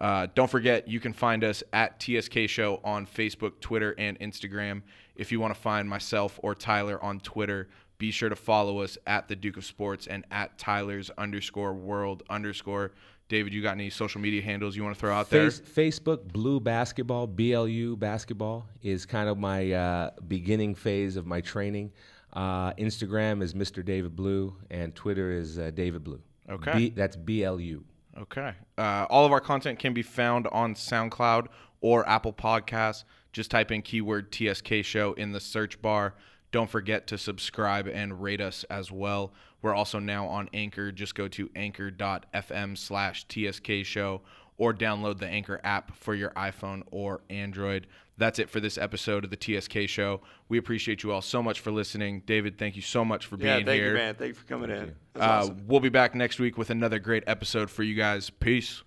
Uh, 0.01 0.27
don't 0.35 0.51
forget, 0.51 0.89
you 0.89 0.99
can 0.99 1.13
find 1.13 1.45
us 1.45 1.63
at 1.73 2.03
TSK 2.03 2.49
Show 2.49 2.81
on 2.85 3.07
Facebook, 3.07 3.61
Twitter, 3.61 3.95
and 3.99 4.19
Instagram. 4.21 4.83
If 5.15 5.31
you 5.31 5.41
want 5.41 5.55
to 5.55 5.61
find 5.61 5.89
myself 5.89 6.41
or 6.43 6.55
Tyler 6.55 7.03
on 7.05 7.21
Twitter, 7.21 7.69
be 7.99 8.11
sure 8.11 8.31
to 8.31 8.37
follow 8.37 8.81
us 8.81 8.97
at 9.07 9.29
the 9.29 9.37
Duke 9.37 9.59
of 9.59 9.65
Sports 9.65 10.07
and 10.07 10.25
at 10.31 10.57
Tyler's 10.57 11.11
underscore 11.19 11.75
world 11.75 12.23
underscore. 12.31 12.93
David, 13.29 13.53
you 13.53 13.63
got 13.63 13.73
any 13.73 13.91
social 13.91 14.21
media 14.21 14.43
handles 14.43 14.75
you 14.75 14.83
want 14.83 14.97
to 14.97 15.01
throw 15.01 15.13
out 15.13 15.29
there? 15.29 15.51
Face, 15.51 15.61
Facebook 15.61 16.33
Blu 16.33 16.59
Basketball, 16.59 17.29
BLU 17.29 17.97
Basketball, 17.97 18.67
is 18.83 19.07
kind 19.07 19.29
of 19.29 19.39
my 19.39 19.71
uh, 19.71 20.11
beginning 20.27 20.75
phase 20.75 21.17
of 21.17 21.27
my 21.27 21.41
training. 21.41 21.93
Uh, 22.33 22.73
Instagram 22.75 23.43
is 23.43 23.55
Mr. 23.55 23.85
David 23.85 24.17
Blu, 24.17 24.57
and 24.71 24.95
Twitter 24.95 25.31
is 25.31 25.59
uh, 25.59 25.71
David 25.75 26.03
Blu. 26.03 26.21
Okay. 26.49 26.73
B, 26.73 26.91
that's 26.91 27.17
BLU. 27.17 27.85
Okay. 28.21 28.53
Uh, 28.77 29.07
all 29.09 29.25
of 29.25 29.33
our 29.33 29.41
content 29.41 29.79
can 29.79 29.95
be 29.95 30.03
found 30.03 30.47
on 30.53 30.75
SoundCloud 30.75 31.47
or 31.81 32.07
Apple 32.09 32.33
Podcasts. 32.33 33.05
Just 33.33 33.51
type 33.51 33.71
in 33.71 33.83
keyword 33.83 34.35
TSK 34.35 34.83
show 34.83 35.13
in 35.15 35.33
the 35.33 35.41
search 35.41 35.81
bar. 35.81 36.15
Don't 36.53 36.69
forget 36.69 37.07
to 37.07 37.17
subscribe 37.17 37.87
and 37.87 38.21
rate 38.21 38.41
us 38.41 38.65
as 38.65 38.91
well. 38.91 39.33
We're 39.63 39.75
also 39.75 39.99
now 39.99 40.27
on 40.27 40.49
Anchor. 40.53 40.91
Just 40.91 41.15
go 41.15 41.29
to 41.29 41.49
anchor.fm 41.55 42.77
slash 42.77 43.27
TSK 43.29 43.85
show 43.85 44.23
or 44.59 44.75
download 44.75 45.19
the 45.19 45.27
Anchor 45.27 45.61
app 45.65 45.97
for 45.97 46.15
your 46.15 46.31
iPhone 46.31 46.83
or 46.91 47.23
Android. 47.31 47.87
That's 48.21 48.39
it 48.39 48.49
for 48.51 48.61
this 48.61 48.79
episode 48.79 49.25
of 49.25 49.31
the 49.31 49.37
TSK 49.61 49.89
show. 49.89 50.21
We 50.49 50.59
appreciate 50.59 51.03
you 51.03 51.11
all 51.11 51.23
so 51.23 51.43
much 51.43 51.59
for 51.61 51.71
listening. 51.73 52.23
David, 52.27 52.59
thank 52.59 52.77
you 52.77 52.83
so 52.83 53.05
much 53.05 53.27
for 53.27 53.37
Yeah, 53.39 53.57
being 53.57 53.67
thank 53.67 53.81
here. 53.81 53.89
you, 53.89 53.95
man. 53.95 54.15
Thank 54.15 54.29
you 54.29 54.35
for 54.35 54.47
coming 54.47 54.71
in. 54.71 54.95
That's 55.15 55.27
Uh, 55.27 55.29
awesome. 55.31 55.65
We'll 55.67 55.81
be 55.81 55.89
back 55.89 56.15
next 56.15 56.39
week 56.39 56.57
with 56.59 56.71
another 56.71 56.99
great 56.99 57.25
episode 57.27 57.71
for 57.71 57.83
you 57.83 57.95
guys. 57.95 58.29
Peace. 58.31 58.83